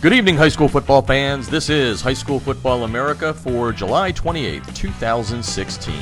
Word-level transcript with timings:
Good 0.00 0.14
evening, 0.14 0.38
high 0.38 0.48
school 0.48 0.66
football 0.66 1.02
fans. 1.02 1.46
This 1.46 1.68
is 1.68 2.00
High 2.00 2.14
School 2.14 2.40
Football 2.40 2.84
America 2.84 3.34
for 3.34 3.70
July 3.70 4.12
28th, 4.12 4.74
2016. 4.74 5.94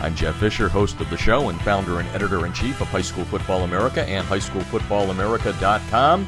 I'm 0.00 0.14
Jeff 0.14 0.36
Fisher, 0.36 0.70
host 0.70 0.98
of 1.02 1.10
the 1.10 1.18
show 1.18 1.50
and 1.50 1.60
founder 1.60 2.00
and 2.00 2.08
editor 2.14 2.46
in 2.46 2.54
chief 2.54 2.80
of 2.80 2.86
High 2.86 3.02
School 3.02 3.26
Football 3.26 3.64
America 3.64 4.04
and 4.04 4.26
highschoolfootballamerica.com. 4.26 6.26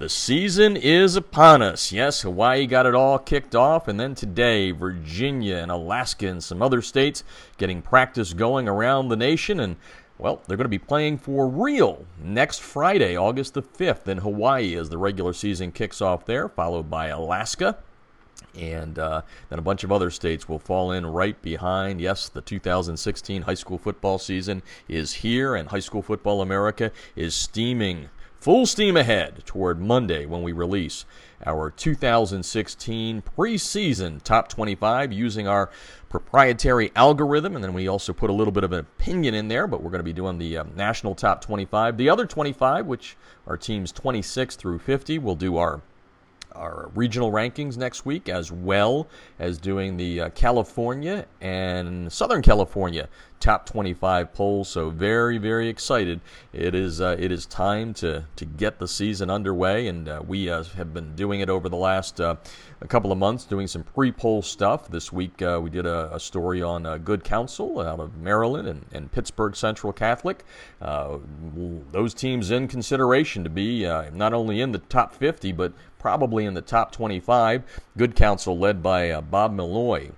The 0.00 0.08
season 0.08 0.76
is 0.76 1.14
upon 1.14 1.62
us. 1.62 1.92
Yes, 1.92 2.22
Hawaii 2.22 2.66
got 2.66 2.86
it 2.86 2.96
all 2.96 3.20
kicked 3.20 3.54
off, 3.54 3.86
and 3.86 4.00
then 4.00 4.16
today, 4.16 4.72
Virginia 4.72 5.58
and 5.58 5.70
Alaska 5.70 6.26
and 6.26 6.42
some 6.42 6.60
other 6.60 6.82
states 6.82 7.22
getting 7.56 7.82
practice 7.82 8.32
going 8.32 8.68
around 8.68 9.10
the 9.10 9.16
nation. 9.16 9.60
And 9.60 9.76
well, 10.18 10.40
they're 10.46 10.56
going 10.56 10.64
to 10.64 10.68
be 10.68 10.78
playing 10.78 11.18
for 11.18 11.48
real 11.48 12.04
next 12.22 12.60
Friday, 12.60 13.16
August 13.16 13.54
the 13.54 13.62
5th, 13.62 14.06
in 14.06 14.18
Hawaii 14.18 14.76
as 14.76 14.88
the 14.88 14.98
regular 14.98 15.32
season 15.32 15.72
kicks 15.72 16.00
off 16.00 16.24
there, 16.24 16.48
followed 16.48 16.88
by 16.88 17.08
Alaska. 17.08 17.78
And 18.56 18.98
uh, 18.98 19.22
then 19.48 19.58
a 19.58 19.62
bunch 19.62 19.82
of 19.82 19.90
other 19.90 20.10
states 20.10 20.48
will 20.48 20.60
fall 20.60 20.92
in 20.92 21.04
right 21.06 21.40
behind. 21.42 22.00
Yes, 22.00 22.28
the 22.28 22.40
2016 22.40 23.42
high 23.42 23.54
school 23.54 23.78
football 23.78 24.18
season 24.18 24.62
is 24.88 25.12
here, 25.12 25.56
and 25.56 25.68
High 25.68 25.80
School 25.80 26.02
Football 26.02 26.40
America 26.40 26.92
is 27.16 27.34
steaming 27.34 28.08
full 28.44 28.66
steam 28.66 28.94
ahead 28.94 29.42
toward 29.46 29.80
Monday 29.80 30.26
when 30.26 30.42
we 30.42 30.52
release 30.52 31.06
our 31.46 31.70
2016 31.70 33.22
preseason 33.22 34.22
top 34.22 34.48
25 34.48 35.14
using 35.14 35.48
our 35.48 35.70
proprietary 36.10 36.92
algorithm. 36.94 37.54
And 37.54 37.64
then 37.64 37.72
we 37.72 37.88
also 37.88 38.12
put 38.12 38.28
a 38.28 38.34
little 38.34 38.52
bit 38.52 38.62
of 38.62 38.70
an 38.72 38.80
opinion 38.80 39.32
in 39.32 39.48
there, 39.48 39.66
but 39.66 39.82
we're 39.82 39.90
going 39.90 40.00
to 40.00 40.04
be 40.04 40.12
doing 40.12 40.36
the 40.36 40.58
uh, 40.58 40.64
national 40.76 41.14
top 41.14 41.40
25. 41.40 41.96
The 41.96 42.10
other 42.10 42.26
25, 42.26 42.84
which 42.84 43.16
are 43.46 43.56
teams 43.56 43.90
26 43.92 44.56
through 44.56 44.80
50, 44.80 45.18
we'll 45.20 45.36
do 45.36 45.56
our 45.56 45.80
our 46.54 46.90
regional 46.94 47.32
rankings 47.32 47.76
next 47.76 48.06
week, 48.06 48.28
as 48.28 48.52
well 48.52 49.08
as 49.40 49.58
doing 49.58 49.96
the 49.96 50.20
uh, 50.20 50.28
California 50.30 51.26
and 51.40 52.12
Southern 52.12 52.42
California 52.42 53.08
top 53.44 53.66
25 53.66 54.32
polls. 54.32 54.70
So 54.70 54.88
very, 54.88 55.36
very 55.36 55.68
excited. 55.68 56.22
It 56.54 56.74
is 56.74 57.02
uh, 57.02 57.16
it 57.18 57.30
is 57.30 57.44
time 57.44 57.92
to 57.94 58.24
to 58.36 58.44
get 58.46 58.78
the 58.78 58.88
season 58.88 59.28
underway, 59.28 59.86
and 59.86 60.08
uh, 60.08 60.22
we 60.26 60.48
uh, 60.48 60.64
have 60.78 60.94
been 60.94 61.14
doing 61.14 61.40
it 61.40 61.50
over 61.50 61.68
the 61.68 61.76
last 61.76 62.22
uh, 62.22 62.36
a 62.80 62.88
couple 62.88 63.12
of 63.12 63.18
months, 63.18 63.44
doing 63.44 63.66
some 63.66 63.82
pre-poll 63.82 64.40
stuff. 64.40 64.88
This 64.88 65.12
week 65.12 65.42
uh, 65.42 65.60
we 65.62 65.68
did 65.68 65.84
a, 65.84 66.14
a 66.14 66.18
story 66.18 66.62
on 66.62 66.84
Good 67.00 67.22
Counsel 67.22 67.80
out 67.80 68.00
of 68.00 68.16
Maryland 68.16 68.66
and, 68.66 68.86
and 68.92 69.12
Pittsburgh 69.12 69.54
Central 69.54 69.92
Catholic. 69.92 70.44
those 70.80 72.14
teams 72.14 72.50
in 72.50 72.66
consideration 72.66 73.44
to 73.44 73.50
be 73.50 73.84
not 74.14 74.32
only 74.32 74.62
in 74.62 74.72
the 74.72 74.78
top 74.78 75.14
50, 75.14 75.52
but 75.52 75.74
probably 76.04 76.44
in 76.44 76.52
the 76.52 76.60
top 76.60 76.92
25. 76.92 77.62
Good 77.96 78.14
Counsel 78.14 78.58
led 78.58 78.82
by 78.82 79.10
uh, 79.10 79.22
Bob 79.22 79.56
Milloy, 79.56 80.12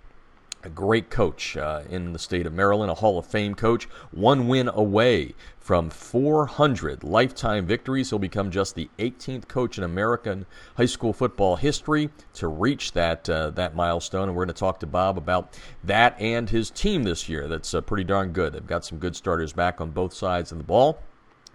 a 0.66 0.68
great 0.68 1.10
coach 1.10 1.56
uh, 1.56 1.82
in 1.88 2.12
the 2.12 2.18
state 2.18 2.44
of 2.44 2.52
Maryland, 2.52 2.90
a 2.90 2.94
Hall 2.94 3.18
of 3.18 3.24
Fame 3.24 3.54
coach, 3.54 3.84
one 4.10 4.48
win 4.48 4.68
away 4.68 5.32
from 5.60 5.90
400 5.90 7.04
lifetime 7.04 7.66
victories. 7.66 8.10
He'll 8.10 8.18
become 8.18 8.50
just 8.50 8.74
the 8.74 8.90
18th 8.98 9.46
coach 9.46 9.78
in 9.78 9.84
American 9.84 10.44
high 10.76 10.86
school 10.86 11.12
football 11.12 11.54
history 11.54 12.10
to 12.34 12.48
reach 12.48 12.92
that 12.92 13.30
uh, 13.30 13.50
that 13.50 13.76
milestone. 13.76 14.28
And 14.28 14.36
we're 14.36 14.44
going 14.44 14.54
to 14.54 14.58
talk 14.58 14.80
to 14.80 14.86
Bob 14.86 15.16
about 15.16 15.56
that 15.84 16.20
and 16.20 16.50
his 16.50 16.70
team 16.70 17.04
this 17.04 17.28
year. 17.28 17.46
That's 17.46 17.72
uh, 17.72 17.80
pretty 17.80 18.04
darn 18.04 18.32
good. 18.32 18.52
They've 18.52 18.66
got 18.66 18.84
some 18.84 18.98
good 18.98 19.14
starters 19.14 19.52
back 19.52 19.80
on 19.80 19.90
both 19.90 20.12
sides 20.12 20.50
of 20.50 20.58
the 20.58 20.64
ball 20.64 20.98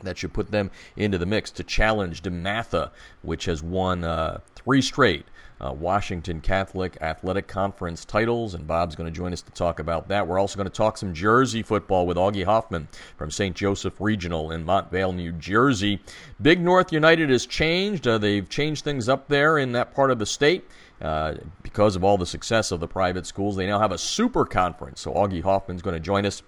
that 0.04 0.18
should 0.18 0.34
put 0.34 0.52
them 0.52 0.72
into 0.96 1.18
the 1.18 1.26
mix 1.26 1.52
to 1.52 1.64
challenge 1.64 2.24
DeMatha, 2.24 2.92
which 3.22 3.46
has 3.46 3.62
won 3.62 4.04
uh, 4.04 4.40
three 4.56 4.82
straight 4.82 5.26
uh, 5.62 5.72
Washington 5.72 6.42
Catholic 6.42 6.98
Athletic 7.02 7.48
Conference 7.48 8.04
titles, 8.04 8.56
and 8.56 8.66
Bob's 8.66 8.96
going 8.96 9.12
to 9.12 9.16
join 9.16 9.32
us 9.32 9.42
to 9.44 9.52
talk 9.52 9.80
about 9.80 10.08
that. 10.08 10.28
We're 10.28 10.40
also 10.40 10.58
going 10.58 10.70
to 10.70 10.76
talk 10.76 10.98
some 10.98 11.14
Jersey 11.14 11.62
football 11.62 12.08
with 12.08 12.18
Augie 12.18 12.44
Hoffman 12.46 12.88
from 13.16 13.30
St. 13.30 13.56
Joseph 13.56 14.02
Regional 14.02 14.52
in 14.52 14.66
Montvale, 14.66 15.16
New 15.16 15.32
Jersey. 15.34 16.02
Big 16.42 16.60
North 16.60 16.92
United 16.92 17.30
has 17.30 17.46
changed. 17.46 18.08
Uh, 18.08 18.18
they've 18.18 18.50
changed 18.50 18.84
things 18.84 19.08
up 19.08 19.28
there 19.28 19.60
in 19.60 19.72
that 19.74 19.94
part 19.94 20.10
of 20.10 20.18
the 20.18 20.26
state. 20.26 20.68
Uh, 21.00 21.36
because 21.64 21.96
of 21.96 22.04
all 22.04 22.18
the 22.18 22.28
success 22.28 22.72
of 22.72 22.80
the 22.80 22.88
private 22.88 23.26
schools, 23.26 23.56
they 23.56 23.66
now 23.66 23.80
have 23.80 23.92
a 23.92 23.98
super 23.98 24.46
conference. 24.46 25.02
So 25.02 25.12
Augie 25.14 25.42
Hoffman's 25.42 25.82
going 25.82 25.96
to 25.96 26.00
join 26.00 26.28
us 26.28 26.44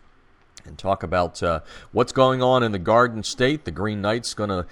and 0.66 0.78
talk 0.78 1.04
about 1.04 1.42
uh, 1.44 1.60
what's 1.92 2.12
going 2.12 2.42
on 2.42 2.64
in 2.64 2.72
the 2.72 2.80
Garden 2.80 3.24
State. 3.24 3.66
The 3.66 3.72
Green 3.72 4.02
Knights 4.02 4.34
going 4.34 4.50
to 4.50 4.66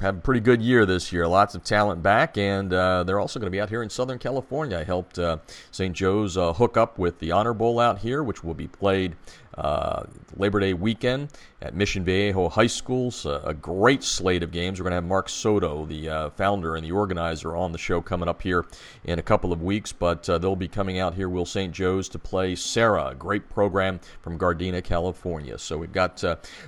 have 0.00 0.18
a 0.18 0.20
pretty 0.20 0.40
good 0.40 0.60
year 0.60 0.84
this 0.84 1.12
year. 1.12 1.26
Lots 1.26 1.54
of 1.54 1.64
talent 1.64 2.02
back, 2.02 2.36
and 2.36 2.72
uh, 2.72 3.04
they're 3.04 3.18
also 3.18 3.40
going 3.40 3.46
to 3.46 3.50
be 3.50 3.60
out 3.60 3.70
here 3.70 3.82
in 3.82 3.88
Southern 3.88 4.18
California. 4.18 4.78
I 4.78 4.84
helped 4.84 5.18
uh, 5.18 5.38
St. 5.70 5.94
Joe's 5.94 6.36
uh, 6.36 6.52
hook 6.52 6.76
up 6.76 6.98
with 6.98 7.18
the 7.18 7.32
Honor 7.32 7.54
Bowl 7.54 7.80
out 7.80 7.98
here, 7.98 8.22
which 8.22 8.44
will 8.44 8.54
be 8.54 8.68
played 8.68 9.16
uh, 9.56 10.02
Labor 10.36 10.60
Day 10.60 10.74
weekend 10.74 11.30
at 11.62 11.74
Mission 11.74 12.04
Viejo 12.04 12.50
High 12.50 12.66
School. 12.66 13.10
So 13.10 13.40
a 13.42 13.54
great 13.54 14.04
slate 14.04 14.42
of 14.42 14.50
games. 14.50 14.78
We're 14.78 14.84
going 14.84 14.90
to 14.90 14.96
have 14.96 15.04
Mark 15.04 15.30
Soto, 15.30 15.86
the 15.86 16.10
uh, 16.10 16.30
founder 16.30 16.76
and 16.76 16.84
the 16.84 16.92
organizer, 16.92 17.56
on 17.56 17.72
the 17.72 17.78
show 17.78 18.02
coming 18.02 18.28
up 18.28 18.42
here 18.42 18.66
in 19.04 19.18
a 19.18 19.22
couple 19.22 19.50
of 19.50 19.62
weeks. 19.62 19.92
But 19.92 20.28
uh, 20.28 20.36
they'll 20.36 20.56
be 20.56 20.68
coming 20.68 20.98
out 20.98 21.14
here, 21.14 21.30
Will 21.30 21.46
St. 21.46 21.72
Joe's, 21.72 22.10
to 22.10 22.18
play 22.18 22.54
Serra, 22.54 23.08
a 23.08 23.14
great 23.14 23.48
program 23.48 23.98
from 24.20 24.38
Gardena, 24.38 24.84
California. 24.84 25.58
So 25.58 25.78
we've 25.78 25.92
got 25.92 26.22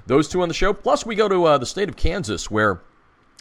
those 0.07 0.29
two 0.29 0.41
on 0.41 0.49
the 0.49 0.55
show. 0.55 0.73
Plus, 0.73 1.05
we 1.05 1.15
go 1.15 1.29
to 1.29 1.59
the 1.59 1.67
state 1.67 1.91
of 1.91 1.97
Kansas, 1.97 2.51
where 2.51 2.81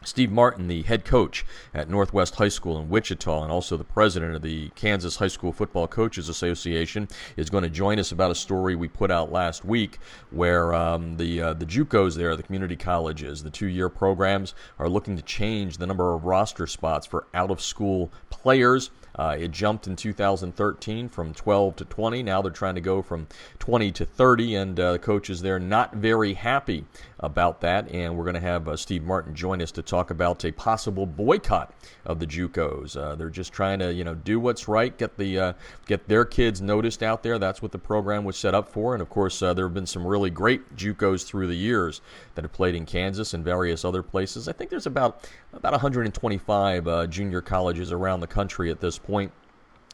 Steve 0.04 0.32
Martin, 0.32 0.68
the 0.68 0.84
head 0.84 1.04
coach 1.04 1.44
at 1.74 1.90
Northwest 1.90 2.36
High 2.36 2.50
School 2.50 2.80
in 2.80 2.88
Wichita 2.88 3.44
and 3.44 3.52
also 3.52 3.76
the 3.76 3.84
president 3.84 4.36
of 4.36 4.42
the 4.44 4.70
Kansas 4.70 5.18
High 5.18 5.28
School 5.28 5.52
Football 5.52 5.88
Coaches 5.88 6.30
Association, 6.30 7.08
is 7.36 7.50
going 7.50 7.64
to 7.64 7.70
join 7.70 8.00
us 8.00 8.12
about 8.12 8.30
a 8.30 8.36
story 8.36 8.76
we 8.76 8.88
put 8.88 9.10
out 9.10 9.32
last 9.32 9.66
week 9.66 9.98
where 10.30 10.74
um, 10.74 11.18
the 11.18 11.42
uh, 11.42 11.54
the 11.54 11.66
JUCOs 11.66 12.16
there, 12.16 12.36
the 12.36 12.44
community 12.44 12.76
colleges, 12.76 13.44
the 13.44 13.50
two-year 13.50 13.90
programs 13.90 14.54
are 14.78 14.88
looking 14.88 15.16
to 15.18 15.24
change 15.24 15.78
the 15.78 15.88
number 15.88 16.14
of 16.14 16.26
roster 16.26 16.68
spots 16.68 17.08
for 17.08 17.26
out-of-school 17.34 18.12
players. 18.30 18.92
Uh, 19.18 19.36
it 19.40 19.52
jumped 19.52 19.88
in 19.88 19.96
2013 19.96 21.10
from 21.10 21.34
12 21.34 21.76
to 21.78 21.86
20. 21.86 22.24
Now 22.24 22.42
they're 22.42 22.52
trying 22.52 22.76
to 22.76 22.82
go 22.82 23.02
from 23.02 23.28
20 23.60 23.92
to 23.94 24.06
30, 24.06 24.56
and 24.56 24.80
uh, 24.80 24.92
the 24.94 25.00
coaches 25.00 25.42
there 25.42 25.60
not 25.60 25.96
very 25.96 26.34
happy 26.34 26.86
about 27.20 27.62
that. 27.62 27.90
And 27.92 28.16
we're 28.16 28.24
going 28.24 28.36
to 28.36 28.40
have 28.40 28.68
uh, 28.68 28.78
Steve 28.78 29.04
Martin 29.04 29.34
join 29.34 29.62
us 29.62 29.72
to 29.72 29.82
talk 29.82 30.12
about 30.12 30.46
a 30.46 30.52
possible 30.52 31.06
boycott 31.06 31.74
of 32.06 32.20
the 32.20 32.28
JUCOs. 32.28 32.96
Uh, 32.96 33.16
they're 33.16 33.30
just 33.30 33.52
trying 33.52 33.80
to, 33.80 33.92
you 33.92 34.04
know, 34.04 34.14
do 34.14 34.40
what's 34.40 34.68
right, 34.68 34.96
get 34.98 35.18
the 35.18 35.40
uh, 35.40 35.54
get 35.88 36.08
their 36.08 36.26
kids 36.26 36.62
noticed 36.62 37.02
out 37.02 37.24
there. 37.24 37.40
That's 37.40 37.62
what 37.62 37.72
the 37.72 37.80
program 37.80 38.24
was 38.24 38.38
set 38.38 38.54
up 38.54 38.70
for. 38.70 38.94
And 38.94 39.02
of 39.02 39.10
course, 39.10 39.42
uh, 39.42 39.54
there 39.54 39.66
have 39.66 39.74
been 39.74 39.88
some 39.88 40.06
really 40.06 40.30
great 40.30 40.76
JUCOs 40.76 41.26
through 41.26 41.48
the 41.48 41.56
years 41.56 42.02
that 42.36 42.44
have 42.44 42.54
played 42.54 42.76
in 42.76 42.86
Kansas 42.86 43.34
and 43.34 43.44
various 43.44 43.84
other 43.84 44.04
places. 44.04 44.48
I 44.48 44.52
think 44.52 44.70
there's 44.70 44.86
about 44.86 45.28
about 45.54 45.72
125 45.72 47.10
junior 47.10 47.42
colleges 47.42 47.92
around 47.92 48.20
the 48.20 48.28
country 48.28 48.70
at 48.70 48.80
this 48.80 49.00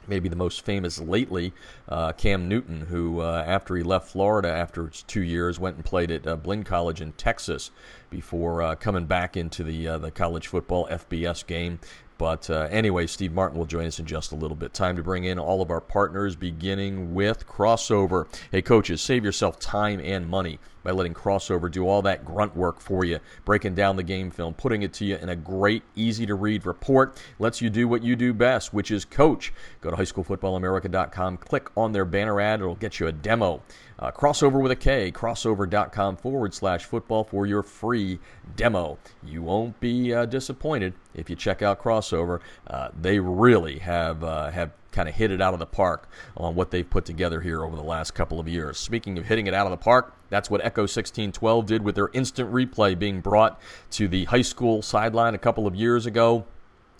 maybe 0.08 0.30
the 0.30 0.36
most 0.36 0.66
famous 0.66 1.00
lately, 1.00 1.54
uh, 1.88 2.12
Cam 2.14 2.48
Newton, 2.48 2.82
who 2.82 3.22
uh, 3.22 3.44
after 3.46 3.76
he 3.76 3.84
left 3.84 4.10
Florida 4.10 4.50
after 4.50 4.90
two 4.90 5.24
years 5.24 5.60
went 5.60 5.76
and 5.76 5.86
played 5.86 6.12
at 6.12 6.28
uh, 6.28 6.36
Blinn 6.36 6.64
College 6.64 7.02
in 7.02 7.14
Texas 7.14 7.72
before 8.10 8.62
uh, 8.62 8.76
coming 8.76 9.06
back 9.06 9.38
into 9.38 9.64
the 9.64 9.88
uh, 9.88 9.98
the 9.98 10.12
college 10.12 10.48
football 10.48 10.88
FBS 10.88 11.46
game. 11.46 11.80
But 12.18 12.50
uh, 12.50 12.68
anyway, 12.70 13.08
Steve 13.08 13.34
Martin 13.34 13.58
will 13.58 13.66
join 13.66 13.86
us 13.86 14.00
in 14.00 14.06
just 14.06 14.32
a 14.32 14.36
little 14.36 14.56
bit. 14.56 14.74
Time 14.74 14.96
to 14.96 15.04
bring 15.04 15.24
in 15.24 15.40
all 15.40 15.62
of 15.62 15.72
our 15.72 15.82
partners, 15.82 16.36
beginning 16.36 17.14
with 17.14 17.48
Krossover. 17.48 18.28
Hey, 18.52 18.62
coaches, 18.62 19.02
save 19.02 19.26
yourself 19.26 19.60
time 19.60 20.00
and 20.00 20.28
money 20.28 20.60
by 20.84 20.92
letting 20.92 21.14
Krossover 21.14 21.72
do 21.72 21.88
all 21.88 22.02
that 22.04 22.26
grunt 22.26 22.56
work 22.56 22.80
for 22.80 23.06
you, 23.06 23.20
breaking 23.46 23.76
down 23.76 23.96
the 23.96 24.04
game 24.04 24.30
film, 24.30 24.54
putting 24.54 24.84
it 24.84 24.94
to 24.94 25.06
you 25.06 25.16
in 25.16 25.30
a 25.30 25.36
great, 25.36 25.84
easy 25.96 26.26
to 26.26 26.36
read 26.36 26.66
report. 26.66 27.22
Lets 27.40 27.62
you 27.62 27.70
do 27.70 27.88
what 27.88 28.04
you 28.04 28.16
do 28.16 28.34
best, 28.34 28.74
which 28.74 28.92
is 28.92 29.06
coach. 29.06 29.54
Go 29.82 29.92
to 29.92 29.98
highschoolfootballamerica.com, 29.98 31.38
click 31.38 31.70
on 31.78 31.92
their 31.92 32.06
banner 32.06 32.40
ad, 32.40 32.60
it'll 32.60 32.76
get 32.76 33.00
you 33.00 33.08
a 33.08 33.12
demo. 33.12 33.62
Uh, 34.00 34.12
krossover 34.12 34.62
with 34.62 34.72
a 34.72 34.76
K, 34.76 35.12
krossover.com 35.12 36.18
forward 36.18 36.54
slash 36.54 36.84
football 36.84 37.24
for 37.24 37.46
your 37.46 37.64
free 37.64 38.20
demo. 38.56 38.98
You 39.24 39.44
won't 39.44 39.80
be 39.80 40.14
uh, 40.14 40.26
disappointed 40.26 40.94
if 41.14 41.30
you 41.30 41.36
check 41.36 41.62
out 41.62 41.82
Krossover. 41.82 42.40
Uh, 42.68 42.90
they 43.00 43.20
really 43.20 43.80
have 43.80 44.24
uh, 44.24 44.52
have 44.52 44.72
kind 44.94 45.10
of 45.10 45.16
hit 45.16 45.32
it 45.32 45.42
out 45.42 45.54
of 45.54 45.60
the 45.60 45.66
park 45.66 46.08
on 46.38 46.56
what 46.56 46.72
they've 46.72 46.90
put 46.90 47.04
together 47.04 47.42
here 47.42 47.64
over 47.64 47.76
the 47.76 47.84
last 47.84 48.12
couple 48.12 48.40
of 48.40 48.48
years. 48.48 48.78
Speaking 48.78 49.18
of 49.18 49.26
hitting 49.26 49.48
it 49.48 49.54
out 49.54 49.66
of 49.66 49.72
the 49.72 49.78
park, 49.78 50.16
that's 50.30 50.50
what 50.50 50.62
Echo 50.64 50.84
1612 50.84 51.66
did 51.66 51.84
with 51.84 51.96
their 51.96 52.10
instant 52.14 52.52
replay 52.52 52.98
being 52.98 53.20
brought 53.20 53.60
to 53.92 54.08
the 54.08 54.26
high 54.26 54.42
school 54.42 54.82
sideline 54.82 55.36
a 55.36 55.40
couple 55.40 55.68
of 55.68 55.76
years 55.76 56.06
ago. 56.06 56.46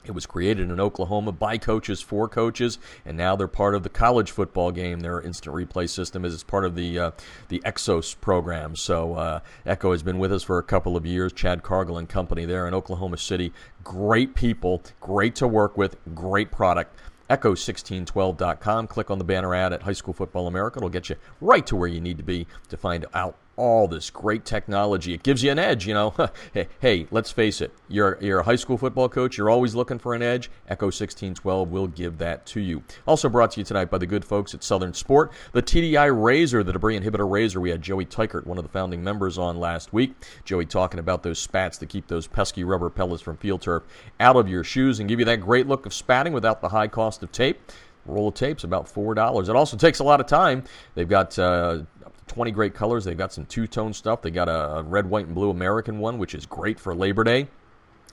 It 0.06 0.12
was 0.12 0.26
created 0.26 0.70
in 0.70 0.80
Oklahoma 0.80 1.32
by 1.32 1.58
coaches 1.58 2.02
for 2.02 2.28
coaches, 2.28 2.78
and 3.06 3.16
now 3.16 3.36
they're 3.38 3.48
part 3.48 3.74
of 3.74 3.84
the 3.84 3.90
college 3.90 4.32
football 4.32 4.72
game. 4.72 5.00
Their 5.00 5.22
instant 5.22 5.56
replay 5.56 5.90
system 5.90 6.26
is 6.26 6.44
part 6.44 6.66
of 6.66 6.76
the 6.76 7.00
uh, 7.00 7.12
the 7.48 7.60
Exos 7.66 8.20
program. 8.20 8.76
So 8.76 9.16
uh, 9.16 9.40
Echo 9.66 9.92
has 9.94 10.04
been 10.04 10.20
with 10.20 10.34
us 10.34 10.44
for 10.44 10.58
a 10.58 10.64
couple 10.64 10.98
of 10.98 11.06
years. 11.06 11.32
Chad 11.32 11.64
Cargill 11.64 11.98
and 11.98 12.10
company 12.10 12.44
there 12.44 12.68
in 12.68 12.74
Oklahoma 12.74 13.18
City. 13.18 13.54
Great 13.84 14.36
people, 14.36 14.84
great 15.00 15.36
to 15.36 15.48
work 15.48 15.78
with, 15.78 15.96
great 16.14 16.52
product 16.52 16.98
echo1612.com. 17.30 18.88
Click 18.88 19.12
on 19.12 19.18
the 19.18 19.24
banner 19.24 19.54
ad 19.56 19.74
at 19.74 19.84
High 19.84 19.94
School 19.94 20.14
Football 20.14 20.48
America. 20.48 20.80
It'll 20.80 20.90
get 20.90 21.10
you 21.10 21.16
right 21.42 21.66
to 21.68 21.76
where 21.76 21.88
you 21.88 22.02
need 22.02 22.18
to 22.18 22.24
be 22.24 22.48
to 22.70 22.78
find 22.78 23.06
out 23.14 23.36
all 23.56 23.88
this 23.88 24.10
great 24.10 24.46
technology. 24.46 25.14
It 25.14 25.24
gives 25.24 25.44
you 25.44 25.52
an 25.52 25.60
edge, 25.60 25.86
you 25.86 25.94
know. 25.94 26.14
hey, 26.54 26.68
hey, 26.80 27.08
let's 27.12 27.32
face 27.32 27.62
it. 27.62 27.72
You're 27.88 28.18
you're 28.22 28.40
a 28.40 28.44
high 28.44 28.56
school 28.56 28.78
football 28.78 29.10
coach. 29.10 29.38
You're 29.38 29.50
always 29.50 29.76
looking 29.76 30.00
for 30.00 30.14
an 30.14 30.22
edge. 30.22 30.50
Echo 30.68 30.88
1612 30.88 31.70
will 31.70 31.88
give 31.88 32.18
that 32.18 32.46
to 32.48 32.60
you. 32.60 32.84
Also 33.06 33.30
brought 33.30 33.52
to 33.52 33.60
you 33.60 33.64
tonight 33.64 33.90
by 33.90 33.98
the 33.98 34.08
good 34.08 34.26
folks 34.26 34.54
at 34.54 34.64
Southern 34.64 34.94
Sport. 34.94 35.32
The 35.52 35.62
TDI 35.62 36.12
Razur, 36.12 36.66
the 36.66 36.74
debris 36.74 37.00
inhibitor 37.00 37.30
razor. 37.30 37.60
We 37.60 37.70
had 37.70 37.82
Joey 37.82 38.06
Tykert, 38.06 38.46
one 38.46 38.58
of 38.58 38.64
the 38.64 38.70
founding 38.70 39.04
members, 39.04 39.38
on 39.38 39.60
last 39.60 39.94
week. 39.94 40.14
Joey 40.46 40.66
talking 40.66 41.00
about 41.00 41.24
those 41.24 41.40
spats 41.40 41.78
to 41.80 41.86
keep 41.86 42.08
those 42.08 42.28
pesky 42.28 42.64
rubber 42.64 42.90
pellets 42.90 43.22
from 43.22 43.38
field 43.38 43.62
turf 43.62 43.84
out 44.20 44.36
of 44.36 44.48
your 44.48 44.64
shoes 44.64 45.00
and 45.00 45.08
give 45.10 45.20
you 45.20 45.26
that 45.26 45.42
great 45.42 45.68
look 45.68 45.86
of 45.86 45.94
spatting 45.94 46.34
without 46.34 46.62
the 46.62 46.70
high 46.70 46.88
cost 46.88 47.24
of 47.24 47.32
tape 47.32 47.72
roll 48.06 48.28
of 48.28 48.34
tape's 48.34 48.64
about 48.66 48.88
four 48.88 49.14
dollars. 49.14 49.48
It 49.48 49.56
also 49.56 49.78
takes 49.78 50.00
a 50.00 50.04
lot 50.04 50.20
of 50.20 50.28
time. 50.28 50.64
They've 50.94 51.08
got 51.08 51.40
uh, 51.40 51.84
20 52.28 52.52
great 52.52 52.74
colors. 52.74 53.06
They've 53.06 53.18
got 53.18 53.34
some 53.34 53.46
two 53.46 53.68
tone 53.68 53.94
stuff. 53.94 54.22
They 54.22 54.32
got 54.32 54.48
a 54.50 54.84
red, 54.84 55.10
white, 55.10 55.26
and 55.26 55.36
blue 55.36 55.50
American 55.50 56.00
one, 56.00 56.18
which 56.18 56.36
is 56.36 56.46
great 56.46 56.80
for 56.80 56.96
Labor 56.96 57.24
Day. 57.24 57.48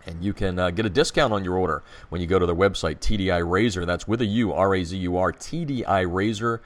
And 0.07 0.25
you 0.25 0.33
can 0.33 0.59
uh, 0.59 0.71
get 0.71 0.87
a 0.87 0.91
discount 0.91 1.33
on 1.33 1.45
your 1.45 1.57
order 1.57 1.83
when 2.09 2.21
you 2.21 2.27
go 2.27 2.39
to 2.39 2.47
their 2.47 2.55
website, 2.55 3.01
TDI 3.01 3.43
Razur. 3.43 3.85
That's 3.87 4.09
with 4.09 4.23
a 4.23 4.27
U, 4.27 4.53
R 4.53 4.75
A 4.75 4.85
Z 4.85 4.97
U 4.97 5.17
R, 5.17 5.33
TDIRazur.com. 5.33 6.61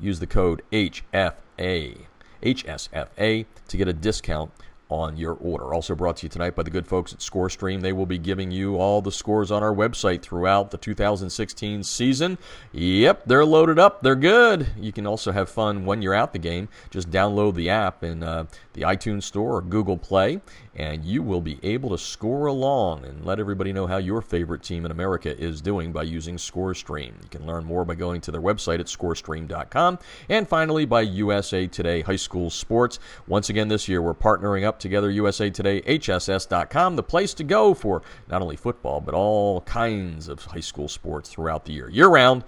Use 0.00 0.18
the 0.18 0.26
code 0.26 0.62
HFA, 0.72 1.98
HSFA, 2.42 3.46
to 3.68 3.76
get 3.76 3.86
a 3.88 3.92
discount 3.92 4.50
on 4.94 5.16
your 5.16 5.34
order. 5.34 5.74
Also 5.74 5.94
brought 5.94 6.18
to 6.18 6.26
you 6.26 6.28
tonight 6.30 6.54
by 6.54 6.62
the 6.62 6.70
good 6.70 6.86
folks 6.86 7.12
at 7.12 7.18
ScoreStream. 7.18 7.82
They 7.82 7.92
will 7.92 8.06
be 8.06 8.18
giving 8.18 8.50
you 8.50 8.76
all 8.76 9.02
the 9.02 9.10
scores 9.10 9.50
on 9.50 9.62
our 9.62 9.74
website 9.74 10.22
throughout 10.22 10.70
the 10.70 10.78
2016 10.78 11.82
season. 11.82 12.38
Yep, 12.72 13.22
they're 13.26 13.44
loaded 13.44 13.78
up. 13.78 14.02
They're 14.02 14.14
good. 14.14 14.68
You 14.78 14.92
can 14.92 15.06
also 15.06 15.32
have 15.32 15.48
fun 15.48 15.84
when 15.84 16.00
you're 16.00 16.14
at 16.14 16.32
the 16.32 16.38
game. 16.38 16.68
Just 16.90 17.10
download 17.10 17.54
the 17.54 17.70
app 17.70 18.02
and 18.02 18.22
uh, 18.22 18.44
the 18.74 18.82
iTunes 18.82 19.22
Store 19.22 19.56
or 19.56 19.62
Google 19.62 19.96
Play, 19.96 20.40
and 20.74 21.04
you 21.04 21.22
will 21.22 21.40
be 21.40 21.58
able 21.62 21.90
to 21.90 21.98
score 21.98 22.46
along 22.46 23.04
and 23.04 23.24
let 23.24 23.40
everybody 23.40 23.72
know 23.72 23.86
how 23.86 23.96
your 23.96 24.20
favorite 24.20 24.62
team 24.62 24.84
in 24.84 24.90
America 24.90 25.36
is 25.40 25.60
doing 25.60 25.92
by 25.92 26.02
using 26.02 26.36
ScoreStream. 26.36 27.14
You 27.22 27.28
can 27.30 27.46
learn 27.46 27.64
more 27.64 27.84
by 27.84 27.94
going 27.94 28.20
to 28.22 28.30
their 28.30 28.42
website 28.42 28.80
at 28.80 28.86
scorestream.com. 28.86 29.98
And 30.28 30.48
finally, 30.48 30.84
by 30.84 31.02
USA 31.02 31.66
Today 31.66 32.02
High 32.02 32.16
School 32.16 32.50
Sports. 32.50 32.98
Once 33.26 33.48
again, 33.48 33.68
this 33.68 33.88
year 33.88 34.02
we're 34.02 34.14
partnering 34.14 34.64
up 34.64 34.78
together 34.78 35.10
USA 35.10 35.50
Today 35.50 35.80
HSS.com, 35.82 36.96
the 36.96 37.02
place 37.02 37.32
to 37.34 37.44
go 37.44 37.74
for 37.74 38.02
not 38.28 38.42
only 38.42 38.56
football, 38.56 39.00
but 39.00 39.14
all 39.14 39.62
kinds 39.62 40.28
of 40.28 40.44
high 40.44 40.60
school 40.60 40.88
sports 40.88 41.30
throughout 41.30 41.64
the 41.64 41.72
year. 41.72 41.88
Year 41.88 42.08
round. 42.08 42.44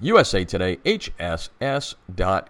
USA 0.00 0.44
Today, 0.44 0.76
HSS.com. 0.84 2.44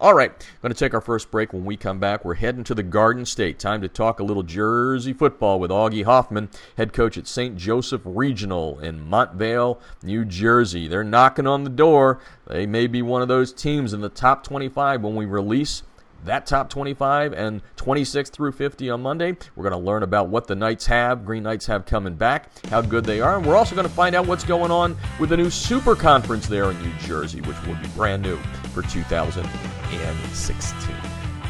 All 0.00 0.14
right, 0.14 0.32
going 0.62 0.72
to 0.72 0.78
take 0.78 0.94
our 0.94 1.00
first 1.00 1.30
break. 1.30 1.52
When 1.52 1.64
we 1.64 1.76
come 1.76 1.98
back, 1.98 2.24
we're 2.24 2.34
heading 2.34 2.64
to 2.64 2.74
the 2.74 2.82
Garden 2.82 3.26
State. 3.26 3.58
Time 3.58 3.80
to 3.82 3.88
talk 3.88 4.20
a 4.20 4.24
little 4.24 4.42
Jersey 4.42 5.12
football 5.12 5.58
with 5.58 5.70
Augie 5.70 6.04
Hoffman, 6.04 6.48
head 6.76 6.92
coach 6.92 7.18
at 7.18 7.26
St. 7.26 7.56
Joseph 7.56 8.02
Regional 8.04 8.78
in 8.78 9.04
Montvale, 9.04 9.80
New 10.02 10.24
Jersey. 10.24 10.88
They're 10.88 11.04
knocking 11.04 11.46
on 11.46 11.64
the 11.64 11.70
door. 11.70 12.20
They 12.46 12.66
may 12.66 12.86
be 12.86 13.02
one 13.02 13.22
of 13.22 13.28
those 13.28 13.52
teams 13.52 13.92
in 13.92 14.00
the 14.00 14.08
top 14.08 14.44
25 14.44 15.02
when 15.02 15.14
we 15.14 15.26
release 15.26 15.82
that 16.24 16.46
top 16.46 16.68
25 16.68 17.32
and 17.32 17.62
26 17.76 18.30
through 18.30 18.52
50 18.52 18.90
on 18.90 19.02
Monday. 19.02 19.36
We're 19.54 19.68
going 19.68 19.80
to 19.80 19.86
learn 19.86 20.02
about 20.02 20.28
what 20.28 20.46
the 20.46 20.56
Knights 20.56 20.86
have, 20.86 21.24
Green 21.24 21.42
Knights 21.42 21.66
have 21.66 21.86
coming 21.86 22.14
back, 22.14 22.50
how 22.68 22.80
good 22.80 23.04
they 23.04 23.20
are, 23.20 23.36
and 23.36 23.46
we're 23.46 23.56
also 23.56 23.74
going 23.74 23.86
to 23.86 23.92
find 23.92 24.14
out 24.14 24.26
what's 24.26 24.44
going 24.44 24.70
on 24.70 24.96
with 25.20 25.30
the 25.30 25.36
new 25.36 25.50
Super 25.50 25.94
Conference 25.94 26.46
there 26.46 26.70
in 26.70 26.82
New 26.82 26.92
Jersey, 26.98 27.40
which 27.42 27.60
will 27.66 27.76
be 27.76 27.88
brand 27.88 28.22
new 28.22 28.38
for 28.82 28.90
2016. 28.90 30.94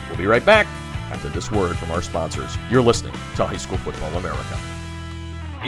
We'll 0.08 0.16
be 0.16 0.24
right 0.24 0.44
back 0.44 0.66
after 1.12 1.28
this 1.28 1.50
word 1.50 1.76
from 1.76 1.90
our 1.90 2.00
sponsors. 2.00 2.56
You're 2.70 2.80
listening 2.80 3.12
to 3.36 3.44
High 3.44 3.58
School 3.58 3.76
Football 3.78 4.14
America. 4.14 4.77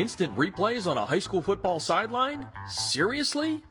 Instant 0.00 0.34
replays 0.34 0.90
on 0.90 0.96
a 0.96 1.04
high 1.04 1.18
school 1.18 1.42
football 1.42 1.78
sideline? 1.78 2.48
Seriously? 2.66 3.62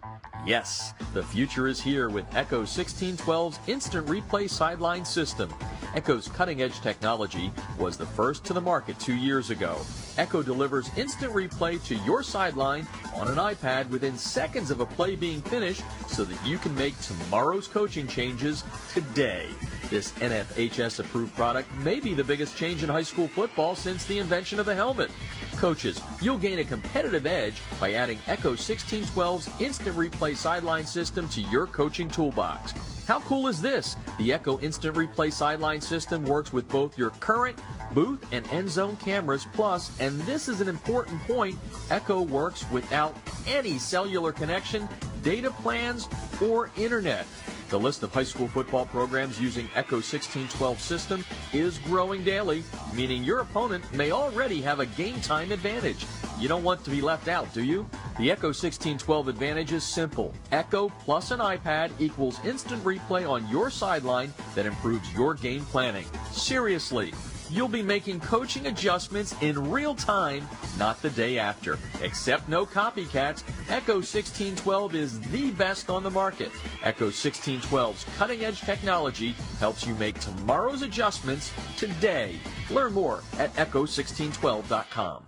Yes, 0.46 0.94
the 1.16 1.24
future 1.24 1.68
is 1.68 1.82
here 1.82 2.08
with 2.08 2.24
Echo 2.36 2.62
1612's 2.62 3.58
Instant 3.66 4.06
Replay 4.06 4.48
Sideline 4.48 5.04
System. 5.04 5.52
Echo's 5.96 6.28
cutting 6.28 6.62
edge 6.62 6.82
technology 6.82 7.52
was 7.80 7.98
the 7.98 8.06
first 8.06 8.46
to 8.46 8.54
the 8.54 8.62
market 8.62 9.00
two 9.00 9.16
years 9.16 9.50
ago. 9.50 9.76
Echo 10.20 10.44
delivers 10.44 10.92
instant 10.96 11.34
replay 11.34 11.84
to 11.86 11.96
your 12.06 12.22
sideline 12.22 12.86
on 13.16 13.28
an 13.28 13.38
iPad 13.38 13.90
within 13.90 14.16
seconds 14.16 14.70
of 14.70 14.82
a 14.82 14.86
play 14.86 15.16
being 15.16 15.42
finished 15.42 15.82
so 16.10 16.24
that 16.24 16.48
you 16.48 16.60
can 16.60 16.76
make 16.76 16.96
tomorrow's 17.00 17.68
coaching 17.68 18.06
changes 18.06 18.64
today. 18.94 19.48
This 19.90 20.12
NFHS 20.14 21.00
approved 21.00 21.36
product 21.36 21.74
may 21.78 22.00
be 22.00 22.14
the 22.14 22.24
biggest 22.24 22.56
change 22.56 22.84
in 22.84 22.90
high 22.90 23.04
school 23.04 23.28
football 23.28 23.76
since 23.76 24.06
the 24.06 24.20
invention 24.20 24.60
of 24.60 24.68
the 24.68 24.76
helmet. 24.76 25.10
Coaches, 25.58 26.00
you'll 26.22 26.38
gain 26.38 26.60
a 26.60 26.64
competitive 26.64 27.26
edge 27.26 27.56
by 27.80 27.94
adding 27.94 28.20
Echo 28.28 28.52
1612's 28.52 29.50
instant 29.60 29.96
replay 29.96 30.36
sideline 30.36 30.86
system 30.86 31.28
to 31.30 31.42
your 31.42 31.66
coaching 31.66 32.08
toolbox. 32.08 32.74
How 33.08 33.22
cool 33.22 33.48
is 33.48 33.60
this? 33.60 33.96
The 34.20 34.32
Echo 34.32 34.60
Instant 34.60 34.96
Replay 34.96 35.34
Sideline 35.34 35.82
System 35.82 36.24
works 36.26 36.54
with 36.54 36.70
both 36.70 36.96
your 36.96 37.10
current 37.10 37.58
booth 37.96 38.24
and 38.32 38.48
end 38.50 38.70
zone 38.70 38.98
cameras, 38.98 39.48
plus, 39.54 40.00
and 40.00 40.22
this 40.22 40.48
is 40.48 40.62
an 40.62 40.68
important 40.68 41.20
point, 41.24 41.58
Echo 41.90 42.22
works 42.22 42.70
without 42.70 43.18
any 43.48 43.80
cellular 43.80 44.32
connection, 44.32 44.88
data 45.24 45.50
plans, 45.50 46.08
or 46.40 46.70
internet. 46.78 47.26
The 47.70 47.80
list 47.80 48.02
of 48.02 48.12
high 48.12 48.24
school 48.24 48.48
football 48.48 48.88
programs 48.88 49.40
using 49.40 49.70
Echo 49.76 49.98
1612 49.98 50.82
system 50.82 51.24
is 51.54 51.78
growing 51.80 52.24
daily, 52.24 52.64
meaning 52.96 53.24
your 53.24 53.42
opponent 53.42 53.84
may 53.94 54.10
already 54.10 54.60
have 54.62 54.80
a 54.80 54.88
game 54.88 55.22
time 55.22 55.52
advantage. 55.52 56.04
You 56.40 56.48
don't 56.48 56.64
want 56.64 56.84
to 56.86 56.90
be 56.90 57.00
left 57.00 57.28
out, 57.28 57.54
do 57.54 57.64
you? 57.64 57.88
The 58.18 58.32
Echo 58.32 58.48
1612 58.48 59.28
advantage 59.28 59.72
is 59.72 59.84
simple. 59.84 60.34
Echo 60.52 60.90
plus 61.06 61.30
an 61.30 61.42
iPad 61.42 61.92
equals 62.00 62.44
instant 62.44 62.84
replay 62.84 63.30
on 63.30 63.48
your 63.50 63.70
sideline 63.70 64.34
that 64.56 64.66
improves 64.66 65.14
your 65.14 65.36
game 65.36 65.64
planning. 65.66 66.08
Seriously, 66.32 67.14
you'll 67.50 67.68
be 67.68 67.82
making 67.82 68.20
coaching 68.20 68.68
adjustments 68.68 69.36
in 69.42 69.72
real 69.72 69.96
time, 69.96 70.48
not 70.78 71.02
the 71.02 71.10
day 71.10 71.38
after. 71.38 71.78
Except 72.02 72.48
no 72.48 72.66
copycats, 72.66 73.44
Echo 73.70 73.96
1612 73.96 74.96
is 74.96 75.20
the 75.32 75.52
best 75.52 75.90
on 75.90 76.04
the 76.04 76.12
market. 76.12 76.52
Echo 76.84 77.08
1612's 77.08 78.06
cutting 78.18 78.46
edge 78.46 78.62
technology 78.62 79.32
helps 79.60 79.86
you 79.86 79.94
make 79.96 80.20
tomorrow's 80.20 80.82
adjustments 80.82 81.52
today. 81.78 82.36
Learn 82.70 82.94
more 82.94 83.22
at 83.38 83.54
echo1612.com. 83.56 85.24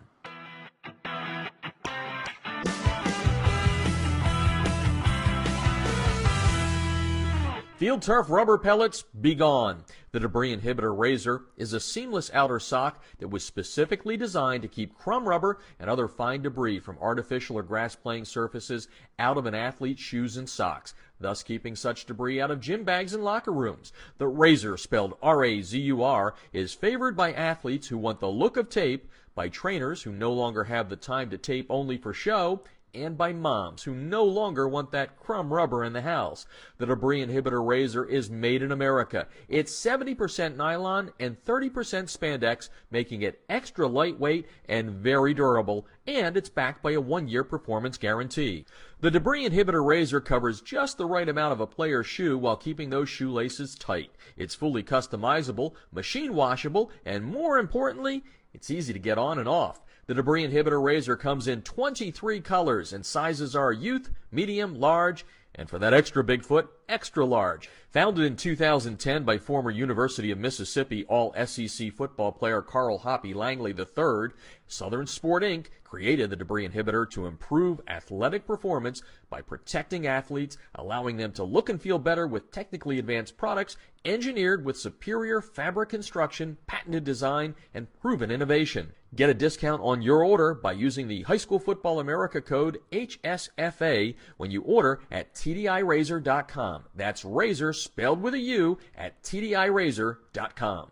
Field 7.82 8.04
turf 8.04 8.30
rubber 8.30 8.60
pellets, 8.60 9.04
be 9.22 9.34
gone. 9.34 9.84
The 10.14 10.20
debris 10.20 10.54
inhibitor 10.54 10.98
razor 10.98 11.44
is 11.56 11.72
a 11.72 11.80
seamless 11.80 12.30
outer 12.34 12.60
sock 12.60 13.02
that 13.20 13.30
was 13.30 13.46
specifically 13.46 14.18
designed 14.18 14.62
to 14.64 14.68
keep 14.68 14.98
crumb 14.98 15.26
rubber 15.26 15.60
and 15.80 15.90
other 15.90 16.10
fine 16.10 16.42
debris 16.42 16.80
from 16.80 16.98
artificial 17.00 17.58
or 17.58 17.64
grass 17.64 17.96
playing 17.96 18.26
surfaces 18.26 18.90
out 19.18 19.38
of 19.38 19.46
an 19.46 19.56
athlete's 19.56 20.02
shoes 20.02 20.36
and 20.36 20.50
socks, 20.50 20.94
thus 21.22 21.44
keeping 21.44 21.78
such 21.78 22.06
debris 22.06 22.42
out 22.42 22.52
of 22.52 22.60
gym 22.60 22.84
bags 22.84 23.14
and 23.14 23.24
locker 23.24 23.54
rooms. 23.54 23.94
The 24.18 24.28
razor, 24.28 24.76
spelled 24.76 25.18
R-A-Z-U-R, 25.22 26.36
is 26.52 26.74
favored 26.74 27.16
by 27.16 27.32
athletes 27.32 27.88
who 27.88 27.98
want 27.98 28.20
the 28.20 28.28
look 28.28 28.58
of 28.58 28.68
tape, 28.68 29.10
by 29.34 29.48
trainers 29.48 30.04
who 30.04 30.12
no 30.12 30.34
longer 30.34 30.66
have 30.66 30.90
the 30.90 30.98
time 30.98 31.30
to 31.30 31.38
tape 31.38 31.68
only 31.70 31.98
for 31.98 32.12
show, 32.12 32.64
and 32.94 33.18
by 33.18 33.34
moms 33.34 33.84
who 33.84 33.94
no 33.94 34.24
longer 34.24 34.68
want 34.68 34.92
that 34.92 35.18
crumb 35.20 35.54
rubber 35.54 35.84
in 35.84 35.94
the 35.94 36.02
house. 36.02 36.46
The 36.78 36.86
debris 36.86 37.26
inhibitor 37.26 37.66
razor 37.66 38.06
is 38.06 38.30
made 38.30 38.62
in 38.62 38.72
America. 38.72 39.28
It's 39.48 39.74
70% 39.74 40.56
nylon 40.56 41.12
and 41.20 41.42
30% 41.44 41.72
spandex, 41.72 42.70
making 42.90 43.22
it 43.22 43.42
extra 43.50 43.88
lightweight 43.88 44.48
and 44.68 44.92
very 44.92 45.34
durable, 45.34 45.86
and 46.06 46.36
it's 46.36 46.50
backed 46.50 46.82
by 46.82 46.92
a 46.92 47.02
one-year 47.02 47.44
performance 47.44 47.98
guarantee. 47.98 48.66
The 49.00 49.12
debris 49.12 49.50
inhibitor 49.50 49.86
razor 49.86 50.22
covers 50.22 50.62
just 50.62 50.98
the 50.98 51.06
right 51.06 51.28
amount 51.28 51.54
of 51.54 51.60
a 51.60 51.68
player's 51.68 52.08
shoe 52.08 52.38
while 52.38 52.58
keeping 52.58 52.90
those 52.90 53.10
shoelaces 53.10 53.76
tight. 53.76 54.12
It's 54.38 54.56
fully 54.56 54.84
customizable, 54.84 55.74
machine 55.92 56.34
washable, 56.34 56.92
and 57.06 57.26
more 57.26 57.58
importantly, 57.58 58.24
it's 58.54 58.70
easy 58.70 58.94
to 58.94 59.00
get 59.00 59.18
on 59.18 59.40
and 59.40 59.48
off. 59.48 59.82
The 60.08 60.14
debris 60.14 60.48
inhibitor 60.48 60.84
razor 60.84 61.16
comes 61.16 61.48
in 61.48 61.62
23 61.62 62.42
colors 62.42 62.92
and 62.94 63.06
sizes 63.06 63.56
are 63.56 63.72
youth, 63.72 64.10
medium, 64.32 64.80
large, 64.80 65.26
and 65.56 65.70
for 65.70 65.80
that 65.80 65.94
extra 65.94 66.24
Bigfoot, 66.24 66.68
extra 66.92 67.26
large. 67.26 67.70
Founded 67.92 68.26
in 68.26 68.36
2010 68.36 69.24
by 69.24 69.38
former 69.38 69.72
University 69.72 70.32
of 70.32 70.38
Mississippi 70.38 71.06
All 71.06 71.34
SEC 71.46 71.92
football 71.92 72.32
player 72.32 72.62
Carl 72.62 73.00
Hoppy 73.00 73.34
Langley 73.34 73.72
III, 73.72 74.30
Southern 74.68 75.08
Sport 75.08 75.44
Inc. 75.44 75.68
created 75.84 76.30
the 76.30 76.36
debris 76.36 76.68
inhibitor 76.68 77.10
to 77.12 77.26
improve 77.26 77.82
athletic 77.88 78.46
performance 78.46 79.02
by 79.30 79.42
protecting 79.42 80.08
athletes, 80.08 80.58
allowing 80.76 81.18
them 81.18 81.32
to 81.34 81.44
look 81.44 81.70
and 81.70 81.82
feel 81.82 82.00
better 82.00 82.28
with 82.28 82.52
technically 82.52 83.00
advanced 83.00 83.38
products 83.38 83.78
engineered 84.06 84.66
with 84.66 84.78
superior 84.78 85.42
fabric 85.42 85.90
construction, 85.90 86.58
patented 86.68 87.04
design, 87.04 87.56
and 87.74 87.92
proven 88.00 88.32
innovation. 88.32 88.92
Get 89.14 89.30
a 89.30 89.34
discount 89.34 89.82
on 89.84 90.02
your 90.02 90.24
order 90.24 90.54
by 90.54 90.72
using 90.72 91.10
the 91.10 91.24
High 91.24 91.38
School 91.38 91.60
Football 91.60 92.00
America 92.00 92.42
code 92.42 92.80
HSFA 92.94 94.16
when 94.38 94.52
you 94.52 94.62
order 94.62 95.02
at 95.12 95.34
TDIRazur.com. 95.36 96.81
That's 96.96 97.26
razor 97.26 97.74
spelled 97.74 98.22
with 98.22 98.34
a 98.34 98.40
U 98.40 98.78
at 98.96 99.22
TDIRazur.com. 99.24 100.92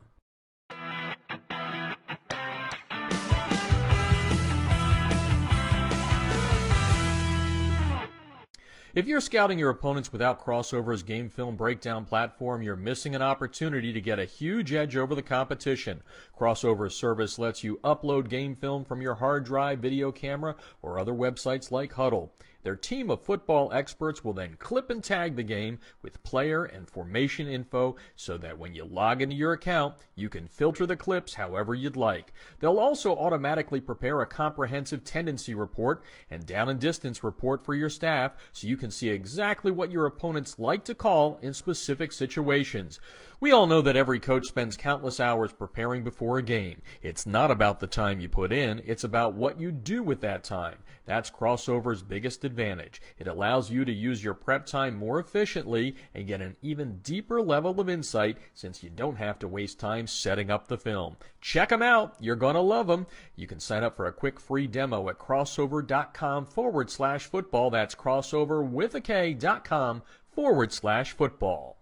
If 8.99 9.07
you're 9.07 9.21
scouting 9.21 9.57
your 9.57 9.69
opponents 9.69 10.11
without 10.11 10.43
Krossover's 10.43 11.03
game 11.03 11.29
film 11.29 11.55
breakdown 11.55 12.03
platform, 12.03 12.61
you're 12.61 12.75
missing 12.75 13.15
an 13.15 13.21
opportunity 13.21 13.93
to 13.93 14.01
get 14.01 14.19
a 14.19 14.25
huge 14.25 14.73
edge 14.73 14.97
over 14.97 15.15
the 15.15 15.21
competition. 15.21 16.03
Krossover's 16.37 16.97
service 16.97 17.39
lets 17.39 17.63
you 17.63 17.79
upload 17.81 18.27
game 18.27 18.57
film 18.57 18.83
from 18.83 19.01
your 19.01 19.15
hard 19.15 19.45
drive, 19.45 19.79
video 19.79 20.11
camera, 20.11 20.57
or 20.81 20.99
other 20.99 21.13
websites 21.13 21.71
like 21.71 21.93
Hudl. 21.93 22.31
Their 22.61 22.75
team 22.75 23.09
of 23.09 23.23
football 23.23 23.71
experts 23.71 24.23
will 24.23 24.33
then 24.33 24.57
clip 24.59 24.89
and 24.89 25.01
tag 25.01 25.37
the 25.37 25.43
game 25.43 25.79
with 26.01 26.21
player 26.23 26.65
and 26.65 26.89
formation 26.89 27.47
info 27.47 27.95
so 28.17 28.37
that 28.37 28.57
when 28.57 28.73
you 28.73 28.83
log 28.83 29.21
into 29.21 29.35
your 29.35 29.53
account, 29.53 29.95
you 30.15 30.27
can 30.27 30.47
filter 30.47 30.85
the 30.85 30.97
clips 30.97 31.35
however 31.35 31.73
you'd 31.73 31.95
like. 31.95 32.33
They'll 32.59 32.79
also 32.79 33.15
automatically 33.15 33.79
prepare 33.79 34.19
a 34.19 34.25
comprehensive 34.25 35.05
tendency 35.05 35.55
report 35.55 36.03
and 36.29 36.45
down 36.45 36.67
and 36.67 36.79
distance 36.81 37.23
report 37.23 37.63
for 37.63 37.75
your 37.75 37.89
staff 37.89 38.33
so 38.51 38.67
you 38.67 38.75
can 38.75 38.88
see 38.91 39.09
exactly 39.09 39.71
what 39.71 39.91
your 39.91 40.05
opponents 40.05 40.59
like 40.59 40.83
to 40.85 40.95
call 40.95 41.39
in 41.41 41.53
specific 41.53 42.11
situations. 42.11 42.99
We 43.39 43.51
all 43.51 43.67
know 43.67 43.81
that 43.81 43.95
every 43.95 44.19
coach 44.19 44.47
spends 44.47 44.75
countless 44.75 45.19
hours 45.19 45.53
preparing 45.53 46.03
before 46.03 46.37
a 46.37 46.43
game. 46.43 46.81
It's 47.01 47.25
not 47.25 47.51
about 47.51 47.79
the 47.79 47.87
time 47.87 48.19
you 48.19 48.27
put 48.29 48.51
in, 48.51 48.81
it's 48.85 49.03
about 49.03 49.33
what 49.33 49.59
you 49.59 49.71
do 49.71 50.03
with 50.03 50.21
that 50.21 50.43
time. 50.43 50.79
That's 51.09 51.31
Krossover's 51.31 52.03
biggest 52.03 52.45
advantage. 52.45 53.01
It 53.17 53.25
allows 53.27 53.71
you 53.71 53.83
to 53.83 53.91
use 53.91 54.23
your 54.23 54.35
prep 54.35 54.67
time 54.67 54.95
more 54.95 55.19
efficiently 55.19 55.95
and 56.13 56.27
get 56.27 56.39
an 56.39 56.55
even 56.61 56.99
deeper 56.99 57.41
level 57.41 57.79
of 57.79 57.89
insight 57.89 58.37
since 58.53 58.83
you 58.83 58.91
don't 58.91 59.15
have 59.15 59.39
to 59.39 59.47
waste 59.47 59.79
time 59.79 60.05
setting 60.05 60.51
up 60.51 60.67
the 60.67 60.77
film. 60.77 61.17
Check 61.41 61.69
them 61.69 61.81
out. 61.81 62.15
You're 62.19 62.35
going 62.35 62.53
to 62.53 62.61
love 62.61 62.85
them. 62.85 63.07
You 63.35 63.47
can 63.47 63.59
sign 63.59 63.83
up 63.83 63.95
for 63.95 64.05
a 64.05 64.13
quick 64.13 64.39
free 64.39 64.67
demo 64.67 65.09
at 65.09 65.17
krossover.com 65.17 66.45
forward 66.45 66.91
slash 66.91 67.25
football. 67.25 67.71
That's 67.71 67.95
krossover 67.95 68.63
with 68.63 68.93
a 68.93 69.01
K 69.01 69.33
dot 69.33 69.65
com 69.65 70.03
forward 70.31 70.71
slash 70.71 71.13
football. 71.13 71.78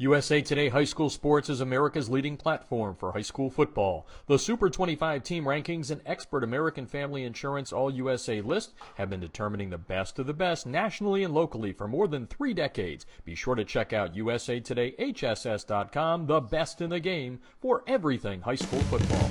USA 0.00 0.40
Today 0.40 0.70
High 0.70 0.84
School 0.84 1.10
Sports 1.10 1.50
is 1.50 1.60
America's 1.60 2.08
leading 2.08 2.38
platform 2.38 2.96
for 2.96 3.12
high 3.12 3.20
school 3.20 3.50
football. 3.50 4.06
The 4.28 4.38
Super 4.38 4.70
25 4.70 5.22
team 5.22 5.44
rankings 5.44 5.90
and 5.90 6.00
expert 6.06 6.42
American 6.42 6.86
Family 6.86 7.24
Insurance 7.24 7.70
All 7.70 7.90
USA 7.90 8.40
list 8.40 8.72
have 8.94 9.10
been 9.10 9.20
determining 9.20 9.68
the 9.68 9.76
best 9.76 10.18
of 10.18 10.26
the 10.26 10.32
best 10.32 10.66
nationally 10.66 11.22
and 11.22 11.34
locally 11.34 11.74
for 11.74 11.86
more 11.86 12.08
than 12.08 12.26
three 12.26 12.54
decades. 12.54 13.04
Be 13.26 13.34
sure 13.34 13.54
to 13.54 13.62
check 13.62 13.92
out 13.92 14.14
usatodayhss.com, 14.14 16.26
the 16.26 16.40
best 16.40 16.80
in 16.80 16.88
the 16.88 17.00
game 17.00 17.38
for 17.60 17.84
everything 17.86 18.40
high 18.40 18.54
school 18.54 18.80
football. 18.80 19.30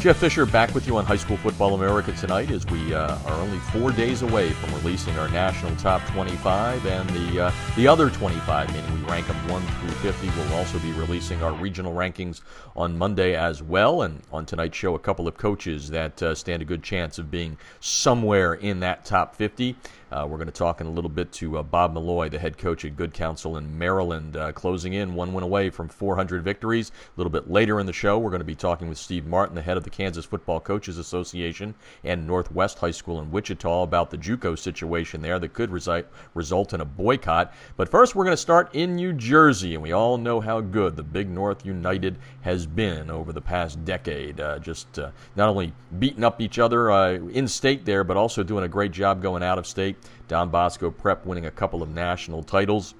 Jeff 0.00 0.18
Fisher 0.18 0.46
back 0.46 0.72
with 0.76 0.86
you 0.86 0.96
on 0.96 1.04
High 1.04 1.16
School 1.16 1.36
Football 1.38 1.74
America 1.74 2.12
tonight 2.12 2.52
as 2.52 2.64
we 2.66 2.94
uh, 2.94 3.18
are 3.26 3.40
only 3.40 3.58
four 3.58 3.90
days 3.90 4.22
away 4.22 4.50
from 4.50 4.72
releasing 4.74 5.18
our 5.18 5.28
national 5.28 5.74
top 5.74 6.06
25 6.10 6.86
and 6.86 7.10
the 7.10 7.46
uh, 7.46 7.52
the 7.74 7.88
other 7.88 8.08
25, 8.08 8.72
meaning 8.72 8.94
we 8.94 9.10
rank 9.10 9.26
them 9.26 9.36
1 9.48 9.60
through 9.60 10.12
50. 10.12 10.28
We'll 10.28 10.54
also 10.54 10.78
be 10.78 10.92
releasing 10.92 11.42
our 11.42 11.52
regional 11.52 11.94
rankings 11.94 12.42
on 12.76 12.96
Monday 12.96 13.34
as 13.34 13.60
well. 13.60 14.02
And 14.02 14.22
on 14.30 14.46
tonight's 14.46 14.76
show, 14.76 14.94
a 14.94 15.00
couple 15.00 15.26
of 15.26 15.36
coaches 15.36 15.90
that 15.90 16.22
uh, 16.22 16.32
stand 16.36 16.62
a 16.62 16.64
good 16.64 16.84
chance 16.84 17.18
of 17.18 17.28
being 17.28 17.58
somewhere 17.80 18.54
in 18.54 18.78
that 18.80 19.04
top 19.04 19.34
50. 19.34 19.74
Uh, 20.10 20.26
we're 20.28 20.38
going 20.38 20.46
to 20.46 20.52
talk 20.52 20.80
in 20.80 20.86
a 20.86 20.90
little 20.90 21.10
bit 21.10 21.30
to 21.32 21.58
uh, 21.58 21.62
Bob 21.62 21.94
Milloy, 21.94 22.30
the 22.30 22.38
head 22.38 22.56
coach 22.56 22.82
at 22.86 22.96
Good 22.96 23.12
Counsel 23.12 23.58
in 23.58 23.78
Maryland, 23.78 24.38
uh, 24.38 24.52
closing 24.52 24.94
in 24.94 25.14
one 25.14 25.34
win 25.34 25.44
away 25.44 25.68
from 25.68 25.86
400 25.86 26.42
victories. 26.42 26.90
A 26.90 27.20
little 27.20 27.30
bit 27.30 27.50
later 27.50 27.78
in 27.78 27.84
the 27.84 27.92
show, 27.92 28.18
we're 28.18 28.30
going 28.30 28.40
to 28.40 28.44
be 28.44 28.54
talking 28.54 28.88
with 28.88 28.96
Steve 28.96 29.26
Martin, 29.26 29.54
the 29.54 29.60
head 29.60 29.76
of 29.76 29.84
the 29.84 29.90
Kansas 29.90 30.24
Football 30.24 30.60
Coaches 30.60 30.96
Association 30.96 31.74
and 32.04 32.26
Northwest 32.26 32.78
High 32.78 32.90
School 32.90 33.20
in 33.20 33.30
Wichita, 33.30 33.82
about 33.82 34.10
the 34.10 34.16
JUCO 34.16 34.58
situation 34.58 35.20
there 35.20 35.38
that 35.38 35.52
could 35.52 35.70
resi- 35.70 36.06
result 36.32 36.72
in 36.72 36.80
a 36.80 36.86
boycott. 36.86 37.52
But 37.76 37.90
first, 37.90 38.14
we're 38.14 38.24
going 38.24 38.32
to 38.32 38.40
start 38.40 38.74
in 38.74 38.96
New 38.96 39.12
Jersey, 39.12 39.74
and 39.74 39.82
we 39.82 39.92
all 39.92 40.16
know 40.16 40.40
how 40.40 40.62
good 40.62 40.96
the 40.96 41.02
Big 41.02 41.28
North 41.28 41.66
United 41.66 42.16
has 42.40 42.66
been 42.66 43.10
over 43.10 43.30
the 43.30 43.42
past 43.42 43.84
decade. 43.84 44.40
Uh, 44.40 44.58
just 44.58 44.98
uh, 44.98 45.10
not 45.36 45.50
only 45.50 45.74
beating 45.98 46.24
up 46.24 46.40
each 46.40 46.58
other 46.58 46.90
uh, 46.90 47.12
in 47.12 47.46
state 47.46 47.84
there, 47.84 48.04
but 48.04 48.16
also 48.16 48.42
doing 48.42 48.64
a 48.64 48.68
great 48.68 48.92
job 48.92 49.20
going 49.20 49.42
out 49.42 49.58
of 49.58 49.66
state. 49.66 49.97
Don 50.28 50.50
Bosco 50.50 50.90
Prep 50.90 51.24
winning 51.24 51.46
a 51.46 51.50
couple 51.50 51.82
of 51.82 51.88
national 51.88 52.42
titles 52.42 52.94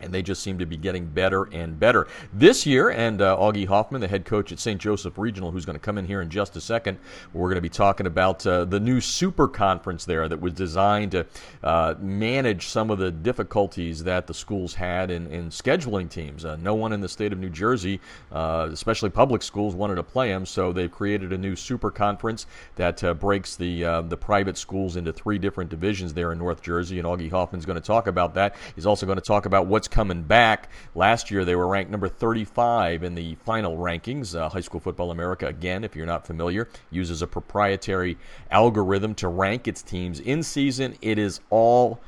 and 0.00 0.12
they 0.12 0.22
just 0.22 0.42
seem 0.42 0.58
to 0.58 0.66
be 0.66 0.76
getting 0.76 1.06
better 1.06 1.44
and 1.52 1.78
better. 1.78 2.06
This 2.32 2.66
year, 2.66 2.90
and 2.90 3.20
uh, 3.20 3.36
Augie 3.36 3.66
Hoffman, 3.66 4.00
the 4.00 4.08
head 4.08 4.24
coach 4.24 4.52
at 4.52 4.58
St. 4.58 4.80
Joseph 4.80 5.18
Regional, 5.18 5.50
who's 5.50 5.64
going 5.64 5.78
to 5.78 5.80
come 5.84 5.98
in 5.98 6.06
here 6.06 6.20
in 6.20 6.30
just 6.30 6.56
a 6.56 6.60
second, 6.60 6.98
we're 7.32 7.48
going 7.48 7.56
to 7.56 7.60
be 7.60 7.68
talking 7.68 8.06
about 8.06 8.46
uh, 8.46 8.64
the 8.64 8.80
new 8.80 9.00
super 9.00 9.48
conference 9.48 10.04
there 10.04 10.28
that 10.28 10.40
was 10.40 10.52
designed 10.54 11.12
to 11.12 11.26
uh, 11.62 11.94
manage 12.00 12.66
some 12.66 12.90
of 12.90 12.98
the 12.98 13.10
difficulties 13.10 14.02
that 14.04 14.26
the 14.26 14.34
schools 14.34 14.74
had 14.74 15.10
in, 15.10 15.26
in 15.28 15.48
scheduling 15.50 16.08
teams. 16.08 16.44
Uh, 16.44 16.56
no 16.56 16.74
one 16.74 16.92
in 16.92 17.00
the 17.00 17.08
state 17.08 17.32
of 17.32 17.38
New 17.38 17.50
Jersey, 17.50 18.00
uh, 18.32 18.68
especially 18.72 19.10
public 19.10 19.42
schools, 19.42 19.74
wanted 19.74 19.96
to 19.96 20.02
play 20.02 20.28
them, 20.28 20.46
so 20.46 20.72
they've 20.72 20.90
created 20.90 21.32
a 21.32 21.38
new 21.38 21.54
super 21.56 21.90
conference 21.90 22.46
that 22.76 23.02
uh, 23.04 23.14
breaks 23.14 23.56
the 23.56 23.80
the 24.08 24.16
private 24.16 24.56
schools 24.56 24.96
into 24.96 25.12
three 25.12 25.38
different 25.38 25.68
divisions 25.68 26.14
there 26.14 26.32
in 26.32 26.38
North 26.38 26.62
Jersey, 26.62 26.98
and 26.98 27.06
Augie 27.06 27.30
Hoffman's 27.30 27.66
going 27.66 27.80
to 27.80 27.86
talk 27.86 28.06
about 28.06 28.34
that. 28.34 28.56
He's 28.74 28.86
also 28.86 29.06
going 29.06 29.18
to 29.18 29.24
talk 29.24 29.46
about 29.46 29.66
what's 29.66 29.88
coming 29.90 30.22
back. 30.22 30.68
Last 30.94 31.30
year, 31.30 31.44
they 31.44 31.54
were 31.54 31.66
ranked 31.68 31.90
number 31.90 32.08
35 32.08 33.02
in 33.02 33.14
the 33.14 33.36
final 33.44 33.76
rankings. 33.76 34.34
Uh, 34.34 34.48
High 34.48 34.60
School 34.60 34.80
Football 34.80 35.10
America, 35.10 35.46
again, 35.46 35.84
if 35.84 35.96
you're 35.96 36.06
not 36.06 36.26
familiar, 36.26 36.68
uses 36.90 37.22
a 37.22 37.26
proprietary 37.26 38.18
algorithm 38.50 39.14
to 39.16 39.28
rank 39.28 39.68
its 39.68 39.82
teams 39.82 40.20
in 40.20 40.42
season. 40.42 40.96
It 41.02 41.18
is 41.18 41.40
all 41.50 42.00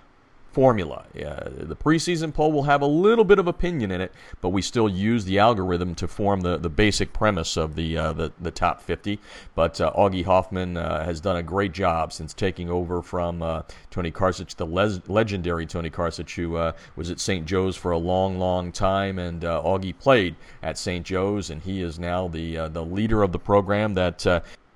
formula. 0.52 1.04
Uh, 1.14 1.48
the 1.50 1.76
preseason 1.76 2.32
poll 2.32 2.52
will 2.52 2.64
have 2.64 2.82
a 2.82 2.86
little 2.86 3.24
bit 3.24 3.38
of 3.38 3.48
opinion 3.48 3.90
in 3.90 4.00
it, 4.00 4.12
but 4.40 4.50
we 4.50 4.62
still 4.62 4.88
use 4.88 5.24
the 5.24 5.38
algorithm 5.38 5.94
to 5.94 6.06
form 6.06 6.42
the, 6.42 6.58
the 6.58 6.68
basic 6.68 7.12
premise 7.12 7.56
of 7.56 7.74
the, 7.74 7.96
uh, 7.96 8.12
the, 8.12 8.32
the 8.40 8.50
top 8.50 8.82
50. 8.82 9.18
But 9.54 9.80
uh, 9.80 9.92
Augie 9.96 10.24
Hoffman 10.24 10.76
uh, 10.76 11.04
has 11.04 11.20
done 11.20 11.36
a 11.36 11.42
great 11.42 11.72
job 11.72 12.12
since 12.12 12.34
taking 12.34 12.70
over 12.70 13.02
from 13.02 13.42
uh, 13.42 13.62
Tony 13.90 14.12
Karcich, 14.12 14.56
the 14.56 14.66
legendary 15.12 15.66
Tony 15.66 15.90
Karcich, 15.90 16.34
who 16.34 16.56
uh, 16.56 16.72
was 16.96 17.10
at 17.10 17.20
St. 17.20 17.46
Joe's 17.46 17.76
for 17.76 17.90
a 17.90 17.98
long, 17.98 18.38
long 18.38 18.72
time, 18.72 19.18
and 19.18 19.42
Augie 19.42 19.98
played 19.98 20.36
at 20.62 20.78
St. 20.78 21.04
Joe's, 21.04 21.50
and 21.50 21.62
he 21.62 21.82
is 21.82 21.98
now 21.98 22.28
the 22.28 22.52
the 22.68 22.84
leader 22.84 23.22
of 23.22 23.32
the 23.32 23.38
program 23.38 23.94
that 23.94 24.26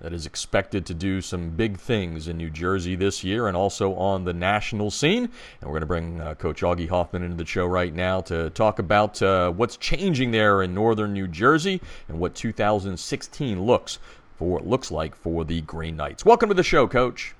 that 0.00 0.12
is 0.12 0.26
expected 0.26 0.84
to 0.86 0.94
do 0.94 1.20
some 1.20 1.50
big 1.50 1.78
things 1.78 2.28
in 2.28 2.36
New 2.36 2.50
Jersey 2.50 2.96
this 2.96 3.24
year 3.24 3.48
and 3.48 3.56
also 3.56 3.94
on 3.94 4.24
the 4.24 4.34
national 4.34 4.90
scene. 4.90 5.24
And 5.60 5.62
we're 5.62 5.78
going 5.78 5.80
to 5.80 5.86
bring 5.86 6.20
uh, 6.20 6.34
Coach 6.34 6.62
Augie 6.62 6.88
Hoffman 6.88 7.22
into 7.22 7.36
the 7.36 7.46
show 7.46 7.66
right 7.66 7.94
now 7.94 8.20
to 8.22 8.50
talk 8.50 8.78
about 8.78 9.20
uh, 9.22 9.50
what's 9.52 9.76
changing 9.76 10.32
there 10.32 10.62
in 10.62 10.74
northern 10.74 11.12
New 11.12 11.28
Jersey 11.28 11.80
and 12.08 12.18
what 12.18 12.34
2016 12.34 13.62
looks 13.62 13.98
for 14.36 14.60
looks 14.60 14.90
like 14.90 15.14
for 15.14 15.44
the 15.44 15.60
Green 15.62 15.96
Knights. 15.96 16.24
Welcome 16.24 16.50
to 16.50 16.54
the 16.54 16.62
show, 16.62 16.86
Coach. 16.86 17.35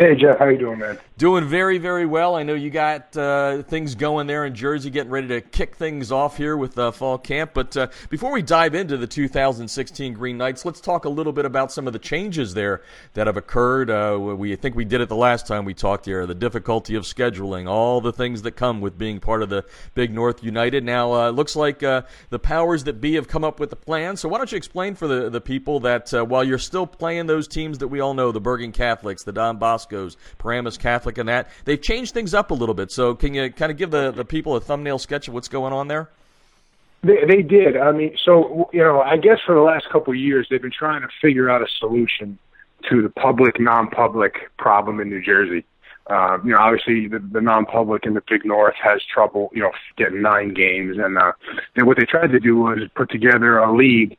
Hey 0.00 0.14
Jeff, 0.14 0.38
how 0.38 0.46
you 0.46 0.58
doing, 0.58 0.78
man? 0.78 0.96
Doing 1.16 1.48
very, 1.48 1.78
very 1.78 2.06
well. 2.06 2.36
I 2.36 2.44
know 2.44 2.54
you 2.54 2.70
got 2.70 3.16
uh, 3.16 3.64
things 3.64 3.96
going 3.96 4.28
there 4.28 4.44
in 4.44 4.54
Jersey, 4.54 4.90
getting 4.90 5.10
ready 5.10 5.26
to 5.26 5.40
kick 5.40 5.74
things 5.74 6.12
off 6.12 6.36
here 6.36 6.56
with 6.56 6.78
uh, 6.78 6.92
fall 6.92 7.18
camp. 7.18 7.50
But 7.52 7.76
uh, 7.76 7.88
before 8.08 8.30
we 8.30 8.40
dive 8.40 8.76
into 8.76 8.96
the 8.96 9.08
2016 9.08 10.12
Green 10.12 10.38
Knights, 10.38 10.64
let's 10.64 10.80
talk 10.80 11.04
a 11.04 11.08
little 11.08 11.32
bit 11.32 11.44
about 11.44 11.72
some 11.72 11.88
of 11.88 11.92
the 11.92 11.98
changes 11.98 12.54
there 12.54 12.82
that 13.14 13.26
have 13.26 13.36
occurred. 13.36 13.90
Uh, 13.90 14.16
we 14.20 14.54
think 14.54 14.76
we 14.76 14.84
did 14.84 15.00
it 15.00 15.08
the 15.08 15.16
last 15.16 15.48
time 15.48 15.64
we 15.64 15.74
talked 15.74 16.04
here. 16.04 16.26
The 16.26 16.34
difficulty 16.36 16.94
of 16.94 17.02
scheduling, 17.02 17.68
all 17.68 18.00
the 18.00 18.12
things 18.12 18.42
that 18.42 18.52
come 18.52 18.80
with 18.80 18.96
being 18.96 19.18
part 19.18 19.42
of 19.42 19.48
the 19.48 19.64
Big 19.94 20.12
North 20.12 20.44
United. 20.44 20.84
Now, 20.84 21.12
uh, 21.12 21.28
it 21.30 21.32
looks 21.32 21.56
like 21.56 21.82
uh, 21.82 22.02
the 22.30 22.38
powers 22.38 22.84
that 22.84 23.00
be 23.00 23.14
have 23.14 23.26
come 23.26 23.42
up 23.42 23.58
with 23.58 23.72
a 23.72 23.76
plan. 23.76 24.16
So 24.16 24.28
why 24.28 24.38
don't 24.38 24.52
you 24.52 24.58
explain 24.58 24.94
for 24.94 25.08
the 25.08 25.28
the 25.28 25.40
people 25.40 25.80
that 25.80 26.12
while 26.12 26.44
you're 26.44 26.58
still 26.58 26.86
playing 26.86 27.26
those 27.26 27.48
teams 27.48 27.78
that 27.78 27.88
we 27.88 27.98
all 27.98 28.14
know, 28.14 28.30
the 28.30 28.40
Bergen 28.40 28.70
Catholics, 28.70 29.24
the 29.24 29.32
Don 29.32 29.56
Bosco 29.56 29.87
Bosco's, 29.88 30.16
Paramus 30.38 30.76
Catholic, 30.76 31.18
and 31.18 31.28
that. 31.28 31.48
They've 31.64 31.80
changed 31.80 32.14
things 32.14 32.34
up 32.34 32.50
a 32.50 32.54
little 32.54 32.74
bit. 32.74 32.90
So 32.90 33.14
can 33.14 33.34
you 33.34 33.50
kind 33.50 33.72
of 33.72 33.78
give 33.78 33.90
the, 33.90 34.10
the 34.10 34.24
people 34.24 34.56
a 34.56 34.60
thumbnail 34.60 34.98
sketch 34.98 35.28
of 35.28 35.34
what's 35.34 35.48
going 35.48 35.72
on 35.72 35.88
there? 35.88 36.10
They, 37.02 37.24
they 37.26 37.42
did. 37.42 37.76
I 37.76 37.92
mean, 37.92 38.16
so 38.22 38.68
you 38.72 38.82
know, 38.82 39.00
I 39.00 39.16
guess 39.16 39.38
for 39.46 39.54
the 39.54 39.60
last 39.60 39.88
couple 39.90 40.12
of 40.12 40.18
years, 40.18 40.48
they've 40.50 40.60
been 40.60 40.70
trying 40.70 41.02
to 41.02 41.08
figure 41.20 41.48
out 41.48 41.62
a 41.62 41.66
solution 41.78 42.38
to 42.88 43.02
the 43.02 43.08
public 43.08 43.60
non-public 43.60 44.50
problem 44.58 45.00
in 45.00 45.08
New 45.08 45.22
Jersey. 45.22 45.64
Uh, 46.08 46.38
you 46.42 46.50
know, 46.50 46.58
obviously 46.58 47.06
the, 47.06 47.18
the 47.18 47.40
non-public 47.40 48.06
in 48.06 48.14
the 48.14 48.22
Big 48.28 48.44
North 48.44 48.74
has 48.82 49.02
trouble, 49.04 49.50
you 49.52 49.62
know, 49.62 49.70
getting 49.96 50.22
nine 50.22 50.54
games, 50.54 50.96
and 50.98 51.18
uh, 51.18 51.32
and 51.76 51.86
what 51.86 51.98
they 51.98 52.04
tried 52.04 52.32
to 52.32 52.40
do 52.40 52.56
was 52.56 52.78
put 52.94 53.10
together 53.10 53.58
a 53.58 53.74
league 53.74 54.16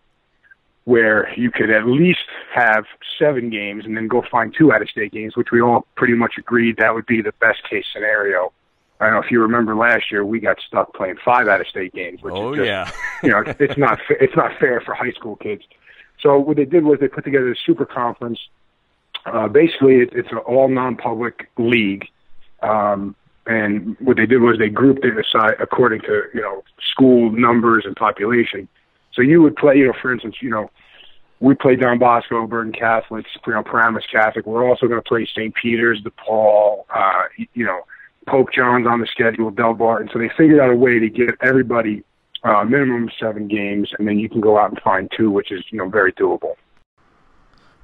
where 0.89 1.31
you 1.37 1.51
could 1.51 1.69
at 1.69 1.85
least 1.85 2.25
have 2.51 2.83
seven 3.19 3.51
games 3.51 3.85
and 3.85 3.95
then 3.95 4.07
go 4.07 4.23
find 4.31 4.55
two 4.57 4.73
out 4.73 4.81
of 4.81 4.89
state 4.89 5.11
games, 5.11 5.37
which 5.37 5.51
we 5.51 5.61
all 5.61 5.85
pretty 5.95 6.15
much 6.15 6.33
agreed 6.39 6.77
that 6.77 6.95
would 6.95 7.05
be 7.05 7.21
the 7.21 7.31
best 7.33 7.61
case 7.69 7.85
scenario. 7.93 8.51
I 8.99 9.05
don't 9.05 9.13
know 9.13 9.21
if 9.21 9.29
you 9.29 9.39
remember 9.39 9.75
last 9.75 10.09
year 10.11 10.25
we 10.25 10.39
got 10.39 10.57
stuck 10.65 10.95
playing 10.95 11.17
five 11.23 11.47
out 11.47 11.61
of 11.61 11.67
state 11.67 11.93
games, 11.93 12.23
which 12.23 12.33
oh, 12.33 12.53
is 12.53 12.57
just, 12.57 12.65
yeah. 12.65 12.91
you 13.23 13.29
know, 13.29 13.43
it's 13.59 13.77
not 13.77 13.99
it's 14.09 14.35
not 14.35 14.57
fair 14.59 14.81
for 14.81 14.95
high 14.95 15.11
school 15.11 15.35
kids. 15.35 15.61
So 16.21 16.39
what 16.39 16.57
they 16.57 16.65
did 16.65 16.83
was 16.83 16.99
they 16.99 17.07
put 17.07 17.23
together 17.23 17.51
a 17.51 17.55
super 17.55 17.85
conference. 17.85 18.39
Uh, 19.27 19.47
basically, 19.47 19.97
it, 19.97 20.09
it's 20.13 20.31
an 20.31 20.39
all 20.39 20.69
non-public 20.69 21.51
league, 21.59 22.07
um, 22.63 23.15
and 23.45 23.95
what 23.99 24.17
they 24.17 24.25
did 24.25 24.41
was 24.41 24.57
they 24.57 24.69
grouped 24.69 25.05
it 25.05 25.13
aside 25.19 25.53
according 25.59 26.01
to 26.01 26.23
you 26.33 26.41
know 26.41 26.63
school 26.81 27.29
numbers 27.29 27.85
and 27.85 27.95
population. 27.95 28.67
So 29.13 29.21
you 29.21 29.41
would 29.41 29.55
play, 29.55 29.77
you 29.77 29.87
know, 29.87 29.93
for 30.01 30.13
instance, 30.13 30.37
you 30.41 30.49
know, 30.49 30.69
we 31.39 31.55
play 31.55 31.75
Don 31.75 31.99
Bosco, 31.99 32.45
Bergen 32.47 32.73
Catholics, 32.73 33.29
you 33.45 33.53
know, 33.53 33.63
Paramus 33.63 34.05
Catholic. 34.11 34.45
We're 34.45 34.67
also 34.67 34.87
going 34.87 35.01
to 35.01 35.07
play 35.07 35.25
St. 35.25 35.53
Peter's, 35.55 36.01
DePaul, 36.01 36.83
uh, 36.93 37.23
you 37.53 37.65
know, 37.65 37.81
Pope 38.27 38.49
John's 38.53 38.85
on 38.85 38.99
the 38.99 39.07
schedule, 39.07 39.51
Delbarton. 39.51 40.11
So 40.11 40.19
they 40.19 40.29
figured 40.37 40.59
out 40.59 40.69
a 40.69 40.75
way 40.75 40.99
to 40.99 41.09
get 41.09 41.29
everybody 41.41 42.03
uh, 42.43 42.63
minimum 42.63 43.09
seven 43.19 43.47
games, 43.47 43.91
and 43.97 44.07
then 44.07 44.19
you 44.19 44.29
can 44.29 44.41
go 44.41 44.57
out 44.57 44.69
and 44.69 44.79
find 44.81 45.09
two, 45.15 45.31
which 45.31 45.51
is, 45.51 45.63
you 45.69 45.77
know, 45.77 45.89
very 45.89 46.11
doable. 46.13 46.55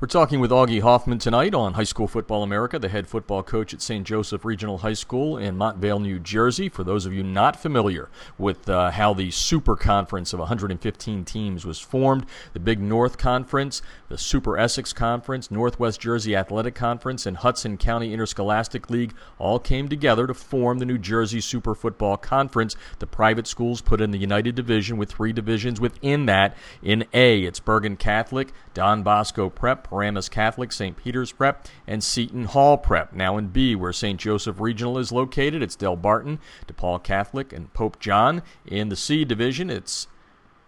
We're 0.01 0.07
talking 0.09 0.41
with 0.41 0.51
Augie 0.51 0.81
Hoffman 0.81 1.19
tonight 1.19 1.55
on 1.55 1.75
High 1.75 1.85
School 1.85 2.09
Football 2.09 2.43
America, 2.43 2.77
the 2.77 2.89
head 2.89 3.07
football 3.07 3.41
coach 3.41 3.73
at 3.73 3.81
St. 3.81 4.05
Joseph 4.05 4.43
Regional 4.43 4.79
High 4.79 4.91
School 4.91 5.37
in 5.37 5.55
Montvale, 5.55 6.01
New 6.01 6.19
Jersey. 6.19 6.67
For 6.67 6.83
those 6.83 7.05
of 7.05 7.13
you 7.13 7.23
not 7.23 7.55
familiar 7.55 8.09
with 8.37 8.67
uh, 8.67 8.91
how 8.91 9.13
the 9.13 9.31
Super 9.31 9.77
Conference 9.77 10.33
of 10.33 10.39
115 10.39 11.23
teams 11.23 11.65
was 11.65 11.79
formed, 11.79 12.25
the 12.51 12.59
Big 12.59 12.81
North 12.81 13.17
Conference, 13.17 13.81
the 14.09 14.17
Super 14.17 14.57
Essex 14.57 14.91
Conference, 14.91 15.49
Northwest 15.49 16.01
Jersey 16.01 16.35
Athletic 16.35 16.75
Conference, 16.75 17.25
and 17.25 17.37
Hudson 17.37 17.77
County 17.77 18.11
Interscholastic 18.11 18.89
League 18.89 19.13
all 19.39 19.59
came 19.59 19.87
together 19.87 20.27
to 20.27 20.33
form 20.33 20.79
the 20.79 20.85
New 20.85 20.97
Jersey 20.97 21.39
Super 21.39 21.73
Football 21.73 22.17
Conference. 22.17 22.75
The 22.99 23.07
private 23.07 23.47
schools 23.47 23.79
put 23.79 24.01
in 24.01 24.11
the 24.11 24.17
United 24.17 24.55
Division 24.55 24.97
with 24.97 25.13
three 25.13 25.31
divisions 25.31 25.79
within 25.79 26.25
that. 26.25 26.57
In 26.83 27.05
A, 27.13 27.43
it's 27.43 27.61
Bergen 27.61 27.95
Catholic, 27.95 28.51
Don 28.75 29.01
Bosco 29.01 29.49
Prep, 29.49 29.89
Paramus 29.89 30.29
Catholic, 30.29 30.71
St. 30.71 30.95
Peter's 30.95 31.31
Prep, 31.31 31.67
and 31.87 32.03
Seton 32.03 32.45
Hall 32.45 32.77
Prep. 32.77 33.13
Now 33.13 33.37
in 33.37 33.47
B, 33.47 33.73
where 33.73 33.93
St. 33.93 34.19
Joseph 34.19 34.59
Regional 34.59 34.99
is 34.99 35.11
located, 35.11 35.63
it's 35.63 35.75
Delbarton, 35.75 36.37
DePaul 36.67 37.01
Catholic, 37.01 37.51
and 37.51 37.73
Pope 37.73 37.99
John. 37.99 38.43
In 38.67 38.89
the 38.89 38.95
C 38.95 39.25
division, 39.25 39.71
it's 39.71 40.07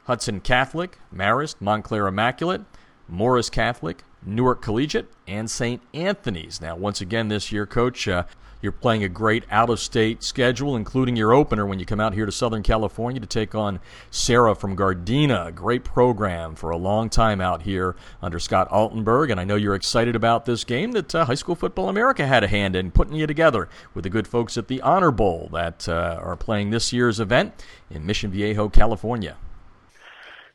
Hudson 0.05 0.39
Catholic, 0.39 0.97
Marist, 1.13 1.57
Montclair 1.59 2.07
Immaculate, 2.07 2.61
Morris 3.09 3.49
Catholic, 3.49 4.03
Newark 4.25 4.61
Collegiate, 4.61 5.11
and 5.27 5.51
St. 5.51 5.81
Anthony's. 5.93 6.61
Now, 6.61 6.75
once 6.75 7.01
again, 7.01 7.27
this 7.27 7.51
year, 7.51 7.65
Coach, 7.65 8.07
uh, 8.07 8.23
you're 8.61 8.71
playing 8.71 9.03
a 9.03 9.09
great 9.09 9.43
out 9.51 9.69
of 9.69 9.79
state 9.79 10.23
schedule, 10.23 10.75
including 10.75 11.15
your 11.15 11.33
opener 11.33 11.65
when 11.65 11.79
you 11.79 11.85
come 11.85 11.99
out 11.99 12.13
here 12.13 12.25
to 12.25 12.31
Southern 12.31 12.63
California 12.63 13.19
to 13.19 13.27
take 13.27 13.53
on 13.53 13.79
Serra 14.09 14.55
from 14.55 14.75
Gardena. 14.75 15.53
Great 15.53 15.83
program 15.83 16.55
for 16.55 16.69
a 16.69 16.77
long 16.77 17.09
time 17.09 17.39
out 17.39 17.61
here 17.61 17.95
under 18.21 18.39
Scott 18.39 18.69
Altenberg. 18.69 19.31
And 19.31 19.39
I 19.39 19.43
know 19.43 19.55
you're 19.55 19.75
excited 19.75 20.15
about 20.15 20.45
this 20.45 20.63
game 20.63 20.91
that 20.93 21.13
uh, 21.13 21.25
High 21.25 21.35
School 21.35 21.55
Football 21.55 21.89
America 21.89 22.25
had 22.25 22.43
a 22.43 22.47
hand 22.47 22.75
in 22.75 22.91
putting 22.91 23.15
you 23.15 23.27
together 23.27 23.69
with 23.93 24.03
the 24.03 24.09
good 24.09 24.27
folks 24.27 24.57
at 24.57 24.67
the 24.67 24.81
Honor 24.81 25.11
Bowl 25.11 25.49
that 25.53 25.87
uh, 25.87 26.19
are 26.21 26.35
playing 26.35 26.71
this 26.71 26.91
year's 26.91 27.19
event 27.19 27.53
in 27.89 28.05
Mission 28.05 28.31
Viejo, 28.31 28.69
California. 28.69 29.37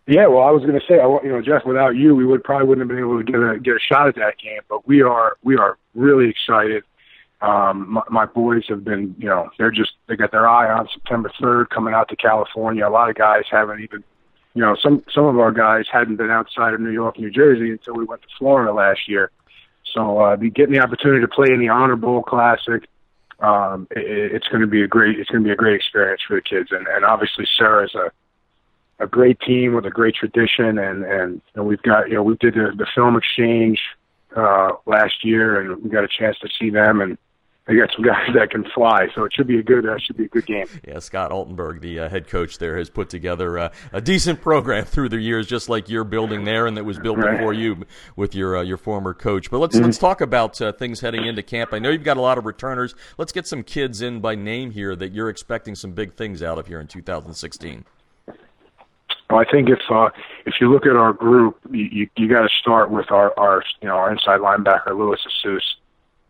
Yeah, 0.06 0.26
well, 0.26 0.42
I 0.42 0.50
was 0.50 0.64
going 0.64 0.78
to 0.78 0.86
say, 0.86 0.94
you 0.94 1.30
know, 1.30 1.40
Jeff, 1.40 1.64
without 1.64 1.94
you, 1.94 2.16
we 2.16 2.26
would 2.26 2.42
probably 2.42 2.66
wouldn't 2.66 2.82
have 2.82 2.88
been 2.88 3.04
able 3.04 3.22
to 3.22 3.24
get 3.24 3.40
a 3.40 3.58
get 3.60 3.76
a 3.76 3.78
shot 3.78 4.08
at 4.08 4.16
that 4.16 4.36
game. 4.36 4.60
But 4.68 4.86
we 4.86 5.00
are 5.02 5.36
we 5.44 5.56
are 5.56 5.78
really 5.94 6.28
excited. 6.28 6.82
Um, 7.42 7.90
my, 7.90 8.02
my 8.08 8.26
boys 8.26 8.62
have 8.68 8.84
been, 8.84 9.16
you 9.18 9.28
know, 9.28 9.50
they're 9.58 9.72
just 9.72 9.94
they 10.06 10.14
got 10.14 10.30
their 10.30 10.48
eye 10.48 10.72
on 10.72 10.88
September 10.92 11.30
3rd 11.40 11.70
coming 11.70 11.92
out 11.92 12.08
to 12.10 12.16
California. 12.16 12.86
A 12.86 12.88
lot 12.88 13.10
of 13.10 13.16
guys 13.16 13.42
haven't 13.50 13.80
even, 13.80 14.04
you 14.54 14.62
know, 14.62 14.76
some 14.76 15.02
some 15.12 15.24
of 15.24 15.36
our 15.40 15.50
guys 15.50 15.86
hadn't 15.92 16.16
been 16.16 16.30
outside 16.30 16.72
of 16.72 16.80
New 16.80 16.90
York, 16.92 17.18
New 17.18 17.30
Jersey 17.30 17.72
until 17.72 17.94
we 17.94 18.04
went 18.04 18.22
to 18.22 18.28
Florida 18.38 18.72
last 18.72 19.08
year. 19.08 19.32
So 19.92 20.20
uh, 20.20 20.36
be 20.36 20.50
getting 20.50 20.74
the 20.74 20.80
opportunity 20.80 21.20
to 21.20 21.28
play 21.28 21.48
in 21.52 21.58
the 21.58 21.68
Honor 21.68 21.96
Bowl 21.96 22.22
Classic, 22.22 22.88
um, 23.40 23.88
it, 23.90 24.32
it's 24.34 24.46
going 24.46 24.60
to 24.60 24.68
be 24.68 24.82
a 24.82 24.88
great 24.88 25.18
it's 25.18 25.28
going 25.28 25.42
to 25.42 25.46
be 25.46 25.52
a 25.52 25.56
great 25.56 25.74
experience 25.74 26.22
for 26.26 26.36
the 26.36 26.42
kids, 26.42 26.70
and 26.70 26.86
and 26.86 27.04
obviously 27.04 27.46
Serra's 27.58 27.94
a 27.96 28.12
a 29.02 29.08
great 29.08 29.40
team 29.40 29.74
with 29.74 29.84
a 29.84 29.90
great 29.90 30.14
tradition, 30.14 30.78
and 30.78 31.04
and 31.04 31.42
and 31.56 31.66
we've 31.66 31.82
got 31.82 32.08
you 32.08 32.14
know 32.14 32.22
we 32.22 32.36
did 32.36 32.54
the, 32.54 32.72
the 32.76 32.86
film 32.94 33.16
exchange 33.16 33.82
uh, 34.36 34.70
last 34.86 35.24
year, 35.24 35.60
and 35.60 35.82
we 35.82 35.90
got 35.90 36.04
a 36.04 36.08
chance 36.08 36.38
to 36.38 36.48
see 36.56 36.70
them 36.70 37.00
and 37.00 37.18
they 37.66 37.76
got 37.76 37.92
some 37.94 38.04
guys 38.04 38.28
that 38.34 38.50
can 38.50 38.64
fly, 38.74 39.06
so 39.14 39.24
it 39.24 39.32
should 39.32 39.46
be 39.46 39.58
a 39.58 39.62
good 39.62 39.86
uh, 39.86 39.98
should 39.98 40.16
be 40.16 40.24
a 40.24 40.28
good 40.28 40.46
game. 40.46 40.66
Yeah, 40.86 40.98
Scott 40.98 41.30
Altenberg, 41.30 41.80
the 41.80 42.00
uh, 42.00 42.08
head 42.08 42.28
coach 42.28 42.58
there, 42.58 42.76
has 42.76 42.90
put 42.90 43.08
together 43.08 43.58
uh, 43.58 43.72
a 43.92 44.00
decent 44.00 44.40
program 44.40 44.84
through 44.84 45.10
the 45.10 45.20
years, 45.20 45.46
just 45.46 45.68
like 45.68 45.88
you're 45.88 46.04
building 46.04 46.44
there, 46.44 46.66
and 46.66 46.76
that 46.76 46.84
was 46.84 46.98
built 46.98 47.18
right. 47.18 47.36
before 47.36 47.52
you 47.52 47.84
with 48.16 48.34
your 48.34 48.56
uh, 48.56 48.62
your 48.62 48.76
former 48.76 49.14
coach. 49.14 49.50
But 49.50 49.58
let's 49.58 49.76
mm-hmm. 49.76 49.86
let's 49.86 49.98
talk 49.98 50.20
about 50.20 50.60
uh, 50.60 50.72
things 50.72 51.00
heading 51.00 51.24
into 51.24 51.42
camp. 51.42 51.72
I 51.72 51.78
know 51.78 51.90
you've 51.90 52.04
got 52.04 52.16
a 52.16 52.20
lot 52.20 52.38
of 52.38 52.46
returners. 52.46 52.94
Let's 53.16 53.32
get 53.32 53.46
some 53.46 53.62
kids 53.62 54.02
in 54.02 54.20
by 54.20 54.34
name 54.34 54.72
here 54.72 54.96
that 54.96 55.12
you're 55.12 55.28
expecting 55.28 55.74
some 55.74 55.92
big 55.92 56.14
things 56.14 56.42
out 56.42 56.58
of 56.58 56.66
here 56.66 56.80
in 56.80 56.88
2016. 56.88 57.84
Well, 59.30 59.40
I 59.40 59.50
think 59.50 59.70
if 59.70 59.80
uh, 59.88 60.10
if 60.46 60.54
you 60.60 60.70
look 60.70 60.84
at 60.84 60.96
our 60.96 61.12
group, 61.12 61.58
you 61.70 61.84
you, 61.84 62.08
you 62.16 62.28
got 62.28 62.42
to 62.42 62.50
start 62.60 62.90
with 62.90 63.12
our 63.12 63.32
our 63.38 63.62
you 63.80 63.88
know 63.88 63.94
our 63.94 64.10
inside 64.10 64.40
linebacker 64.40 64.98
Lewis 64.98 65.20
Asus 65.26 65.62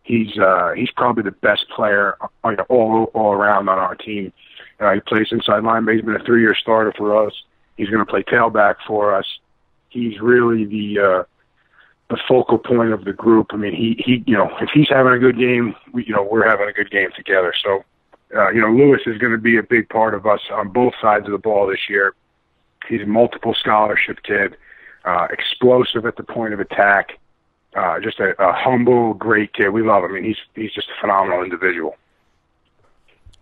he's 0.02 0.36
uh, 0.38 0.72
he's 0.76 0.90
probably 0.90 1.22
the 1.22 1.30
best 1.30 1.68
player 1.68 2.16
uh, 2.20 2.54
all 2.68 3.04
all 3.14 3.32
around 3.32 3.68
on 3.68 3.78
our 3.78 3.94
team. 3.94 4.32
Uh, 4.80 4.94
he 4.94 5.00
plays 5.00 5.28
inside 5.30 5.62
linebacker. 5.62 5.94
He's 5.94 6.04
been 6.04 6.16
a 6.16 6.24
three-year 6.24 6.54
starter 6.54 6.92
for 6.96 7.26
us. 7.26 7.32
He's 7.76 7.88
going 7.88 8.04
to 8.04 8.10
play 8.10 8.22
tailback 8.22 8.76
for 8.86 9.14
us. 9.14 9.26
He's 9.88 10.20
really 10.20 10.64
the 10.64 10.98
uh, 10.98 11.22
the 12.10 12.18
focal 12.28 12.58
point 12.58 12.92
of 12.92 13.04
the 13.04 13.12
group. 13.12 13.48
I 13.50 13.56
mean, 13.56 13.74
he 13.74 14.02
he 14.04 14.24
you 14.26 14.36
know 14.36 14.50
if 14.60 14.70
he's 14.72 14.88
having 14.88 15.12
a 15.12 15.18
good 15.18 15.38
game, 15.38 15.74
we 15.92 16.04
you 16.04 16.14
know 16.14 16.22
we're 16.22 16.48
having 16.48 16.68
a 16.68 16.72
good 16.72 16.90
game 16.90 17.10
together. 17.16 17.54
So, 17.62 17.84
uh, 18.36 18.50
you 18.50 18.60
know, 18.60 18.70
Lewis 18.70 19.02
is 19.06 19.18
going 19.18 19.32
to 19.32 19.38
be 19.38 19.56
a 19.56 19.62
big 19.62 19.88
part 19.88 20.14
of 20.14 20.26
us 20.26 20.40
on 20.50 20.68
both 20.68 20.94
sides 21.00 21.26
of 21.26 21.32
the 21.32 21.38
ball 21.38 21.66
this 21.66 21.88
year. 21.88 22.14
He's 22.88 23.02
a 23.02 23.06
multiple 23.06 23.54
scholarship 23.54 24.22
kid, 24.24 24.56
uh, 25.04 25.28
explosive 25.30 26.04
at 26.04 26.16
the 26.16 26.24
point 26.24 26.52
of 26.52 26.60
attack 26.60 27.18
uh, 27.74 28.00
just 28.00 28.20
a, 28.20 28.34
a 28.42 28.52
humble, 28.52 29.14
great 29.14 29.52
kid. 29.52 29.70
We 29.70 29.82
love 29.82 30.04
him. 30.04 30.10
I 30.10 30.14
mean, 30.14 30.24
he's 30.24 30.36
he's 30.54 30.72
just 30.72 30.88
a 30.88 31.00
phenomenal 31.00 31.42
individual. 31.42 31.96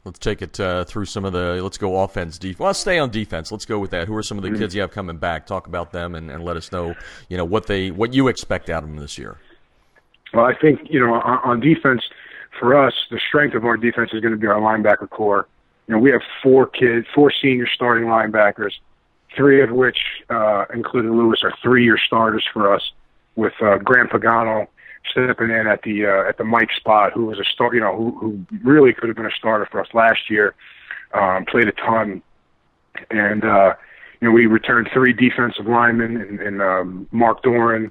Let's 0.04 0.18
take 0.18 0.40
it 0.40 0.58
uh, 0.58 0.84
through 0.84 1.04
some 1.06 1.24
of 1.24 1.32
the. 1.32 1.60
Let's 1.62 1.76
go 1.76 2.02
offense, 2.02 2.38
defense. 2.38 2.58
Well, 2.58 2.72
stay 2.72 2.98
on 2.98 3.10
defense. 3.10 3.52
Let's 3.52 3.66
go 3.66 3.78
with 3.78 3.90
that. 3.90 4.08
Who 4.08 4.16
are 4.16 4.22
some 4.22 4.38
of 4.38 4.42
the 4.42 4.48
mm-hmm. 4.48 4.58
kids 4.58 4.74
you 4.74 4.80
have 4.80 4.92
coming 4.92 5.18
back? 5.18 5.46
Talk 5.46 5.66
about 5.66 5.92
them 5.92 6.14
and, 6.14 6.30
and 6.30 6.42
let 6.42 6.56
us 6.56 6.72
know, 6.72 6.94
you 7.28 7.36
know, 7.36 7.44
what 7.44 7.66
they 7.66 7.90
what 7.90 8.14
you 8.14 8.28
expect 8.28 8.70
out 8.70 8.82
of 8.82 8.88
them 8.88 8.98
this 8.98 9.18
year. 9.18 9.36
Well, 10.32 10.46
I 10.46 10.54
think 10.54 10.80
you 10.88 11.00
know 11.00 11.14
on, 11.14 11.38
on 11.44 11.60
defense, 11.60 12.02
for 12.58 12.76
us, 12.76 12.94
the 13.10 13.18
strength 13.18 13.54
of 13.54 13.64
our 13.64 13.76
defense 13.76 14.10
is 14.12 14.20
going 14.20 14.32
to 14.32 14.38
be 14.38 14.46
our 14.46 14.60
linebacker 14.60 15.10
corps. 15.10 15.46
You 15.86 15.94
know, 15.94 16.00
we 16.00 16.10
have 16.12 16.22
four 16.42 16.66
kids, 16.66 17.06
four 17.14 17.32
senior 17.32 17.66
starting 17.66 18.04
linebackers, 18.04 18.74
three 19.36 19.60
of 19.60 19.70
which, 19.70 19.98
uh, 20.30 20.66
including 20.72 21.16
Lewis, 21.16 21.42
are 21.42 21.52
three-year 21.62 21.98
starters 21.98 22.46
for 22.52 22.72
us 22.72 22.92
with 23.36 23.54
uh, 23.60 23.78
Grant 23.78 24.10
Pagano 24.10 24.66
stepping 25.10 25.50
in 25.50 25.66
at 25.66 25.82
the 25.82 26.06
uh, 26.06 26.28
at 26.28 26.38
the 26.38 26.44
Mike 26.44 26.72
spot, 26.72 27.12
who 27.12 27.26
was 27.26 27.38
a 27.38 27.44
star, 27.44 27.74
you 27.74 27.80
know, 27.80 27.96
who, 27.96 28.10
who 28.18 28.46
really 28.62 28.92
could 28.92 29.08
have 29.08 29.16
been 29.16 29.26
a 29.26 29.30
starter 29.30 29.66
for 29.70 29.80
us 29.80 29.88
last 29.94 30.30
year. 30.30 30.54
Um, 31.12 31.44
played 31.44 31.68
a 31.68 31.72
ton, 31.72 32.22
and 33.10 33.44
uh, 33.44 33.74
you 34.20 34.28
know 34.28 34.32
we 34.32 34.46
returned 34.46 34.88
three 34.92 35.12
defensive 35.12 35.66
linemen 35.66 36.16
and, 36.16 36.40
and 36.40 36.62
um, 36.62 37.08
Mark 37.10 37.42
Doran, 37.42 37.90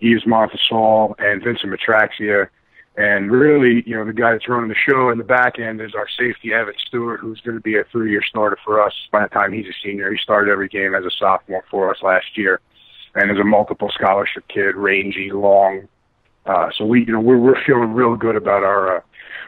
Yves 0.00 0.24
Montesol, 0.24 1.14
and 1.18 1.42
Vincent 1.42 1.72
Matraxia. 1.72 2.48
And 2.98 3.30
really, 3.30 3.82
you 3.86 3.94
know, 3.94 4.06
the 4.06 4.14
guy 4.14 4.32
that's 4.32 4.48
running 4.48 4.70
the 4.70 4.74
show 4.74 5.10
in 5.10 5.18
the 5.18 5.24
back 5.24 5.58
end 5.58 5.82
is 5.82 5.94
our 5.94 6.08
safety, 6.08 6.54
Evan 6.54 6.72
Stewart, 6.86 7.20
who's 7.20 7.40
going 7.42 7.56
to 7.56 7.60
be 7.62 7.76
a 7.76 7.84
three-year 7.84 8.22
starter 8.22 8.56
for 8.64 8.82
us 8.82 8.94
by 9.12 9.22
the 9.22 9.28
time 9.28 9.52
he's 9.52 9.66
a 9.66 9.74
senior. 9.84 10.10
He 10.10 10.16
started 10.16 10.50
every 10.50 10.68
game 10.68 10.94
as 10.94 11.04
a 11.04 11.10
sophomore 11.10 11.62
for 11.70 11.90
us 11.90 12.02
last 12.02 12.38
year, 12.38 12.58
and 13.16 13.30
is 13.30 13.38
a 13.38 13.44
multiple 13.44 13.90
scholarship 13.92 14.46
kid, 14.48 14.76
rangy, 14.76 15.30
long. 15.32 15.88
Uh, 16.44 16.70
so 16.76 16.84
we, 16.84 17.00
you 17.00 17.12
know, 17.12 17.20
we're 17.20 17.38
we're 17.38 17.60
feeling 17.64 17.92
real 17.92 18.14
good 18.14 18.36
about 18.36 18.62
our 18.62 18.98
uh, 18.98 19.00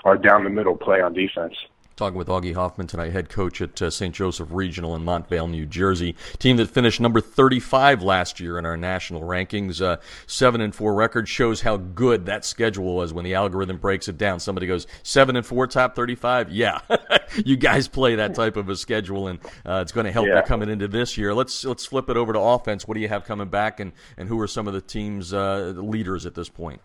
our 0.04 0.16
down 0.16 0.44
the 0.44 0.50
middle 0.50 0.76
play 0.76 1.00
on 1.00 1.12
defense. 1.12 1.54
Talking 1.98 2.16
with 2.16 2.28
Augie 2.28 2.54
Hoffman 2.54 2.86
tonight, 2.86 3.10
head 3.10 3.28
coach 3.28 3.60
at 3.60 3.82
uh, 3.82 3.90
St. 3.90 4.14
Joseph 4.14 4.46
Regional 4.52 4.94
in 4.94 5.02
Montvale, 5.02 5.50
New 5.50 5.66
Jersey. 5.66 6.14
Team 6.38 6.56
that 6.58 6.70
finished 6.70 7.00
number 7.00 7.20
35 7.20 8.04
last 8.04 8.38
year 8.38 8.56
in 8.56 8.64
our 8.64 8.76
national 8.76 9.22
rankings. 9.22 9.82
Uh, 9.82 9.96
seven 10.28 10.60
and 10.60 10.72
four 10.72 10.94
record 10.94 11.28
shows 11.28 11.62
how 11.62 11.76
good 11.76 12.26
that 12.26 12.44
schedule 12.44 12.94
was 12.94 13.12
when 13.12 13.24
the 13.24 13.34
algorithm 13.34 13.78
breaks 13.78 14.06
it 14.06 14.16
down. 14.16 14.38
Somebody 14.38 14.68
goes 14.68 14.86
seven 15.02 15.34
and 15.34 15.44
four, 15.44 15.66
top 15.66 15.96
35. 15.96 16.52
Yeah, 16.52 16.78
you 17.44 17.56
guys 17.56 17.88
play 17.88 18.14
that 18.14 18.32
type 18.32 18.56
of 18.56 18.68
a 18.68 18.76
schedule, 18.76 19.26
and 19.26 19.40
uh, 19.66 19.80
it's 19.82 19.90
going 19.90 20.06
to 20.06 20.12
help 20.12 20.28
yeah. 20.28 20.36
you 20.36 20.42
coming 20.42 20.68
into 20.68 20.86
this 20.86 21.18
year. 21.18 21.34
Let's 21.34 21.64
let's 21.64 21.84
flip 21.84 22.08
it 22.08 22.16
over 22.16 22.32
to 22.32 22.38
offense. 22.38 22.86
What 22.86 22.94
do 22.94 23.00
you 23.00 23.08
have 23.08 23.24
coming 23.24 23.48
back, 23.48 23.80
and 23.80 23.90
and 24.16 24.28
who 24.28 24.38
are 24.38 24.46
some 24.46 24.68
of 24.68 24.72
the 24.72 24.80
team's 24.80 25.34
uh, 25.34 25.72
leaders 25.74 26.26
at 26.26 26.36
this 26.36 26.48
point? 26.48 26.80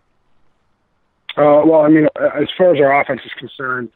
Uh, 1.38 1.62
well, 1.64 1.82
I 1.82 1.90
mean, 1.90 2.08
as 2.16 2.48
far 2.58 2.74
as 2.74 2.82
our 2.82 3.00
offense 3.00 3.22
is 3.24 3.32
concerned 3.38 3.92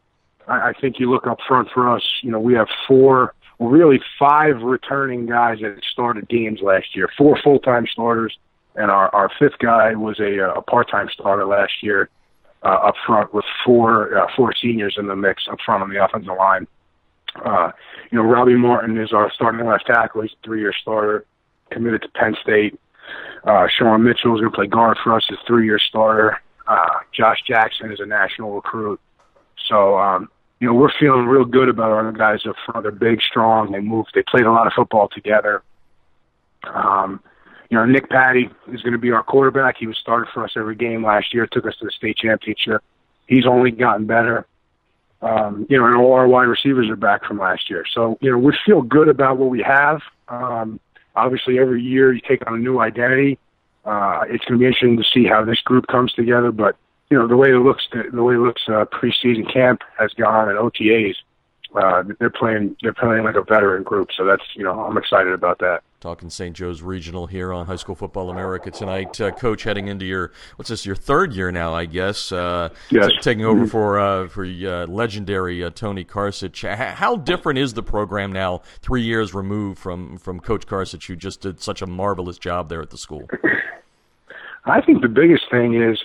I, 0.47 0.69
I 0.69 0.73
think 0.73 0.99
you 0.99 1.09
look 1.09 1.27
up 1.27 1.39
front 1.47 1.69
for 1.73 1.89
us. 1.89 2.03
You 2.21 2.31
know, 2.31 2.39
we 2.39 2.53
have 2.53 2.67
four, 2.87 3.33
really 3.59 4.01
five 4.17 4.61
returning 4.61 5.25
guys 5.25 5.59
that 5.61 5.83
started 5.83 6.27
games 6.29 6.61
last 6.61 6.95
year. 6.95 7.09
Four 7.17 7.39
full 7.43 7.59
time 7.59 7.87
starters, 7.87 8.37
and 8.75 8.89
our 8.89 9.13
our 9.13 9.29
fifth 9.39 9.59
guy 9.59 9.93
was 9.95 10.19
a, 10.19 10.39
a 10.39 10.61
part 10.61 10.89
time 10.89 11.09
starter 11.11 11.45
last 11.45 11.83
year. 11.83 12.09
Uh, 12.63 12.69
up 12.69 12.95
front 13.05 13.31
with 13.35 13.45
four 13.63 14.17
uh, 14.17 14.27
four 14.35 14.51
seniors 14.53 14.95
in 14.97 15.05
the 15.05 15.15
mix 15.15 15.47
up 15.47 15.59
front 15.63 15.83
on 15.83 15.89
the 15.89 16.03
offensive 16.03 16.35
line. 16.37 16.67
Uh, 17.45 17.71
you 18.11 18.17
know, 18.17 18.23
Robbie 18.23 18.55
Martin 18.55 18.97
is 18.97 19.13
our 19.13 19.31
starting 19.31 19.65
left 19.65 19.85
tackle. 19.85 20.21
He's 20.23 20.31
a 20.31 20.45
three-year 20.45 20.73
starter, 20.73 21.25
committed 21.69 22.01
to 22.01 22.09
Penn 22.09 22.35
State. 22.41 22.79
Uh, 23.43 23.67
Sean 23.67 24.03
Mitchell 24.03 24.33
is 24.35 24.41
going 24.41 24.51
to 24.51 24.55
play 24.55 24.67
guard 24.67 24.97
for 25.03 25.13
us, 25.13 25.29
a 25.29 25.35
three-year 25.45 25.79
starter. 25.79 26.41
Uh, 26.67 26.99
Josh 27.13 27.43
Jackson 27.47 27.91
is 27.91 27.99
a 27.99 28.05
national 28.05 28.55
recruit. 28.55 28.99
So, 29.67 29.97
um, 29.97 30.29
you 30.59 30.67
know, 30.67 30.73
we're 30.73 30.91
feeling 30.99 31.25
real 31.25 31.45
good 31.45 31.69
about 31.69 31.91
our 31.91 32.11
guys 32.11 32.45
up 32.47 32.55
front. 32.65 32.83
They're 32.83 32.91
big, 32.91 33.21
strong. 33.21 33.71
They 33.71 33.79
move. 33.79 34.07
They 34.13 34.23
played 34.23 34.45
a 34.45 34.51
lot 34.51 34.67
of 34.67 34.73
football 34.73 35.07
together. 35.07 35.61
Um, 36.63 37.21
you 37.69 37.77
know, 37.77 37.85
Nick 37.85 38.09
Patti 38.09 38.49
is 38.71 38.81
going 38.81 38.93
to 38.93 38.99
be 38.99 39.11
our 39.11 39.23
quarterback. 39.23 39.77
He 39.77 39.87
was 39.87 39.97
started 39.97 40.29
for 40.33 40.43
us 40.43 40.53
every 40.55 40.75
game 40.75 41.03
last 41.03 41.33
year. 41.33 41.45
Took 41.45 41.65
us 41.65 41.75
to 41.79 41.85
the 41.85 41.91
state 41.91 42.17
championship. 42.17 42.81
He's 43.27 43.45
only 43.45 43.71
gotten 43.71 44.05
better. 44.05 44.47
Um, 45.21 45.65
you 45.69 45.77
know, 45.77 45.85
and 45.85 45.95
all 45.95 46.13
our 46.13 46.27
wide 46.27 46.43
receivers 46.43 46.89
are 46.89 46.95
back 46.95 47.25
from 47.25 47.39
last 47.39 47.69
year. 47.69 47.83
So, 47.91 48.17
you 48.21 48.31
know, 48.31 48.37
we 48.37 48.55
feel 48.65 48.81
good 48.81 49.09
about 49.09 49.37
what 49.37 49.49
we 49.49 49.61
have. 49.63 50.01
Um, 50.27 50.79
obviously, 51.15 51.59
every 51.59 51.81
year 51.81 52.13
you 52.13 52.21
take 52.21 52.47
on 52.47 52.55
a 52.55 52.59
new 52.59 52.79
identity. 52.79 53.37
Uh, 53.83 54.21
it's 54.27 54.45
going 54.45 54.59
to 54.59 54.63
be 54.63 54.65
interesting 54.65 54.97
to 54.97 55.03
see 55.03 55.25
how 55.25 55.43
this 55.43 55.59
group 55.61 55.87
comes 55.87 56.13
together, 56.13 56.51
but 56.51 56.75
you 57.09 57.17
know 57.17 57.27
the 57.27 57.37
way 57.37 57.49
it 57.49 57.59
looks 57.59 57.87
the 57.91 58.23
way 58.23 58.35
it 58.35 58.39
looks 58.39 58.61
uh, 58.67 58.85
preseason 58.85 59.51
camp 59.51 59.81
has 59.97 60.11
gone 60.13 60.49
and 60.49 60.57
OTAs 60.57 61.15
uh, 61.75 62.03
they're 62.19 62.29
playing 62.29 62.75
they're 62.81 62.93
playing 62.93 63.23
like 63.23 63.35
a 63.35 63.43
veteran 63.43 63.83
group 63.83 64.09
so 64.15 64.25
that's 64.25 64.43
you 64.55 64.63
know 64.63 64.79
I'm 64.79 64.97
excited 64.97 65.33
about 65.33 65.59
that. 65.59 65.83
Talking 65.99 66.29
St. 66.29 66.55
Joe's 66.55 66.83
Regional 66.83 67.25
here 67.25 67.51
on 67.51 67.65
High 67.65 67.75
School 67.75 67.95
Football 67.95 68.29
America 68.29 68.69
tonight, 68.69 69.19
uh, 69.19 69.31
Coach. 69.31 69.63
Heading 69.63 69.87
into 69.87 70.05
your 70.05 70.31
what's 70.55 70.69
this? 70.69 70.85
Your 70.85 70.95
third 70.95 71.33
year 71.33 71.51
now, 71.51 71.73
I 71.73 71.85
guess. 71.85 72.31
Uh, 72.31 72.69
yes. 72.91 73.07
T- 73.07 73.17
taking 73.21 73.45
over 73.45 73.61
mm-hmm. 73.61 73.69
for 73.69 73.99
uh, 73.99 74.27
for 74.27 74.45
uh, 74.45 74.85
legendary 74.85 75.63
uh, 75.63 75.71
Tony 75.71 76.05
Karcich. 76.05 76.71
How 76.93 77.15
different 77.15 77.57
is 77.57 77.73
the 77.73 77.81
program 77.81 78.31
now? 78.31 78.61
Three 78.81 79.01
years 79.01 79.33
removed 79.33 79.79
from 79.79 80.19
from 80.19 80.39
Coach 80.39 80.67
Karcich, 80.67 81.07
who 81.07 81.15
just 81.15 81.41
did 81.41 81.61
such 81.61 81.81
a 81.81 81.87
marvelous 81.87 82.37
job 82.37 82.69
there 82.69 82.81
at 82.81 82.91
the 82.91 82.97
school. 82.97 83.27
I 84.65 84.81
think 84.81 85.01
the 85.01 85.07
biggest 85.07 85.49
thing 85.49 85.81
is 85.81 85.99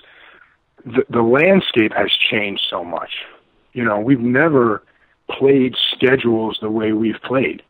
the, 0.85 1.05
the 1.09 1.23
landscape 1.23 1.93
has 1.95 2.11
changed 2.13 2.65
so 2.69 2.85
much. 2.85 3.25
You 3.73 3.85
know, 3.85 3.99
we've 4.01 4.21
never 4.21 4.83
played 5.31 5.77
schedules 5.93 6.59
the 6.61 6.71
way 6.71 6.93
we've 6.93 7.21
played. 7.23 7.63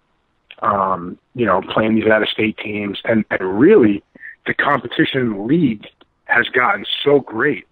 Um, 0.61 1.18
you 1.35 1.44
know, 1.44 1.61
playing 1.61 1.96
these 1.96 2.07
out 2.07 2.22
of 2.22 2.29
state 2.29 2.57
teams 2.57 3.01
and, 3.05 3.25
and 3.31 3.59
really 3.59 4.03
the 4.46 4.55
competition 4.55 5.20
in 5.20 5.33
the 5.33 5.42
league 5.42 5.87
has 6.27 6.48
gotten 6.48 6.87
so 7.03 7.18
great 7.18 7.66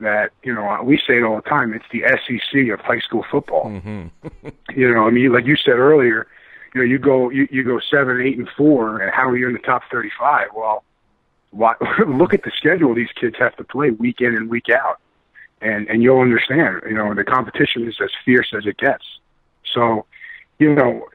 that, 0.00 0.30
you 0.42 0.54
know, 0.54 0.80
we 0.84 0.98
say 0.98 1.18
it 1.18 1.22
all 1.22 1.36
the 1.36 1.48
time, 1.48 1.72
it's 1.72 1.86
the 1.90 2.02
SEC 2.06 2.68
of 2.72 2.80
high 2.80 3.00
school 3.00 3.24
football. 3.30 3.66
Mm-hmm. 3.66 4.48
you 4.78 4.92
know, 4.92 5.06
I 5.06 5.10
mean, 5.10 5.32
like 5.32 5.46
you 5.46 5.56
said 5.56 5.78
earlier, 5.78 6.26
you 6.74 6.82
know, 6.82 6.86
you 6.86 6.98
go 6.98 7.30
you, 7.30 7.48
you 7.50 7.64
go 7.64 7.80
seven, 7.80 8.20
eight 8.20 8.38
and 8.38 8.48
four 8.56 9.00
and 9.00 9.12
how 9.12 9.28
are 9.28 9.36
you 9.36 9.48
in 9.48 9.54
the 9.54 9.58
top 9.58 9.82
thirty 9.90 10.10
five? 10.18 10.48
Well, 10.54 10.84
look 11.52 12.34
at 12.34 12.42
the 12.42 12.52
schedule 12.56 12.94
these 12.94 13.12
kids 13.18 13.36
have 13.38 13.56
to 13.56 13.64
play 13.64 13.90
week 13.90 14.20
in 14.20 14.34
and 14.34 14.50
week 14.50 14.68
out, 14.68 14.98
and 15.60 15.88
and 15.88 16.02
you'll 16.02 16.20
understand. 16.20 16.82
You 16.86 16.94
know, 16.94 17.14
the 17.14 17.24
competition 17.24 17.88
is 17.88 17.96
as 18.02 18.10
fierce 18.24 18.52
as 18.56 18.66
it 18.66 18.76
gets. 18.76 19.04
So, 19.72 20.06
you 20.58 20.74
know, 20.74 21.06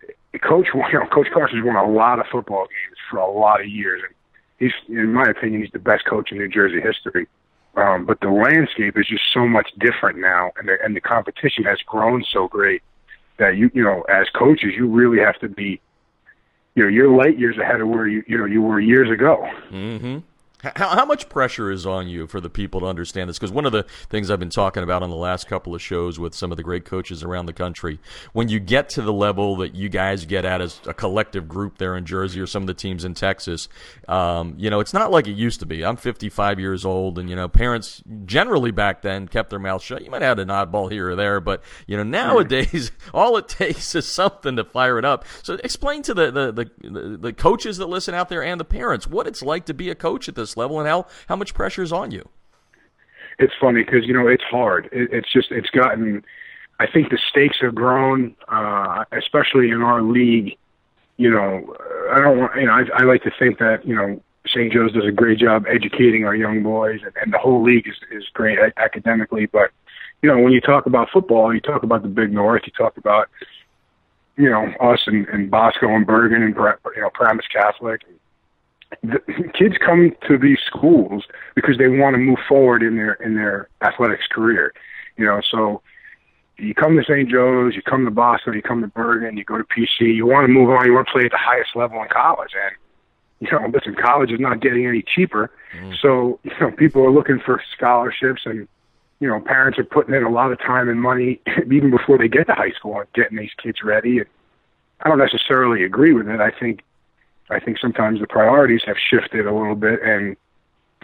coach, 0.41 0.67
you 0.73 0.99
know, 0.99 1.05
Coach 1.07 1.27
Carson's 1.33 1.63
won 1.63 1.75
a 1.75 1.89
lot 1.89 2.19
of 2.19 2.25
football 2.27 2.65
games 2.65 2.97
for 3.09 3.17
a 3.17 3.29
lot 3.29 3.61
of 3.61 3.67
years, 3.67 4.01
and 4.05 4.13
he's, 4.59 4.73
in 4.89 5.13
my 5.13 5.25
opinion, 5.25 5.61
he's 5.61 5.71
the 5.71 5.79
best 5.79 6.05
coach 6.05 6.31
in 6.31 6.37
New 6.37 6.49
Jersey 6.49 6.81
history. 6.81 7.27
Um, 7.75 8.05
but 8.05 8.19
the 8.19 8.29
landscape 8.29 8.97
is 8.99 9.07
just 9.07 9.33
so 9.33 9.47
much 9.47 9.71
different 9.79 10.19
now, 10.19 10.51
and 10.57 10.67
the, 10.67 10.77
and 10.83 10.95
the 10.95 11.01
competition 11.01 11.63
has 11.63 11.79
grown 11.87 12.23
so 12.23 12.47
great 12.47 12.83
that 13.37 13.57
you, 13.57 13.71
you 13.73 13.83
know, 13.83 14.01
as 14.03 14.29
coaches, 14.29 14.73
you 14.75 14.87
really 14.87 15.19
have 15.19 15.39
to 15.39 15.49
be 15.49 15.81
you 16.75 16.83
know 16.83 16.89
you're 16.89 17.15
light 17.15 17.37
years 17.37 17.57
ahead 17.57 17.81
of 17.81 17.87
where 17.87 18.07
you 18.07 18.23
you 18.27 18.37
know 18.37 18.45
you 18.45 18.61
were 18.61 18.79
years 18.79 19.09
ago. 19.09 19.47
Mm-hmm. 19.71 20.19
How, 20.63 20.89
how 20.89 21.05
much 21.05 21.27
pressure 21.27 21.71
is 21.71 21.85
on 21.85 22.07
you 22.07 22.25
for 22.25 22.39
the 22.39 22.49
people 22.49 22.79
to 22.81 22.85
understand 22.85 23.29
this? 23.29 23.37
Because 23.37 23.51
one 23.51 23.65
of 23.65 23.73
the 23.73 23.83
things 24.09 24.31
I've 24.31 24.39
been 24.39 24.49
talking 24.49 24.81
about 24.81 25.03
on 25.03 25.09
the 25.09 25.15
last 25.15 25.47
couple 25.47 25.75
of 25.75 25.81
shows 25.81 26.19
with 26.19 26.33
some 26.33 26.51
of 26.51 26.57
the 26.57 26.63
great 26.63 26.85
coaches 26.85 27.21
around 27.21 27.47
the 27.47 27.53
country, 27.53 27.99
when 28.31 28.47
you 28.47 28.59
get 28.59 28.89
to 28.89 29.01
the 29.01 29.11
level 29.11 29.57
that 29.57 29.75
you 29.75 29.89
guys 29.89 30.25
get 30.25 30.45
at 30.45 30.61
as 30.61 30.79
a 30.85 30.93
collective 30.93 31.47
group 31.49 31.77
there 31.77 31.97
in 31.97 32.05
Jersey 32.05 32.39
or 32.39 32.47
some 32.47 32.63
of 32.63 32.67
the 32.67 32.73
teams 32.73 33.03
in 33.03 33.13
Texas, 33.13 33.67
um, 34.07 34.55
you 34.57 34.69
know, 34.69 34.79
it's 34.79 34.93
not 34.93 35.11
like 35.11 35.27
it 35.27 35.33
used 35.33 35.59
to 35.59 35.65
be. 35.65 35.83
I'm 35.83 35.97
55 35.97 36.59
years 36.59 36.85
old, 36.85 37.19
and 37.19 37.29
you 37.29 37.35
know, 37.35 37.49
parents 37.49 38.01
generally 38.25 38.71
back 38.71 39.01
then 39.01 39.27
kept 39.27 39.49
their 39.49 39.59
mouths 39.59 39.83
shut. 39.83 40.03
You 40.03 40.11
might 40.11 40.21
have 40.21 40.37
had 40.37 40.39
an 40.39 40.47
oddball 40.47 40.89
here 40.89 41.09
or 41.09 41.15
there, 41.15 41.41
but 41.41 41.61
you 41.87 41.97
know, 41.97 42.03
nowadays 42.03 42.91
all 43.13 43.35
it 43.35 43.49
takes 43.49 43.95
is 43.95 44.07
something 44.07 44.55
to 44.55 44.63
fire 44.63 44.97
it 44.97 45.03
up. 45.03 45.25
So 45.41 45.55
explain 45.63 46.03
to 46.03 46.13
the 46.13 46.31
the 46.31 46.51
the, 46.53 47.17
the 47.17 47.33
coaches 47.33 47.77
that 47.77 47.87
listen 47.87 48.13
out 48.13 48.29
there 48.29 48.43
and 48.43 48.59
the 48.59 48.65
parents 48.65 49.07
what 49.07 49.27
it's 49.27 49.41
like 49.41 49.65
to 49.65 49.73
be 49.73 49.89
a 49.89 49.95
coach 49.95 50.29
at 50.29 50.35
this 50.35 50.52
level 50.57 50.79
and 50.79 50.87
how 50.87 51.05
how 51.27 51.35
much 51.35 51.53
pressure 51.53 51.83
is 51.83 51.91
on 51.91 52.11
you? 52.11 52.27
It's 53.39 53.53
funny 53.59 53.83
because 53.83 54.05
you 54.05 54.13
know 54.13 54.27
it's 54.27 54.43
hard. 54.43 54.89
It, 54.91 55.11
it's 55.11 55.31
just 55.31 55.51
it's 55.51 55.69
gotten. 55.69 56.23
I 56.79 56.87
think 56.87 57.09
the 57.09 57.19
stakes 57.29 57.57
have 57.61 57.75
grown, 57.75 58.35
uh, 58.47 59.05
especially 59.11 59.69
in 59.69 59.81
our 59.81 60.01
league. 60.01 60.57
You 61.17 61.29
know, 61.31 61.75
I 62.11 62.19
don't 62.19 62.39
want. 62.39 62.55
You 62.55 62.65
know, 62.65 62.73
I, 62.73 62.83
I 62.95 63.03
like 63.03 63.23
to 63.23 63.31
think 63.37 63.59
that 63.59 63.85
you 63.85 63.95
know 63.95 64.21
St. 64.47 64.71
Joe's 64.71 64.91
does 64.91 65.05
a 65.05 65.11
great 65.11 65.39
job 65.39 65.65
educating 65.67 66.25
our 66.25 66.35
young 66.35 66.63
boys, 66.63 67.01
and, 67.03 67.13
and 67.21 67.33
the 67.33 67.37
whole 67.37 67.63
league 67.63 67.87
is 67.87 67.95
is 68.11 68.25
great 68.33 68.59
academically. 68.77 69.45
But 69.45 69.71
you 70.21 70.29
know, 70.29 70.39
when 70.39 70.53
you 70.53 70.61
talk 70.61 70.85
about 70.85 71.09
football, 71.11 71.53
you 71.53 71.61
talk 71.61 71.83
about 71.83 72.01
the 72.01 72.09
Big 72.09 72.31
North, 72.31 72.63
you 72.65 72.73
talk 72.77 72.97
about 72.97 73.29
you 74.35 74.49
know 74.49 74.65
us 74.79 75.01
and, 75.05 75.27
and 75.29 75.49
Bosco 75.49 75.87
and 75.89 76.05
Bergen 76.05 76.43
and 76.43 76.55
you 76.55 77.01
know 77.01 77.09
Paramus 77.13 77.47
Catholic. 77.51 78.01
And, 78.07 78.19
the 79.01 79.19
kids 79.53 79.75
come 79.77 80.15
to 80.27 80.37
these 80.37 80.59
schools 80.65 81.25
because 81.55 81.77
they 81.77 81.87
want 81.87 82.13
to 82.15 82.17
move 82.17 82.39
forward 82.47 82.83
in 82.83 82.95
their 82.97 83.13
in 83.13 83.35
their 83.35 83.69
athletics 83.81 84.27
career. 84.27 84.73
You 85.17 85.25
know, 85.25 85.41
so 85.41 85.81
you 86.57 86.73
come 86.73 86.95
to 86.97 87.03
St. 87.03 87.29
Joe's, 87.29 87.75
you 87.75 87.81
come 87.81 88.05
to 88.05 88.11
Bosco, 88.11 88.51
you 88.51 88.61
come 88.61 88.81
to 88.81 88.87
Bergen, 88.87 89.37
you 89.37 89.43
go 89.43 89.57
to 89.57 89.63
PC, 89.63 90.15
you 90.15 90.25
want 90.25 90.45
to 90.45 90.53
move 90.53 90.69
on, 90.69 90.85
you 90.85 90.93
want 90.93 91.07
to 91.07 91.11
play 91.11 91.25
at 91.25 91.31
the 91.31 91.37
highest 91.37 91.75
level 91.75 92.01
in 92.01 92.09
college. 92.09 92.51
And, 92.53 92.75
you 93.39 93.51
know, 93.51 93.67
listen, 93.67 93.95
college 93.95 94.31
is 94.31 94.39
not 94.39 94.61
getting 94.61 94.85
any 94.85 95.01
cheaper. 95.01 95.51
Mm. 95.77 95.97
So, 95.99 96.39
you 96.43 96.53
know, 96.59 96.71
people 96.71 97.03
are 97.05 97.11
looking 97.11 97.39
for 97.39 97.61
scholarships 97.75 98.43
and, 98.45 98.67
you 99.19 99.27
know, 99.27 99.39
parents 99.39 99.79
are 99.79 99.83
putting 99.83 100.13
in 100.13 100.23
a 100.23 100.29
lot 100.29 100.51
of 100.51 100.59
time 100.59 100.89
and 100.89 101.01
money 101.01 101.41
even 101.71 101.89
before 101.89 102.17
they 102.17 102.27
get 102.27 102.47
to 102.47 102.53
high 102.53 102.71
school 102.71 102.99
and 102.99 103.11
getting 103.13 103.37
these 103.37 103.53
kids 103.61 103.83
ready. 103.83 104.19
And 104.19 104.27
I 105.01 105.09
don't 105.09 105.19
necessarily 105.19 105.83
agree 105.83 106.13
with 106.13 106.27
it. 106.27 106.39
I 106.39 106.51
think 106.51 106.83
I 107.49 107.59
think 107.59 107.77
sometimes 107.79 108.19
the 108.19 108.27
priorities 108.27 108.81
have 108.85 108.97
shifted 108.97 109.45
a 109.45 109.53
little 109.53 109.75
bit, 109.75 110.01
and 110.01 110.35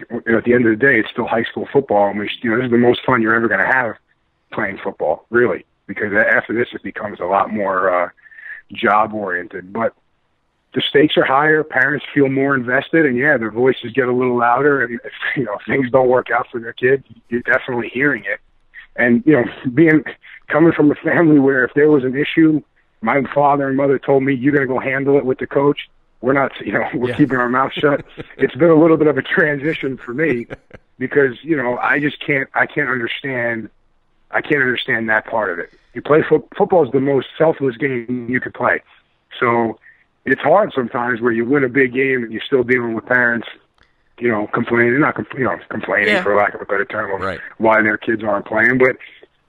you 0.09 0.21
know, 0.25 0.37
at 0.37 0.45
the 0.45 0.53
end 0.53 0.65
of 0.65 0.71
the 0.71 0.85
day, 0.85 0.99
it's 0.99 1.09
still 1.09 1.27
high 1.27 1.43
school 1.43 1.67
football, 1.71 2.09
and 2.09 2.19
we, 2.19 2.29
you 2.41 2.49
know, 2.49 2.57
this 2.57 2.65
is 2.65 2.71
the 2.71 2.77
most 2.77 3.01
fun 3.05 3.21
you're 3.21 3.35
ever 3.35 3.47
going 3.47 3.59
to 3.59 3.65
have 3.65 3.95
playing 4.51 4.79
football, 4.83 5.25
really, 5.29 5.65
because 5.87 6.13
after 6.13 6.53
this, 6.53 6.69
it 6.73 6.81
becomes 6.83 7.19
a 7.19 7.25
lot 7.25 7.51
more 7.51 7.93
uh, 7.93 8.09
job 8.73 9.13
oriented. 9.13 9.73
But 9.73 9.93
the 10.73 10.81
stakes 10.87 11.17
are 11.17 11.25
higher, 11.25 11.63
parents 11.63 12.05
feel 12.13 12.29
more 12.29 12.55
invested, 12.55 13.05
and 13.05 13.17
yeah, 13.17 13.37
their 13.37 13.51
voices 13.51 13.91
get 13.93 14.07
a 14.07 14.13
little 14.13 14.37
louder. 14.37 14.83
And 14.83 14.99
if 15.03 15.11
you 15.35 15.43
know 15.43 15.55
if 15.55 15.65
things 15.67 15.91
don't 15.91 16.09
work 16.09 16.27
out 16.31 16.47
for 16.51 16.59
their 16.59 16.73
kid, 16.73 17.03
you're 17.29 17.41
definitely 17.41 17.89
hearing 17.89 18.23
it. 18.25 18.39
And 18.95 19.23
you 19.25 19.33
know, 19.33 19.43
being 19.73 20.03
coming 20.47 20.73
from 20.73 20.91
a 20.91 20.95
family 20.95 21.39
where 21.39 21.63
if 21.63 21.73
there 21.73 21.89
was 21.89 22.03
an 22.03 22.15
issue, 22.15 22.61
my 23.01 23.21
father 23.33 23.67
and 23.67 23.77
mother 23.77 23.99
told 23.99 24.23
me 24.23 24.33
you're 24.33 24.53
going 24.53 24.67
to 24.67 24.73
go 24.73 24.79
handle 24.79 25.17
it 25.17 25.25
with 25.25 25.39
the 25.39 25.47
coach. 25.47 25.89
We're 26.21 26.33
not, 26.33 26.51
you 26.65 26.73
know, 26.73 26.87
we're 26.93 27.09
yeah. 27.09 27.17
keeping 27.17 27.37
our 27.37 27.49
mouth 27.49 27.73
shut. 27.73 28.05
it's 28.37 28.55
been 28.55 28.69
a 28.69 28.75
little 28.75 28.97
bit 28.97 29.07
of 29.07 29.17
a 29.17 29.21
transition 29.21 29.97
for 29.97 30.13
me 30.13 30.47
because 30.97 31.37
you 31.43 31.55
know 31.55 31.77
I 31.77 31.99
just 31.99 32.19
can't, 32.19 32.49
I 32.53 32.65
can't 32.65 32.89
understand, 32.89 33.69
I 34.31 34.41
can't 34.41 34.61
understand 34.61 35.09
that 35.09 35.25
part 35.25 35.51
of 35.51 35.59
it. 35.59 35.71
You 35.93 36.01
play 36.01 36.23
fo- 36.27 36.47
football 36.57 36.85
is 36.85 36.91
the 36.91 36.99
most 36.99 37.27
selfless 37.37 37.77
game 37.77 38.27
you 38.29 38.39
could 38.39 38.53
play, 38.53 38.81
so 39.39 39.79
it's 40.25 40.41
hard 40.41 40.71
sometimes 40.73 41.21
where 41.21 41.31
you 41.31 41.45
win 41.45 41.63
a 41.63 41.69
big 41.69 41.93
game 41.93 42.23
and 42.23 42.31
you're 42.31 42.41
still 42.45 42.63
dealing 42.63 42.93
with 42.93 43.05
parents, 43.05 43.47
you 44.19 44.29
know, 44.29 44.47
complaining, 44.47 44.99
not 44.99 45.15
compl- 45.15 45.39
you 45.39 45.45
know, 45.45 45.57
complaining 45.69 46.09
yeah. 46.09 46.23
for 46.23 46.35
lack 46.35 46.53
of 46.53 46.61
a 46.61 46.65
better 46.65 46.85
term, 46.85 47.21
right. 47.21 47.39
why 47.57 47.81
their 47.81 47.97
kids 47.97 48.23
aren't 48.23 48.45
playing. 48.45 48.77
But 48.77 48.97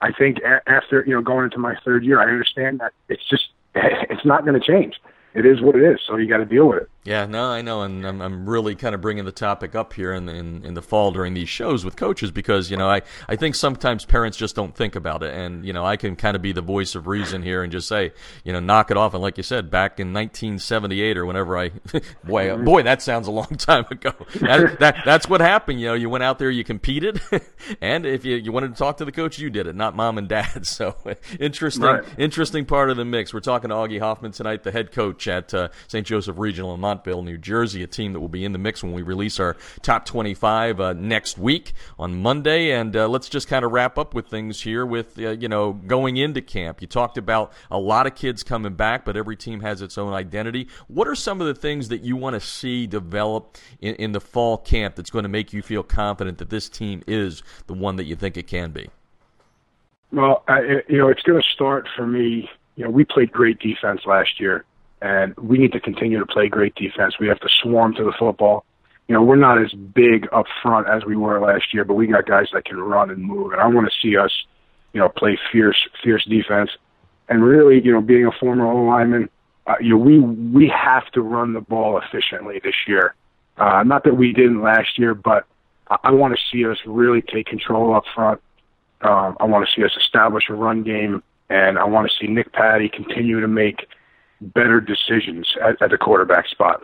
I 0.01 0.13
think 0.13 0.39
a- 0.39 0.63
after 0.69 1.05
you 1.07 1.15
know 1.15 1.23
going 1.23 1.45
into 1.45 1.59
my 1.59 1.77
third 1.85 2.05
year, 2.05 2.21
I 2.21 2.25
understand 2.25 2.81
that 2.81 2.93
it's 3.09 3.25
just 3.25 3.49
it's 3.75 4.25
not 4.25 4.45
going 4.45 4.59
to 4.59 4.67
change. 4.67 5.01
It 5.35 5.47
is 5.47 5.61
what 5.61 5.77
it 5.77 5.83
is, 5.83 6.01
so 6.07 6.17
you 6.17 6.29
got 6.29 6.39
to 6.39 6.45
deal 6.45 6.69
with 6.69 6.83
it. 6.83 6.91
Yeah, 7.03 7.25
no, 7.25 7.47
I 7.47 7.63
know, 7.63 7.81
and 7.81 8.07
I'm, 8.07 8.21
I'm 8.21 8.47
really 8.47 8.75
kind 8.75 8.95
of 8.95 9.01
bringing 9.01 9.25
the 9.25 9.33
topic 9.33 9.75
up 9.75 9.95
here 9.95 10.13
in, 10.13 10.29
in 10.29 10.67
in 10.67 10.75
the 10.75 10.83
fall 10.83 11.13
during 11.13 11.33
these 11.33 11.49
shows 11.49 11.83
with 11.83 11.97
coaches 11.97 12.31
because 12.31 12.71
you 12.71 12.77
know 12.77 12.91
I 12.91 13.01
I 13.27 13.37
think 13.37 13.55
sometimes 13.55 14.05
parents 14.05 14.37
just 14.37 14.55
don't 14.55 14.75
think 14.75 14.97
about 14.97 15.23
it, 15.23 15.33
and 15.33 15.65
you 15.65 15.73
know 15.73 15.83
I 15.83 15.97
can 15.97 16.15
kind 16.15 16.37
of 16.37 16.43
be 16.43 16.53
the 16.53 16.61
voice 16.61 16.95
of 16.95 17.07
reason 17.07 17.43
here 17.43 17.63
and 17.63 17.73
just 17.73 17.89
say 17.89 18.13
you 18.45 18.53
know 18.53 18.61
knock 18.61 18.91
it 18.91 18.99
off, 18.99 19.15
and 19.15 19.23
like 19.23 19.39
you 19.39 19.43
said, 19.43 19.71
back 19.71 19.99
in 19.99 20.13
1978 20.13 21.17
or 21.17 21.25
whenever 21.25 21.57
I 21.57 21.71
boy 22.25 22.55
boy 22.59 22.83
that 22.83 23.01
sounds 23.01 23.27
a 23.27 23.31
long 23.31 23.47
time 23.57 23.87
ago. 23.91 24.13
That, 24.35 24.79
that 24.81 24.97
that's 25.03 25.27
what 25.27 25.41
happened. 25.41 25.81
You 25.81 25.87
know, 25.87 25.95
you 25.95 26.11
went 26.11 26.23
out 26.23 26.39
there, 26.39 26.51
you 26.51 26.65
competed, 26.65 27.23
and 27.81 28.05
if 28.05 28.27
you 28.27 28.37
you 28.37 28.53
wanted 28.53 28.75
to 28.75 28.79
talk 28.79 28.99
to 28.99 29.07
the 29.07 29.13
coach, 29.13 29.39
you 29.39 29.49
did 29.49 29.67
it, 29.67 29.75
not 29.75 29.97
mom 29.97 30.19
and 30.19 30.29
dad. 30.29 30.67
So 30.67 30.97
interesting 31.39 31.83
right. 31.83 32.05
interesting 32.19 32.67
part 32.67 32.91
of 32.91 32.99
the 32.99 33.07
mix. 33.07 33.33
We're 33.33 33.41
talking 33.41 33.71
to 33.71 33.75
Augie 33.75 34.01
Hoffman 34.01 34.33
tonight, 34.33 34.65
the 34.65 34.71
head 34.71 34.93
coach 34.93 35.27
at 35.27 35.55
uh, 35.55 35.69
St. 35.89 36.07
Joseph 36.07 36.39
Regional 36.39 36.75
in 36.75 36.90
Montvale, 36.91 37.25
New 37.25 37.39
Jersey, 37.39 37.83
a 37.83 37.87
team 37.87 38.13
that 38.13 38.21
will 38.21 38.29
be 38.29 38.45
in 38.45 38.53
the 38.53 38.59
mix 38.59 38.83
when 38.83 38.93
we 38.93 39.03
release 39.03 39.39
our 39.39 39.57
top 39.83 40.05
25 40.05 40.81
uh, 40.81 40.93
next 40.95 41.39
week 41.39 41.73
on 41.99 42.21
Monday. 42.21 42.73
And 42.73 42.97
uh, 42.97 43.09
let's 43.09 43.29
just 43.29 43.49
kind 43.49 43.65
of 43.65 43.73
wrap 43.73 43.99
up 43.99 44.15
with 44.15 44.27
things 44.27 44.63
here 44.63 44.85
with, 44.85 45.19
uh, 45.19 45.31
you 45.31 45.49
know, 45.49 45.73
going 45.73 46.17
into 46.17 46.41
camp. 46.41 46.81
You 46.81 46.87
talked 46.87 47.19
about 47.19 47.53
a 47.71 47.79
lot 47.79 48.07
of 48.07 48.15
kids 48.15 48.43
coming 48.43 48.75
back, 48.75 49.05
but 49.05 49.17
every 49.17 49.37
team 49.37 49.61
has 49.61 49.83
its 49.83 49.97
own 49.97 50.13
identity. 50.13 50.69
What 50.89 51.07
are 51.09 51.15
some 51.15 51.41
of 51.41 51.47
the 51.47 51.55
things 51.55 51.89
that 51.89 52.03
you 52.03 52.17
want 52.17 52.35
to 52.35 52.41
see 52.41 52.87
develop 52.87 53.57
in, 53.81 53.95
in 53.97 54.13
the 54.13 54.21
fall 54.21 54.59
camp 54.59 54.97
that's 54.97 55.11
going 55.11 55.25
to 55.25 55.29
make 55.29 55.53
you 55.53 55.63
feel 55.63 55.83
confident 55.83 56.39
that 56.39 56.51
this 56.51 56.69
team 56.69 57.03
is 57.07 57.43
the 57.67 57.75
one 57.75 57.97
that 57.97 58.05
you 58.05 58.17
think 58.17 58.37
it 58.37 58.47
can 58.47 58.71
be? 58.73 58.89
Well, 60.13 60.43
I, 60.49 60.83
you 60.89 60.99
know, 60.99 61.09
it's 61.09 61.23
going 61.23 61.41
to 61.41 61.49
start 61.49 61.89
for 61.95 62.07
me. 62.07 62.51
You 62.75 62.85
know, 62.85 62.91
we 62.91 63.05
played 63.05 63.31
great 63.31 63.61
defense 63.61 64.01
last 64.07 64.41
year 64.41 64.65
and 65.03 65.35
we 65.37 65.59
need 65.59 65.73
to 65.73 65.81
continue 65.81 66.19
to 66.19 66.27
play 66.27 66.49
great 66.49 66.75
defense. 66.75 67.15
We 67.19 67.29
have 67.29 67.41
to 67.41 67.49
swarm 67.63 67.95
to 67.95 68.05
the 68.05 68.13
football. 68.19 68.65
You 69.09 69.15
know, 69.15 69.23
we're 69.23 69.37
not 69.37 69.61
as 69.61 69.73
big 69.73 70.29
up 70.33 70.47
front 70.63 70.89
as 70.89 71.05
we 71.05 71.17
were 71.17 71.41
last 71.41 71.75
year, 71.75 71.85
but 71.85 71.95
we 71.95 72.07
got 72.07 72.27
guys 72.27 72.49
that 72.53 72.65
can 72.65 72.79
run 72.79 73.11
and 73.11 73.23
move, 73.23 73.53
and 73.53 73.61
I 73.61 73.67
want 73.67 73.91
to 73.91 73.99
see 74.01 74.17
us, 74.17 74.33
you 74.93 75.01
know, 75.01 75.09
play 75.09 75.39
fierce, 75.51 75.89
fierce 76.03 76.25
defense. 76.25 76.71
And 77.29 77.45
really, 77.45 77.81
you 77.81 77.93
know, 77.93 78.01
being 78.01 78.27
a 78.27 78.33
former 78.33 78.67
O 78.67 78.85
lineman, 78.85 79.29
uh, 79.67 79.75
you 79.81 79.91
know, 79.91 79.99
we 79.99 80.19
we 80.19 80.69
have 80.69 81.09
to 81.13 81.23
run 81.23 81.53
the 81.53 81.61
ball 81.61 81.99
efficiently 81.99 82.61
this 82.63 82.75
year. 82.87 83.15
Uh, 83.57 83.83
not 83.85 84.05
that 84.05 84.17
we 84.17 84.33
didn't 84.33 84.63
last 84.63 84.99
year, 84.99 85.15
but 85.15 85.45
I, 86.03 86.13
want 86.13 86.37
to 86.37 86.41
see 86.51 86.65
us 86.65 86.79
really 86.87 87.21
take 87.21 87.47
control 87.47 87.95
up 87.95 88.05
front. 88.15 88.41
Um, 89.03 89.37
I 89.41 89.45
want 89.45 89.69
to 89.69 89.75
see 89.75 89.85
us 89.85 89.91
establish 90.01 90.45
a 90.49 90.55
run 90.55 90.83
game, 90.83 91.23
and 91.49 91.79
I 91.79 91.85
want 91.85 92.11
to 92.11 92.17
see 92.17 92.31
Nick 92.31 92.53
Patti 92.53 92.89
continue 92.89 93.41
to 93.41 93.49
make 93.49 93.87
better 94.41 94.81
decisions 94.81 95.55
at, 95.63 95.81
at 95.83 95.91
the 95.91 95.99
quarterback 95.99 96.49
spot. 96.49 96.83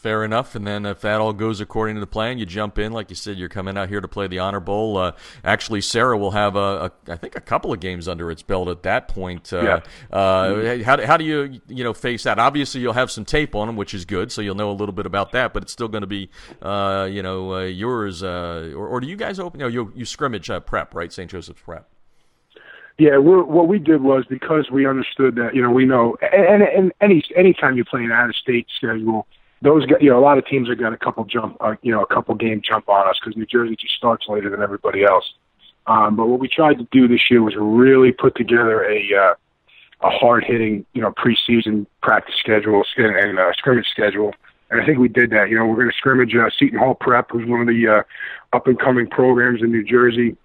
Fair 0.00 0.24
enough. 0.24 0.54
And 0.54 0.66
then 0.66 0.86
if 0.86 1.02
that 1.02 1.20
all 1.20 1.34
goes 1.34 1.60
according 1.60 1.96
to 1.96 2.00
the 2.00 2.06
plan, 2.06 2.38
you 2.38 2.46
jump 2.46 2.78
in. 2.78 2.90
Like 2.90 3.10
you 3.10 3.16
said, 3.16 3.36
you're 3.36 3.50
coming 3.50 3.76
out 3.76 3.90
here 3.90 4.00
to 4.00 4.08
play 4.08 4.28
the 4.28 4.38
Honor 4.38 4.58
Bowl. 4.58 4.96
Uh, 4.96 5.12
actually, 5.44 5.82
Serra 5.82 6.16
will 6.16 6.30
have, 6.30 6.56
a, 6.56 6.90
a, 7.06 7.12
I 7.12 7.16
think, 7.16 7.36
a 7.36 7.40
couple 7.40 7.70
of 7.70 7.80
games 7.80 8.08
under 8.08 8.30
its 8.30 8.40
belt 8.40 8.68
at 8.68 8.82
that 8.84 9.08
point. 9.08 9.52
Uh, 9.52 9.62
yeah. 9.62 10.16
Uh, 10.18 10.82
how, 10.84 11.04
how 11.04 11.18
do 11.18 11.24
you, 11.24 11.60
you 11.68 11.84
know, 11.84 11.92
face 11.92 12.22
that? 12.22 12.38
Obviously, 12.38 12.80
you'll 12.80 12.94
have 12.94 13.10
some 13.10 13.26
tape 13.26 13.54
on 13.54 13.66
them, 13.66 13.76
which 13.76 13.92
is 13.92 14.06
good, 14.06 14.32
so 14.32 14.40
you'll 14.40 14.54
know 14.54 14.70
a 14.70 14.72
little 14.72 14.94
bit 14.94 15.04
about 15.04 15.32
that. 15.32 15.52
But 15.52 15.64
it's 15.64 15.72
still 15.72 15.88
going 15.88 16.00
to 16.00 16.06
be, 16.06 16.30
uh, 16.62 17.06
you 17.10 17.22
know, 17.22 17.56
uh, 17.56 17.64
yours. 17.64 18.22
Uh, 18.22 18.72
or, 18.74 18.88
or 18.88 19.00
do 19.00 19.06
you 19.06 19.16
guys 19.16 19.38
open? 19.38 19.60
You, 19.60 19.66
know, 19.66 19.70
you, 19.70 19.92
you 19.94 20.06
scrimmage 20.06 20.50
prep, 20.64 20.94
right? 20.94 21.12
St. 21.12 21.30
Joseph's 21.30 21.60
prep. 21.60 21.90
Yeah, 23.00 23.16
what 23.16 23.66
we 23.66 23.78
did 23.78 24.02
was 24.02 24.26
because 24.28 24.70
we 24.70 24.86
understood 24.86 25.34
that 25.36 25.54
you 25.54 25.62
know 25.62 25.70
we 25.70 25.86
know 25.86 26.18
and 26.20 26.62
and 26.62 26.92
any 27.00 27.24
anytime 27.34 27.78
you 27.78 27.82
play 27.82 28.04
an 28.04 28.12
out 28.12 28.28
of 28.28 28.36
state 28.36 28.66
schedule, 28.76 29.26
those 29.62 29.86
you 30.02 30.10
know 30.10 30.18
a 30.18 30.20
lot 30.20 30.36
of 30.36 30.44
teams 30.44 30.68
are 30.68 30.74
got 30.74 30.92
a 30.92 30.98
couple 30.98 31.24
jump 31.24 31.56
uh, 31.60 31.76
you 31.80 31.92
know 31.92 32.02
a 32.02 32.06
couple 32.06 32.34
game 32.34 32.60
jump 32.60 32.90
on 32.90 33.08
us 33.08 33.18
because 33.18 33.38
New 33.38 33.46
Jersey 33.46 33.74
just 33.74 33.94
starts 33.94 34.28
later 34.28 34.50
than 34.50 34.60
everybody 34.60 35.02
else. 35.02 35.32
Um, 35.86 36.14
but 36.14 36.28
what 36.28 36.40
we 36.40 36.46
tried 36.46 36.76
to 36.76 36.86
do 36.92 37.08
this 37.08 37.30
year 37.30 37.42
was 37.42 37.54
really 37.56 38.12
put 38.12 38.34
together 38.34 38.84
a 38.84 39.14
uh, 39.14 39.34
a 40.02 40.10
hard 40.10 40.44
hitting 40.44 40.84
you 40.92 41.00
know 41.00 41.10
preseason 41.10 41.86
practice 42.02 42.34
schedule 42.38 42.84
and, 42.98 43.16
and 43.16 43.38
uh, 43.38 43.50
scrimmage 43.54 43.88
schedule. 43.90 44.34
And 44.68 44.78
I 44.78 44.84
think 44.84 44.98
we 44.98 45.08
did 45.08 45.30
that. 45.30 45.48
You 45.48 45.56
know, 45.56 45.64
we're 45.64 45.76
going 45.76 45.90
to 45.90 45.96
scrimmage 45.96 46.34
uh, 46.36 46.50
Seton 46.58 46.78
Hall 46.78 46.94
Prep, 46.94 47.30
who's 47.30 47.48
one 47.48 47.62
of 47.62 47.66
the 47.66 47.88
uh, 47.88 48.02
up 48.54 48.66
and 48.66 48.78
coming 48.78 49.06
programs 49.06 49.62
in 49.62 49.72
New 49.72 49.84
Jersey. 49.84 50.36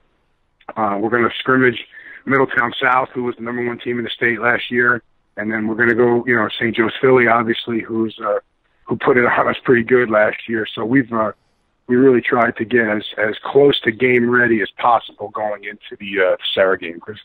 Uh, 0.77 0.97
we're 1.01 1.09
going 1.09 1.29
to 1.29 1.35
scrimmage 1.37 1.85
Middletown 2.25 2.73
South, 2.81 3.09
who 3.13 3.23
was 3.23 3.35
the 3.35 3.43
number 3.43 3.65
one 3.65 3.79
team 3.79 3.97
in 3.97 4.03
the 4.03 4.09
state 4.09 4.39
last 4.39 4.71
year, 4.71 5.03
and 5.37 5.51
then 5.51 5.67
we're 5.67 5.75
going 5.75 5.89
to 5.89 5.95
go, 5.95 6.25
you 6.25 6.35
know, 6.35 6.49
St. 6.49 6.75
Joe's 6.75 6.93
Philly, 6.99 7.27
obviously, 7.27 7.81
who's 7.81 8.17
uh, 8.19 8.39
who 8.85 8.97
put 8.97 9.17
it 9.17 9.25
on 9.25 9.47
us 9.47 9.57
pretty 9.63 9.83
good 9.83 10.09
last 10.09 10.47
year. 10.47 10.67
So 10.73 10.85
we've 10.85 11.11
uh, 11.11 11.31
we 11.87 11.95
really 11.95 12.21
tried 12.21 12.55
to 12.57 12.65
get 12.65 12.87
as 12.87 13.03
as 13.17 13.35
close 13.43 13.79
to 13.81 13.91
game 13.91 14.29
ready 14.29 14.61
as 14.61 14.69
possible 14.77 15.29
going 15.29 15.65
into 15.65 15.95
the 15.99 16.33
uh, 16.33 16.37
Serra 16.53 16.77
game 16.77 16.95
because 16.95 17.21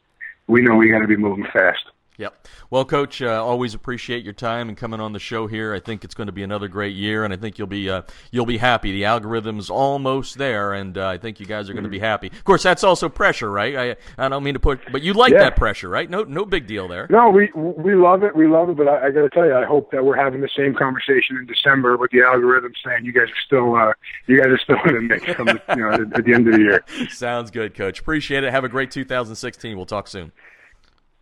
we 0.46 0.62
know 0.62 0.76
we 0.76 0.90
got 0.90 1.00
to 1.00 1.06
be 1.06 1.16
moving 1.16 1.46
fast. 1.52 1.84
Yep. 2.20 2.48
Well, 2.68 2.84
Coach, 2.84 3.22
uh, 3.22 3.42
always 3.42 3.72
appreciate 3.72 4.24
your 4.24 4.34
time 4.34 4.68
and 4.68 4.76
coming 4.76 5.00
on 5.00 5.14
the 5.14 5.18
show 5.18 5.46
here. 5.46 5.72
I 5.72 5.80
think 5.80 6.04
it's 6.04 6.12
going 6.12 6.26
to 6.26 6.32
be 6.32 6.42
another 6.42 6.68
great 6.68 6.94
year, 6.94 7.24
and 7.24 7.32
I 7.32 7.38
think 7.38 7.56
you'll 7.56 7.66
be 7.66 7.88
uh, 7.88 8.02
you'll 8.30 8.44
be 8.44 8.58
happy. 8.58 8.92
The 8.92 9.06
algorithm's 9.06 9.70
almost 9.70 10.36
there, 10.36 10.74
and 10.74 10.98
uh, 10.98 11.08
I 11.08 11.16
think 11.16 11.40
you 11.40 11.46
guys 11.46 11.70
are 11.70 11.72
going 11.72 11.84
to 11.84 11.88
be 11.88 11.96
mm-hmm. 11.96 12.04
happy. 12.04 12.26
Of 12.26 12.44
course, 12.44 12.62
that's 12.62 12.84
also 12.84 13.08
pressure, 13.08 13.50
right? 13.50 13.96
I 14.18 14.26
I 14.26 14.28
don't 14.28 14.44
mean 14.44 14.52
to 14.52 14.60
put, 14.60 14.80
but 14.92 15.00
you 15.00 15.14
like 15.14 15.32
yeah. 15.32 15.38
that 15.38 15.56
pressure, 15.56 15.88
right? 15.88 16.10
No 16.10 16.22
no 16.24 16.44
big 16.44 16.66
deal 16.66 16.88
there. 16.88 17.06
No, 17.08 17.30
we 17.30 17.50
we 17.54 17.94
love 17.94 18.22
it. 18.22 18.36
We 18.36 18.46
love 18.46 18.68
it, 18.68 18.76
but 18.76 18.86
I, 18.86 19.06
I 19.06 19.10
got 19.12 19.22
to 19.22 19.30
tell 19.30 19.46
you, 19.46 19.54
I 19.54 19.64
hope 19.64 19.90
that 19.92 20.04
we're 20.04 20.22
having 20.22 20.42
the 20.42 20.50
same 20.54 20.74
conversation 20.74 21.38
in 21.38 21.46
December 21.46 21.96
with 21.96 22.10
the 22.10 22.20
algorithm 22.20 22.74
saying 22.84 23.06
you 23.06 23.14
guys 23.14 23.30
are 23.30 23.42
still 23.46 23.76
uh, 23.76 23.94
you 24.26 24.36
guys 24.36 24.48
are 24.48 24.58
still 24.58 24.78
in 24.84 24.94
the 24.94 25.00
mix 25.00 25.24
the, 25.24 25.62
you 25.70 25.82
know 25.82 25.92
at, 25.92 26.18
at 26.18 26.24
the 26.26 26.34
end 26.34 26.46
of 26.48 26.52
the 26.52 26.60
year. 26.60 26.84
Sounds 27.08 27.50
good, 27.50 27.74
Coach. 27.74 27.98
Appreciate 28.00 28.44
it. 28.44 28.50
Have 28.50 28.64
a 28.64 28.68
great 28.68 28.90
2016. 28.90 29.74
We'll 29.74 29.86
talk 29.86 30.06
soon. 30.06 30.32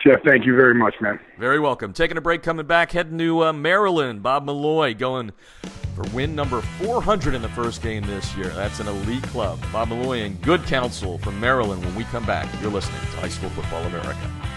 Jeff, 0.01 0.23
thank 0.25 0.47
you 0.47 0.55
very 0.55 0.75
much, 0.75 0.95
man. 1.01 1.19
Very 1.39 1.59
welcome. 1.59 1.93
Taking 1.93 2.17
a 2.19 2.21
break, 2.21 2.45
coming 2.45 2.67
back, 2.67 2.93
heading 2.93 3.19
to 3.19 3.47
uh, 3.47 3.53
Maryland. 3.53 4.23
Bob 4.23 4.47
Milloy 4.47 4.97
going 4.97 5.33
for 5.97 6.03
win 6.15 6.37
number 6.37 6.61
400 6.61 7.35
in 7.35 7.43
the 7.43 7.49
first 7.49 7.83
game 7.83 8.05
this 8.05 8.37
year. 8.37 8.49
That's 8.51 8.79
an 8.79 8.87
elite 8.87 9.25
club. 9.25 9.59
Bob 9.73 9.89
Milloy 9.89 10.25
and 10.25 10.41
good 10.41 10.63
counsel 10.65 11.19
from 11.19 11.41
Maryland 11.41 11.85
when 11.85 11.97
we 11.97 12.05
come 12.05 12.25
back. 12.25 12.49
You're 12.63 12.71
listening 12.71 13.01
to 13.01 13.17
High 13.17 13.29
School 13.29 13.51
Football 13.51 13.83
America. 13.87 14.48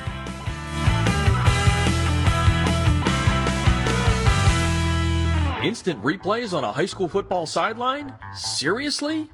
Instant 5.64 6.02
replays 6.02 6.58
on 6.58 6.64
a 6.64 6.72
high 6.72 6.88
school 6.88 7.08
football 7.08 7.46
sideline? 7.46 8.12
Seriously? 8.34 9.30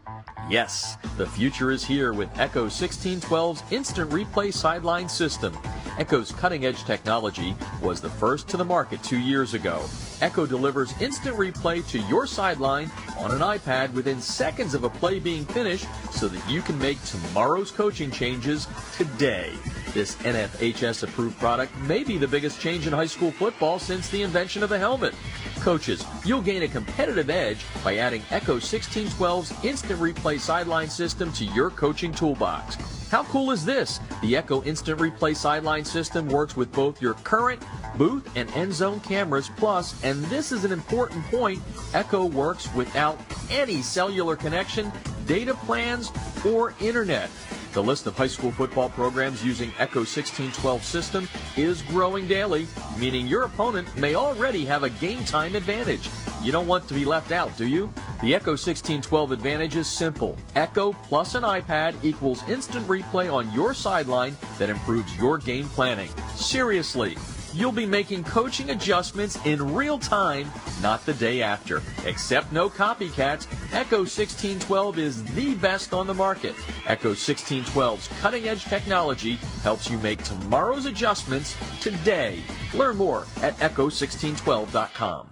Yes, 0.50 0.98
the 1.16 1.26
future 1.26 1.72
is 1.72 1.86
here 1.86 2.12
with 2.12 2.28
Echo 2.38 2.66
1612's 2.66 3.64
instant 3.72 4.10
replay 4.10 4.54
sideline 4.54 5.08
system. 5.08 5.58
Echo's 5.98 6.34
cutting 6.34 6.66
edge 6.66 6.84
technology 6.84 7.56
was 7.82 8.02
the 8.02 8.10
first 8.10 8.50
to 8.50 8.58
the 8.58 8.66
market 8.66 9.02
two 9.04 9.20
years 9.20 9.54
ago. 9.54 9.82
Echo 10.22 10.46
delivers 10.46 11.00
instant 11.02 11.36
replay 11.38 11.88
to 11.90 12.00
your 12.08 12.26
sideline 12.26 12.90
on 13.20 13.32
an 13.32 13.40
iPad 13.40 13.94
within 13.94 14.20
seconds 14.20 14.74
of 14.74 14.84
a 14.84 14.90
play 14.90 15.20
being 15.20 15.46
finished 15.46 15.86
so 16.12 16.28
that 16.28 16.50
you 16.50 16.62
can 16.62 16.78
make 16.80 17.02
tomorrow's 17.04 17.72
coaching 17.72 18.10
changes 18.10 18.68
today. 18.96 19.54
This 19.94 20.16
NFHS 20.18 21.04
approved 21.04 21.38
product 21.40 21.76
may 21.82 22.04
be 22.04 22.18
the 22.18 22.28
biggest 22.28 22.60
change 22.60 22.88
in 22.88 22.94
high 22.94 23.06
school 23.06 23.32
football 23.32 23.80
since 23.80 24.10
the 24.10 24.24
invention 24.24 24.64
of 24.64 24.70
the 24.70 24.80
helmet. 24.80 25.14
Coaches, 25.60 26.04
you'll 26.26 26.42
gain 26.42 26.64
a 26.64 26.68
competitive 26.68 27.30
edge 27.30 27.66
by 27.84 27.98
adding 27.98 28.24
Echo 28.32 28.58
1612's 28.58 29.54
instant 29.64 30.00
replay 30.00 30.40
sideline 30.40 30.90
system 30.90 31.32
to 31.34 31.46
your 31.46 31.70
coaching 31.70 32.12
toolbox. 32.12 32.78
How 33.10 33.24
cool 33.24 33.52
is 33.52 33.64
this? 33.64 34.02
The 34.22 34.36
Echo 34.36 34.62
Instant 34.64 35.00
Replay 35.00 35.34
Sideline 35.34 35.86
System 35.86 36.28
works 36.28 36.58
with 36.58 36.70
both 36.74 37.02
your 37.02 37.14
current 37.14 37.64
booth 37.98 38.30
and 38.36 38.52
end 38.52 38.74
zone 38.74 39.00
cameras, 39.00 39.50
plus, 39.56 40.04
and 40.08 40.24
this 40.28 40.54
is 40.54 40.64
an 40.64 40.72
important 40.72 41.22
point, 41.26 41.62
Echo 41.94 42.24
works 42.24 42.74
without 42.74 43.20
any 43.52 43.82
cellular 43.82 44.38
connection, 44.38 44.90
data 45.26 45.54
plans, 45.54 46.14
or 46.46 46.74
internet. 46.80 47.30
The 47.74 47.84
list 47.84 48.08
of 48.08 48.16
high 48.16 48.28
school 48.28 48.52
football 48.52 48.88
programs 48.88 49.44
using 49.44 49.70
Echo 49.78 50.00
1612 50.00 50.82
system 50.82 51.28
is 51.58 51.82
growing 51.82 52.26
daily, 52.26 52.68
meaning 52.98 53.28
your 53.28 53.44
opponent 53.44 53.94
may 53.98 54.16
already 54.16 54.64
have 54.64 54.84
a 54.84 54.90
game 54.90 55.26
time 55.26 55.56
advantage. 55.56 56.10
You 56.42 56.54
don't 56.54 56.68
want 56.68 56.88
to 56.88 56.94
be 56.94 57.04
left 57.04 57.34
out, 57.34 57.58
do 57.58 57.68
you? 57.68 57.92
The 58.22 58.34
Echo 58.34 58.52
1612 58.52 59.34
advantage 59.34 59.76
is 59.76 59.88
simple. 59.88 60.38
Echo 60.56 60.94
plus 60.94 61.36
an 61.36 61.44
iPad 61.44 61.96
equals 62.02 62.48
instant 62.48 62.88
replay 62.88 63.32
on 63.32 63.52
your 63.52 63.74
sideline 63.74 64.38
that 64.58 64.70
improves 64.70 65.18
your 65.18 65.38
game 65.38 65.68
planning. 65.68 66.10
Seriously, 66.38 67.18
you'll 67.58 67.72
be 67.72 67.86
making 67.86 68.24
coaching 68.24 68.70
adjustments 68.70 69.38
in 69.46 69.74
real 69.74 69.98
time, 69.98 70.50
not 70.82 71.04
the 71.06 71.14
day 71.16 71.42
after. 71.42 71.82
Except 72.06 72.52
no 72.52 72.70
copycats, 72.70 73.48
Echo 73.74 74.00
1612 74.00 75.00
is 75.00 75.24
the 75.34 75.56
best 75.56 75.92
on 75.94 76.06
the 76.06 76.14
market. 76.14 76.54
Echo 76.86 77.14
1612's 77.14 78.08
cutting 78.22 78.48
edge 78.48 78.64
technology 78.66 79.36
helps 79.64 79.90
you 79.90 79.98
make 80.00 80.24
tomorrow's 80.24 80.86
adjustments 80.86 81.58
today. 81.82 82.44
Learn 82.76 82.96
more 82.96 83.26
at 83.42 83.58
echo1612.com. 83.58 85.30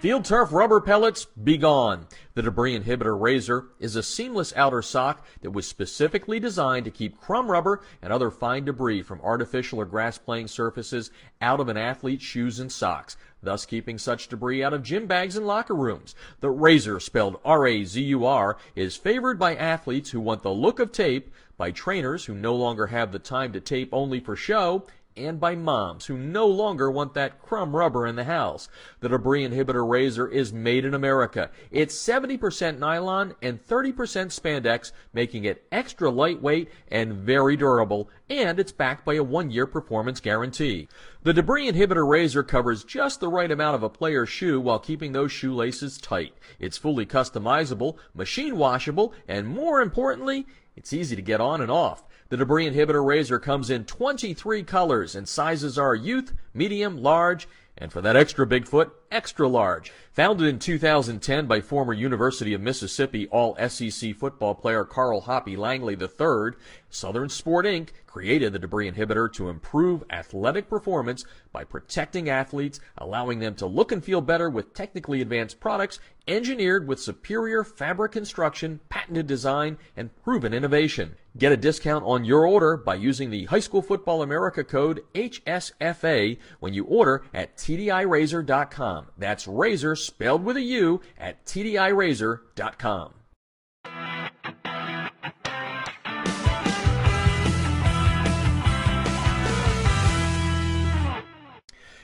Field 0.00 0.24
turf 0.24 0.52
rubber 0.52 0.80
pellets, 0.80 1.24
be 1.24 1.56
gone. 1.56 2.06
The 2.38 2.44
debris 2.44 2.78
inhibitor 2.78 3.18
Razur 3.18 3.70
is 3.80 3.96
a 3.96 4.02
seamless 4.04 4.52
outer 4.54 4.80
sock 4.80 5.26
that 5.42 5.50
was 5.50 5.66
specifically 5.66 6.38
designed 6.38 6.84
to 6.84 6.90
keep 6.92 7.20
crumb 7.20 7.50
rubber 7.50 7.80
and 8.00 8.12
other 8.12 8.30
fine 8.30 8.64
debris 8.64 9.02
from 9.02 9.20
artificial 9.22 9.80
or 9.80 9.84
grass 9.84 10.18
playing 10.18 10.46
surfaces 10.46 11.10
out 11.40 11.58
of 11.58 11.68
an 11.68 11.76
athlete's 11.76 12.22
shoes 12.22 12.60
and 12.60 12.70
socks, 12.70 13.16
thus 13.42 13.66
keeping 13.66 13.98
such 13.98 14.28
debris 14.28 14.62
out 14.62 14.72
of 14.72 14.84
gym 14.84 15.08
bags 15.08 15.36
and 15.36 15.48
locker 15.48 15.74
rooms. 15.74 16.14
The 16.38 16.46
Razur, 16.46 17.02
spelled 17.02 17.40
R-A-Z-U-R, 17.44 18.56
is 18.76 18.94
favored 18.94 19.40
by 19.40 19.56
athletes 19.56 20.10
who 20.10 20.20
want 20.20 20.44
the 20.44 20.52
look 20.52 20.78
of 20.78 20.92
tape, 20.92 21.32
by 21.56 21.72
trainers 21.72 22.26
who 22.26 22.34
no 22.36 22.54
longer 22.54 22.86
have 22.86 23.10
the 23.10 23.18
time 23.18 23.52
to 23.52 23.60
tape 23.60 23.88
only 23.90 24.20
for 24.20 24.36
show, 24.36 24.86
and 25.18 25.40
by 25.40 25.54
moms 25.54 26.06
who 26.06 26.16
no 26.16 26.46
longer 26.46 26.90
want 26.90 27.14
that 27.14 27.42
crumb 27.42 27.74
rubber 27.74 28.06
in 28.06 28.16
the 28.16 28.24
house. 28.24 28.68
The 29.00 29.08
debris 29.08 29.46
inhibitor 29.46 29.86
Razur 29.86 30.30
is 30.30 30.52
made 30.52 30.84
in 30.84 30.94
America. 30.94 31.50
It's 31.70 31.96
70% 31.96 32.78
nylon 32.78 33.34
and 33.42 33.62
30% 33.62 33.94
spandex, 33.94 34.92
making 35.12 35.44
it 35.44 35.66
extra 35.72 36.10
lightweight 36.10 36.70
and 36.90 37.12
very 37.12 37.56
durable, 37.56 38.08
and 38.30 38.58
it's 38.58 38.72
backed 38.72 39.04
by 39.04 39.14
a 39.14 39.22
one-year 39.22 39.66
performance 39.66 40.20
guarantee. 40.20 40.88
The 41.22 41.32
debris 41.32 41.70
inhibitor 41.70 42.06
Razur 42.06 42.46
covers 42.46 42.84
just 42.84 43.20
the 43.20 43.28
right 43.28 43.50
amount 43.50 43.74
of 43.74 43.82
a 43.82 43.90
player's 43.90 44.28
shoe 44.28 44.60
while 44.60 44.78
keeping 44.78 45.12
those 45.12 45.32
shoelaces 45.32 45.98
tight. 45.98 46.34
It's 46.58 46.78
fully 46.78 47.06
customizable, 47.06 47.96
machine 48.14 48.56
washable, 48.56 49.12
and 49.26 49.46
more 49.46 49.80
importantly, 49.80 50.46
it's 50.76 50.92
easy 50.92 51.16
to 51.16 51.22
get 51.22 51.40
on 51.40 51.60
and 51.60 51.72
off. 51.72 52.04
The 52.30 52.36
debris 52.36 52.68
inhibitor 52.68 53.02
Razur 53.02 53.40
comes 53.40 53.70
in 53.70 53.84
23 53.84 54.62
colors 54.64 55.14
and 55.14 55.26
sizes 55.26 55.78
are 55.78 55.94
youth, 55.94 56.34
medium, 56.52 57.02
large, 57.02 57.48
and 57.78 57.90
for 57.90 58.02
that 58.02 58.16
extra 58.16 58.46
big 58.46 58.66
foot, 58.66 58.92
extra 59.10 59.48
large. 59.48 59.92
Founded 60.12 60.48
in 60.48 60.58
2010 60.58 61.46
by 61.46 61.60
former 61.60 61.92
University 61.92 62.52
of 62.52 62.60
Mississippi 62.60 63.28
All 63.28 63.56
SEC 63.68 64.14
football 64.16 64.54
player 64.54 64.84
Carl 64.84 65.20
Hoppy 65.20 65.56
Langley 65.56 65.94
III, 65.94 66.58
Southern 66.90 67.28
Sport 67.28 67.66
Inc. 67.66 67.90
created 68.06 68.52
the 68.52 68.58
debris 68.58 68.90
inhibitor 68.90 69.32
to 69.34 69.48
improve 69.48 70.02
athletic 70.10 70.68
performance 70.68 71.24
by 71.52 71.62
protecting 71.62 72.28
athletes, 72.28 72.80
allowing 72.96 73.38
them 73.38 73.54
to 73.54 73.66
look 73.66 73.92
and 73.92 74.04
feel 74.04 74.20
better 74.20 74.50
with 74.50 74.74
technically 74.74 75.20
advanced 75.20 75.60
products 75.60 76.00
engineered 76.26 76.86
with 76.86 77.00
superior 77.00 77.62
fabric 77.64 78.12
construction, 78.12 78.80
patented 78.88 79.26
design, 79.26 79.78
and 79.96 80.10
proven 80.22 80.52
innovation. 80.52 81.14
Get 81.36 81.52
a 81.52 81.56
discount 81.56 82.04
on 82.04 82.24
your 82.24 82.46
order 82.46 82.76
by 82.76 82.96
using 82.96 83.30
the 83.30 83.44
High 83.44 83.60
School 83.60 83.82
Football 83.82 84.22
America 84.22 84.64
code 84.64 85.02
HSFA 85.14 86.38
when 86.58 86.74
you 86.74 86.84
order 86.84 87.24
at 87.32 87.56
TDIRazur.com. 87.56 88.97
That's 89.16 89.46
razor 89.46 89.96
spelled 89.96 90.44
with 90.44 90.56
a 90.56 90.62
U 90.62 91.00
at 91.18 91.44
TDIRazur.com. 91.46 93.14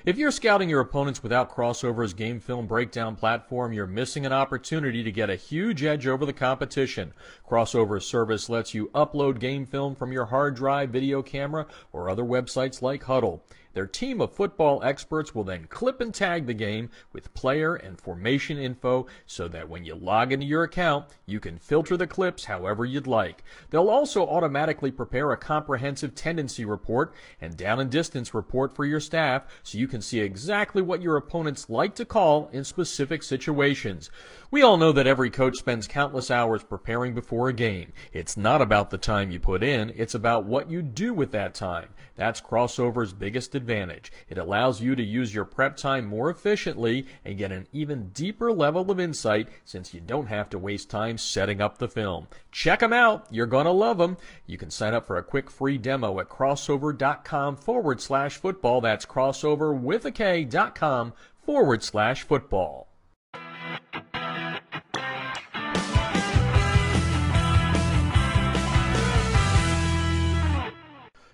If 0.06 0.18
you're 0.18 0.30
scouting 0.30 0.68
your 0.68 0.82
opponents 0.82 1.22
without 1.22 1.50
Krossover's 1.50 2.12
game 2.12 2.38
film 2.38 2.66
breakdown 2.66 3.16
platform, 3.16 3.72
you're 3.72 3.86
missing 3.86 4.26
an 4.26 4.34
opportunity 4.34 5.02
to 5.02 5.10
get 5.10 5.30
a 5.30 5.34
huge 5.34 5.82
edge 5.82 6.06
over 6.06 6.26
the 6.26 6.32
competition. 6.34 7.14
Krossover's 7.48 8.04
service 8.04 8.50
lets 8.50 8.74
you 8.74 8.90
upload 8.94 9.40
game 9.40 9.64
film 9.64 9.94
from 9.94 10.12
your 10.12 10.26
hard 10.26 10.56
drive, 10.56 10.90
video 10.90 11.22
camera, 11.22 11.66
or 11.90 12.10
other 12.10 12.22
websites 12.22 12.82
like 12.82 13.04
Hudl. 13.04 13.40
Their 13.74 13.86
team 13.86 14.20
of 14.20 14.32
football 14.32 14.82
experts 14.84 15.34
will 15.34 15.44
then 15.44 15.66
clip 15.66 16.00
and 16.00 16.14
tag 16.14 16.46
the 16.46 16.54
game 16.54 16.90
with 17.12 17.34
player 17.34 17.74
and 17.74 18.00
formation 18.00 18.56
info 18.56 19.06
so 19.26 19.48
that 19.48 19.68
when 19.68 19.84
you 19.84 19.96
log 19.96 20.32
into 20.32 20.46
your 20.46 20.62
account, 20.62 21.06
you 21.26 21.40
can 21.40 21.58
filter 21.58 21.96
the 21.96 22.06
clips 22.06 22.44
however 22.44 22.84
you'd 22.84 23.08
like. 23.08 23.42
They'll 23.70 23.90
also 23.90 24.26
automatically 24.26 24.92
prepare 24.92 25.32
a 25.32 25.36
comprehensive 25.36 26.14
tendency 26.14 26.64
report 26.64 27.14
and 27.40 27.56
down 27.56 27.80
and 27.80 27.90
distance 27.90 28.32
report 28.32 28.74
for 28.74 28.84
your 28.84 29.00
staff 29.00 29.44
so 29.64 29.76
you 29.76 29.88
can 29.88 30.00
see 30.00 30.20
exactly 30.20 30.80
what 30.80 31.02
your 31.02 31.16
opponents 31.16 31.68
like 31.68 31.96
to 31.96 32.04
call 32.04 32.48
in 32.52 32.62
specific 32.62 33.22
situations. 33.22 34.10
We 34.52 34.62
all 34.62 34.76
know 34.76 34.92
that 34.92 35.08
every 35.08 35.30
coach 35.30 35.56
spends 35.56 35.88
countless 35.88 36.30
hours 36.30 36.62
preparing 36.62 37.12
before 37.12 37.48
a 37.48 37.52
game. 37.52 37.92
It's 38.12 38.36
not 38.36 38.62
about 38.62 38.90
the 38.90 38.98
time 38.98 39.32
you 39.32 39.40
put 39.40 39.64
in, 39.64 39.92
it's 39.96 40.14
about 40.14 40.44
what 40.44 40.70
you 40.70 40.80
do 40.80 41.12
with 41.12 41.32
that 41.32 41.54
time. 41.54 41.88
That's 42.16 42.40
Krossover's 42.40 43.12
biggest 43.12 43.54
advantage. 43.54 44.12
It 44.28 44.38
allows 44.38 44.80
you 44.80 44.94
to 44.94 45.02
use 45.02 45.34
your 45.34 45.44
prep 45.44 45.76
time 45.76 46.06
more 46.06 46.30
efficiently 46.30 47.06
and 47.24 47.38
get 47.38 47.52
an 47.52 47.66
even 47.72 48.10
deeper 48.10 48.52
level 48.52 48.90
of 48.90 49.00
insight 49.00 49.48
since 49.64 49.92
you 49.92 50.00
don't 50.00 50.26
have 50.26 50.48
to 50.50 50.58
waste 50.58 50.90
time 50.90 51.18
setting 51.18 51.60
up 51.60 51.78
the 51.78 51.88
film. 51.88 52.28
Check 52.52 52.80
them 52.80 52.92
out. 52.92 53.26
You're 53.30 53.46
going 53.46 53.66
to 53.66 53.72
love 53.72 53.98
them. 53.98 54.16
You 54.46 54.58
can 54.58 54.70
sign 54.70 54.94
up 54.94 55.06
for 55.06 55.16
a 55.16 55.22
quick 55.24 55.50
free 55.50 55.78
demo 55.78 56.20
at 56.20 56.28
krossover.com 56.28 57.56
forward 57.56 58.00
slash 58.00 58.36
football. 58.36 58.80
That's 58.80 59.06
crossover 59.06 59.76
with 59.76 60.04
a 60.04 60.12
K 60.12 60.44
dot 60.44 60.74
com 60.74 61.12
forward 61.42 61.82
slash 61.82 62.22
football. 62.22 62.88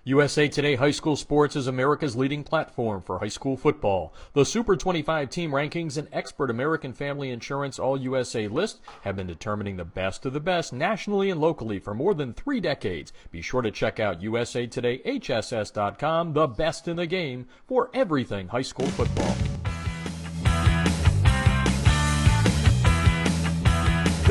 USA 0.03 0.47
Today 0.47 0.73
High 0.73 0.89
School 0.89 1.15
Sports 1.15 1.55
is 1.55 1.67
America's 1.67 2.15
leading 2.15 2.43
platform 2.43 3.03
for 3.03 3.19
high 3.19 3.27
school 3.27 3.55
football. 3.55 4.15
The 4.33 4.43
Super 4.43 4.75
25 4.75 5.29
team 5.29 5.51
rankings 5.51 5.95
and 5.95 6.07
expert 6.11 6.49
American 6.49 6.91
Family 6.91 7.29
Insurance 7.29 7.77
All 7.77 8.01
USA 8.01 8.47
list 8.47 8.79
have 9.03 9.15
been 9.15 9.27
determining 9.27 9.77
the 9.77 9.85
best 9.85 10.25
of 10.25 10.33
the 10.33 10.39
best 10.39 10.73
nationally 10.73 11.29
and 11.29 11.39
locally 11.39 11.77
for 11.77 11.93
more 11.93 12.15
than 12.15 12.33
three 12.33 12.59
decades. 12.59 13.13
Be 13.29 13.43
sure 13.43 13.61
to 13.61 13.69
check 13.69 13.99
out 13.99 14.23
USA 14.23 14.65
Today 14.65 15.03
HSS.com, 15.05 16.33
the 16.33 16.47
best 16.47 16.87
in 16.87 16.95
the 16.95 17.05
game 17.05 17.45
for 17.67 17.91
everything 17.93 18.47
high 18.47 18.63
school 18.63 18.87
football. 18.87 19.35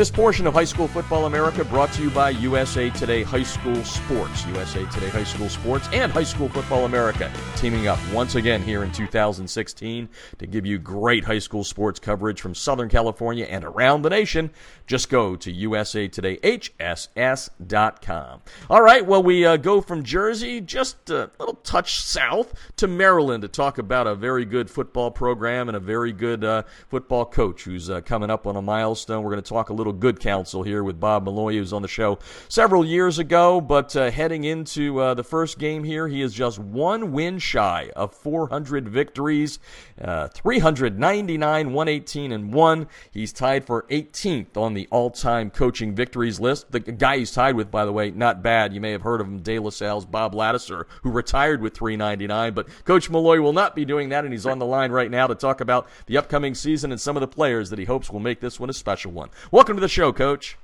This 0.01 0.11
portion 0.11 0.47
of 0.47 0.55
High 0.55 0.65
School 0.65 0.89
Football 0.89 1.27
America 1.27 1.63
brought 1.63 1.93
to 1.93 2.03
you 2.03 2.09
by 2.09 2.31
USA 2.31 2.89
Today 2.89 3.23
High 3.23 3.43
School 3.43 3.85
Sports. 3.85 4.47
USA 4.47 4.87
Today 4.87 5.11
High 5.11 5.25
School 5.25 5.51
Sports 5.51 5.91
and 5.93 6.11
High 6.11 6.23
School 6.23 6.49
Football 6.49 6.87
America 6.87 7.31
teaming 7.57 7.87
up 7.87 7.99
once 8.11 8.35
again 8.35 8.63
here 8.63 8.83
in 8.83 8.91
2016 8.93 10.09
to 10.39 10.47
give 10.47 10.65
you 10.65 10.79
great 10.79 11.23
high 11.23 11.39
school 11.39 11.65
sports 11.65 12.01
coverage 12.01 12.41
from 12.41 12.55
Southern 12.55 12.89
California 12.89 13.45
and 13.45 13.63
around 13.63 14.01
the 14.01 14.09
nation. 14.09 14.49
Just 14.91 15.11
go 15.11 15.37
to 15.37 15.53
USA 15.53 16.09
Today, 16.09 16.39
usatoday.hss.com. 16.39 18.41
All 18.71 18.83
right, 18.83 19.05
well, 19.05 19.23
we 19.23 19.45
uh, 19.45 19.57
go 19.57 19.81
from 19.81 20.03
Jersey 20.03 20.61
just 20.61 21.11
a 21.11 21.31
little 21.39 21.57
touch 21.57 22.01
south 22.01 22.55
to 22.77 22.87
Maryland 22.87 23.43
to 23.43 23.49
talk 23.49 23.79
about 23.79 24.07
a 24.07 24.15
very 24.15 24.47
good 24.47 24.71
football 24.71 25.11
program 25.11 25.69
and 25.69 25.77
a 25.77 25.81
very 25.81 26.13
good 26.13 26.43
uh, 26.43 26.63
football 26.89 27.27
coach 27.27 27.65
who's 27.65 27.91
uh, 27.91 28.01
coming 28.01 28.31
up 28.31 28.47
on 28.47 28.57
a 28.57 28.63
milestone. 28.63 29.23
We're 29.23 29.33
going 29.33 29.43
to 29.43 29.49
talk 29.49 29.69
a 29.69 29.73
little 29.73 29.91
little 29.91 30.01
good 30.01 30.21
counsel 30.21 30.63
here 30.63 30.85
with 30.85 31.01
Bob 31.01 31.27
Milloy, 31.27 31.55
who's 31.55 31.73
on 31.73 31.83
the 31.83 31.89
show 31.89 32.19
several 32.49 32.85
years 32.85 33.19
ago. 33.19 33.61
But 33.61 33.95
uh, 33.97 34.11
heading 34.11 34.45
into 34.45 35.01
uh, 35.01 35.15
the 35.15 35.25
first 35.25 35.59
game 35.59 35.85
here, 35.85 36.07
he 36.07 36.23
is 36.23 36.33
just 36.33 36.59
one 36.59 37.13
win 37.13 37.39
shy 37.39 37.91
of 37.97 38.15
400 38.15 38.89
victories, 38.89 39.59
uh, 40.01 40.29
399, 40.29 41.73
118, 41.73 42.33
and 42.33 42.53
1. 42.53 42.87
He's 43.11 43.33
tied 43.33 43.65
for 43.65 43.87
18th 43.91 44.57
on 44.57 44.75
the 44.75 44.80
all 44.91 45.11
time 45.11 45.51
coaching 45.51 45.95
victories 45.95 46.41
list. 46.41 46.71
The 46.73 46.81
guy 46.81 47.19
he's 47.19 47.33
tied 47.33 47.57
with, 47.57 47.71
by 47.71 47.85
the 47.85 47.93
way, 47.93 48.11
not 48.11 48.43
bad. 48.43 48.73
You 48.73 48.81
may 48.81 48.93
have 48.93 49.03
heard 49.03 49.21
of 49.21 49.27
him, 49.27 49.41
De 49.41 49.59
La 49.59 49.71
Salle's 49.71 50.07
Bob 50.07 50.35
Ladouceur, 50.35 50.85
who 51.03 51.11
retired 51.11 51.61
with 51.61 51.75
399. 51.75 52.55
But 52.55 52.69
Coach 52.85 53.11
Milloy 53.11 53.43
will 53.43 53.53
not 53.53 53.75
be 53.75 53.85
doing 53.85 54.09
that, 54.11 54.25
and 54.25 54.33
he's 54.33 54.47
on 54.47 54.59
the 54.59 54.67
line 54.67 54.93
right 54.93 55.11
now 55.11 55.27
to 55.27 55.35
talk 55.35 55.61
about 55.61 55.89
the 56.07 56.17
upcoming 56.17 56.55
season 56.55 56.93
and 56.93 57.01
some 57.01 57.17
of 57.17 57.21
the 57.21 57.29
players 57.29 57.71
that 57.71 57.79
he 57.79 57.85
hopes 57.85 58.11
will 58.11 58.21
make 58.21 58.41
this 58.41 58.59
one 58.59 58.71
a 58.71 58.73
special 58.73 59.13
one. 59.13 59.31
Welcome 59.51 59.77
to 59.77 59.81
the 59.81 59.89
show, 59.89 60.13
Coach. 60.13 60.57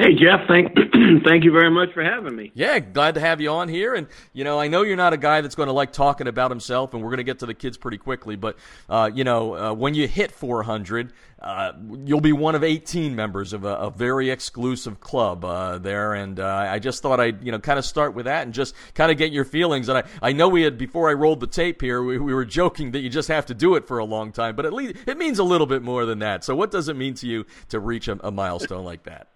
Hey 0.00 0.14
Jeff, 0.14 0.48
thank 0.48 0.74
thank 1.24 1.44
you 1.44 1.52
very 1.52 1.70
much 1.70 1.92
for 1.92 2.02
having 2.02 2.34
me. 2.34 2.52
Yeah, 2.54 2.78
glad 2.78 3.16
to 3.16 3.20
have 3.20 3.38
you 3.38 3.50
on 3.50 3.68
here. 3.68 3.94
And 3.94 4.06
you 4.32 4.44
know, 4.44 4.58
I 4.58 4.66
know 4.66 4.80
you're 4.80 4.96
not 4.96 5.12
a 5.12 5.18
guy 5.18 5.42
that's 5.42 5.54
going 5.54 5.66
to 5.66 5.74
like 5.74 5.92
talking 5.92 6.26
about 6.26 6.50
himself, 6.50 6.94
and 6.94 7.02
we're 7.02 7.10
going 7.10 7.18
to 7.18 7.24
get 7.24 7.40
to 7.40 7.46
the 7.46 7.52
kids 7.52 7.76
pretty 7.76 7.98
quickly. 7.98 8.34
But 8.34 8.56
uh, 8.88 9.10
you 9.12 9.24
know, 9.24 9.54
uh, 9.54 9.74
when 9.74 9.92
you 9.92 10.08
hit 10.08 10.32
400, 10.32 11.12
uh, 11.42 11.72
you'll 12.06 12.22
be 12.22 12.32
one 12.32 12.54
of 12.54 12.64
18 12.64 13.14
members 13.14 13.52
of 13.52 13.66
a, 13.66 13.74
a 13.74 13.90
very 13.90 14.30
exclusive 14.30 15.00
club 15.00 15.44
uh, 15.44 15.76
there. 15.76 16.14
And 16.14 16.40
uh, 16.40 16.46
I 16.46 16.78
just 16.78 17.02
thought 17.02 17.20
I'd 17.20 17.44
you 17.44 17.52
know 17.52 17.58
kind 17.58 17.78
of 17.78 17.84
start 17.84 18.14
with 18.14 18.24
that 18.24 18.44
and 18.44 18.54
just 18.54 18.74
kind 18.94 19.12
of 19.12 19.18
get 19.18 19.32
your 19.32 19.44
feelings. 19.44 19.90
And 19.90 19.98
I, 19.98 20.04
I 20.22 20.32
know 20.32 20.48
we 20.48 20.62
had 20.62 20.78
before 20.78 21.10
I 21.10 21.12
rolled 21.12 21.40
the 21.40 21.46
tape 21.46 21.82
here, 21.82 22.02
we, 22.02 22.16
we 22.16 22.32
were 22.32 22.46
joking 22.46 22.92
that 22.92 23.00
you 23.00 23.10
just 23.10 23.28
have 23.28 23.44
to 23.46 23.54
do 23.54 23.74
it 23.74 23.86
for 23.86 23.98
a 23.98 24.06
long 24.06 24.32
time, 24.32 24.56
but 24.56 24.64
at 24.64 24.72
least 24.72 24.96
it 25.06 25.18
means 25.18 25.38
a 25.38 25.44
little 25.44 25.66
bit 25.66 25.82
more 25.82 26.06
than 26.06 26.20
that. 26.20 26.42
So 26.42 26.56
what 26.56 26.70
does 26.70 26.88
it 26.88 26.96
mean 26.96 27.12
to 27.16 27.26
you 27.26 27.44
to 27.68 27.78
reach 27.78 28.08
a, 28.08 28.18
a 28.26 28.30
milestone 28.30 28.86
like 28.86 29.02
that? 29.02 29.29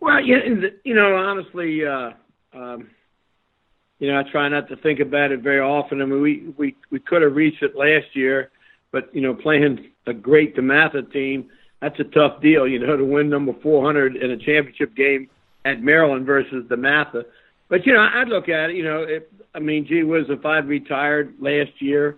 Well, 0.00 0.20
yeah, 0.20 0.38
you 0.82 0.94
know, 0.94 1.14
honestly, 1.14 1.84
uh, 1.84 2.12
um, 2.54 2.88
you 3.98 4.08
know, 4.08 4.18
I 4.18 4.22
try 4.22 4.48
not 4.48 4.68
to 4.70 4.76
think 4.76 4.98
about 4.98 5.30
it 5.30 5.40
very 5.40 5.60
often. 5.60 6.00
I 6.00 6.06
mean, 6.06 6.22
we 6.22 6.54
we 6.56 6.74
we 6.90 6.98
could 6.98 7.20
have 7.20 7.36
reached 7.36 7.62
it 7.62 7.76
last 7.76 8.16
year, 8.16 8.50
but 8.92 9.14
you 9.14 9.20
know, 9.20 9.34
playing 9.34 9.90
a 10.06 10.14
great 10.14 10.56
DeMatha 10.56 11.12
team, 11.12 11.50
that's 11.80 12.00
a 12.00 12.04
tough 12.04 12.40
deal. 12.40 12.66
You 12.66 12.78
know, 12.78 12.96
to 12.96 13.04
win 13.04 13.28
number 13.28 13.52
400 13.62 14.16
in 14.16 14.30
a 14.30 14.38
championship 14.38 14.96
game 14.96 15.28
at 15.66 15.82
Maryland 15.82 16.24
versus 16.24 16.64
DeMatha. 16.68 17.24
But 17.68 17.86
you 17.86 17.92
know, 17.92 18.00
I'd 18.00 18.28
look 18.28 18.48
at 18.48 18.70
it. 18.70 18.76
You 18.76 18.84
know, 18.84 19.02
if, 19.02 19.24
I 19.54 19.58
mean, 19.58 19.86
gee 19.86 20.02
whiz, 20.02 20.26
if 20.30 20.46
I'd 20.46 20.66
retired 20.66 21.34
last 21.38 21.82
year, 21.82 22.16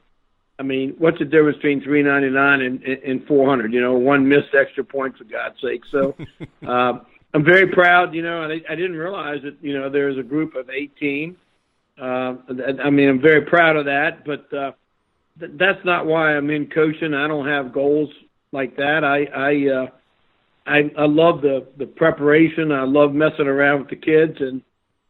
I 0.56 0.62
mean, 0.62 0.94
what's 0.98 1.18
the 1.18 1.24
difference 1.24 1.56
between 1.56 1.82
399 1.82 2.60
and 2.60 2.82
and 3.02 3.26
400? 3.26 3.72
You 3.72 3.80
know, 3.80 3.94
one 3.94 4.28
missed 4.28 4.54
extra 4.54 4.84
point 4.84 5.18
for 5.18 5.24
God's 5.24 5.60
sake. 5.60 5.82
So. 5.90 6.14
uh, 6.66 7.00
I'm 7.34 7.44
very 7.44 7.68
proud. 7.68 8.14
You 8.14 8.22
know, 8.22 8.42
I, 8.42 8.60
I 8.70 8.74
didn't 8.74 8.96
realize 8.96 9.42
that 9.42 9.56
you 9.62 9.78
know 9.78 9.88
there's 9.88 10.18
a 10.18 10.22
group 10.22 10.54
of 10.54 10.68
18. 10.70 11.36
Uh, 12.00 12.34
I 12.82 12.90
mean, 12.90 13.08
I'm 13.08 13.20
very 13.20 13.42
proud 13.42 13.76
of 13.76 13.84
that, 13.86 14.24
but 14.24 14.52
uh, 14.52 14.72
th- 15.38 15.52
that's 15.56 15.84
not 15.84 16.06
why 16.06 16.36
I'm 16.36 16.50
in 16.50 16.68
coaching. 16.68 17.14
I 17.14 17.28
don't 17.28 17.46
have 17.46 17.72
goals 17.72 18.10
like 18.50 18.76
that. 18.76 19.04
I 19.04 19.24
I 19.24 19.82
uh, 19.82 19.86
I, 20.66 20.90
I 21.02 21.06
love 21.06 21.40
the 21.40 21.66
the 21.78 21.86
preparation. 21.86 22.70
I 22.72 22.84
love 22.84 23.12
messing 23.12 23.46
around 23.46 23.80
with 23.80 23.90
the 23.90 23.96
kids, 23.96 24.36
and 24.40 24.62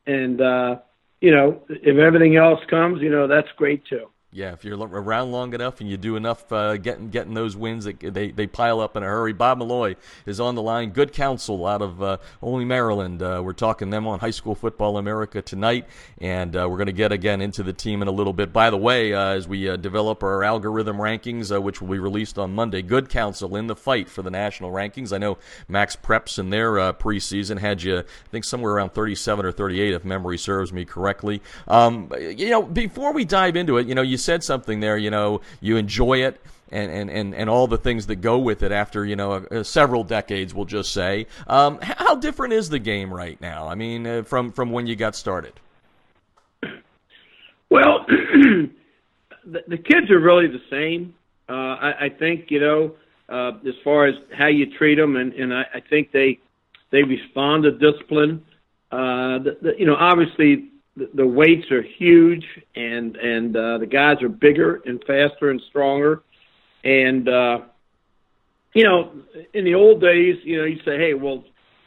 and 0.07 0.41
uh, 0.41 0.77
you 1.21 1.33
know, 1.33 1.63
if 1.69 1.99
everything 1.99 2.37
else 2.37 2.61
comes, 2.69 3.01
you 3.01 3.11
know, 3.11 3.27
that's 3.27 3.49
great 3.57 3.85
too. 3.87 4.09
Yeah, 4.35 4.55
if 4.55 4.65
you're 4.65 4.79
around 4.79 5.31
long 5.31 5.53
enough 5.53 5.83
and 5.83 5.91
you 5.91 5.99
do 5.99 6.17
enough 6.17 6.51
uh, 6.51 6.79
getting 6.79 7.11
getting 7.11 7.35
those 7.35 7.55
wins, 7.55 7.85
they 7.85 8.31
they 8.31 8.47
pile 8.47 8.81
up 8.81 8.97
in 8.97 9.03
a 9.03 9.07
hurry. 9.07 9.35
Bob 9.35 9.59
Milloy 9.59 9.95
is 10.25 10.41
on 10.41 10.55
the 10.55 10.63
line. 10.63 10.89
Good 10.89 11.13
counsel 11.13 11.67
out 11.67 11.83
of 11.83 12.03
uh, 12.03 12.17
Olney, 12.41 12.65
Maryland. 12.65 13.23
Uh, 13.23 13.43
we're 13.45 13.53
talking 13.53 13.91
them 13.91 14.07
on 14.07 14.21
High 14.21 14.31
School 14.31 14.55
Football 14.55 14.97
America 14.97 15.43
tonight, 15.43 15.87
and 16.17 16.57
uh, 16.57 16.67
we're 16.67 16.79
going 16.79 16.87
to 16.87 16.93
get 16.93 17.13
again 17.13 17.43
into 17.43 17.63
the 17.63 17.75
team 17.75 18.01
in 18.01 18.09
a 18.09 18.11
little 18.11 18.33
bit. 18.33 18.55
By 18.55 18.71
the 18.71 18.79
way, 18.79 19.13
uh, 19.13 19.33
as 19.33 19.47
we 19.47 19.69
uh, 19.69 19.77
develop 19.77 20.23
our 20.23 20.43
algorithm 20.43 20.97
rankings, 20.97 21.53
which 21.63 21.83
will 21.83 21.89
be 21.89 21.99
released 21.99 22.39
on 22.39 22.55
Monday, 22.55 22.81
good 22.81 23.11
counsel 23.11 23.55
in 23.57 23.67
the 23.67 23.77
fight 23.77 24.09
for 24.09 24.23
the 24.23 24.31
national 24.31 24.71
rankings. 24.71 25.13
I 25.13 25.19
know 25.19 25.37
MaxPreps 25.69 26.39
in 26.39 26.49
their 26.49 26.95
preseason 26.95 27.59
had 27.59 27.83
you, 27.83 27.99
I 27.99 28.05
think, 28.31 28.47
somewhere 28.47 28.73
around 28.73 28.95
37 28.95 29.45
or 29.45 29.53
38, 29.53 29.93
if 29.93 30.07
memory 30.07 30.39
serves 30.39 30.73
me 30.73 30.87
correctly. 30.87 31.43
Um, 31.69 32.11
you 32.19 32.49
know, 32.49 32.63
before 32.63 33.13
we 33.13 33.27
dive 33.27 33.57
into 33.57 33.77
it, 33.77 33.87
you 33.87 33.95
know, 33.95 34.01
you 34.01 34.22
said 34.23 34.43
something 34.45 34.81
there. 34.81 34.97
You 34.97 35.11
know, 35.11 35.41
you 35.61 35.77
enjoy 35.77 36.23
it. 36.23 36.41
And, 36.71 36.91
and, 36.91 37.11
and, 37.11 37.35
and 37.35 37.51
all 37.51 37.67
the 37.67 37.77
things 37.77 38.07
that 38.07 38.17
go 38.17 38.39
with 38.39 38.63
it 38.63 38.73
after 38.73 39.05
you 39.05 39.15
know 39.15 39.45
several 39.63 40.05
decades, 40.05 40.55
we'll 40.55 40.65
just 40.65 40.91
say. 40.91 41.27
Um, 41.47 41.79
how 41.83 42.15
different 42.15 42.55
is 42.55 42.71
the 42.71 42.79
game 42.79 43.13
right 43.13 43.39
now? 43.43 43.69
I 43.69 43.75
mean, 43.75 44.07
uh, 44.07 44.23
from 44.23 44.51
from 44.53 44.71
when 44.73 44.87
you 44.87 44.97
got 44.97 45.15
started. 45.15 45.53
Well, 47.69 48.05
the, 48.09 49.65
the 49.67 49.79
kids 49.79 50.11
are 50.11 50.21
really 50.21 50.47
the 50.47 50.61
same. 50.71 51.15
Uh, 51.49 51.53
I, 51.53 52.05
I 52.05 52.09
think 52.11 52.51
you 52.51 52.61
know 52.61 52.95
uh, 53.29 53.53
as 53.67 53.75
far 53.83 54.07
as 54.07 54.15
how 54.37 54.47
you 54.47 54.67
treat 54.77 54.97
them, 54.97 55.17
and, 55.17 55.33
and 55.33 55.55
I, 55.55 55.65
I 55.75 55.81
think 55.81 56.13
they 56.13 56.39
they 56.91 57.03
respond 57.03 57.65
to 57.65 57.73
discipline. 57.73 58.45
Uh, 58.91 59.39
the, 59.39 59.59
the, 59.63 59.73
you 59.79 59.87
know, 59.87 59.97
obviously 59.99 60.69
the, 60.97 61.09
the 61.15 61.27
weights 61.27 61.71
are 61.71 61.83
huge, 61.83 62.45
and 62.77 63.17
and 63.17 63.57
uh, 63.57 63.79
the 63.79 63.87
guys 63.87 64.23
are 64.23 64.29
bigger 64.29 64.83
and 64.85 65.03
faster 65.07 65.51
and 65.51 65.61
stronger. 65.69 66.23
And 66.85 67.29
uh, 67.29 67.61
you 68.75 68.85
know, 68.85 69.13
in 69.55 69.65
the 69.65 69.75
old 69.75 70.01
days, 70.01 70.37
you 70.45 70.59
know, 70.59 70.65
you 70.65 70.79
say, 70.85 70.99
"Hey, 70.99 71.15
well, 71.15 71.45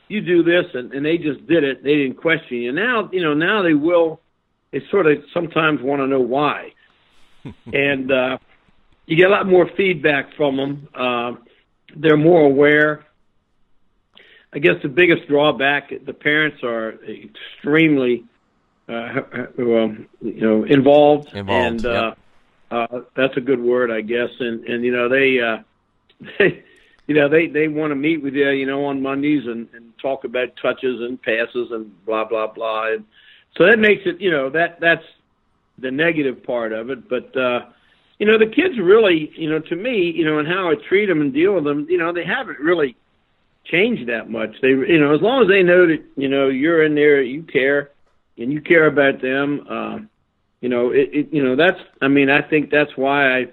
you 0.08 0.22
do 0.22 0.43
this," 0.43 0.66
and, 0.74 0.91
and 0.93 1.06
they 1.06 1.18
just 1.18 1.45
did 1.47 1.64
it. 1.64 1.84
They 1.84 1.95
didn't 1.95 2.18
question 2.18 2.58
you. 2.58 2.72
Now, 2.72 3.10
you 3.12 3.22
know, 3.22 3.34
now 3.34 3.62
they 3.62 3.74
will. 3.74 4.20
They 4.72 4.82
sort 4.91 5.08
of 5.08 5.20
sometimes 5.34 5.82
want 5.82 6.01
to 6.01 6.08
know 6.08 6.20
why, 6.20 6.74
and 7.74 8.12
uh, 8.12 8.38
you 9.06 9.16
get 9.16 9.28
a 9.28 9.32
lot 9.32 9.47
more 9.47 9.70
feedback 9.78 10.36
from 10.36 10.58
them. 10.58 10.88
Uh, 10.93 11.32
they're 11.95 12.18
more 12.18 12.41
aware. 12.41 13.06
I 14.51 14.60
guess 14.60 14.76
the 14.82 14.89
biggest 14.89 15.28
drawback, 15.28 15.91
the 16.06 16.14
parents 16.14 16.64
are 16.64 16.93
extremely 17.03 18.24
uh, 18.88 19.22
well, 19.58 19.96
you 20.22 20.42
know, 20.42 20.64
involved, 20.64 21.34
involved 21.34 21.86
and 21.86 21.86
uh, 21.86 22.16
uh, 22.72 23.02
that's 23.16 23.36
a 23.38 23.42
good 23.42 23.60
word, 23.60 23.92
I 23.92 24.02
guess. 24.02 24.30
And 24.40 24.64
and 24.66 24.84
you 24.84 24.92
know 24.92 25.10
they, 25.10 25.40
uh, 25.40 25.58
they 26.40 26.64
you 27.08 27.16
know 27.16 27.30
they 27.30 27.48
they 27.48 27.68
want 27.68 27.92
to 27.92 27.96
meet 27.96 28.22
with 28.22 28.34
you, 28.36 28.50
you 28.50 28.66
know, 28.66 28.86
on 28.86 29.02
Mondays 29.02 29.46
and, 29.46 29.68
and 29.74 29.98
talk 30.00 30.24
about 30.24 30.56
touches 30.62 31.02
and 31.02 31.22
passes 31.22 31.72
and 31.72 32.06
blah 32.06 32.26
blah 32.26 32.48
blah. 32.48 32.94
And 32.94 33.06
so 33.58 33.66
that 33.66 33.80
makes 33.80 34.04
it, 34.06 34.22
you 34.22 34.32
know, 34.32 34.50
that 34.52 34.80
that's 34.80 35.06
the 35.78 35.92
negative 35.92 36.44
part 36.44 36.72
of 36.72 36.90
it. 36.90 37.10
But 37.10 37.36
uh, 37.36 37.66
you 38.20 38.26
know, 38.28 38.38
the 38.38 38.48
kids 38.48 38.78
really, 38.78 39.32
you 39.36 39.50
know, 39.50 39.60
to 39.60 39.76
me, 39.76 40.12
you 40.12 40.26
know, 40.26 40.40
and 40.40 40.48
how 40.48 40.70
I 40.70 40.76
treat 40.76 41.08
them 41.08 41.22
and 41.22 41.34
deal 41.34 41.54
with 41.54 41.64
them, 41.64 41.88
you 41.90 41.98
know, 41.98 42.14
they 42.14 42.24
haven't 42.24 42.60
really 42.60 42.96
changed 43.66 44.08
that 44.10 44.30
much. 44.30 44.56
They, 44.62 44.70
you 44.70 45.00
know, 45.00 45.14
as 45.14 45.22
long 45.22 45.42
as 45.42 45.48
they 45.48 45.64
know 45.64 45.88
that 45.88 46.04
you 46.16 46.30
know 46.30 46.50
you're 46.50 46.84
in 46.84 46.94
there, 46.94 47.22
you 47.24 47.42
care 47.42 47.90
and 48.38 48.52
you 48.52 48.62
care 48.62 48.88
about 48.88 49.22
them, 49.22 49.66
uh, 49.70 50.00
you 50.62 50.70
know, 50.70 50.92
it, 50.92 51.10
it, 51.14 51.34
you 51.34 51.44
know, 51.44 51.56
that's, 51.56 51.80
I 52.02 52.08
mean, 52.08 52.30
I 52.30 52.42
think 52.42 52.72
that's 52.72 52.96
why 52.96 53.40
I 53.40 53.46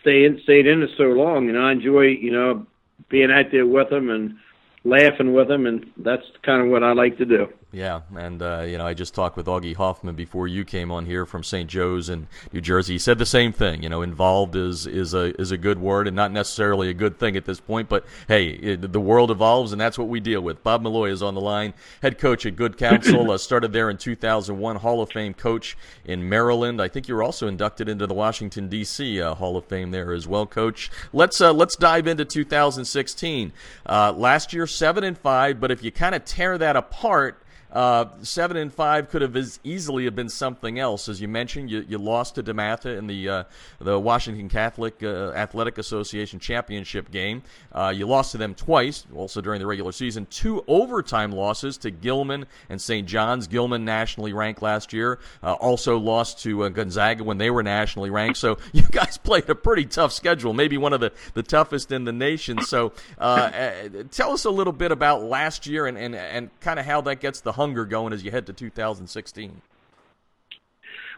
stay 0.00 0.24
in, 0.24 0.40
stayed 0.42 0.66
in 0.66 0.82
it 0.82 0.90
so 0.96 1.04
long. 1.04 1.48
And 1.48 1.58
I 1.58 1.72
enjoy, 1.72 2.06
you 2.06 2.32
know, 2.32 2.66
being 3.08 3.30
out 3.30 3.46
there 3.52 3.66
with 3.66 3.90
them 3.90 4.10
and 4.10 4.36
laughing 4.84 5.32
with 5.32 5.48
them, 5.48 5.66
and 5.66 5.90
that's 5.96 6.24
kind 6.42 6.62
of 6.62 6.68
what 6.68 6.82
I 6.82 6.92
like 6.92 7.18
to 7.18 7.24
do. 7.24 7.48
Yeah, 7.74 8.02
and 8.16 8.40
uh, 8.40 8.60
you 8.60 8.78
know, 8.78 8.86
I 8.86 8.94
just 8.94 9.14
talked 9.14 9.36
with 9.36 9.46
Augie 9.46 9.74
Hoffman 9.74 10.14
before 10.14 10.46
you 10.46 10.64
came 10.64 10.92
on 10.92 11.06
here 11.06 11.26
from 11.26 11.42
St. 11.42 11.68
Joe's 11.68 12.08
in 12.08 12.28
New 12.52 12.60
Jersey. 12.60 12.94
He 12.94 12.98
said 13.00 13.18
the 13.18 13.26
same 13.26 13.52
thing. 13.52 13.82
You 13.82 13.88
know, 13.88 14.00
involved 14.00 14.54
is 14.54 14.86
is 14.86 15.12
a 15.12 15.38
is 15.40 15.50
a 15.50 15.58
good 15.58 15.80
word 15.80 16.06
and 16.06 16.14
not 16.14 16.30
necessarily 16.30 16.88
a 16.88 16.94
good 16.94 17.18
thing 17.18 17.36
at 17.36 17.46
this 17.46 17.58
point. 17.58 17.88
But 17.88 18.06
hey, 18.28 18.50
it, 18.50 18.92
the 18.92 19.00
world 19.00 19.32
evolves, 19.32 19.72
and 19.72 19.80
that's 19.80 19.98
what 19.98 20.06
we 20.06 20.20
deal 20.20 20.40
with. 20.40 20.62
Bob 20.62 20.84
Milloy 20.84 21.10
is 21.10 21.20
on 21.20 21.34
the 21.34 21.40
line, 21.40 21.74
head 22.00 22.16
coach 22.16 22.46
at 22.46 22.54
Good 22.54 22.78
Counsel. 22.78 23.32
uh, 23.32 23.38
started 23.38 23.72
there 23.72 23.90
in 23.90 23.96
2001, 23.96 24.76
Hall 24.76 25.02
of 25.02 25.10
Fame 25.10 25.34
coach 25.34 25.76
in 26.04 26.28
Maryland. 26.28 26.80
I 26.80 26.86
think 26.86 27.08
you 27.08 27.16
were 27.16 27.24
also 27.24 27.48
inducted 27.48 27.88
into 27.88 28.06
the 28.06 28.14
Washington 28.14 28.68
D.C. 28.68 29.20
Uh, 29.20 29.34
Hall 29.34 29.56
of 29.56 29.64
Fame 29.64 29.90
there 29.90 30.12
as 30.12 30.28
well, 30.28 30.46
Coach. 30.46 30.92
Let's 31.12 31.40
uh, 31.40 31.52
let's 31.52 31.74
dive 31.74 32.06
into 32.06 32.24
2016. 32.24 33.52
Uh, 33.84 34.12
last 34.12 34.52
year, 34.52 34.68
seven 34.68 35.02
and 35.02 35.18
five, 35.18 35.58
but 35.58 35.72
if 35.72 35.82
you 35.82 35.90
kind 35.90 36.14
of 36.14 36.24
tear 36.24 36.56
that 36.56 36.76
apart 36.76 37.40
uh, 37.74 38.06
seven 38.22 38.56
and 38.56 38.72
five 38.72 39.10
could 39.10 39.20
have 39.20 39.34
as 39.34 39.58
easily 39.64 40.04
have 40.04 40.14
been 40.14 40.28
something 40.28 40.78
else, 40.78 41.08
as 41.08 41.20
you 41.20 41.26
mentioned. 41.26 41.70
You, 41.70 41.84
you 41.88 41.98
lost 41.98 42.36
to 42.36 42.42
DeMatha 42.42 42.96
in 42.96 43.08
the 43.08 43.28
uh, 43.28 43.44
the 43.80 43.98
Washington 43.98 44.48
Catholic 44.48 45.02
uh, 45.02 45.32
Athletic 45.32 45.78
Association 45.78 46.38
championship 46.38 47.10
game. 47.10 47.42
Uh, 47.72 47.92
you 47.94 48.06
lost 48.06 48.32
to 48.32 48.38
them 48.38 48.54
twice, 48.54 49.04
also 49.14 49.40
during 49.40 49.58
the 49.58 49.66
regular 49.66 49.90
season. 49.90 50.26
Two 50.30 50.64
overtime 50.68 51.32
losses 51.32 51.76
to 51.78 51.90
Gilman 51.90 52.46
and 52.68 52.80
St. 52.80 53.08
John's. 53.08 53.48
Gilman 53.48 53.84
nationally 53.84 54.32
ranked 54.32 54.62
last 54.62 54.92
year. 54.92 55.18
Uh, 55.42 55.54
also 55.54 55.98
lost 55.98 56.40
to 56.44 56.64
uh, 56.64 56.68
Gonzaga 56.68 57.24
when 57.24 57.38
they 57.38 57.50
were 57.50 57.64
nationally 57.64 58.10
ranked. 58.10 58.38
So 58.38 58.58
you 58.72 58.82
guys 58.82 59.18
played 59.18 59.50
a 59.50 59.54
pretty 59.56 59.86
tough 59.86 60.12
schedule, 60.12 60.52
maybe 60.52 60.78
one 60.78 60.92
of 60.92 61.00
the, 61.00 61.12
the 61.34 61.42
toughest 61.42 61.90
in 61.90 62.04
the 62.04 62.12
nation. 62.12 62.60
So 62.62 62.92
tell 63.18 64.32
us 64.32 64.44
a 64.44 64.50
little 64.50 64.72
bit 64.72 64.92
about 64.92 65.24
last 65.24 65.66
year 65.66 65.86
and 65.86 65.98
and, 66.04 66.14
and 66.14 66.50
kind 66.60 66.78
of 66.78 66.86
how 66.86 67.00
that 67.02 67.20
gets 67.20 67.40
the 67.40 67.52
hunger 67.64 67.86
going 67.86 68.12
as 68.12 68.22
you 68.22 68.30
head 68.30 68.46
to 68.46 68.52
2016? 68.52 69.62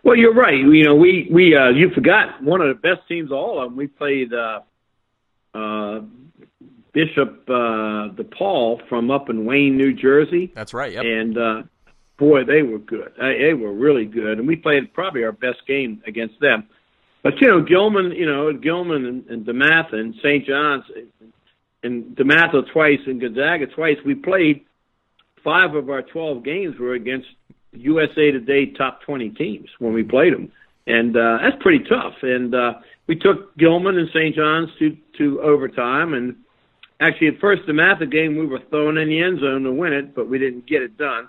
Well, 0.05 0.17
you're 0.17 0.33
right. 0.35 0.59
You 0.59 0.85
know, 0.85 0.95
we 0.95 1.29
we 1.33 1.57
uh, 1.57 1.71
you 1.71 1.91
forgot 1.91 2.41
one 2.41 2.61
of 2.61 2.69
the 2.69 2.81
best 2.81 3.09
teams 3.09 3.33
of 3.33 3.37
all 3.37 3.61
of 3.61 3.71
them. 3.71 3.77
We 3.77 3.89
played 3.89 4.33
uh, 4.33 4.61
uh, 5.53 6.03
Bishop 6.93 7.43
uh, 7.49 8.15
DePaul 8.15 8.89
from 8.89 9.11
up 9.11 9.29
in 9.29 9.45
Wayne, 9.45 9.77
New 9.77 9.93
Jersey. 9.93 10.53
That's 10.55 10.73
right. 10.73 10.93
Yep. 10.93 11.05
And 11.05 11.39
uh, 11.39 11.63
boy, 12.19 12.45
they 12.45 12.63
were 12.63 12.79
good. 12.79 13.15
They 13.19 13.53
were 13.55 13.73
really 13.73 14.05
good, 14.05 14.39
and 14.39 14.47
we 14.47 14.55
played 14.55 14.95
probably 14.95 15.25
our 15.25 15.33
best 15.33 15.67
game 15.67 16.01
against 16.07 16.39
them. 16.41 16.69
But 17.25 17.41
you 17.41 17.49
know, 17.49 17.63
Gilman, 17.63 18.13
you 18.13 18.27
know, 18.27 18.53
Gilman 18.53 19.07
and, 19.07 19.27
and 19.27 19.45
DeMatha 19.45 19.95
and 19.95 20.15
St. 20.23 20.47
John's 20.47 20.85
and 21.83 22.17
DeMatha 22.17 22.71
twice 22.73 23.01
and 23.07 23.21
Gonzaga 23.21 23.67
twice. 23.67 23.97
We 24.05 24.15
played 24.15 24.67
five 25.47 25.77
of 25.77 25.89
our 25.89 26.03
12 26.03 26.43
games 26.43 26.77
were 26.77 26.95
against 26.95 27.29
USA 27.73 28.33
Today 28.33 28.67
top 28.67 29.03
20 29.03 29.31
teams 29.31 29.69
when 29.79 29.93
we 29.93 30.03
played 30.03 30.33
them. 30.33 30.51
And 30.89 31.17
uh, 31.17 31.39
that's 31.41 31.63
pretty 31.63 31.85
tough. 31.85 32.15
And 32.23 32.53
uh, 32.53 32.75
we 33.07 33.15
took 33.15 33.57
Gilman 33.57 33.97
and 33.97 34.09
St. 34.09 34.35
John's 34.35 34.71
to, 34.81 34.97
to 35.19 35.41
overtime. 35.41 36.15
And 36.15 36.37
actually, 37.01 37.29
at 37.29 37.39
first, 37.39 37.63
DeMatha 37.63 38.11
game, 38.11 38.37
we 38.37 38.47
were 38.47 38.61
thrown 38.71 38.99
in 38.99 39.09
the 39.09 39.23
end 39.23 39.39
zone 39.39 39.63
to 39.63 39.73
win 39.73 39.93
it, 39.93 40.17
but 40.17 40.29
we 40.29 40.41
didn't 40.41 40.67
get 40.67 40.83
it 40.83 40.99
done. 40.99 41.29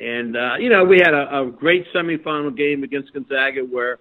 And, 0.00 0.34
uh, 0.34 0.54
you 0.58 0.70
know, 0.70 0.84
we 0.84 0.98
had 0.98 1.12
a, 1.12 1.42
a 1.42 1.50
great 1.50 1.86
semifinal 1.94 2.56
game 2.56 2.82
against 2.82 3.12
Gonzaga 3.12 3.60
where 3.60 3.98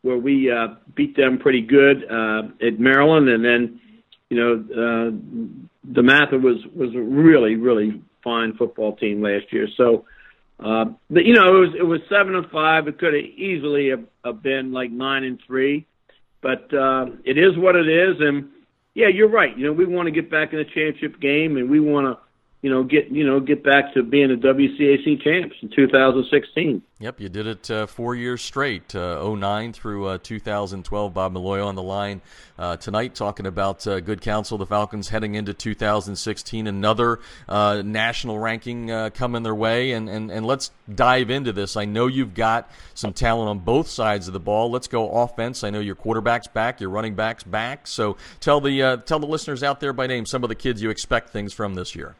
where 0.00 0.18
we 0.18 0.50
uh, 0.50 0.68
beat 0.94 1.16
them 1.16 1.38
pretty 1.38 1.62
good 1.62 2.04
uh, 2.10 2.42
at 2.60 2.78
Maryland. 2.78 3.26
And 3.26 3.42
then, 3.42 3.80
you 4.28 4.36
know, 4.36 4.52
uh, 4.70 5.90
DeMatha 5.90 6.42
was, 6.42 6.58
was 6.74 6.90
really, 6.94 7.54
really 7.54 8.02
fine 8.24 8.54
football 8.56 8.96
team 8.96 9.22
last 9.22 9.52
year. 9.52 9.68
So, 9.76 10.06
uh, 10.58 10.86
but, 11.10 11.24
you 11.24 11.34
know, 11.34 11.56
it 11.56 11.60
was 11.60 11.74
it 11.78 11.82
was 11.82 12.00
seven 12.08 12.34
and 12.34 12.50
five. 12.50 12.88
It 12.88 12.98
could 12.98 13.14
have 13.14 13.24
easily 13.24 13.90
have, 13.90 14.04
have 14.24 14.42
been 14.42 14.72
like 14.72 14.90
nine 14.90 15.22
and 15.22 15.38
three, 15.46 15.86
but 16.40 16.72
uh, 16.74 17.06
it 17.24 17.38
is 17.38 17.56
what 17.56 17.76
it 17.76 17.88
is. 17.88 18.16
And 18.20 18.48
yeah, 18.94 19.08
you're 19.08 19.28
right. 19.28 19.56
You 19.56 19.66
know, 19.66 19.72
we 19.72 19.86
want 19.86 20.06
to 20.06 20.12
get 20.12 20.30
back 20.30 20.52
in 20.52 20.58
the 20.58 20.64
championship 20.64 21.20
game, 21.20 21.56
and 21.58 21.68
we 21.68 21.80
want 21.80 22.06
to 22.06 22.18
you 22.64 22.70
know, 22.70 22.82
get 22.82 23.08
you 23.08 23.26
know, 23.26 23.40
get 23.40 23.62
back 23.62 23.92
to 23.92 24.02
being 24.02 24.30
a 24.30 24.36
WCAC 24.36 25.22
champs 25.22 25.54
in 25.60 25.68
2016. 25.68 26.80
Yep, 26.98 27.20
you 27.20 27.28
did 27.28 27.46
it 27.46 27.70
uh, 27.70 27.84
four 27.84 28.14
years 28.14 28.40
straight, 28.40 28.94
uh, 28.94 29.22
09 29.22 29.74
through 29.74 30.06
uh, 30.06 30.18
2012. 30.22 31.12
Bob 31.12 31.34
Milloy 31.34 31.62
on 31.62 31.74
the 31.74 31.82
line 31.82 32.22
uh, 32.58 32.78
tonight, 32.78 33.14
talking 33.14 33.44
about 33.44 33.86
uh, 33.86 34.00
good 34.00 34.22
counsel. 34.22 34.56
The 34.56 34.64
Falcons 34.64 35.10
heading 35.10 35.34
into 35.34 35.52
2016, 35.52 36.66
another 36.66 37.20
uh, 37.50 37.82
national 37.84 38.38
ranking 38.38 38.90
uh, 38.90 39.10
coming 39.10 39.42
their 39.42 39.54
way, 39.54 39.92
and, 39.92 40.08
and 40.08 40.30
and 40.30 40.46
let's 40.46 40.70
dive 40.94 41.28
into 41.28 41.52
this. 41.52 41.76
I 41.76 41.84
know 41.84 42.06
you've 42.06 42.32
got 42.32 42.70
some 42.94 43.12
talent 43.12 43.50
on 43.50 43.58
both 43.58 43.88
sides 43.88 44.26
of 44.26 44.32
the 44.32 44.40
ball. 44.40 44.70
Let's 44.70 44.88
go 44.88 45.10
offense. 45.10 45.64
I 45.64 45.68
know 45.68 45.80
your 45.80 45.96
quarterback's 45.96 46.48
back, 46.48 46.80
your 46.80 46.88
running 46.88 47.14
back's 47.14 47.44
back. 47.44 47.86
So 47.86 48.16
tell 48.40 48.62
the 48.62 49.02
tell 49.04 49.18
the 49.18 49.26
listeners 49.26 49.62
out 49.62 49.80
there 49.80 49.92
by 49.92 50.06
name 50.06 50.24
some 50.24 50.42
of 50.42 50.48
the 50.48 50.54
kids 50.54 50.80
you 50.80 50.88
expect 50.88 51.28
things 51.28 51.52
from 51.52 51.74
this 51.74 51.94
year. 51.94 52.14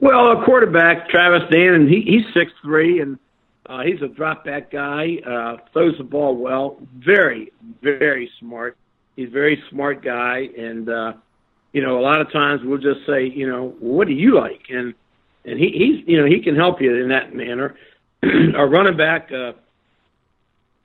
Well, 0.00 0.32
a 0.32 0.44
quarterback, 0.44 1.08
Travis 1.08 1.48
Dan, 1.50 1.88
he, 1.88 2.02
he's 2.02 2.24
six 2.34 2.52
three, 2.62 3.00
and 3.00 3.18
uh, 3.66 3.82
he's 3.82 4.02
a 4.02 4.08
drop 4.08 4.44
back 4.44 4.70
guy. 4.70 5.16
Uh, 5.26 5.56
throws 5.72 5.96
the 5.98 6.04
ball 6.04 6.36
well. 6.36 6.78
Very, 6.96 7.52
very 7.82 8.30
smart. 8.40 8.76
He's 9.16 9.28
a 9.28 9.32
very 9.32 9.62
smart 9.70 10.02
guy, 10.02 10.48
and 10.58 10.88
uh, 10.88 11.12
you 11.72 11.82
know, 11.82 11.98
a 11.98 12.02
lot 12.02 12.20
of 12.20 12.32
times 12.32 12.62
we'll 12.64 12.78
just 12.78 13.06
say, 13.06 13.26
you 13.26 13.48
know, 13.48 13.74
what 13.80 14.06
do 14.06 14.14
you 14.14 14.34
like? 14.34 14.62
And 14.70 14.94
and 15.44 15.58
he, 15.58 15.70
he's, 15.70 16.08
you 16.08 16.18
know, 16.18 16.26
he 16.26 16.40
can 16.40 16.56
help 16.56 16.80
you 16.80 16.94
in 16.96 17.08
that 17.08 17.34
manner. 17.34 17.74
Our 18.22 18.68
running 18.68 18.96
back, 18.96 19.30
uh, 19.30 19.52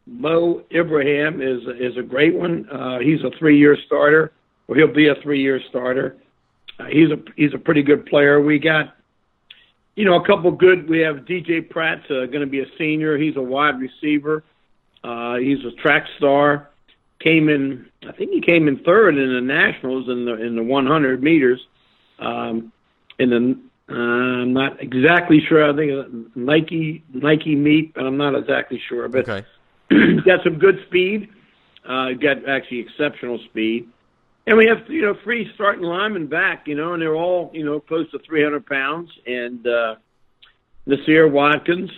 Mo 0.06 0.64
Ibrahim, 0.72 1.42
is 1.42 1.62
is 1.80 1.98
a 1.98 2.04
great 2.04 2.36
one. 2.36 2.70
Uh, 2.70 3.00
he's 3.00 3.24
a 3.24 3.32
three 3.38 3.58
year 3.58 3.78
starter, 3.86 4.32
or 4.68 4.76
he'll 4.76 4.94
be 4.94 5.08
a 5.08 5.16
three 5.24 5.42
year 5.42 5.60
starter. 5.70 6.18
Uh, 6.80 6.86
he's 6.86 7.10
a 7.12 7.18
he's 7.36 7.54
a 7.54 7.60
pretty 7.60 7.84
good 7.84 8.06
player. 8.06 8.42
We 8.42 8.60
got 8.60 8.96
you 10.00 10.06
know, 10.06 10.16
a 10.16 10.26
couple 10.26 10.50
good. 10.52 10.90
We 10.90 11.00
have 11.00 11.26
DJ 11.26 11.70
Pratt's 11.70 12.06
uh, 12.06 12.26
going 12.28 12.40
to 12.40 12.46
be 12.46 12.62
a 12.62 12.66
senior. 12.78 13.18
He's 13.18 13.36
a 13.36 13.42
wide 13.42 13.82
receiver. 13.82 14.46
Uh, 15.04 15.36
he's 15.36 15.58
a 15.66 15.72
track 15.72 16.06
star. 16.16 16.70
Came 17.20 17.50
in, 17.50 17.86
I 18.08 18.14
think 18.14 18.32
he 18.32 18.40
came 18.40 18.70
in 18.70 18.80
third 18.86 19.18
in 19.18 19.34
the 19.34 19.42
nationals 19.42 20.08
in 20.08 20.24
the 20.24 20.36
in 20.36 20.56
the 20.56 20.64
100 20.64 21.22
meters. 21.22 21.60
Um, 22.18 22.72
in 23.20 23.30
the 23.30 23.60
uh, 23.94 23.94
I'm 23.94 24.54
not 24.54 24.82
exactly 24.82 25.42
sure. 25.46 25.70
I 25.70 25.76
think 25.76 25.92
uh, 25.92 26.08
Nike 26.34 27.04
Nike 27.14 27.56
meet, 27.56 27.94
but 27.94 28.06
I'm 28.06 28.16
not 28.16 28.36
exactly 28.36 28.82
sure. 28.88 29.10
But 29.10 29.28
okay. 29.28 29.46
got 30.26 30.46
some 30.46 30.60
good 30.60 30.82
speed. 30.88 31.28
Uh, 31.86 32.14
got 32.14 32.48
actually 32.48 32.80
exceptional 32.80 33.38
speed. 33.50 33.90
And 34.50 34.58
we 34.58 34.66
have, 34.66 34.90
you 34.90 35.04
know, 35.04 35.16
three 35.24 35.48
starting 35.54 35.84
linemen 35.84 36.26
back, 36.26 36.68
you 36.68 36.74
know, 36.74 36.94
and 36.94 37.02
they're 37.04 37.16
all, 37.16 37.52
you 37.54 37.64
know, 37.64 37.80
close 37.80 38.10
to 38.10 38.18
300 38.18 38.66
pounds. 38.66 39.12
And 39.28 39.66
uh, 39.68 39.98
Nasir 40.88 41.28
Watkins 41.28 41.92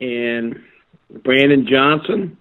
and 0.00 0.60
Brandon 1.22 1.68
Johnson 1.70 2.36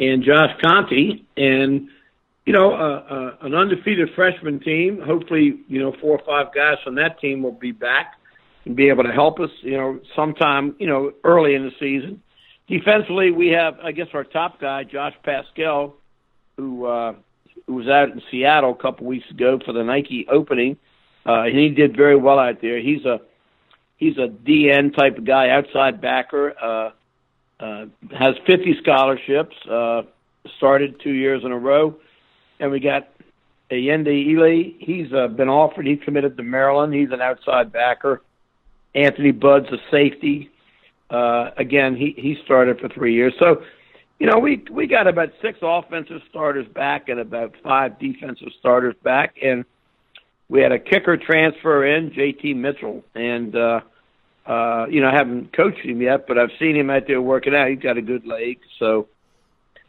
and 0.00 0.24
Josh 0.24 0.50
Conti. 0.60 1.24
And, 1.36 1.90
you 2.44 2.52
know, 2.52 2.74
uh, 2.74 3.04
uh, 3.08 3.36
an 3.42 3.54
undefeated 3.54 4.08
freshman 4.16 4.58
team. 4.58 5.00
Hopefully, 5.00 5.60
you 5.68 5.78
know, 5.78 5.94
four 6.00 6.18
or 6.18 6.24
five 6.26 6.52
guys 6.52 6.78
from 6.82 6.96
that 6.96 7.20
team 7.20 7.44
will 7.44 7.52
be 7.52 7.70
back 7.70 8.14
and 8.64 8.74
be 8.74 8.88
able 8.88 9.04
to 9.04 9.12
help 9.12 9.38
us, 9.38 9.50
you 9.60 9.76
know, 9.76 10.00
sometime, 10.16 10.74
you 10.80 10.88
know, 10.88 11.12
early 11.22 11.54
in 11.54 11.62
the 11.62 11.72
season. 11.78 12.20
Defensively, 12.66 13.30
we 13.30 13.50
have, 13.50 13.78
I 13.80 13.92
guess, 13.92 14.08
our 14.12 14.24
top 14.24 14.60
guy, 14.60 14.82
Josh 14.82 15.14
Paschal 15.22 15.94
who 16.60 16.86
uh, 16.86 17.14
who 17.66 17.74
was 17.74 17.88
out 17.88 18.10
in 18.10 18.22
Seattle 18.30 18.72
a 18.72 18.82
couple 18.82 19.06
weeks 19.06 19.28
ago 19.30 19.58
for 19.64 19.72
the 19.72 19.82
Nike 19.82 20.26
opening. 20.30 20.76
Uh, 21.24 21.44
he 21.44 21.70
did 21.70 21.96
very 21.96 22.16
well 22.16 22.38
out 22.38 22.60
there. 22.60 22.78
He's 22.80 23.04
a 23.04 23.20
he's 23.96 24.16
a 24.18 24.28
DN 24.28 24.94
type 24.94 25.18
of 25.18 25.24
guy, 25.24 25.50
outside 25.50 26.00
backer. 26.00 26.54
Uh, 26.60 26.90
uh, 27.60 27.86
has 28.18 28.36
50 28.46 28.76
scholarships. 28.82 29.54
Uh, 29.70 30.02
started 30.56 30.98
two 31.00 31.12
years 31.12 31.44
in 31.44 31.52
a 31.52 31.58
row, 31.58 31.94
and 32.58 32.70
we 32.70 32.80
got 32.80 33.08
Ayinde 33.70 34.34
Eley. 34.34 34.76
He's 34.78 35.12
uh, 35.12 35.28
been 35.28 35.50
offered. 35.50 35.86
He's 35.86 36.00
committed 36.02 36.36
to 36.38 36.42
Maryland. 36.42 36.94
He's 36.94 37.10
an 37.10 37.20
outside 37.20 37.72
backer. 37.72 38.22
Anthony 38.94 39.32
Budd's 39.32 39.68
a 39.68 39.78
safety. 39.90 40.50
Uh, 41.10 41.50
again, 41.56 41.94
he 41.96 42.14
he 42.16 42.38
started 42.44 42.80
for 42.80 42.88
three 42.88 43.14
years. 43.14 43.34
So 43.38 43.62
you 44.20 44.26
know, 44.26 44.38
we 44.38 44.62
we 44.70 44.86
got 44.86 45.08
about 45.08 45.30
six 45.40 45.58
offensive 45.62 46.20
starters 46.28 46.68
back 46.68 47.08
and 47.08 47.18
about 47.18 47.54
five 47.64 47.98
defensive 47.98 48.48
starters 48.60 48.94
back, 49.02 49.36
and 49.42 49.64
we 50.50 50.60
had 50.60 50.72
a 50.72 50.78
kicker 50.78 51.16
transfer 51.16 51.86
in, 51.86 52.12
J.T. 52.12 52.52
Mitchell, 52.54 53.02
and 53.14 53.56
uh, 53.56 53.80
uh, 54.44 54.86
you 54.90 55.00
know, 55.00 55.08
I 55.08 55.14
haven't 55.14 55.54
coached 55.54 55.80
him 55.80 56.02
yet, 56.02 56.26
but 56.28 56.38
I've 56.38 56.50
seen 56.58 56.76
him 56.76 56.90
out 56.90 57.04
there 57.06 57.22
working 57.22 57.54
out. 57.54 57.70
He's 57.70 57.78
got 57.78 57.96
a 57.96 58.02
good 58.02 58.26
leg, 58.26 58.58
so 58.78 59.08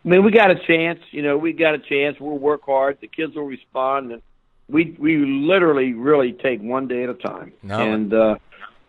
I 0.05 0.07
mean, 0.07 0.23
we 0.23 0.31
got 0.31 0.49
a 0.49 0.55
chance. 0.55 0.99
You 1.11 1.23
know, 1.23 1.37
we 1.37 1.51
got 1.51 1.75
a 1.75 1.79
chance. 1.79 2.17
We'll 2.17 2.37
work 2.37 2.61
hard. 2.65 2.99
The 3.01 3.07
kids 3.07 3.35
will 3.35 3.43
respond, 3.43 4.13
and 4.13 4.21
we 4.69 4.95
we 4.97 5.17
literally 5.17 5.91
really 5.91 6.31
take 6.31 6.61
one 6.61 6.87
day 6.87 7.03
at 7.03 7.09
a 7.09 7.15
time, 7.15 7.51
No. 7.63 7.79
and 7.81 8.13
uh, 8.13 8.35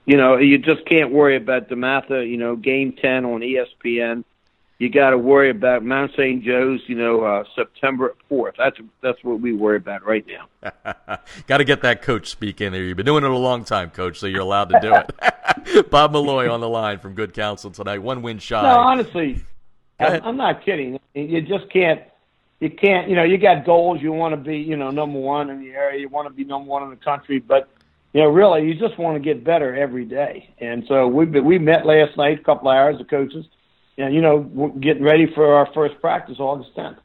you 0.07 0.17
know 0.17 0.37
you 0.37 0.59
just 0.59 0.87
can't 0.87 1.11
worry 1.11 1.37
about 1.37 1.69
DeMatha. 1.69 2.31
You 2.31 2.37
know, 2.37 2.55
Game 2.55 2.93
Ten 2.93 3.25
on 3.25 3.41
ESPN. 3.41 4.23
You 4.83 4.89
got 4.89 5.11
to 5.11 5.17
worry 5.17 5.49
about 5.49 5.85
Mount 5.85 6.11
St. 6.15 6.43
Joe's. 6.43 6.81
You 6.89 6.97
know, 6.97 7.23
uh, 7.23 7.45
September 7.55 8.17
fourth. 8.29 8.57
That's 8.59 8.77
that's 9.01 9.23
what 9.23 9.39
we 9.41 9.53
worry 9.53 9.77
about 9.77 10.05
right 10.05 10.27
now. 10.27 10.75
Got 11.47 11.59
to 11.59 11.65
get 11.65 11.83
that 11.83 12.03
coach 12.03 12.27
speak 12.27 12.61
in 12.61 12.73
there. 12.73 12.83
You've 12.83 12.97
been 12.97 13.07
doing 13.07 13.23
it 13.23 13.31
a 13.31 13.37
long 13.37 13.63
time, 13.65 13.91
coach, 13.91 14.19
so 14.19 14.27
you're 14.27 14.41
allowed 14.41 14.71
to 14.71 14.81
do 14.81 14.93
it. 14.93 15.89
Bob 15.91 16.13
Milloy 16.13 16.53
on 16.53 16.59
the 16.59 16.69
line 16.69 16.99
from 16.99 17.15
Good 17.15 17.33
Counsel 17.33 17.71
tonight. 17.71 17.99
One 17.99 18.23
win 18.23 18.41
shy. 18.41 18.61
No, 18.61 18.81
honestly, 18.81 19.41
I'm, 20.01 20.21
I'm 20.25 20.37
not 20.37 20.65
kidding. 20.65 20.99
You 21.15 21.43
just 21.43 21.71
can't. 21.73 22.03
You 22.59 22.69
can't. 22.69 23.09
You 23.09 23.15
know, 23.15 23.23
you 23.23 23.39
got 23.39 23.65
goals. 23.65 24.03
You 24.03 24.11
want 24.11 24.33
to 24.33 24.37
be, 24.37 24.59
you 24.59 24.75
know, 24.75 24.91
number 24.91 25.21
one 25.21 25.49
in 25.49 25.61
the 25.61 25.71
area. 25.71 26.01
You 26.01 26.09
want 26.09 26.27
to 26.27 26.35
be 26.35 26.43
number 26.43 26.69
one 26.69 26.83
in 26.83 26.91
the 26.91 26.97
country. 26.97 27.39
But 27.39 27.69
you 28.13 28.21
know, 28.21 28.31
really, 28.31 28.67
you 28.67 28.75
just 28.75 28.99
want 28.99 29.15
to 29.15 29.21
get 29.21 29.45
better 29.45 29.77
every 29.77 30.07
day. 30.07 30.53
And 30.59 30.83
so 30.89 31.07
we 31.07 31.27
we 31.27 31.61
met 31.61 31.87
last 31.87 32.17
night, 32.17 32.41
a 32.41 32.43
couple 32.43 32.69
hours, 32.69 32.99
the 32.99 33.05
coaches, 33.05 33.47
and 33.99 34.15
you 34.15 34.21
know, 34.21 34.41
getting 34.81 35.03
ready 35.03 35.27
for 35.35 35.55
our 35.55 35.69
first 35.75 36.01
practice, 36.01 36.37
August 36.39 36.71
10th. 36.77 36.99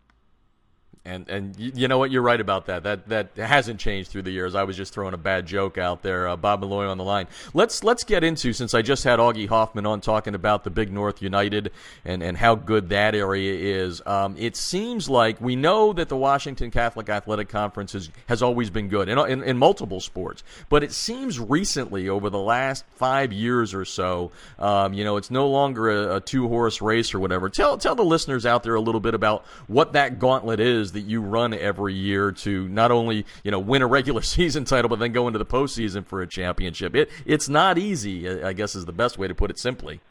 And 1.07 1.29
and 1.29 1.55
you 1.57 1.87
know 1.87 1.97
what? 1.97 2.11
You're 2.11 2.21
right 2.21 2.39
about 2.39 2.65
that. 2.65 2.83
That 2.83 3.07
that 3.07 3.29
hasn't 3.37 3.79
changed 3.79 4.11
through 4.11 4.23
the 4.23 4.31
years. 4.31 4.55
I 4.55 4.63
was 4.63 4.75
just 4.75 4.93
throwing 4.93 5.13
a 5.13 5.17
bad 5.17 5.45
joke 5.45 5.77
out 5.77 6.03
there. 6.03 6.27
Uh, 6.27 6.35
Bob 6.35 6.61
Milloy 6.61 6.89
on 6.89 6.97
the 6.97 7.03
line. 7.03 7.27
Let's 7.53 7.83
let's 7.83 8.03
get 8.03 8.23
into 8.25 8.51
since 8.51 8.73
I 8.73 8.81
just 8.81 9.05
had 9.05 9.19
Augie 9.19 9.47
Hoffman 9.47 9.85
on 9.85 10.01
talking 10.01 10.35
about 10.35 10.65
the 10.65 10.69
Big 10.69 10.91
North 10.91 11.21
United 11.21 11.71
and 12.03 12.21
and 12.21 12.35
how 12.35 12.55
good 12.55 12.89
that 12.89 13.15
area 13.15 13.53
is. 13.53 14.01
Um, 14.05 14.35
it 14.37 14.57
seems 14.57 15.09
like 15.09 15.39
we 15.39 15.55
know 15.55 15.93
that 15.93 16.09
the 16.09 16.17
Washington 16.17 16.71
Catholic 16.71 17.07
Athletic 17.07 17.47
Conference 17.47 17.93
has 17.93 18.09
has 18.27 18.41
always 18.41 18.69
been 18.69 18.89
good 18.89 19.07
in, 19.07 19.17
in 19.17 19.43
in 19.43 19.57
multiple 19.57 20.01
sports, 20.01 20.43
but 20.67 20.83
it 20.83 20.91
seems 20.91 21.39
recently 21.39 22.09
over 22.09 22.29
the 22.29 22.37
last 22.37 22.83
five 22.95 23.31
years 23.31 23.73
or 23.73 23.85
so, 23.85 24.31
um, 24.59 24.93
you 24.93 25.05
know, 25.05 25.15
it's 25.15 25.31
no 25.31 25.47
longer 25.47 25.89
a, 25.89 26.17
a 26.17 26.21
two 26.21 26.49
horse 26.49 26.81
race 26.81 27.13
or 27.13 27.21
whatever. 27.21 27.47
Tell 27.49 27.77
tell 27.77 27.95
the 27.95 28.03
listeners 28.03 28.45
out 28.45 28.63
there 28.63 28.75
a 28.75 28.81
little 28.81 29.01
bit 29.01 29.13
about 29.13 29.45
what 29.67 29.93
that 29.93 30.19
gauntlet 30.19 30.59
is 30.59 30.96
that 30.97 31.07
you 31.07 31.21
run 31.21 31.53
every 31.53 31.93
year 31.93 32.31
to 32.31 32.67
not 32.69 32.91
only 32.91 33.25
you 33.43 33.51
know 33.51 33.59
win 33.59 33.81
a 33.81 33.87
regular 33.87 34.21
season 34.35 34.65
title, 34.65 34.89
but 34.89 34.99
then 34.99 35.11
go 35.11 35.27
into 35.27 35.39
the 35.39 35.45
postseason 35.45 36.05
for 36.05 36.21
a 36.21 36.27
championship. 36.27 36.95
It 36.95 37.09
it's 37.25 37.47
not 37.47 37.77
easy. 37.77 38.29
I 38.41 38.53
guess 38.53 38.75
is 38.75 38.85
the 38.85 38.91
best 38.91 39.17
way 39.17 39.27
to 39.27 39.35
put 39.35 39.51
it 39.51 39.59
simply. 39.59 40.01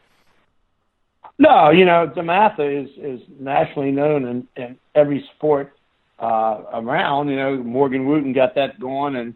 No, 1.39 1.69
you 1.69 1.85
know, 1.85 2.11
DeMatha 2.15 2.85
is 2.85 2.89
is 2.97 3.27
nationally 3.39 3.91
known 3.91 4.25
in, 4.25 4.47
in 4.55 4.77
every 4.95 5.27
sport 5.35 5.73
uh, 6.19 6.63
around. 6.73 7.29
You 7.29 7.35
know, 7.35 7.57
Morgan 7.57 8.07
Wootten 8.07 8.33
got 8.33 8.55
that 8.55 8.79
going, 8.79 9.15
and 9.15 9.35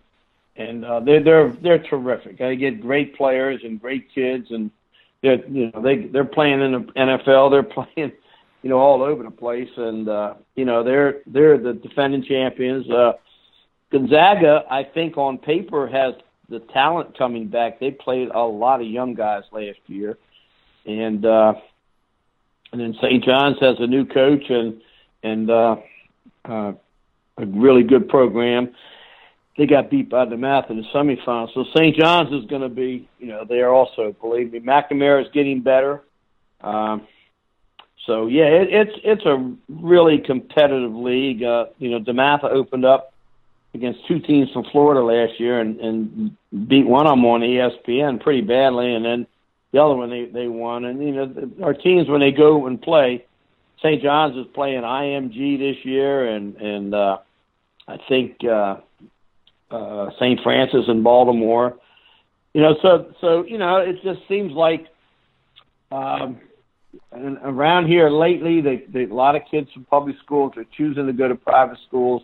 and 0.56 0.86
uh, 0.86 1.00
they're 1.02 1.24
they're 1.24 1.50
they're 1.50 1.84
terrific. 1.84 2.38
They 2.38 2.56
get 2.56 2.82
great 2.82 3.16
players 3.16 3.62
and 3.64 3.80
great 3.80 4.12
kids, 4.14 4.48
and 4.50 4.72
they're 5.22 5.46
you 5.48 5.72
know 5.72 5.82
they 5.82 6.06
they're 6.08 6.26
playing 6.26 6.62
in 6.62 6.72
the 6.72 6.80
NFL. 6.80 7.52
They're 7.52 7.64
playing, 7.86 8.14
you 8.62 8.70
know, 8.70 8.78
all 8.78 9.02
over 9.02 9.24
the 9.24 9.32
place, 9.32 9.70
and 9.78 10.08
uh, 10.08 10.34
you 10.56 10.66
know 10.66 10.84
they're 10.84 11.22
they're 11.28 11.58
the 11.58 11.74
defending 11.74 12.24
champions. 12.24 12.90
Uh, 12.90 13.14
Gonzaga, 13.92 14.64
I 14.70 14.84
think, 14.84 15.18
on 15.18 15.38
paper 15.38 15.88
has 15.88 16.16
the 16.50 16.60
talent 16.60 17.18
coming 17.18 17.48
back. 17.48 17.80
They 17.80 17.92
played 17.92 18.30
a 18.30 18.42
lot 18.42 18.82
of 18.82 18.88
young 18.88 19.14
guys 19.14 19.44
last 19.52 19.80
year, 19.88 20.18
and. 20.86 21.26
uh 21.26 21.54
and 22.72 22.80
then 22.80 22.96
St. 23.02 23.24
John's 23.24 23.58
has 23.60 23.76
a 23.80 23.88
new 23.88 24.06
coach 24.06 24.50
and 24.50 24.82
and 25.24 25.50
uh, 25.50 25.76
uh, 26.46 26.74
a 27.38 27.46
really 27.46 27.84
good 27.84 28.10
program. 28.10 28.74
They 29.58 29.68
got 29.68 29.92
beat 29.92 30.10
by 30.10 30.26
DeMatha 30.26 30.72
in 30.72 30.78
the 30.78 30.88
semifinals, 30.94 31.54
so 31.54 31.66
St. 31.76 31.96
John's 31.96 32.32
is 32.32 32.50
going 32.50 32.62
to 32.62 32.70
be, 32.70 33.08
you 33.20 33.28
know, 33.28 33.46
there 33.48 33.72
also. 33.72 34.16
Believe 34.20 34.54
me, 34.54 34.60
McNamara 34.60 35.24
is 35.24 35.28
getting 35.34 35.62
better. 35.62 36.02
Um, 36.62 37.08
so 38.06 38.28
yeah, 38.28 38.46
it, 38.46 38.70
it's 38.72 39.00
it's 39.04 39.26
a 39.26 39.54
really 39.70 40.18
competitive 40.18 40.94
league. 40.94 41.44
Uh, 41.44 41.66
you 41.78 41.92
know, 41.92 42.00
DeMatha 42.00 42.46
opened 42.46 42.86
up 42.86 43.14
against 43.74 44.06
two 44.08 44.20
teams 44.20 44.52
from 44.52 44.66
Florida 44.72 45.02
last 45.02 45.40
year 45.40 45.60
and, 45.60 45.80
and 45.80 46.68
beat 46.68 46.86
one 46.86 47.06
of 47.06 47.12
them 47.12 47.26
on 47.26 47.42
ESPN 47.42 48.20
pretty 48.20 48.42
badly, 48.42 48.94
and 48.94 49.06
then 49.06 49.28
the 49.72 49.82
other 49.82 49.96
one 49.96 50.10
they 50.10 50.26
they 50.26 50.48
won. 50.48 50.86
And 50.86 51.02
you 51.04 51.12
know, 51.12 51.52
our 51.64 51.74
teams 51.74 52.08
when 52.08 52.22
they 52.22 52.32
go 52.32 52.66
and 52.66 52.82
play, 52.82 53.26
St. 53.84 54.02
John's 54.02 54.36
is 54.36 54.52
playing 54.54 54.82
IMG 54.82 55.60
this 55.60 55.86
year, 55.86 56.28
and 56.28 56.56
and 56.56 56.96
uh, 56.96 57.18
I 57.88 57.98
think 58.10 58.44
uh, 58.44 58.78
uh, 59.70 60.10
St. 60.20 60.42
Francis 60.42 60.86
in 60.88 61.04
Baltimore. 61.04 61.78
You 62.54 62.62
know, 62.62 62.76
so 62.82 63.14
so 63.22 63.46
you 63.46 63.60
know, 63.60 63.78
it 63.78 64.02
just 64.04 64.28
seems 64.28 64.54
like 64.54 64.88
um, 65.92 66.40
and 67.12 67.38
around 67.44 67.88
here 67.88 68.10
lately, 68.10 68.62
they, 68.62 68.84
they, 68.88 69.04
a 69.04 69.14
lot 69.14 69.36
of 69.36 69.44
kids 69.50 69.72
from 69.74 69.86
public 69.86 70.16
schools 70.24 70.54
are 70.56 70.66
choosing 70.78 71.08
to 71.08 71.14
go 71.14 71.28
to 71.28 71.36
private 71.36 71.78
schools 71.88 72.24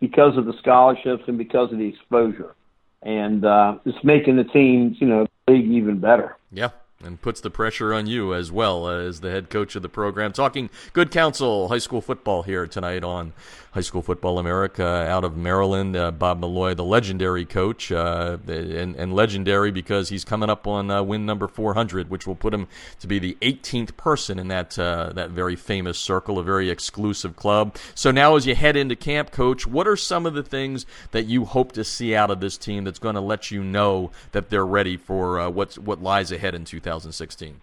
because 0.00 0.36
of 0.36 0.46
the 0.46 0.54
scholarships 0.58 1.24
and 1.26 1.38
because 1.38 1.72
of 1.72 1.78
the 1.78 1.86
exposure, 1.86 2.54
and 3.02 3.44
uh, 3.44 3.78
it's 3.84 4.02
making 4.04 4.36
the 4.36 4.44
teams, 4.44 4.96
you 5.00 5.06
know, 5.06 5.26
league 5.48 5.70
even 5.70 6.00
better. 6.00 6.36
Yeah. 6.50 6.70
And 7.04 7.20
puts 7.20 7.42
the 7.42 7.50
pressure 7.50 7.92
on 7.92 8.06
you 8.06 8.32
as 8.32 8.50
well 8.50 8.88
as 8.88 9.20
the 9.20 9.30
head 9.30 9.50
coach 9.50 9.76
of 9.76 9.82
the 9.82 9.88
program. 9.88 10.32
Talking 10.32 10.70
good 10.94 11.10
counsel 11.10 11.68
high 11.68 11.78
school 11.78 12.00
football 12.00 12.42
here 12.42 12.66
tonight 12.66 13.04
on 13.04 13.34
High 13.76 13.82
School 13.82 14.00
Football 14.00 14.38
America 14.38 14.82
out 14.82 15.22
of 15.22 15.36
Maryland. 15.36 15.96
Uh, 15.96 16.10
Bob 16.10 16.40
Milloy, 16.40 16.74
the 16.74 16.82
legendary 16.82 17.44
coach, 17.44 17.92
uh, 17.92 18.38
and, 18.48 18.96
and, 18.96 19.14
legendary 19.14 19.70
because 19.70 20.08
he's 20.08 20.24
coming 20.24 20.48
up 20.48 20.66
on 20.66 20.90
uh, 20.90 21.02
win 21.02 21.26
number 21.26 21.46
400, 21.46 22.08
which 22.08 22.26
will 22.26 22.34
put 22.34 22.54
him 22.54 22.68
to 23.00 23.06
be 23.06 23.18
the 23.18 23.36
18th 23.42 23.94
person 23.98 24.38
in 24.38 24.48
that 24.48 24.78
uh, 24.78 25.12
that 25.12 25.28
very 25.28 25.56
famous 25.56 25.98
circle, 25.98 26.38
a 26.38 26.42
very 26.42 26.70
exclusive 26.70 27.36
club. 27.36 27.76
So 27.94 28.10
now, 28.10 28.36
as 28.36 28.46
you 28.46 28.54
head 28.54 28.78
into 28.78 28.96
camp, 28.96 29.30
coach, 29.30 29.66
what 29.66 29.86
are 29.86 29.94
some 29.94 30.24
of 30.24 30.32
the 30.32 30.42
things 30.42 30.86
that 31.10 31.26
you 31.26 31.44
hope 31.44 31.72
to 31.72 31.84
see 31.84 32.14
out 32.14 32.30
of 32.30 32.40
this 32.40 32.56
team 32.56 32.84
that's 32.84 32.98
going 32.98 33.16
to 33.16 33.20
let 33.20 33.50
you 33.50 33.62
know 33.62 34.10
that 34.32 34.48
they're 34.48 34.64
ready 34.64 34.96
for 34.96 35.38
uh, 35.38 35.50
what's 35.50 35.76
what 35.78 36.02
lies 36.02 36.32
ahead 36.32 36.54
in 36.54 36.64
2016? 36.64 37.60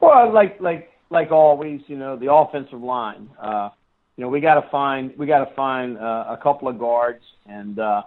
Well, 0.00 0.32
like 0.32 0.58
like 0.58 0.90
like 1.10 1.30
always, 1.30 1.82
you 1.86 1.98
know, 1.98 2.16
the 2.16 2.32
offensive 2.32 2.80
line. 2.80 3.28
You 4.16 4.24
know, 4.24 4.28
we 4.28 4.40
got 4.40 4.60
to 4.60 4.68
find 4.70 5.12
we 5.18 5.26
got 5.26 5.44
to 5.44 5.54
find 5.54 5.98
uh, 5.98 6.24
a 6.30 6.38
couple 6.42 6.68
of 6.68 6.78
guards 6.78 7.22
and 7.46 7.78
uh, 7.78 8.02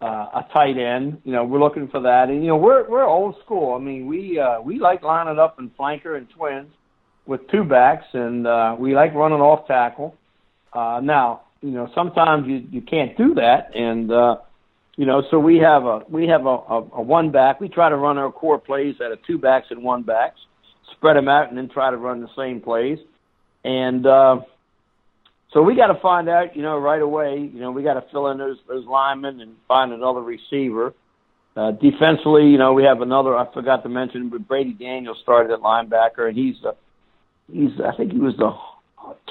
uh, 0.00 0.04
a 0.06 0.46
tight 0.52 0.76
end. 0.78 1.20
You 1.24 1.32
know, 1.32 1.44
we're 1.44 1.60
looking 1.60 1.88
for 1.88 2.00
that. 2.02 2.28
And 2.28 2.42
you 2.42 2.48
know, 2.48 2.56
we're 2.56 2.88
we're 2.88 3.04
old 3.04 3.36
school. 3.44 3.74
I 3.74 3.78
mean, 3.78 4.06
we 4.06 4.38
uh, 4.38 4.60
we 4.60 4.78
like 4.78 5.02
lining 5.02 5.38
up 5.38 5.58
in 5.58 5.70
flanker 5.70 6.16
and 6.16 6.28
twins 6.30 6.70
with 7.26 7.40
two 7.50 7.64
backs, 7.64 8.06
and 8.12 8.46
uh, 8.46 8.76
we 8.78 8.94
like 8.94 9.14
running 9.14 9.40
off 9.40 9.66
tackle. 9.66 10.14
Uh, 10.72 11.00
now, 11.02 11.42
you 11.62 11.70
know, 11.70 11.88
sometimes 11.94 12.46
you 12.46 12.62
you 12.70 12.82
can't 12.82 13.16
do 13.16 13.34
that, 13.34 13.74
and 13.74 14.10
uh, 14.12 14.36
you 14.96 15.06
know, 15.06 15.22
so 15.30 15.38
we 15.38 15.58
have 15.58 15.84
a 15.84 16.00
we 16.08 16.28
have 16.28 16.44
a, 16.44 16.48
a, 16.48 16.88
a 16.96 17.02
one 17.02 17.30
back. 17.30 17.60
We 17.60 17.68
try 17.68 17.88
to 17.88 17.96
run 17.96 18.18
our 18.18 18.30
core 18.30 18.58
plays 18.58 18.96
out 19.02 19.12
of 19.12 19.18
two 19.26 19.38
backs 19.38 19.68
and 19.70 19.82
one 19.82 20.02
backs, 20.02 20.38
spread 20.92 21.16
them 21.16 21.28
out, 21.28 21.48
and 21.48 21.56
then 21.56 21.68
try 21.68 21.90
to 21.90 21.96
run 21.96 22.20
the 22.20 22.28
same 22.36 22.60
plays. 22.60 22.98
And 23.64 24.06
uh, 24.06 24.40
so 25.52 25.62
we 25.62 25.74
got 25.74 25.88
to 25.88 26.00
find 26.00 26.28
out, 26.28 26.54
you 26.54 26.62
know, 26.62 26.78
right 26.78 27.02
away. 27.02 27.50
You 27.52 27.60
know, 27.60 27.72
we 27.72 27.82
got 27.82 27.94
to 27.94 28.04
fill 28.12 28.28
in 28.28 28.38
those 28.38 28.58
those 28.68 28.86
linemen 28.86 29.40
and 29.40 29.56
find 29.66 29.92
another 29.92 30.20
receiver. 30.20 30.94
Uh, 31.56 31.72
defensively, 31.72 32.46
you 32.46 32.58
know, 32.58 32.72
we 32.72 32.84
have 32.84 33.02
another. 33.02 33.36
I 33.36 33.52
forgot 33.52 33.82
to 33.82 33.88
mention, 33.88 34.28
but 34.28 34.46
Brady 34.46 34.72
Daniels 34.72 35.18
started 35.22 35.52
at 35.52 35.60
linebacker, 35.60 36.28
and 36.28 36.36
he's 36.36 36.54
uh, 36.64 36.72
he's 37.52 37.72
I 37.80 37.96
think 37.96 38.12
he 38.12 38.18
was 38.18 38.36
the 38.36 38.52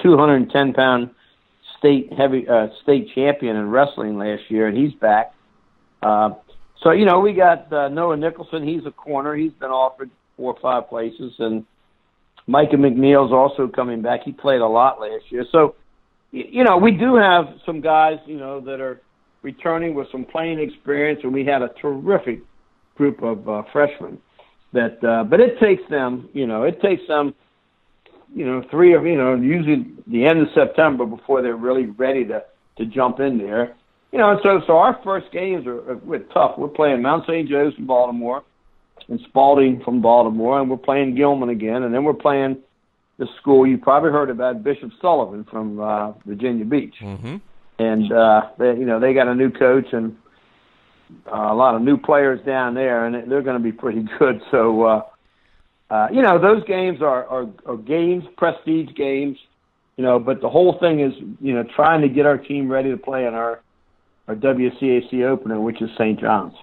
210 0.03 0.74
pound 0.74 1.11
state 1.78 2.11
heavy 2.11 2.45
uh, 2.47 2.67
state 2.84 3.09
champion 3.15 3.55
in 3.55 3.70
wrestling 3.70 4.17
last 4.17 4.43
year, 4.49 4.67
and 4.67 4.78
he's 4.78 4.93
back. 4.93 5.34
Uh, 6.01 6.32
so 6.84 6.91
you 6.91 7.05
know, 7.05 7.22
we 7.22 7.32
got 7.32 7.72
uh, 7.72 7.88
Noah 7.88 8.17
Nicholson. 8.17 8.67
He's 8.67 8.86
a 8.86 8.91
corner. 8.91 9.36
He's 9.36 9.53
been 9.53 9.72
offered 9.72 10.11
four 10.36 10.53
or 10.53 10.59
five 10.59 10.89
places, 10.89 11.34
and 11.39 11.65
Micah 12.45 12.76
McNeil's 12.76 13.32
also 13.32 13.70
coming 13.70 14.01
back. 14.01 14.24
He 14.26 14.34
played 14.34 14.59
a 14.59 14.67
lot 14.67 14.99
last 14.99 15.32
year, 15.32 15.45
so 15.51 15.76
you 16.32 16.63
know, 16.63 16.77
we 16.77 16.91
do 16.91 17.15
have 17.15 17.45
some 17.65 17.82
guys, 17.82 18.17
you 18.25 18.38
know, 18.38 18.59
that 18.61 18.80
are 18.80 19.01
returning 19.41 19.93
with 19.95 20.07
some 20.11 20.25
playing 20.25 20.59
experience, 20.59 21.21
and 21.23 21.34
we 21.34 21.45
had 21.45 21.61
a 21.61 21.69
terrific 21.82 22.41
group 22.95 23.23
of 23.23 23.47
uh, 23.47 23.63
freshmen. 23.71 24.19
That, 24.73 25.03
uh, 25.03 25.23
but 25.23 25.39
it 25.39 25.59
takes 25.59 25.82
them, 25.89 26.30
you 26.34 26.45
know, 26.45 26.63
it 26.63 26.80
takes 26.82 27.01
them, 27.07 27.34
you 28.36 28.45
know, 28.45 28.61
three 28.69 28.93
of, 28.93 29.05
you 29.05 29.17
know, 29.17 29.34
usually 29.36 29.88
the 30.05 30.25
end 30.25 30.39
of 30.41 30.47
September 30.53 31.05
before 31.05 31.41
they're 31.41 31.55
really 31.55 31.88
ready 31.88 32.25
to 32.25 32.43
to 32.77 32.86
jump 32.86 33.19
in 33.19 33.38
there. 33.38 33.75
You 34.11 34.19
know, 34.19 34.32
and 34.32 34.39
so 34.43 34.61
so 34.67 34.77
our 34.77 34.99
first 35.03 35.32
games 35.32 35.65
are, 35.65 35.91
are 35.91 35.97
we're 35.97 36.19
tough. 36.19 36.57
We're 36.57 36.67
playing 36.67 37.01
Mount 37.01 37.25
St. 37.25 37.49
Joe's 37.49 37.73
from 37.73 37.88
Baltimore, 37.88 38.43
and 39.07 39.19
Spalding 39.27 39.82
from 39.84 40.01
Baltimore, 40.01 40.59
and 40.59 40.69
we're 40.69 40.77
playing 40.77 41.15
Gilman 41.15 41.49
again, 41.49 41.84
and 41.84 41.93
then 41.93 42.03
we're 42.03 42.13
playing 42.13 42.57
the 43.20 43.28
school 43.39 43.67
you 43.67 43.78
probably 43.78 44.11
heard 44.11 44.32
about, 44.32 44.63
Bishop 44.63 44.91
Sullivan 44.99 45.43
from 45.43 45.80
uh, 45.80 46.13
Virginia 46.26 46.65
Beach. 46.65 46.95
Mm-hmm. 47.01 47.36
and 47.78 48.11
uh, 48.11 48.49
they, 48.57 48.74
you 48.74 48.86
know 48.86 48.99
they 48.99 49.13
got 49.13 49.28
a 49.28 49.36
new 49.36 49.51
coach 49.51 49.88
and 49.91 50.17
uh, 51.28 51.51
a 51.51 51.55
lot 51.55 51.76
of 51.76 51.82
new 51.82 51.97
players 51.97 52.43
down 52.45 52.74
there, 52.74 53.05
and 53.05 53.30
they're 53.32 53.41
going 53.41 53.57
to 53.57 53.63
be 53.63 53.72
pretty 53.72 54.05
good. 54.20 54.41
So, 54.49 54.84
uh, 54.84 55.01
uh, 55.89 56.07
you 56.11 56.22
know, 56.22 56.39
those 56.39 56.63
games 56.65 57.01
are, 57.01 57.26
are, 57.26 57.47
are 57.65 57.78
games, 57.78 58.24
prestige 58.38 58.89
games, 58.95 59.38
you 59.97 60.03
know, 60.03 60.20
but 60.20 60.39
the 60.39 60.49
whole 60.49 60.78
thing 60.80 60.99
is, 60.99 61.13
you 61.41 61.53
know, 61.53 61.63
trying 61.76 62.01
to 62.01 62.09
get 62.09 62.26
our 62.26 62.38
team 62.38 62.72
ready 62.72 62.91
to 62.91 62.97
play 62.97 63.26
in 63.26 63.34
our, 63.34 63.61
our 64.28 64.36
WCAC 64.36 65.24
opener, 65.26 65.59
which 65.59 65.82
is 65.82 65.89
St. 65.97 66.20
John's 66.20 66.53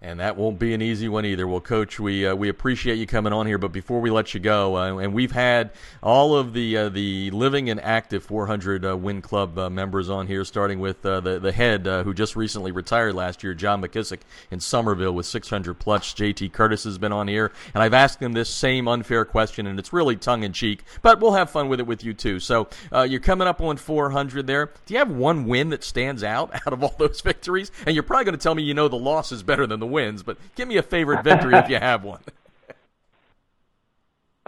and 0.00 0.20
that 0.20 0.36
won't 0.36 0.60
be 0.60 0.74
an 0.74 0.80
easy 0.80 1.08
one 1.08 1.24
either. 1.24 1.46
Well, 1.46 1.60
Coach, 1.60 1.98
we 1.98 2.24
uh, 2.24 2.34
we 2.34 2.48
appreciate 2.48 2.98
you 2.98 3.06
coming 3.06 3.32
on 3.32 3.46
here, 3.46 3.58
but 3.58 3.72
before 3.72 4.00
we 4.00 4.10
let 4.10 4.32
you 4.32 4.38
go, 4.38 4.76
uh, 4.76 4.98
and 4.98 5.12
we've 5.12 5.32
had 5.32 5.72
all 6.02 6.36
of 6.36 6.52
the 6.52 6.76
uh, 6.76 6.88
the 6.88 7.30
living 7.32 7.68
and 7.68 7.80
active 7.80 8.22
400 8.22 8.84
uh, 8.84 8.96
Win 8.96 9.20
Club 9.20 9.58
uh, 9.58 9.68
members 9.68 10.08
on 10.08 10.28
here, 10.28 10.44
starting 10.44 10.78
with 10.78 11.04
uh, 11.04 11.20
the 11.20 11.40
the 11.40 11.50
head 11.50 11.86
who 11.86 12.14
just 12.14 12.36
recently 12.36 12.70
retired 12.70 13.14
last 13.14 13.42
year, 13.42 13.54
John 13.54 13.82
McKissick 13.82 14.20
in 14.50 14.60
Summerville 14.60 15.12
with 15.12 15.26
600 15.26 15.74
plus. 15.74 16.14
JT 16.14 16.52
Curtis 16.52 16.84
has 16.84 16.96
been 16.96 17.12
on 17.12 17.26
here, 17.26 17.50
and 17.74 17.82
I've 17.82 17.94
asked 17.94 18.22
him 18.22 18.34
this 18.34 18.48
same 18.48 18.86
unfair 18.86 19.24
question, 19.24 19.66
and 19.66 19.78
it's 19.78 19.92
really 19.92 20.14
tongue 20.14 20.44
in 20.44 20.52
cheek, 20.52 20.84
but 21.02 21.20
we'll 21.20 21.32
have 21.32 21.50
fun 21.50 21.68
with 21.68 21.80
it 21.80 21.86
with 21.86 22.04
you 22.04 22.14
too. 22.14 22.38
So 22.38 22.68
you're 22.92 23.20
coming 23.20 23.48
up 23.48 23.60
on 23.60 23.76
400 23.76 24.46
there. 24.46 24.70
Do 24.86 24.94
you 24.94 24.98
have 24.98 25.10
one 25.10 25.46
win 25.46 25.70
that 25.70 25.82
stands 25.82 26.22
out 26.22 26.54
out 26.66 26.72
of 26.72 26.84
all 26.84 26.94
those 26.98 27.20
victories? 27.20 27.72
And 27.84 27.96
you're 27.96 28.04
probably 28.04 28.26
going 28.26 28.38
to 28.38 28.42
tell 28.42 28.54
me 28.54 28.62
you 28.62 28.74
know 28.74 28.86
the 28.86 28.96
loss 28.96 29.32
is 29.32 29.42
better 29.42 29.66
than 29.66 29.80
the 29.80 29.87
wins, 29.90 30.22
but 30.22 30.38
give 30.54 30.68
me 30.68 30.76
a 30.76 30.82
favorite 30.82 31.24
victory 31.24 31.54
if 31.56 31.68
you 31.68 31.76
have 31.76 32.04
one. 32.04 32.20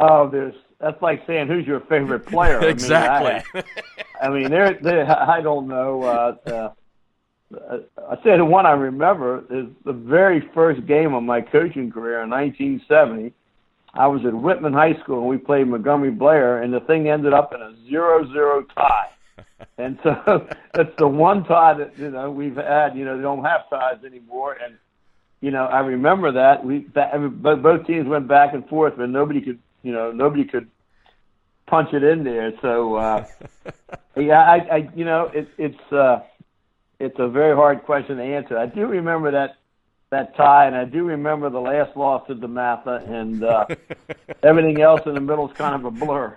Oh, 0.03 0.31
there's 0.31 0.55
that's 0.79 1.03
like 1.03 1.27
saying 1.27 1.49
who's 1.49 1.67
your 1.67 1.81
favorite 1.81 2.25
player. 2.25 2.59
exactly. 2.67 3.43
I 3.55 3.55
mean, 3.55 3.65
I 4.23 4.29
mean 4.31 4.51
there, 4.51 4.79
there, 4.81 5.11
I 5.11 5.43
don't 5.43 5.69
know. 5.69 6.03
Uh, 6.03 6.37
uh, 6.51 6.71
I 8.09 8.17
say 8.23 8.37
the 8.37 8.45
one 8.45 8.65
I 8.65 8.73
remember 8.73 9.45
is 9.51 9.67
the 9.85 9.93
very 9.93 10.49
first 10.55 10.87
game 10.87 11.15
of 11.15 11.23
my 11.23 11.41
coaching 11.41 11.91
career 11.91 12.23
in 12.23 12.31
1970. 12.31 13.35
I 13.93 14.07
was 14.07 14.25
at 14.25 14.33
Whitman 14.33 14.73
High 14.73 14.99
School 15.03 15.19
and 15.19 15.29
we 15.29 15.37
played 15.37 15.67
Montgomery 15.67 16.13
Blair, 16.13 16.63
and 16.63 16.73
the 16.73 16.81
thing 16.81 17.09
ended 17.09 17.33
up 17.33 17.53
in 17.53 17.61
a 17.61 17.75
zero-zero 17.89 18.63
tie. 18.75 19.11
and 19.79 19.99
so 20.03 20.47
that's 20.75 20.97
the 20.97 21.09
one 21.09 21.45
tie 21.45 21.75
that 21.75 21.99
you 21.99 22.11
know 22.11 22.31
we've 22.31 22.57
had. 22.57 22.97
You 22.97 23.05
know, 23.05 23.17
they 23.17 23.23
don't 23.23 23.45
have 23.45 23.69
ties 23.69 24.05
anymore, 24.05 24.57
and 24.65 24.77
you 25.41 25.51
know, 25.51 25.65
I 25.65 25.81
remember 25.81 26.33
that 26.33 26.65
we 26.65 26.87
that, 26.95 27.13
both 27.63 27.87
teams 27.87 28.07
went 28.07 28.29
back 28.29 28.53
and 28.53 28.67
forth, 28.69 28.95
but 28.97 29.09
nobody 29.09 29.41
could, 29.41 29.59
you 29.83 29.93
know, 29.93 30.13
nobody 30.13 30.45
could 30.45 30.69
punch 31.67 31.93
it 31.95 32.03
in 32.03 32.25
there. 32.25 32.53
So, 32.61 32.97
uh, 32.97 33.25
yeah, 34.17 34.43
I, 34.43 34.57
I, 34.57 34.89
you 34.95 35.05
know, 35.05 35.31
it, 35.33 35.49
it's 35.57 35.93
uh, 35.93 36.21
it's 36.99 37.17
a 37.19 37.29
very 37.29 37.55
hard 37.57 37.85
question 37.85 38.19
to 38.19 38.23
answer. 38.23 38.59
I 38.59 38.67
do 38.67 38.87
remember 38.87 39.31
that 39.31 39.57
that 40.11 40.37
tie, 40.37 40.67
and 40.67 40.75
I 40.75 40.87
do 40.87 41.05
remember 41.05 41.51
the 41.51 41.61
last 41.61 41.97
loss 41.97 42.27
to 42.27 42.35
DeMatha, 42.35 43.09
and 43.09 43.45
uh, 43.45 43.67
everything 44.43 44.81
else 44.81 45.03
in 45.07 45.15
the 45.15 45.21
middle 45.21 45.49
is 45.49 45.57
kind 45.57 45.73
of 45.73 45.85
a 45.85 45.91
blur. 45.93 46.35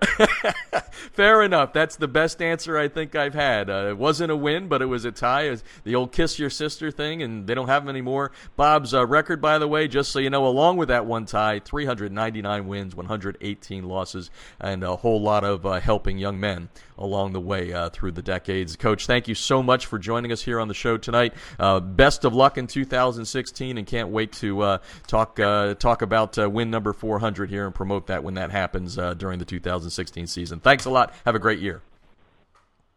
Fair 1.14 1.42
enough. 1.42 1.74
That's 1.74 1.96
the 1.96 2.08
best 2.08 2.40
answer 2.40 2.78
I 2.78 2.88
think 2.88 3.16
I've 3.16 3.34
had. 3.34 3.72
Uh, 3.72 3.88
it 3.90 3.98
wasn't 3.98 4.32
a 4.32 4.36
win, 4.36 4.68
but 4.68 4.84
it 4.84 4.86
was 4.86 5.06
a 5.06 5.12
tie. 5.12 5.48
It 5.48 5.50
was 5.50 5.64
the 5.86 5.96
old 5.96 6.12
kiss 6.12 6.38
your 6.38 6.52
sister 6.52 6.92
thing, 6.92 7.24
and 7.24 7.48
they 7.48 7.56
don't 7.56 7.68
have 7.68 7.84
them 7.84 7.90
anymore. 7.90 8.32
Bob's 8.56 8.94
uh, 8.94 9.08
record, 9.08 9.42
by 9.42 9.58
the 9.58 9.68
way, 9.68 9.88
just 9.88 10.12
so 10.12 10.20
you 10.20 10.30
know, 10.30 10.46
along 10.46 10.78
with 10.78 10.90
that 10.90 11.08
one 11.08 11.26
tie, 11.26 11.58
399 11.58 12.68
wins, 12.68 12.96
118 12.96 13.84
losses, 13.86 14.30
and 14.60 14.84
a 14.84 14.98
whole 14.98 15.20
lot 15.20 15.44
of 15.44 15.66
uh, 15.66 15.80
helping 15.80 16.20
young 16.20 16.40
men 16.40 16.70
along 16.96 17.34
the 17.34 17.42
way 17.42 17.74
uh, 17.74 17.90
through 17.90 18.12
the 18.12 18.22
decades. 18.22 18.76
Coach, 18.76 19.08
thank 19.08 19.28
you 19.28 19.34
so 19.34 19.64
much 19.64 19.88
for 19.88 19.98
joining 19.98 20.32
us 20.32 20.44
here 20.44 20.60
on 20.60 20.68
the 20.68 20.74
show 20.76 20.96
tonight. 20.98 21.34
Uh, 21.60 21.80
best 21.80 22.24
of 22.24 22.36
luck 22.36 22.58
in 22.58 22.68
2016, 22.68 23.63
and 23.72 23.88
can't 23.88 24.10
wait 24.10 24.32
to 24.34 24.62
uh, 24.62 24.78
talk 25.08 25.40
uh, 25.40 25.74
talk 25.76 26.02
about 26.02 26.38
uh, 26.38 26.50
win 26.50 26.70
number 26.70 26.94
400 26.94 27.50
here 27.50 27.66
and 27.66 27.74
promote 27.74 28.08
that 28.08 28.24
when 28.24 28.34
that 28.36 28.52
happens 28.52 28.98
uh, 28.98 29.14
during 29.14 29.40
the 29.40 29.46
2016 29.46 30.28
season. 30.28 30.60
Thanks 30.60 30.86
a 30.86 30.90
lot. 30.90 31.14
Have 31.26 31.36
a 31.36 31.40
great 31.40 31.60
year. 31.60 31.82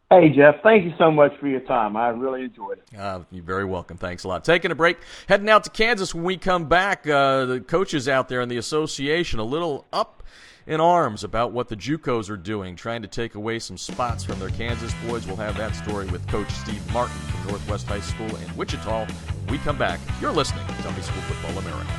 Hey, 0.09 0.29
Jeff, 0.29 0.63
thank 0.63 0.85
you 0.85 0.93
so 0.99 1.11
much 1.11 1.33
for 1.41 1.49
your 1.49 1.61
time. 1.61 1.97
I 1.97 2.11
really 2.11 2.45
enjoyed 2.45 2.79
it. 2.79 2.97
Uh, 2.97 3.23
you're 3.33 3.43
very 3.43 3.65
welcome. 3.65 3.97
Thanks 3.97 4.23
a 4.23 4.29
lot. 4.29 4.45
Taking 4.45 4.71
a 4.71 4.75
break, 4.77 4.99
heading 5.29 5.49
out 5.49 5.65
to 5.65 5.71
Kansas 5.71 6.15
when 6.15 6.23
we 6.23 6.37
come 6.37 6.69
back. 6.69 7.09
Uh, 7.09 7.45
the 7.45 7.61
coaches 7.61 8.09
out 8.09 8.29
there 8.29 8.41
in 8.41 8.49
the 8.49 8.57
association 8.57 9.41
a 9.41 9.45
little 9.45 9.85
up 9.93 10.23
in 10.67 10.81
arms 10.81 11.23
about 11.23 11.53
what 11.53 11.69
the 11.69 11.77
JUCOs 11.77 12.29
are 12.29 12.37
doing, 12.37 12.75
trying 12.75 13.03
to 13.03 13.09
take 13.09 13.35
away 13.35 13.59
some 13.59 13.79
spots 13.79 14.25
from 14.25 14.39
their 14.39 14.51
Kansas 14.51 14.93
boys. 15.07 15.27
We'll 15.27 15.37
have 15.37 15.57
that 15.57 15.77
story 15.77 16.07
with 16.07 16.27
Coach 16.29 16.51
Steve 16.51 16.83
Martin 16.93 17.17
from 17.17 17.51
Northwest 17.51 17.87
High 17.87 18.01
School 18.01 18.35
in 18.37 18.57
Wichita. 18.57 19.07
When 19.07 19.47
we 19.53 19.59
come 19.59 19.79
back, 19.79 20.01
you're 20.21 20.33
listening 20.33 20.67
to 20.67 20.73
High 20.73 21.01
School 21.01 21.23
Football 21.23 21.59
America. 21.59 21.93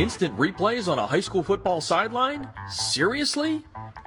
Instant 0.00 0.34
replays 0.38 0.90
on 0.90 0.98
a 0.98 1.06
high 1.06 1.20
school 1.20 1.42
football 1.42 1.82
sideline? 1.82 2.48
Seriously? 2.70 3.66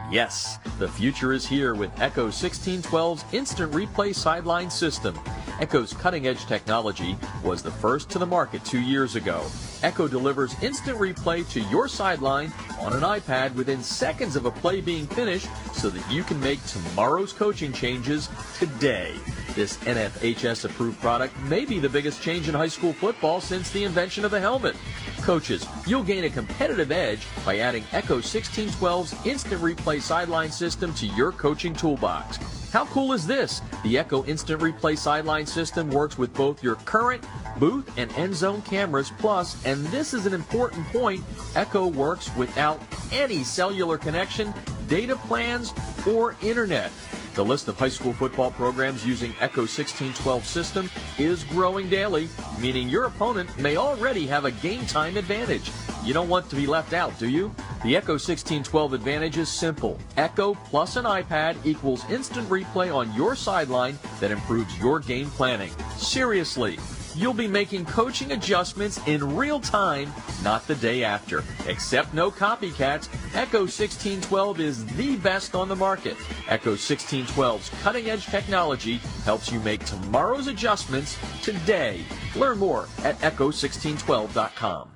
Yes, 0.10 0.58
the 0.80 0.88
future 0.88 1.34
is 1.34 1.46
here 1.46 1.76
with 1.76 1.92
Echo 2.02 2.30
1612's 2.30 3.24
Instant 3.32 3.72
Replay 3.72 4.16
Sideline 4.16 4.72
System. 4.72 5.14
Echo's 5.60 5.94
cutting 5.94 6.28
edge 6.28 6.46
technology 6.46 7.16
was 7.44 7.62
the 7.62 7.72
first 7.72 8.10
to 8.10 8.20
the 8.20 8.26
market 8.26 8.64
two 8.66 8.82
years 8.82 9.16
ago. 9.16 9.46
Echo 9.84 10.08
delivers 10.08 10.56
instant 10.64 10.98
replay 10.98 11.48
to 11.52 11.62
your 11.70 11.88
sideline 11.88 12.52
on 12.80 12.94
an 12.94 13.02
iPad 13.02 13.54
within 13.54 13.84
seconds 13.84 14.36
of 14.36 14.46
a 14.46 14.52
play 14.52 14.82
being 14.82 15.06
finished 15.08 15.48
so 15.74 15.90
that 15.90 16.12
you 16.12 16.24
can 16.24 16.40
make 16.40 16.64
tomorrow's 16.66 17.34
coaching 17.34 17.72
changes 17.72 18.30
today. 18.58 19.14
This 19.56 19.78
NFHS 19.78 20.66
approved 20.66 21.00
product 21.00 21.38
may 21.42 21.66
be 21.66 21.80
the 21.80 21.90
biggest 21.90 22.22
change 22.22 22.50
in 22.50 22.56
high 22.56 22.68
school 22.68 22.94
football 22.94 23.40
since 23.40 23.70
the 23.70 23.84
invention 23.84 24.26
of 24.26 24.32
the 24.32 24.40
helmet. 24.40 24.76
Coaches, 25.22 25.68
you'll 25.86 26.04
gain 26.04 26.24
a 26.24 26.30
competitive 26.30 26.92
edge 26.92 27.28
by 27.46 27.60
adding 27.60 27.84
Echo 27.92 28.18
1612's 28.18 29.14
instant 29.26 29.62
replay 29.62 30.02
sideline 30.02 30.52
system 30.52 30.94
to 30.96 31.06
your 31.08 31.32
coaching 31.32 31.74
toolbox. 31.74 32.40
How 32.74 32.88
cool 32.88 33.14
is 33.14 33.28
this? 33.28 33.62
The 33.84 34.00
Echo 34.00 34.26
Instant 34.26 34.60
Replay 34.60 34.98
sideline 34.98 35.46
system 35.46 35.92
works 35.92 36.18
with 36.18 36.34
both 36.34 36.64
your 36.64 36.74
current 36.74 37.24
booth 37.60 37.88
and 38.00 38.12
end 38.14 38.34
zone 38.34 38.64
cameras. 38.64 39.12
Plus, 39.20 39.64
and 39.64 39.86
this 39.90 40.12
is 40.12 40.26
an 40.26 40.34
important 40.34 40.88
point, 40.88 41.24
Echo 41.54 41.86
works 41.86 42.36
without 42.36 42.82
any 43.12 43.44
cellular 43.44 44.00
connection, 44.00 44.52
data 44.88 45.16
plans, 45.18 45.72
or 46.08 46.36
internet. 46.42 46.92
The 47.36 47.44
list 47.44 47.68
of 47.68 47.80
high 47.80 47.90
school 47.90 48.14
football 48.14 48.52
programs 48.52 49.08
using 49.08 49.34
Echo 49.42 49.62
1612 49.62 50.46
system 50.46 50.90
is 51.18 51.44
growing 51.46 51.90
daily, 51.90 52.30
meaning 52.60 52.88
your 52.88 53.06
opponent 53.06 53.58
may 53.58 53.76
already 53.76 54.28
have 54.28 54.46
a 54.46 54.52
game 54.52 54.86
time 54.86 55.18
advantage. 55.18 55.72
You 56.06 56.14
don't 56.14 56.30
want 56.30 56.48
to 56.52 56.56
be 56.56 56.68
left 56.68 56.94
out, 56.94 57.18
do 57.18 57.28
you? 57.28 57.50
The 57.84 57.96
Echo 57.96 58.14
1612 58.14 58.94
advantage 58.94 59.38
is 59.38 59.50
simple. 59.50 59.98
Echo 60.16 60.54
plus 60.54 60.96
an 60.96 61.06
iPad 61.06 61.56
equals 61.66 62.08
instant 62.08 62.48
replay 62.50 62.94
on 62.94 63.12
your 63.16 63.36
sideline 63.36 63.98
that 64.20 64.30
improves 64.30 64.78
your 64.78 65.00
game 65.00 65.32
planning. 65.32 65.72
Seriously, 65.98 66.78
you'll 67.16 67.34
be 67.34 67.48
making 67.48 67.86
coaching 67.86 68.32
adjustments 68.32 69.00
in 69.08 69.36
real 69.36 69.60
time, 69.60 70.12
not 70.44 70.66
the 70.68 70.76
day 70.76 71.04
after. 71.04 71.44
Except 71.68 72.14
no 72.14 72.32
copycats, 72.32 73.08
Echo 73.34 73.60
1612 73.60 74.60
is 74.60 74.86
the 74.96 75.16
best 75.18 75.56
on 75.56 75.68
the 75.68 75.76
market. 75.76 76.18
Echo 76.48 76.74
1612's 76.74 77.70
cutting 77.82 78.10
edge 78.10 78.26
technology 78.26 78.98
helps 79.26 79.52
you 79.52 79.60
make 79.60 79.84
tomorrow's 79.86 80.48
adjustments 80.48 81.18
today. 81.42 82.04
Learn 82.36 82.58
more 82.58 82.88
at 83.04 83.20
echo1612.com. 83.20 84.90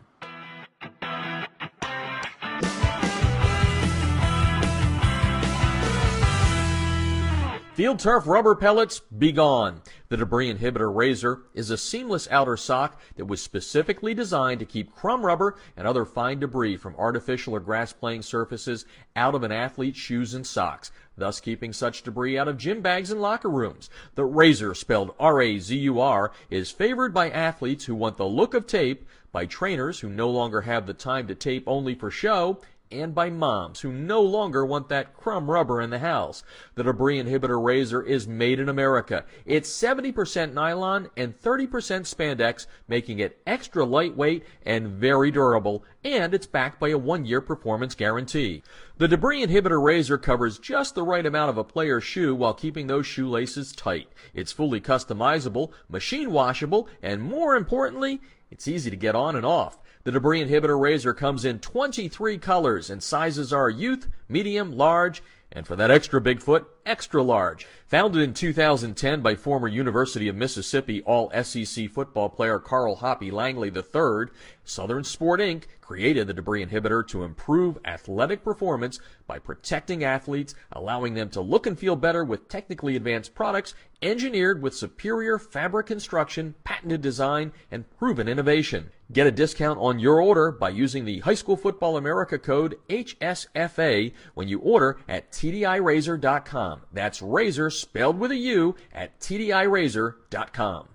Field 7.78 8.00
turf 8.00 8.26
rubber 8.26 8.56
pellets, 8.56 9.02
be 9.02 9.32
gone. 9.32 9.84
The 10.10 10.18
debris 10.18 10.52
inhibitor 10.52 10.92
Razur 10.92 11.44
is 11.54 11.70
a 11.70 11.78
seamless 11.78 12.28
outer 12.32 12.58
sock 12.58 13.00
that 13.18 13.28
was 13.28 13.40
specifically 13.40 14.16
designed 14.16 14.62
to 14.62 14.66
keep 14.66 14.96
crumb 14.96 15.24
rubber 15.24 15.58
and 15.76 15.88
other 15.88 16.04
fine 16.04 16.40
debris 16.40 16.78
from 16.78 16.96
artificial 16.96 17.54
or 17.54 17.60
grass 17.60 17.94
playing 17.94 18.24
surfaces 18.24 18.88
out 19.16 19.36
of 19.36 19.44
an 19.44 19.52
athlete's 19.52 20.00
shoes 20.00 20.34
and 20.34 20.48
socks, 20.48 20.92
thus 21.16 21.40
keeping 21.40 21.72
such 21.72 22.02
debris 22.02 22.36
out 22.36 22.48
of 22.48 22.58
gym 22.58 22.82
bags 22.82 23.12
and 23.12 23.22
locker 23.22 23.48
rooms. 23.48 23.92
The 24.16 24.24
Razur, 24.24 24.76
spelled 24.76 25.14
R-A-Z-U-R, 25.20 26.32
is 26.50 26.72
favored 26.72 27.14
by 27.14 27.30
athletes 27.30 27.86
who 27.86 27.94
want 27.94 28.18
the 28.18 28.26
look 28.26 28.56
of 28.56 28.66
tape, 28.66 29.08
by 29.32 29.46
trainers 29.46 30.00
who 30.00 30.10
no 30.10 30.32
longer 30.32 30.62
have 30.62 30.88
the 30.88 30.96
time 30.96 31.28
to 31.28 31.36
tape 31.36 31.66
only 31.68 31.94
for 31.94 32.10
show, 32.10 32.60
and 32.92 33.14
by 33.14 33.30
moms 33.30 33.82
who 33.82 33.92
no 33.92 34.22
longer 34.22 34.66
want 34.66 34.90
that 34.90 35.14
crumb 35.16 35.50
rubber 35.50 35.82
in 35.82 35.90
the 35.90 36.00
house. 36.00 36.44
The 36.76 36.84
debris 36.84 37.22
inhibitor 37.22 37.62
Razur 37.62 38.06
is 38.06 38.28
made 38.28 38.60
in 38.60 38.70
America. 38.70 39.26
It's 39.46 39.70
70% 39.70 40.54
nylon 40.54 41.10
and 41.18 41.40
30% 41.40 41.68
spandex, 41.68 42.68
making 42.88 43.20
it 43.20 43.40
extra 43.46 43.86
lightweight 43.86 44.44
and 44.66 44.88
very 44.88 45.32
durable, 45.32 45.84
and 46.04 46.34
it's 46.34 46.48
backed 46.48 46.80
by 46.80 46.90
a 46.90 46.98
one-year 46.98 47.42
performance 47.42 47.96
guarantee. 47.96 48.64
The 48.98 49.08
debris 49.08 49.46
inhibitor 49.46 49.82
Razur 49.82 50.22
covers 50.22 50.58
just 50.58 50.96
the 50.96 51.04
right 51.04 51.26
amount 51.26 51.50
of 51.50 51.58
a 51.58 51.64
player's 51.64 52.04
shoe 52.04 52.34
while 52.34 52.54
keeping 52.54 52.88
those 52.88 53.06
shoelaces 53.06 53.74
tight. 53.74 54.10
It's 54.34 54.52
fully 54.52 54.82
customizable, 54.82 55.72
machine 55.90 56.32
washable, 56.32 56.88
and 57.02 57.22
more 57.22 57.56
importantly, 57.56 58.22
it's 58.50 58.68
easy 58.68 58.90
to 58.90 58.96
get 58.96 59.16
on 59.16 59.36
and 59.36 59.46
off. 59.46 59.78
The 60.08 60.14
debris 60.14 60.42
inhibitor 60.42 60.80
Razur 60.80 61.14
comes 61.14 61.44
in 61.44 61.60
23 61.60 62.38
colors 62.38 62.90
and 62.90 63.04
sizes 63.04 63.52
are 63.52 63.70
youth, 63.70 64.08
medium, 64.30 64.72
large, 64.72 65.22
and 65.52 65.68
for 65.68 65.76
that 65.76 65.92
extra 65.92 66.22
big 66.22 66.42
foot, 66.42 66.66
extra 66.86 67.22
large. 67.22 67.68
Founded 67.88 68.22
in 68.22 68.34
2010 68.34 69.20
by 69.20 69.36
former 69.36 69.68
University 69.68 70.30
of 70.30 70.38
Mississippi 70.38 71.04
All 71.04 71.30
SEC 71.44 71.90
football 71.90 72.30
player 72.30 72.58
Carl 72.58 72.96
Hoppy 72.96 73.32
Langley 73.32 73.68
III, 73.68 74.28
Southern 74.64 75.04
Sport 75.04 75.42
Inc. 75.42 75.64
created 75.82 76.28
the 76.28 76.34
debris 76.34 76.66
inhibitor 76.66 77.06
to 77.10 77.26
improve 77.26 77.78
athletic 77.84 78.46
performance 78.46 79.02
by 79.28 79.40
protecting 79.40 80.06
athletes, 80.06 80.56
allowing 80.72 81.16
them 81.16 81.30
to 81.32 81.42
look 81.42 81.68
and 81.68 81.78
feel 81.78 81.98
better 81.98 82.24
with 82.24 82.48
technically 82.48 82.96
advanced 82.96 83.36
products 83.36 83.76
engineered 84.02 84.62
with 84.62 84.74
superior 84.74 85.38
fabric 85.38 85.88
construction, 85.88 86.56
patented 86.64 87.02
design, 87.02 87.52
and 87.70 87.90
proven 87.98 88.30
innovation. 88.30 88.90
Get 89.12 89.26
a 89.26 89.32
discount 89.32 89.80
on 89.80 90.00
your 90.00 90.22
order 90.22 90.52
by 90.52 90.70
using 90.70 91.06
the 91.06 91.20
High 91.20 91.36
School 91.36 91.56
Football 91.56 91.96
America 91.96 92.38
code 92.38 92.76
HSFA 92.90 94.12
when 94.34 94.50
you 94.50 94.60
order 94.60 94.98
at 95.08 95.32
TDIRazur.com. 95.32 96.82
That's 96.92 97.22
razor 97.22 97.70
spelled 97.70 98.20
with 98.20 98.32
a 98.32 98.36
U 98.36 98.76
at 98.94 99.18
TDIRazur.com. 99.22 100.90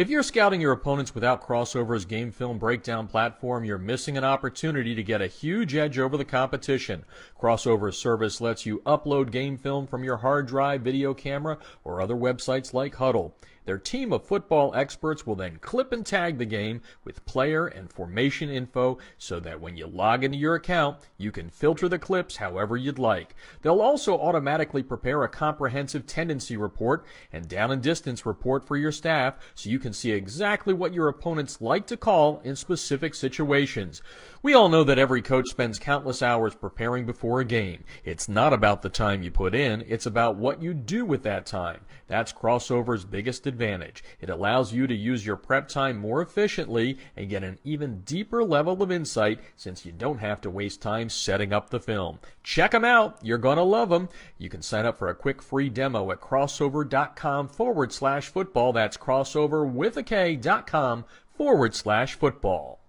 If 0.00 0.08
you're 0.08 0.22
scouting 0.22 0.62
your 0.62 0.72
opponents 0.72 1.14
without 1.14 1.46
Krossover's 1.46 2.06
game 2.06 2.32
film 2.32 2.56
breakdown 2.56 3.06
platform, 3.06 3.64
you're 3.64 3.76
missing 3.76 4.16
an 4.16 4.24
opportunity 4.24 4.94
to 4.94 5.02
get 5.02 5.20
a 5.20 5.26
huge 5.26 5.74
edge 5.74 5.98
over 5.98 6.16
the 6.16 6.24
competition. 6.24 7.04
Krossover's 7.38 7.98
service 7.98 8.40
lets 8.40 8.64
you 8.64 8.78
upload 8.86 9.30
game 9.30 9.58
film 9.58 9.86
from 9.86 10.02
your 10.02 10.16
hard 10.16 10.46
drive, 10.46 10.80
video 10.80 11.12
camera, 11.12 11.58
or 11.84 12.00
other 12.00 12.14
websites 12.14 12.72
like 12.72 12.94
Hudl. 12.94 13.32
Their 13.70 13.78
team 13.78 14.12
of 14.12 14.26
football 14.26 14.74
experts 14.74 15.24
will 15.24 15.36
then 15.36 15.60
clip 15.60 15.92
and 15.92 16.04
tag 16.04 16.38
the 16.38 16.44
game 16.44 16.82
with 17.04 17.24
player 17.24 17.68
and 17.68 17.88
formation 17.88 18.50
info 18.50 18.98
so 19.16 19.38
that 19.38 19.60
when 19.60 19.76
you 19.76 19.86
log 19.86 20.24
into 20.24 20.38
your 20.38 20.56
account, 20.56 20.96
you 21.18 21.30
can 21.30 21.50
filter 21.50 21.88
the 21.88 21.96
clips 21.96 22.38
however 22.38 22.76
you'd 22.76 22.98
like. 22.98 23.36
They'll 23.62 23.80
also 23.80 24.18
automatically 24.18 24.82
prepare 24.82 25.22
a 25.22 25.28
comprehensive 25.28 26.04
tendency 26.04 26.56
report 26.56 27.06
and 27.32 27.46
down 27.46 27.70
and 27.70 27.80
distance 27.80 28.26
report 28.26 28.66
for 28.66 28.76
your 28.76 28.90
staff 28.90 29.36
so 29.54 29.70
you 29.70 29.78
can 29.78 29.92
see 29.92 30.10
exactly 30.10 30.74
what 30.74 30.92
your 30.92 31.06
opponents 31.06 31.60
like 31.60 31.86
to 31.86 31.96
call 31.96 32.40
in 32.42 32.56
specific 32.56 33.14
situations. 33.14 34.02
We 34.42 34.54
all 34.54 34.70
know 34.70 34.84
that 34.84 34.98
every 34.98 35.20
coach 35.20 35.50
spends 35.50 35.78
countless 35.78 36.22
hours 36.22 36.54
preparing 36.54 37.04
before 37.04 37.40
a 37.40 37.44
game. 37.44 37.84
It's 38.04 38.26
not 38.26 38.54
about 38.54 38.80
the 38.80 38.88
time 38.88 39.22
you 39.22 39.30
put 39.30 39.54
in, 39.54 39.84
it's 39.86 40.06
about 40.06 40.36
what 40.36 40.62
you 40.62 40.72
do 40.72 41.04
with 41.04 41.22
that 41.24 41.44
time. 41.44 41.80
That's 42.06 42.32
Krossover's 42.32 43.04
biggest 43.04 43.46
advantage. 43.46 44.02
It 44.18 44.30
allows 44.30 44.72
you 44.72 44.86
to 44.86 44.94
use 44.94 45.26
your 45.26 45.36
prep 45.36 45.68
time 45.68 45.98
more 45.98 46.22
efficiently 46.22 46.96
and 47.18 47.28
get 47.28 47.44
an 47.44 47.58
even 47.64 48.00
deeper 48.00 48.42
level 48.42 48.82
of 48.82 48.90
insight 48.90 49.40
since 49.56 49.84
you 49.84 49.92
don't 49.92 50.20
have 50.20 50.40
to 50.40 50.50
waste 50.50 50.80
time 50.80 51.10
setting 51.10 51.52
up 51.52 51.68
the 51.68 51.78
film. 51.78 52.18
Check 52.42 52.70
them 52.70 52.84
out. 52.84 53.18
You're 53.22 53.36
going 53.36 53.58
to 53.58 53.62
love 53.62 53.90
them. 53.90 54.08
You 54.38 54.48
can 54.48 54.62
sign 54.62 54.86
up 54.86 54.96
for 54.96 55.10
a 55.10 55.14
quick 55.14 55.42
free 55.42 55.68
demo 55.68 56.10
at 56.12 56.20
krossover.com 56.22 57.48
forward 57.48 57.92
slash 57.92 58.28
football. 58.28 58.72
That's 58.72 58.96
crossover 58.96 59.70
with 59.70 59.98
a 59.98 60.02
K 60.02 60.34
dot 60.34 60.66
com 60.66 61.04
forward 61.36 61.74
slash 61.74 62.14
football. 62.14 62.80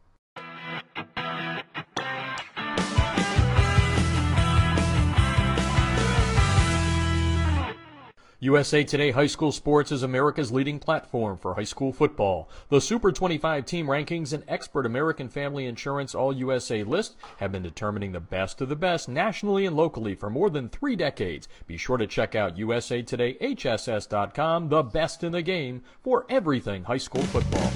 USA 8.44 8.84
Today 8.84 9.12
High 9.12 9.28
School 9.28 9.52
Sports 9.52 9.92
is 9.92 10.02
America's 10.02 10.52
leading 10.52 10.80
platform 10.80 11.38
for 11.38 11.54
high 11.54 11.64
school 11.64 11.94
football. 11.94 12.50
The 12.70 12.82
Super 12.82 13.12
25 13.12 13.68
team 13.68 13.86
rankings 13.86 14.34
and 14.34 14.44
expert 14.48 14.88
American 14.88 15.30
Family 15.30 15.68
Insurance 15.68 16.16
All 16.16 16.34
USA 16.34 16.84
list 16.84 17.18
have 17.38 17.52
been 17.52 17.62
determining 17.62 18.14
the 18.14 18.20
best 18.20 18.60
of 18.60 18.68
the 18.68 18.76
best 18.76 19.08
nationally 19.08 19.68
and 19.68 19.76
locally 19.76 20.16
for 20.16 20.32
more 20.32 20.50
than 20.50 20.70
three 20.70 20.96
decades. 20.96 21.48
Be 21.68 21.78
sure 21.78 21.98
to 21.98 22.08
check 22.08 22.34
out 22.34 22.58
usatodayhss.com, 22.58 24.70
the 24.70 24.82
best 24.82 25.24
in 25.24 25.34
the 25.34 25.44
game 25.44 25.84
for 26.02 26.26
everything 26.28 26.86
high 26.86 26.98
school 26.98 27.22
football. 27.22 27.72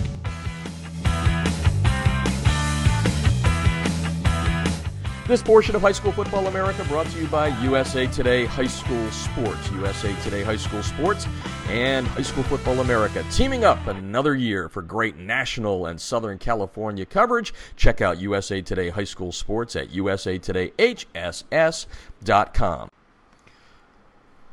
This 5.28 5.42
portion 5.42 5.76
of 5.76 5.82
High 5.82 5.92
School 5.92 6.12
Football 6.12 6.46
America 6.46 6.84
brought 6.84 7.08
to 7.08 7.20
you 7.20 7.26
by 7.26 7.48
USA 7.64 8.06
Today 8.06 8.46
High 8.46 8.68
School 8.68 9.10
Sports. 9.10 9.72
USA 9.72 10.14
Today 10.22 10.44
High 10.44 10.56
School 10.56 10.84
Sports 10.84 11.26
and 11.68 12.06
High 12.06 12.22
School 12.22 12.44
Football 12.44 12.82
America 12.82 13.26
teaming 13.32 13.66
up 13.66 13.88
another 13.88 14.36
year 14.36 14.70
for 14.70 14.84
great 14.84 15.18
national 15.18 15.88
and 15.88 16.00
Southern 16.00 16.38
California 16.38 17.08
coverage. 17.08 17.56
Check 17.76 18.02
out 18.02 18.20
USA 18.20 18.62
Today 18.62 18.90
High 18.90 19.04
School 19.04 19.32
Sports 19.32 19.76
at 19.76 19.90
usatodayhss.com. 19.90 22.90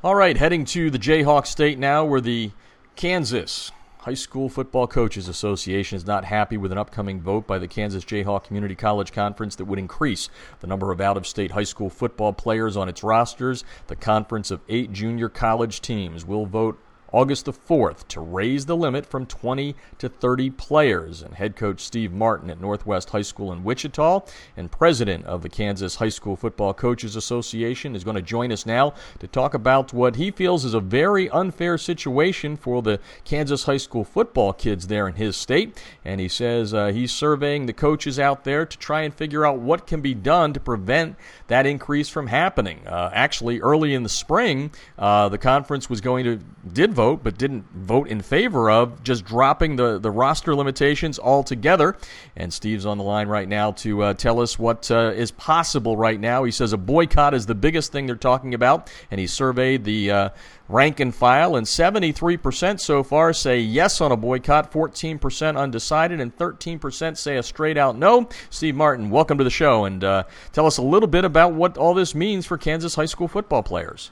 All 0.03 0.14
right, 0.14 0.39
heading 0.39 0.64
to 0.64 0.91
the 0.91 0.99
Jayhawk 0.99 1.47
State 1.47 1.79
now 1.79 2.07
where 2.07 2.23
the 2.23 2.51
Kansas 2.97 3.73
High 4.03 4.15
School 4.15 4.49
Football 4.49 4.89
Coaches 4.89 5.29
Association 5.29 5.95
is 5.95 6.05
not 6.05 6.25
happy 6.25 6.57
with 6.57 6.73
an 6.73 6.79
upcoming 6.79 7.21
vote 7.21 7.47
by 7.47 7.61
the 7.61 7.69
Kansas 7.69 8.05
Jayhawk 8.05 8.43
Community 8.43 8.75
College 8.75 9.13
Conference 9.13 9.55
that 9.55 9.67
would 9.67 9.79
increase 9.79 10.29
the 10.59 10.67
number 10.67 10.91
of 10.91 11.01
out 11.01 11.17
of 11.17 11.25
state 11.25 11.53
high 11.53 11.63
school 11.63 11.89
football 11.89 12.33
players 12.33 12.77
on 12.77 12.89
its 12.89 13.05
rosters. 13.05 13.63
The 13.87 13.95
conference 13.95 14.51
of 14.51 14.61
eight 14.69 14.93
junior 14.93 15.29
college 15.29 15.81
teams 15.81 16.27
will 16.27 16.47
vote 16.47 16.81
August 17.13 17.45
the 17.45 17.53
4th 17.53 18.09
to 18.09 18.21
raise 18.21 18.67
the 18.67 18.77
limit 18.77 19.07
from 19.07 19.27
20 19.27 19.77
to 19.99 20.09
30 20.09 20.51
players. 20.51 21.23
And 21.23 21.35
head 21.35 21.57
coach 21.57 21.81
Steve 21.81 22.13
Martin 22.13 22.51
at 22.51 22.61
Northwest 22.61 23.11
High 23.11 23.23
School 23.23 23.53
in 23.53 23.65
Wichita 23.65 24.25
and 24.57 24.71
president 24.71 25.25
of 25.27 25.43
the 25.43 25.49
Kansas 25.49 25.97
High 25.97 26.09
School 26.09 26.37
Football 26.37 26.75
Coaches 26.75 27.17
Association 27.17 27.95
is 27.95 28.05
going 28.05 28.17
to 28.17 28.23
join 28.23 28.51
us 28.51 28.67
now 28.67 28.95
to 29.21 29.27
talk 29.27 29.55
about 29.55 29.93
what 29.93 30.17
he 30.17 30.31
feels 30.31 30.65
is 30.65 30.75
a 30.75 30.81
very 30.81 31.29
unfair 31.31 31.77
situation 31.79 32.57
for 32.57 32.83
the 32.83 32.99
Kansas 33.25 33.65
high 33.65 33.77
school 33.77 34.05
football 34.05 34.53
kids 34.53 34.87
there 34.87 35.09
in 35.09 35.15
his 35.15 35.37
state. 35.37 35.83
And 36.05 36.21
he 36.21 36.29
says 36.29 36.73
uh, 36.73 36.89
he's 36.89 37.13
surveying 37.13 37.67
the 37.67 37.73
coaches 37.73 38.19
out 38.19 38.45
there 38.45 38.65
to 38.67 38.79
try 38.79 39.03
and 39.03 39.15
figure 39.15 39.47
out 39.47 39.59
what 39.59 39.87
can 39.87 40.01
be 40.01 40.15
done 40.15 40.53
to 40.53 40.61
prevent 40.61 41.17
that 41.49 41.67
increase 41.67 42.09
from 42.09 42.27
happening. 42.29 42.87
Uh, 42.87 43.11
actually, 43.13 43.61
early 43.61 43.95
in 43.95 44.03
the 44.03 44.09
spring, 44.09 44.73
uh, 44.99 45.29
the 45.29 45.39
conference 45.39 45.91
was 45.91 46.01
going 46.01 46.25
to 46.25 46.41
did 46.73 46.95
vote 46.95 47.23
but 47.23 47.39
didn't 47.39 47.65
vote 47.75 48.09
in 48.09 48.21
favor 48.21 48.71
of 48.71 49.03
just 49.03 49.25
dropping 49.25 49.77
the, 49.77 49.99
the 49.99 50.11
roster 50.11 50.55
limitations 50.55 51.19
altogether. 51.19 51.97
And 52.37 52.53
Steve's 52.53 52.87
on 52.87 52.99
the 52.99 53.05
line 53.05 53.29
right 53.29 53.49
now 53.49 53.73
to 53.73 54.03
uh, 54.03 54.15
tell 54.15 54.41
us 54.41 54.59
what 54.59 54.91
uh, 54.91 55.13
is 55.15 55.31
possible 55.31 55.97
right 55.97 56.19
now. 56.21 56.45
He 56.45 56.51
says 56.51 56.73
a 56.73 56.79
boycott 56.79 57.35
is 57.35 57.47
the 57.47 57.55
biggest 57.55 57.93
thing 57.93 58.07
they're 58.07 58.17
talking 58.17 58.55
about, 58.55 58.91
and 59.11 59.21
he 59.21 59.27
surveyed 59.27 59.85
the 59.85 60.11
uh, 60.11 60.29
rank 60.69 61.01
and 61.01 61.15
file, 61.15 61.57
and 61.57 61.67
73% 61.67 62.81
so 62.81 63.03
far 63.03 63.33
say 63.33 63.59
yes 63.59 64.01
on 64.01 64.13
a 64.13 64.17
boycott, 64.17 64.73
14% 64.73 65.57
undecided, 65.57 66.21
and 66.21 66.37
13% 66.37 67.17
say 67.17 67.37
a 67.37 67.43
straight 67.43 67.77
out 67.77 67.97
no. 67.97 68.29
Steve 68.51 68.75
Martin, 68.75 69.11
welcome 69.11 69.39
to 69.39 69.45
the 69.45 69.51
show, 69.51 69.85
and 69.85 70.03
uh, 70.03 70.25
tell 70.53 70.67
us 70.67 70.79
a 70.79 70.83
little 70.83 71.09
bit 71.09 71.25
about 71.25 71.53
what 71.53 71.77
all 71.77 71.95
this 71.95 72.15
means 72.15 72.47
for 72.47 72.57
Kansas 72.57 72.95
high 72.95 73.07
school 73.07 73.29
football 73.29 73.63
players. 73.63 74.11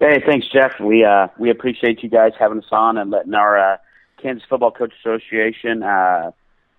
Hey, 0.00 0.22
thanks, 0.24 0.46
Jeff. 0.52 0.78
We 0.78 1.04
uh, 1.04 1.26
we 1.38 1.50
appreciate 1.50 2.04
you 2.04 2.08
guys 2.08 2.30
having 2.38 2.58
us 2.58 2.68
on 2.70 2.98
and 2.98 3.10
letting 3.10 3.34
our 3.34 3.58
uh, 3.58 3.76
Kansas 4.22 4.46
Football 4.48 4.70
Coach 4.70 4.92
Association 5.00 5.82
uh, 5.82 6.30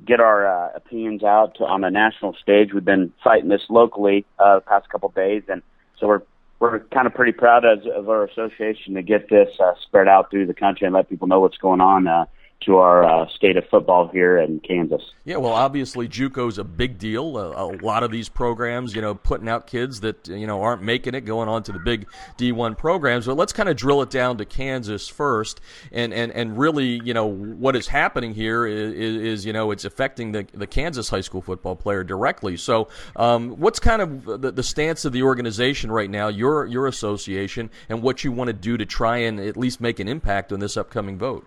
get 0.06 0.22
our 0.22 0.48
uh, 0.48 0.72
opinions 0.74 1.22
out 1.22 1.56
to, 1.56 1.66
on 1.66 1.84
a 1.84 1.92
national 1.92 2.34
stage. 2.42 2.74
We've 2.74 2.86
been 2.86 3.12
fighting 3.22 3.50
this 3.50 3.64
locally 3.70 4.26
uh, 4.40 4.56
the 4.56 4.62
past 4.62 4.88
couple 4.88 5.10
of 5.10 5.16
days, 5.16 5.44
and 5.50 5.62
so 6.00 6.08
we're 6.08 6.22
we're 6.60 6.80
kind 6.80 7.08
of 7.08 7.14
pretty 7.14 7.34
proud 7.34 7.66
as, 7.66 7.80
of 7.94 8.08
our 8.08 8.24
association 8.24 8.94
to 8.94 9.02
get 9.02 9.30
this 9.30 9.50
uh, 9.60 9.74
spread 9.82 10.08
out 10.08 10.32
through 10.32 10.46
the 10.46 10.54
country 10.54 10.86
and 10.86 10.96
let 10.96 11.10
people 11.10 11.28
know 11.28 11.42
what's 11.42 11.58
going 11.58 11.82
on. 11.82 12.08
Uh, 12.08 12.26
to 12.62 12.78
our 12.78 13.06
uh, 13.06 13.28
state 13.30 13.56
of 13.56 13.64
football 13.70 14.10
here 14.10 14.38
in 14.38 14.60
Kansas. 14.60 15.02
Yeah, 15.24 15.38
well, 15.38 15.54
obviously 15.54 16.10
JUCO's 16.10 16.58
a 16.58 16.64
big 16.64 16.98
deal. 16.98 17.38
A, 17.38 17.68
a, 17.68 17.68
lot 17.82 18.04
of 18.04 18.12
these 18.12 18.28
programs, 18.28 18.94
you 18.94 19.02
know, 19.02 19.16
putting 19.16 19.48
out 19.48 19.66
kids 19.66 20.02
that 20.02 20.28
you 20.28 20.46
know 20.46 20.62
aren't 20.62 20.82
making 20.82 21.16
it, 21.16 21.22
going 21.22 21.48
on 21.48 21.64
to 21.64 21.72
the 21.72 21.80
big 21.80 22.08
D1 22.38 22.78
programs. 22.78 23.28
But 23.28 23.38
let's 23.38 23.54
kind 23.54 23.70
of 23.70 23.78
drill 23.78 24.02
it 24.02 24.10
down 24.10 24.38
to 24.40 24.46
Kansas 24.46 25.08
first, 25.08 25.62
and 25.92 26.14
and 26.14 26.32
and 26.34 26.58
really, 26.58 27.00
you 27.04 27.14
know, 27.14 27.26
what 27.26 27.76
is 27.76 27.88
happening 27.88 28.34
here 28.34 28.66
is, 28.66 28.94
is 28.94 29.46
you 29.46 29.54
know 29.54 29.72
it's 29.72 29.86
affecting 29.86 30.34
the 30.34 30.46
the 30.54 30.68
Kansas 30.68 31.10
high 31.10 31.22
school 31.22 31.42
football 31.42 31.78
player 31.78 32.04
directly. 32.04 32.58
So, 32.58 32.90
um, 33.16 33.52
what's 33.52 33.80
kind 33.80 34.02
of 34.02 34.42
the, 34.42 34.52
the 34.52 34.64
stance 34.64 35.06
of 35.06 35.14
the 35.14 35.24
organization 35.24 35.92
right 35.92 36.10
now, 36.10 36.28
your 36.28 36.66
your 36.66 36.88
association, 36.88 37.70
and 37.88 38.02
what 38.02 38.24
you 38.26 38.34
want 38.34 38.50
to 38.50 38.54
do 38.54 38.76
to 38.76 38.86
try 38.86 39.18
and 39.20 39.40
at 39.40 39.56
least 39.56 39.80
make 39.80 40.00
an 40.00 40.10
impact 40.10 40.52
on 40.52 40.60
this 40.60 40.76
upcoming 40.76 41.18
vote? 41.18 41.46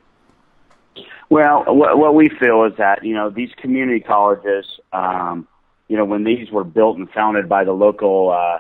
Well, 1.31 1.65
what, 1.67 1.97
what 1.99 2.15
we 2.15 2.29
feel 2.29 2.65
is 2.65 2.75
that 2.79 3.05
you 3.05 3.15
know 3.15 3.31
these 3.31 3.51
community 3.61 4.01
colleges, 4.01 4.67
um, 4.93 5.49
you 5.89 5.97
know, 5.97 6.05
when 6.05 6.25
these 6.25 6.51
were 6.51 6.65
built 6.65 6.99
and 6.99 7.09
founded 7.11 7.49
by 7.49 7.65
the 7.65 7.73
local 7.73 8.31
uh, 8.31 8.59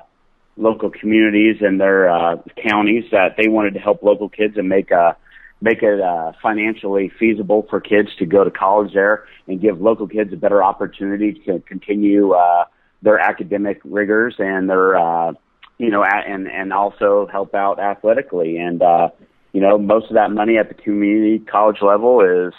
local 0.57 0.91
communities 0.91 1.57
and 1.61 1.80
their 1.80 2.11
uh, 2.11 2.37
counties, 2.66 3.05
that 3.11 3.37
they 3.37 3.49
wanted 3.49 3.74
to 3.74 3.80
help 3.80 4.03
local 4.03 4.28
kids 4.28 4.57
and 4.57 4.68
make 4.68 4.91
a 4.91 5.16
make 5.61 5.83
it 5.83 6.01
uh, 6.01 6.33
financially 6.43 7.11
feasible 7.18 7.66
for 7.70 7.80
kids 7.80 8.09
to 8.18 8.26
go 8.26 8.43
to 8.43 8.51
college 8.51 8.93
there 8.95 9.26
and 9.47 9.61
give 9.61 9.80
local 9.80 10.09
kids 10.09 10.33
a 10.33 10.37
better 10.37 10.62
opportunity 10.62 11.41
to 11.47 11.61
continue 11.61 12.33
uh, 12.33 12.64
their 13.03 13.18
academic 13.18 13.80
rigors 13.85 14.35
and 14.39 14.68
their 14.68 14.97
uh, 14.97 15.33
you 15.78 15.91
know 15.91 16.05
and 16.05 16.49
and 16.49 16.72
also 16.72 17.28
help 17.30 17.55
out 17.55 17.78
athletically. 17.78 18.57
And 18.57 18.83
uh, 18.83 19.11
you 19.53 19.61
know, 19.61 19.78
most 19.78 20.07
of 20.09 20.14
that 20.14 20.30
money 20.30 20.57
at 20.57 20.68
the 20.68 20.74
community 20.74 21.38
college 21.38 21.82
level 21.82 22.20
is 22.20 22.55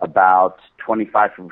about 0.00 0.58
25% 0.86 1.50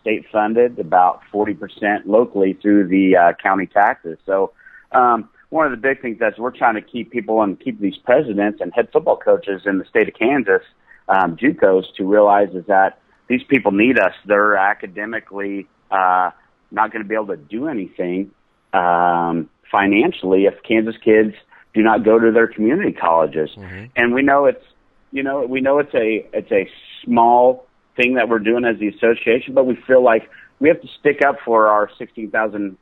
state 0.00 0.24
funded, 0.32 0.78
about 0.78 1.20
40% 1.32 2.06
locally 2.06 2.58
through 2.60 2.88
the 2.88 3.16
uh, 3.16 3.32
county 3.40 3.66
taxes. 3.66 4.18
So, 4.26 4.52
um, 4.92 5.28
one 5.50 5.66
of 5.66 5.70
the 5.70 5.76
big 5.76 6.02
things 6.02 6.18
is 6.20 6.38
we're 6.38 6.50
trying 6.50 6.74
to 6.74 6.80
keep 6.80 7.12
people 7.12 7.42
and 7.42 7.58
keep 7.60 7.80
these 7.80 7.96
presidents 7.96 8.60
and 8.60 8.72
head 8.74 8.88
football 8.92 9.16
coaches 9.16 9.62
in 9.64 9.78
the 9.78 9.84
state 9.84 10.08
of 10.08 10.14
Kansas, 10.14 10.62
um, 11.08 11.36
JUCOs, 11.36 11.84
to 11.96 12.04
realize 12.04 12.48
is 12.52 12.66
that 12.66 12.98
these 13.28 13.42
people 13.44 13.70
need 13.70 13.98
us. 13.98 14.12
They're 14.24 14.56
academically 14.56 15.68
uh, 15.90 16.30
not 16.72 16.92
going 16.92 17.02
to 17.02 17.08
be 17.08 17.14
able 17.14 17.28
to 17.28 17.36
do 17.36 17.68
anything 17.68 18.32
um, 18.72 19.48
financially 19.70 20.46
if 20.46 20.54
Kansas 20.62 20.96
kids 21.02 21.34
do 21.76 21.82
not 21.82 22.02
go 22.04 22.18
to 22.18 22.32
their 22.32 22.48
community 22.48 22.92
colleges. 22.92 23.50
Mm-hmm. 23.54 23.84
And 23.94 24.14
we 24.14 24.22
know 24.22 24.46
it's 24.46 24.64
you 25.12 25.22
know 25.22 25.44
we 25.46 25.60
know 25.60 25.78
it's 25.78 25.94
a 25.94 26.26
it's 26.32 26.50
a 26.50 26.68
small 27.04 27.66
thing 27.96 28.14
that 28.14 28.28
we're 28.28 28.40
doing 28.40 28.64
as 28.64 28.78
the 28.80 28.88
association, 28.88 29.54
but 29.54 29.66
we 29.66 29.76
feel 29.86 30.02
like 30.02 30.28
we 30.58 30.68
have 30.68 30.80
to 30.80 30.88
stick 30.98 31.20
up 31.26 31.36
for 31.44 31.68
our 31.68 31.90
16,000 31.98 32.76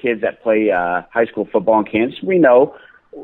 kids 0.00 0.20
that 0.22 0.42
play 0.42 0.70
uh, 0.70 1.02
high 1.12 1.26
school 1.26 1.48
football 1.52 1.80
in 1.80 1.84
Kansas. 1.84 2.18
We 2.22 2.38
know, 2.38 2.76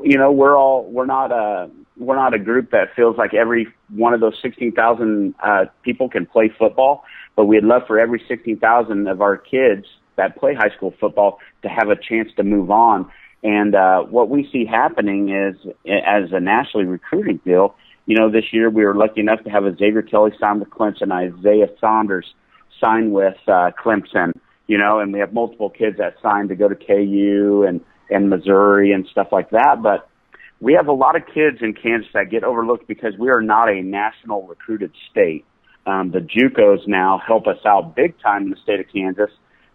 you 0.03 0.19
know, 0.19 0.33
we're 0.33 0.57
all 0.57 0.85
we're 0.91 1.07
not 1.07 1.31
a 1.31 1.71
we're 1.97 2.17
not 2.17 2.35
a 2.35 2.39
group 2.39 2.73
that 2.73 2.89
feels 2.97 3.17
like 3.17 3.33
every 3.33 3.69
one 3.91 4.15
of 4.15 4.21
those 4.21 4.35
16,000 4.43 5.35
uh, 5.43 5.67
people 5.85 6.09
can 6.09 6.27
play 6.27 6.51
football, 6.59 7.05
but 7.37 7.45
we'd 7.45 7.63
love 7.63 7.83
for 7.87 7.99
every 7.99 8.23
16,000 8.27 9.07
of 9.07 9.21
our 9.21 9.37
kids 9.37 9.87
that 10.17 10.37
play 10.37 10.55
high 10.55 10.75
school 10.77 10.93
football 10.99 11.39
to 11.63 11.69
have 11.69 11.91
a 11.91 11.97
chance 11.97 12.31
to 12.37 12.43
move 12.43 12.71
on 12.71 13.11
and 13.43 13.75
uh, 13.75 14.03
what 14.03 14.29
we 14.29 14.49
see 14.53 14.65
happening 14.65 15.31
is, 15.31 15.57
as 15.87 16.31
a 16.33 16.41
nationally 16.41 16.87
recruiting 16.87 17.41
deal, 17.45 17.75
you 18.07 18.17
know, 18.17 18.31
this 18.31 18.45
year 18.53 18.71
we 18.71 18.85
were 18.85 18.95
lucky 18.95 19.21
enough 19.21 19.43
to 19.45 19.51
have 19.51 19.65
a 19.65 19.75
Xavier 19.77 20.03
Kelly 20.03 20.33
sign 20.39 20.61
with 20.61 20.71
Clemson, 20.71 21.13
Isaiah 21.13 21.69
Saunders 21.81 22.35
sign 22.81 23.13
with 23.13 23.37
uh, 23.47 23.71
Clemson, 23.83 24.33
you 24.67 24.79
know, 24.79 24.99
and 24.99 25.13
we 25.13 25.21
have 25.21 25.33
multiple 25.33 25.71
kids 25.71 25.99
that 25.99 26.15
signed 26.23 26.49
to 26.49 26.57
go 26.57 26.69
to 26.69 26.75
KU 26.75 27.65
and 27.67 27.81
and 28.11 28.29
Missouri 28.29 28.93
and 28.93 29.07
stuff 29.11 29.29
like 29.33 29.51
that. 29.51 29.83
But 29.83 30.09
we 30.61 30.75
have 30.75 30.87
a 30.87 30.93
lot 30.93 31.17
of 31.17 31.23
kids 31.27 31.59
in 31.61 31.75
Kansas 31.75 32.11
that 32.15 32.31
get 32.31 32.45
overlooked 32.45 32.87
because 32.87 33.15
we 33.19 33.31
are 33.31 33.41
not 33.41 33.69
a 33.69 33.83
national 33.83 34.47
recruited 34.47 34.93
state. 35.11 35.45
Um, 35.87 36.13
the 36.13 36.21
JUCOs 36.21 36.87
now 36.87 37.21
help 37.25 37.47
us 37.47 37.59
out 37.67 37.97
big 37.97 38.15
time 38.21 38.45
in 38.45 38.51
the 38.51 38.57
state 38.63 38.79
of 38.79 38.87
Kansas 38.93 39.31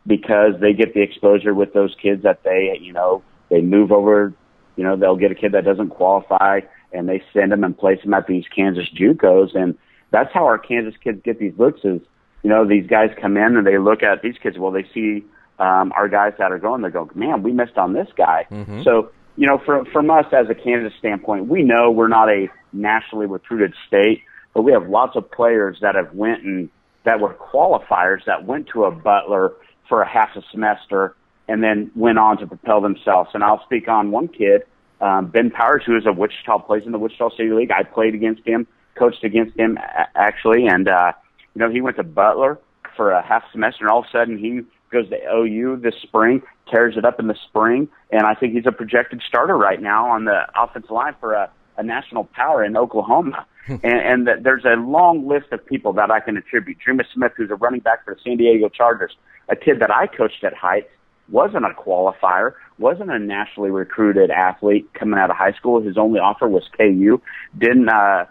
because 0.05 0.53
they 0.61 0.73
get 0.73 0.93
the 0.93 1.01
exposure 1.01 1.53
with 1.53 1.73
those 1.73 1.93
kids 2.01 2.23
that 2.23 2.43
they, 2.43 2.77
you 2.79 2.93
know, 2.93 3.23
they 3.49 3.61
move 3.61 3.91
over, 3.91 4.33
you 4.75 4.83
know, 4.83 4.95
they'll 4.95 5.15
get 5.15 5.31
a 5.31 5.35
kid 5.35 5.53
that 5.53 5.65
doesn't 5.65 5.89
qualify 5.89 6.61
and 6.91 7.07
they 7.07 7.21
send 7.33 7.51
them 7.51 7.63
and 7.63 7.77
place 7.77 8.01
them 8.03 8.13
at 8.13 8.27
these 8.27 8.45
Kansas 8.53 8.87
JUCOs. 8.97 9.55
And 9.55 9.77
that's 10.11 10.33
how 10.33 10.45
our 10.45 10.57
Kansas 10.57 10.95
kids 11.03 11.21
get 11.23 11.39
these 11.39 11.53
looks 11.57 11.81
is, 11.83 12.01
you 12.43 12.49
know, 12.49 12.65
these 12.65 12.87
guys 12.87 13.09
come 13.19 13.37
in 13.37 13.57
and 13.57 13.67
they 13.67 13.77
look 13.77 14.03
at 14.03 14.21
these 14.21 14.35
kids. 14.41 14.57
Well, 14.57 14.71
they 14.71 14.85
see, 14.93 15.25
um, 15.59 15.91
our 15.95 16.07
guys 16.07 16.33
that 16.37 16.51
are 16.51 16.59
going, 16.59 16.81
they 16.81 16.89
go, 16.89 17.09
man, 17.15 17.43
we 17.43 17.51
missed 17.51 17.77
on 17.77 17.93
this 17.93 18.07
guy. 18.15 18.45
Mm-hmm. 18.51 18.83
So, 18.83 19.11
you 19.35 19.47
know, 19.47 19.59
from, 19.65 19.85
from 19.85 20.09
us 20.09 20.25
as 20.31 20.49
a 20.49 20.55
Kansas 20.55 20.93
standpoint, 20.99 21.47
we 21.47 21.63
know 21.63 21.91
we're 21.91 22.07
not 22.07 22.29
a 22.29 22.47
nationally 22.73 23.25
recruited 23.25 23.73
state, 23.87 24.21
but 24.53 24.61
we 24.61 24.71
have 24.71 24.87
lots 24.87 25.15
of 25.15 25.29
players 25.29 25.77
that 25.81 25.95
have 25.95 26.13
went 26.13 26.43
and 26.43 26.69
that 27.05 27.19
were 27.19 27.33
qualifiers 27.33 28.25
that 28.25 28.45
went 28.45 28.67
to 28.67 28.83
a 28.83 28.91
Butler 28.91 29.53
for 29.87 30.01
a 30.01 30.07
half 30.07 30.35
a 30.35 30.41
semester 30.51 31.15
and 31.47 31.63
then 31.63 31.91
went 31.95 32.17
on 32.17 32.37
to 32.37 32.47
propel 32.47 32.81
themselves. 32.81 33.29
And 33.33 33.43
I'll 33.43 33.63
speak 33.63 33.87
on 33.87 34.11
one 34.11 34.27
kid, 34.27 34.63
um, 35.01 35.27
Ben 35.27 35.51
Powers, 35.51 35.83
who 35.85 35.95
is 35.95 36.05
a 36.05 36.13
Wichita, 36.13 36.59
plays 36.59 36.83
in 36.85 36.91
the 36.91 36.99
Wichita 36.99 37.29
City 37.31 37.51
League. 37.51 37.71
I 37.71 37.83
played 37.83 38.15
against 38.15 38.45
him, 38.45 38.67
coached 38.95 39.23
against 39.23 39.57
him 39.57 39.77
actually, 40.15 40.67
and 40.67 40.87
uh, 40.87 41.13
you 41.53 41.59
know 41.59 41.69
he 41.69 41.81
went 41.81 41.97
to 41.97 42.03
Butler 42.03 42.59
for 42.95 43.11
a 43.11 43.21
half 43.21 43.43
semester, 43.51 43.85
and 43.85 43.91
all 43.91 43.99
of 43.99 44.05
a 44.05 44.11
sudden 44.11 44.37
he 44.37 44.61
goes 44.91 45.09
to 45.09 45.17
OU 45.31 45.77
this 45.77 45.95
spring, 46.01 46.41
tears 46.71 46.95
it 46.97 47.05
up 47.05 47.19
in 47.19 47.27
the 47.27 47.35
spring, 47.47 47.87
and 48.11 48.23
I 48.23 48.33
think 48.33 48.53
he's 48.53 48.65
a 48.65 48.71
projected 48.71 49.21
starter 49.27 49.57
right 49.57 49.81
now 49.81 50.09
on 50.09 50.25
the 50.25 50.47
offensive 50.55 50.91
line 50.91 51.15
for 51.19 51.33
a, 51.33 51.51
a 51.77 51.83
national 51.83 52.25
power 52.25 52.63
in 52.63 52.75
Oklahoma. 52.75 53.45
and 53.67 53.83
and 53.83 54.27
the, 54.27 54.33
there's 54.41 54.65
a 54.65 54.79
long 54.79 55.27
list 55.27 55.51
of 55.51 55.65
people 55.65 55.93
that 55.93 56.09
I 56.09 56.19
can 56.21 56.37
attribute. 56.37 56.77
Dreamius 56.85 57.11
Smith, 57.13 57.33
who's 57.35 57.51
a 57.51 57.55
running 57.55 57.81
back 57.81 58.05
for 58.05 58.15
the 58.15 58.21
San 58.23 58.37
Diego 58.37 58.69
Chargers, 58.69 59.15
a 59.49 59.55
kid 59.55 59.79
that 59.81 59.91
I 59.91 60.07
coached 60.07 60.43
at 60.43 60.53
Heights, 60.53 60.89
wasn't 61.29 61.65
a 61.65 61.69
qualifier, 61.69 62.53
wasn't 62.77 63.11
a 63.11 63.19
nationally 63.19 63.69
recruited 63.69 64.31
athlete 64.31 64.93
coming 64.93 65.19
out 65.19 65.29
of 65.29 65.35
high 65.35 65.53
school. 65.53 65.81
His 65.81 65.97
only 65.97 66.19
offer 66.19 66.47
was 66.47 66.63
KU. 66.77 67.21
Didn't 67.57 67.89
uh, 67.89 68.25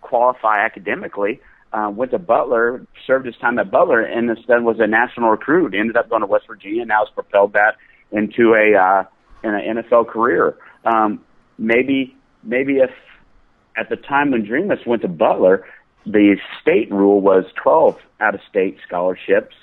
qualify 0.00 0.64
academically. 0.64 1.40
Uh, 1.72 1.90
went 1.94 2.10
to 2.10 2.18
Butler, 2.18 2.84
served 3.06 3.26
his 3.26 3.36
time 3.36 3.58
at 3.60 3.70
Butler, 3.70 4.00
and 4.00 4.28
instead 4.28 4.64
was 4.64 4.78
a 4.80 4.88
national 4.88 5.30
recruit. 5.30 5.74
Ended 5.74 5.96
up 5.96 6.08
going 6.08 6.22
to 6.22 6.26
West 6.26 6.46
Virginia. 6.48 6.84
Now 6.84 7.04
has 7.04 7.14
propelled 7.14 7.52
that 7.52 7.76
into 8.10 8.54
a 8.54 8.76
uh, 8.76 9.04
in 9.44 9.54
an 9.54 9.76
NFL 9.76 10.08
career. 10.08 10.56
Um, 10.84 11.20
maybe 11.58 12.16
maybe 12.42 12.78
if 12.78 12.90
at 13.76 13.88
the 13.88 13.96
time 13.96 14.32
when 14.32 14.44
Dreamius 14.44 14.84
went 14.84 15.02
to 15.02 15.08
Butler, 15.08 15.64
the 16.04 16.36
state 16.60 16.90
rule 16.90 17.20
was 17.20 17.44
12 17.62 17.96
out 18.20 18.34
of 18.34 18.40
state 18.48 18.78
scholarships, 18.86 19.54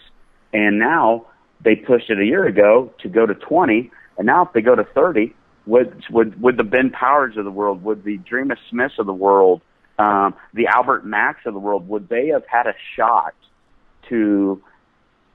and 0.54 0.80
now 0.80 1.26
they 1.64 1.76
pushed 1.76 2.10
it 2.10 2.20
a 2.20 2.26
year 2.26 2.46
ago 2.46 2.94
to 3.02 3.10
go 3.10 3.26
to 3.26 3.34
20, 3.34 3.92
and 4.18 4.26
now 4.26 4.46
if 4.46 4.54
they 4.54 4.62
go 4.62 4.76
to 4.76 4.84
30, 4.84 5.34
would 5.66 6.04
would 6.10 6.42
would 6.42 6.58
the 6.58 6.64
Ben 6.64 6.90
Powers 6.90 7.36
of 7.38 7.44
the 7.44 7.52
world, 7.52 7.84
would 7.84 8.04
the 8.04 8.18
Dreamius 8.20 8.58
Smiths 8.70 8.96
of 9.00 9.06
the 9.06 9.14
world, 9.14 9.62
um, 10.00 10.34
the 10.54 10.68
Albert 10.68 11.06
Max 11.06 11.40
of 11.46 11.54
the 11.54 11.60
world, 11.60 11.88
would 11.90 12.08
they 12.10 12.28
have 12.28 12.46
had 12.48 12.68
a 12.68 12.74
shot 12.96 13.34
to 14.10 14.62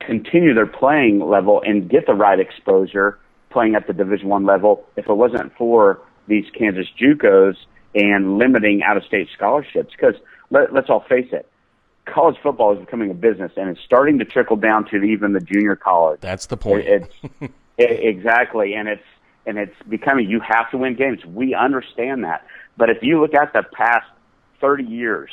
continue 0.01 0.55
their 0.55 0.67
playing 0.67 1.21
level 1.21 1.63
and 1.65 1.89
get 1.89 2.07
the 2.07 2.15
right 2.15 2.41
exposure 2.41 3.19
playing 3.51 3.75
at 3.75 3.87
the 3.87 3.93
Division 3.93 4.29
One 4.29 4.47
level 4.47 4.85
if 4.97 5.09
it 5.09 5.15
wasn't 5.15 5.55
for 5.57 6.01
these 6.27 6.45
Kansas 6.59 6.87
JUCOs 7.01 7.57
and 7.95 8.39
limiting 8.39 8.83
out-of-state 8.83 9.29
scholarships? 9.37 9.93
Because 9.95 10.15
let, 10.51 10.73
let's 10.73 10.89
all 10.89 11.05
face 11.09 11.29
it, 11.33 11.49
college 12.05 12.37
football 12.43 12.73
is 12.73 12.81
becoming 12.81 13.11
a 13.11 13.15
business, 13.15 13.53
and 13.57 13.69
it's 13.71 13.81
starting 13.85 14.19
to 14.19 14.25
trickle 14.25 14.57
down 14.57 14.85
to 14.91 14.97
even 15.03 15.33
the 15.33 15.41
junior 15.41 15.77
college. 15.77 16.21
That's 16.21 16.47
the 16.47 16.57
point. 16.57 16.87
It, 16.87 17.11
it's 17.23 17.53
it, 17.79 18.17
exactly, 18.17 18.75
and 18.75 18.89
it's 18.89 19.05
and 19.47 19.59
it's 19.59 19.75
becoming 19.89 20.29
you 20.29 20.41
have 20.41 20.71
to 20.71 20.79
win 20.79 20.95
games. 20.95 21.25
We 21.25 21.55
understand 21.55 22.25
that, 22.25 22.47
but 22.77 22.91
if 22.91 23.03
you 23.03 23.21
look 23.21 23.35
at 23.35 23.53
the 23.53 23.63
past 23.73 24.07
thirty 24.61 24.85
years, 24.85 25.31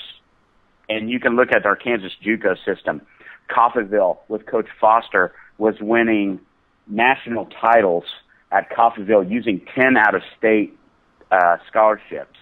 and 0.87 1.09
you 1.09 1.19
can 1.19 1.35
look 1.35 1.51
at 1.51 1.65
our 1.65 1.75
Kansas 1.75 2.11
JUCO 2.23 2.63
system, 2.63 3.01
Coffeyville 3.49 4.17
with 4.27 4.45
Coach 4.45 4.67
Foster 4.79 5.33
was 5.57 5.75
winning 5.79 6.39
national 6.87 7.47
titles 7.47 8.05
at 8.51 8.69
Coffeyville 8.71 9.29
using 9.29 9.61
ten 9.75 9.97
out 9.97 10.15
of 10.15 10.21
state 10.37 10.77
uh, 11.31 11.57
scholarships. 11.67 12.37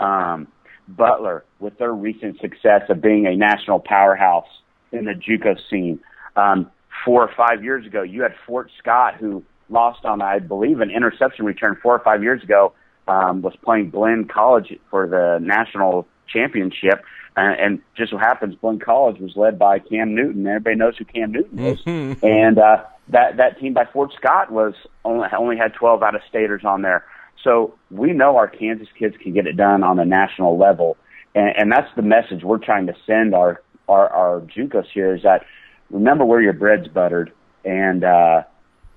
Um, 0.00 0.48
Butler 0.96 1.44
with 1.58 1.78
their 1.78 1.92
recent 1.92 2.40
success 2.40 2.82
of 2.88 3.00
being 3.00 3.26
a 3.26 3.36
national 3.36 3.80
powerhouse 3.80 4.48
in 4.92 5.04
the 5.04 5.12
JUCO 5.12 5.56
scene. 5.70 6.00
Um, 6.36 6.70
four 7.04 7.22
or 7.22 7.30
five 7.36 7.62
years 7.64 7.86
ago, 7.86 8.02
you 8.02 8.22
had 8.22 8.34
Fort 8.46 8.70
Scott, 8.78 9.14
who 9.16 9.42
lost 9.68 10.04
on, 10.04 10.20
I 10.22 10.38
believe, 10.40 10.80
an 10.80 10.90
interception 10.90 11.44
return 11.44 11.76
four 11.82 11.94
or 11.94 12.00
five 12.00 12.22
years 12.22 12.42
ago, 12.42 12.72
um, 13.08 13.42
was 13.42 13.54
playing 13.62 13.90
Blinn 13.90 14.26
College 14.26 14.78
for 14.90 15.06
the 15.06 15.38
national 15.44 16.06
championship. 16.28 17.02
and, 17.36 17.60
and 17.60 17.82
just 17.96 18.10
so 18.10 18.18
happens 18.18 18.54
Blinn 18.56 18.78
College 18.80 19.18
was 19.20 19.32
led 19.36 19.58
by 19.58 19.78
Cam 19.78 20.14
Newton. 20.14 20.46
Everybody 20.46 20.76
knows 20.76 20.96
who 20.96 21.04
Cam 21.04 21.32
Newton 21.32 21.58
is, 21.58 21.78
Mm-hmm. 21.82 22.24
and 22.26 22.58
uh, 22.58 22.84
that 23.08 23.36
that 23.38 23.58
team 23.58 23.74
by 23.74 23.84
Fort 23.92 24.12
Scott 24.16 24.50
was 24.52 24.74
only 25.04 25.26
only 25.36 25.56
had 25.56 25.74
12 25.74 26.02
out 26.02 26.14
of 26.14 26.20
staters 26.28 26.62
on 26.64 26.82
there. 26.82 27.04
So 27.44 27.74
we 27.90 28.12
know 28.12 28.36
our 28.36 28.48
Kansas 28.48 28.88
kids 28.98 29.16
can 29.22 29.32
get 29.32 29.46
it 29.46 29.56
done 29.56 29.82
on 29.82 29.98
a 29.98 30.04
national 30.04 30.58
level, 30.58 30.96
and, 31.34 31.52
and 31.56 31.72
that's 31.72 31.88
the 31.96 32.02
message 32.02 32.42
we're 32.42 32.58
trying 32.58 32.86
to 32.86 32.94
send 33.06 33.34
our 33.34 33.62
our, 33.88 34.08
our 34.08 34.40
JUCOs 34.42 34.86
here 34.94 35.16
is 35.16 35.22
that 35.22 35.44
remember 35.90 36.24
where 36.24 36.40
your 36.40 36.52
bread's 36.52 36.88
buttered, 36.88 37.32
and 37.64 38.04
uh, 38.04 38.42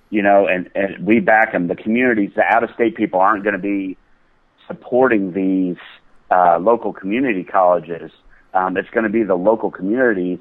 you 0.09 0.21
know, 0.21 0.47
and, 0.47 0.69
and 0.75 1.05
we 1.05 1.19
back 1.19 1.53
them. 1.53 1.67
The 1.67 1.75
communities, 1.75 2.31
the 2.35 2.43
out 2.43 2.63
of 2.63 2.69
state 2.75 2.95
people 2.95 3.19
aren't 3.19 3.43
going 3.43 3.55
to 3.55 3.61
be 3.61 3.97
supporting 4.67 5.33
these 5.33 5.77
uh, 6.29 6.59
local 6.59 6.93
community 6.93 7.43
colleges. 7.43 8.11
Um, 8.53 8.77
it's 8.77 8.89
going 8.89 9.05
to 9.05 9.09
be 9.09 9.23
the 9.23 9.35
local 9.35 9.71
communities 9.71 10.39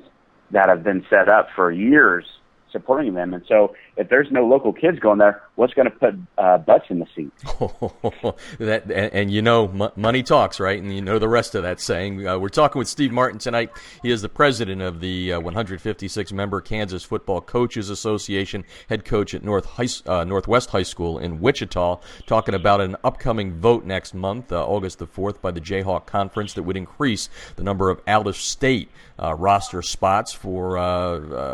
that 0.51 0.69
have 0.69 0.85
been 0.85 1.05
set 1.09 1.29
up 1.29 1.49
for 1.57 1.73
years 1.73 2.27
supporting 2.73 3.15
them. 3.15 3.33
And 3.35 3.43
so 3.49 3.75
if 3.97 4.09
there's 4.09 4.31
no 4.31 4.47
local 4.47 4.73
kids 4.73 4.99
going 4.99 5.19
there, 5.19 5.43
what's 5.57 5.75
going 5.75 5.91
to 5.91 5.91
put 5.91 6.15
uh, 6.39 6.59
butts 6.59 6.87
in 6.89 6.99
the 6.99 7.07
seat? 7.15 7.31
that 8.59 8.85
and, 8.85 9.13
and, 9.13 9.31
you 9.31 9.43
know 9.43 9.69
m- 9.69 9.91
money 9.97 10.23
talks, 10.23 10.59
right? 10.59 10.81
And 10.81 10.95
you 10.95 11.03
know 11.03 11.19
the 11.19 11.29
rest 11.29 11.55
of 11.55 11.63
that 11.63 11.81
saying. 11.81 12.27
Uh, 12.27 12.39
we're 12.39 12.49
talking 12.49 12.79
with 12.79 12.89
Steve 12.89 13.13
Martin 13.13 13.39
tonight. 13.39 13.71
He 14.03 14.11
is 14.11 14.23
the 14.23 14.29
president 14.29 14.81
of 14.81 15.01
the 15.01 15.35
uh, 15.35 15.41
156 15.41 16.33
member 16.33 16.61
Kansas 16.61 17.05
Football 17.05 17.43
Coaches 17.43 17.91
Association, 17.91 18.65
head 18.89 19.05
coach 19.05 19.35
at 19.35 19.45
North 19.45 19.67
High, 19.67 19.89
uh, 20.07 20.25
Northwest 20.25 20.71
High 20.71 20.83
School 20.85 21.19
in 21.19 21.41
Wichita, 21.41 22.01
talking 22.27 22.55
about 22.55 22.81
an 22.81 22.97
upcoming 23.05 23.55
vote 23.55 23.85
next 23.85 24.15
month, 24.15 24.53
uh, 24.53 24.65
August 24.65 24.99
the 24.99 25.07
4th, 25.07 25.41
by 25.41 25.51
the 25.51 25.61
Jayhawk 25.61 26.07
Conference 26.07 26.55
that 26.55 26.63
would 26.63 26.77
increase 26.77 27.29
the 27.57 27.63
number 27.63 27.91
of 27.91 28.01
out 28.07 28.27
of 28.27 28.37
state 28.37 28.91
uh, 29.23 29.35
roster 29.35 29.83
spots 29.83 30.33
for 30.33 30.63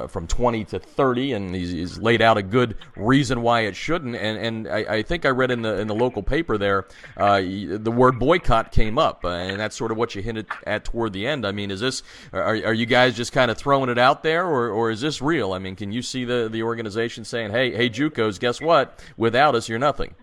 from 0.09 0.27
20 0.27 0.65
to 0.65 0.79
30 0.79 1.33
and 1.33 1.55
he's, 1.55 1.71
he's, 1.71 1.99
laid 1.99 2.23
out 2.23 2.28
a 2.37 2.43
good 2.43 2.77
reason 2.97 3.43
why 3.43 3.63
it 3.63 3.77
shouldn't. 3.77 4.17
And 4.17 4.39
and 4.39 4.69
I, 4.69 4.97
I 4.97 5.03
think 5.03 5.25
I 5.25 5.31
read 5.31 5.51
in 5.51 5.63
the 5.63 5.79
in 5.79 5.87
the 5.87 5.95
local 5.95 6.23
paper 6.23 6.59
there 6.59 6.87
uh, 7.17 7.41
the 7.41 7.93
word 7.93 8.19
boycott 8.19 8.73
came 8.73 8.99
up, 8.99 9.25
uh, 9.25 9.29
and 9.29 9.59
that's 9.59 9.77
sort 9.77 9.91
of 9.91 9.97
what 9.97 10.15
you 10.15 10.23
hinted 10.23 10.47
at 10.67 10.85
toward 10.85 11.13
the 11.13 11.27
end. 11.27 11.47
I 11.47 11.53
mean, 11.53 11.71
is 11.71 11.81
this 11.81 12.03
are, 12.33 12.57
are 12.65 12.75
you 12.75 12.87
guys 12.87 13.17
just 13.17 13.33
kind 13.33 13.51
of 13.51 13.57
throwing 13.57 13.89
it 13.91 13.99
out 13.99 14.23
there, 14.23 14.47
or, 14.47 14.69
or 14.71 14.91
is 14.91 15.01
this 15.01 15.23
real? 15.23 15.53
I 15.53 15.59
mean, 15.59 15.77
can 15.77 15.93
you 15.93 16.03
see 16.03 16.25
the 16.25 16.49
the 16.51 16.63
organization 16.63 17.25
saying, 17.25 17.51
"Hey, 17.51 17.75
hey, 17.75 17.89
JUCOs, 17.89 18.39
guess 18.39 18.61
what? 18.61 19.03
Without 19.17 19.55
us, 19.55 19.69
you're 19.69 19.79
nothing." 19.79 20.15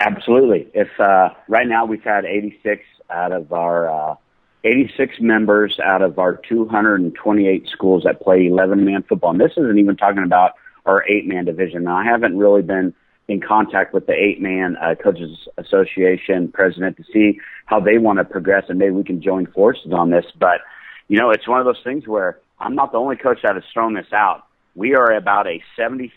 Absolutely. 0.00 0.66
If 0.72 0.88
uh, 0.98 1.30
right 1.46 1.66
now 1.66 1.84
we've 1.84 2.02
had 2.02 2.24
86 2.24 2.82
out 3.10 3.32
of 3.32 3.52
our 3.52 3.90
uh, 3.90 4.16
86 4.64 5.16
members 5.20 5.78
out 5.78 6.02
of 6.02 6.18
our 6.18 6.36
228 6.36 7.68
schools 7.68 8.04
that 8.04 8.20
play 8.20 8.46
11 8.46 8.84
man 8.84 9.02
football. 9.02 9.30
And 9.30 9.40
this 9.40 9.52
isn't 9.56 9.78
even 9.78 9.96
talking 9.96 10.22
about 10.22 10.52
our 10.86 11.04
eight 11.08 11.26
man 11.26 11.44
division. 11.44 11.84
Now, 11.84 11.96
I 11.96 12.04
haven't 12.04 12.36
really 12.36 12.62
been 12.62 12.94
in 13.28 13.40
contact 13.40 13.94
with 13.94 14.06
the 14.06 14.12
eight 14.12 14.40
man 14.40 14.76
uh, 14.76 14.94
coaches 14.96 15.48
association 15.56 16.50
president 16.52 16.96
to 16.96 17.04
see 17.12 17.38
how 17.66 17.78
they 17.78 17.98
want 17.98 18.18
to 18.18 18.24
progress 18.24 18.64
and 18.68 18.78
maybe 18.78 18.90
we 18.90 19.04
can 19.04 19.22
join 19.22 19.46
forces 19.46 19.92
on 19.92 20.10
this. 20.10 20.24
But, 20.38 20.60
you 21.08 21.18
know, 21.18 21.30
it's 21.30 21.46
one 21.46 21.60
of 21.60 21.64
those 21.64 21.80
things 21.84 22.08
where 22.08 22.38
I'm 22.58 22.74
not 22.74 22.92
the 22.92 22.98
only 22.98 23.16
coach 23.16 23.38
that 23.42 23.54
has 23.54 23.64
thrown 23.72 23.94
this 23.94 24.12
out. 24.12 24.44
We 24.74 24.94
are 24.94 25.12
about 25.12 25.46
a 25.46 25.62
73% 25.78 26.10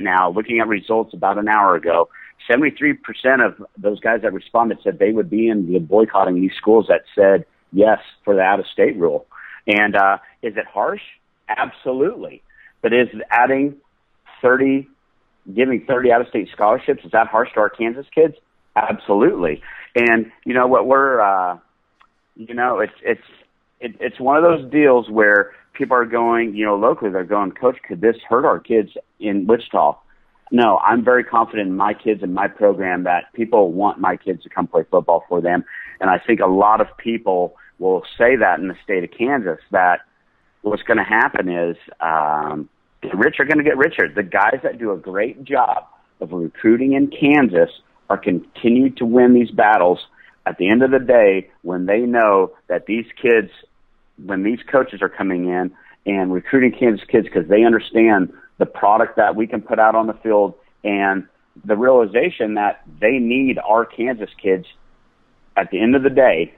now, 0.00 0.30
looking 0.30 0.60
at 0.60 0.68
results 0.68 1.14
about 1.14 1.38
an 1.38 1.48
hour 1.48 1.76
ago. 1.76 2.08
73% 2.50 2.96
of 3.44 3.64
those 3.76 4.00
guys 4.00 4.22
that 4.22 4.32
responded 4.32 4.78
said 4.82 4.98
they 4.98 5.12
would 5.12 5.30
be 5.30 5.48
in 5.48 5.72
the 5.72 5.78
boycotting 5.78 6.40
these 6.40 6.54
schools 6.56 6.86
that 6.88 7.02
said 7.14 7.44
yes 7.72 7.98
for 8.24 8.34
the 8.34 8.40
out 8.40 8.60
of 8.60 8.66
state 8.66 8.96
rule. 8.96 9.26
And 9.66 9.94
uh, 9.94 10.18
is 10.42 10.56
it 10.56 10.66
harsh? 10.66 11.02
Absolutely. 11.48 12.42
But 12.82 12.92
is 12.92 13.08
adding 13.30 13.76
30, 14.42 14.88
giving 15.54 15.84
30 15.86 16.12
out 16.12 16.20
of 16.20 16.28
state 16.28 16.48
scholarships, 16.52 17.04
is 17.04 17.12
that 17.12 17.26
harsh 17.26 17.48
to 17.54 17.60
our 17.60 17.70
Kansas 17.70 18.06
kids? 18.14 18.34
Absolutely. 18.76 19.62
And 19.94 20.30
you 20.44 20.54
know 20.54 20.66
what 20.66 20.86
we're, 20.86 21.20
uh, 21.20 21.58
you 22.36 22.54
know, 22.54 22.78
it's, 22.78 22.92
it's, 23.02 23.20
it, 23.80 23.96
it's 24.00 24.20
one 24.20 24.36
of 24.36 24.42
those 24.42 24.70
deals 24.70 25.08
where 25.08 25.52
people 25.72 25.96
are 25.96 26.04
going, 26.04 26.54
you 26.54 26.64
know, 26.64 26.76
locally, 26.76 27.10
they're 27.10 27.24
going, 27.24 27.52
coach, 27.52 27.76
could 27.86 28.00
this 28.00 28.16
hurt 28.28 28.44
our 28.44 28.60
kids 28.60 28.90
in 29.18 29.46
Wichita? 29.46 29.98
No, 30.52 30.78
I'm 30.78 31.04
very 31.04 31.24
confident 31.24 31.68
in 31.68 31.76
my 31.76 31.94
kids 31.94 32.22
and 32.22 32.34
my 32.34 32.48
program 32.48 33.04
that 33.04 33.32
people 33.34 33.72
want 33.72 33.98
my 33.98 34.16
kids 34.16 34.42
to 34.42 34.48
come 34.48 34.66
play 34.66 34.82
football 34.90 35.24
for 35.28 35.40
them. 35.40 35.64
And 36.00 36.10
I 36.10 36.18
think 36.18 36.40
a 36.40 36.46
lot 36.46 36.80
of 36.80 36.88
people 36.98 37.54
will 37.78 38.02
say 38.18 38.36
that 38.36 38.58
in 38.58 38.68
the 38.68 38.74
state 38.82 39.04
of 39.04 39.10
Kansas 39.16 39.58
that 39.70 40.00
what's 40.62 40.82
going 40.82 40.98
to 40.98 41.04
happen 41.04 41.48
is 41.48 41.76
um, 42.00 42.68
the 43.02 43.16
rich 43.16 43.36
are 43.38 43.44
going 43.44 43.58
to 43.58 43.64
get 43.64 43.76
richer. 43.76 44.08
The 44.08 44.22
guys 44.22 44.60
that 44.62 44.78
do 44.78 44.92
a 44.92 44.96
great 44.96 45.44
job 45.44 45.86
of 46.20 46.32
recruiting 46.32 46.92
in 46.92 47.08
Kansas 47.08 47.70
are 48.08 48.18
continued 48.18 48.96
to 48.98 49.06
win 49.06 49.34
these 49.34 49.50
battles. 49.50 49.98
At 50.46 50.58
the 50.58 50.68
end 50.68 50.82
of 50.82 50.90
the 50.90 50.98
day, 50.98 51.50
when 51.62 51.86
they 51.86 52.00
know 52.00 52.52
that 52.68 52.86
these 52.86 53.06
kids, 53.20 53.50
when 54.24 54.42
these 54.42 54.58
coaches 54.70 55.00
are 55.02 55.08
coming 55.08 55.48
in 55.48 55.70
and 56.06 56.32
recruiting 56.32 56.72
Kansas 56.78 57.06
kids 57.08 57.26
because 57.26 57.48
they 57.48 57.64
understand 57.64 58.32
the 58.58 58.66
product 58.66 59.16
that 59.16 59.36
we 59.36 59.46
can 59.46 59.62
put 59.62 59.78
out 59.78 59.94
on 59.94 60.06
the 60.06 60.14
field 60.14 60.54
and 60.84 61.26
the 61.64 61.76
realization 61.76 62.54
that 62.54 62.82
they 63.00 63.18
need 63.18 63.58
our 63.58 63.84
Kansas 63.84 64.30
kids 64.40 64.66
at 65.56 65.70
the 65.70 65.80
end 65.80 65.94
of 65.94 66.02
the 66.02 66.10
day 66.10 66.54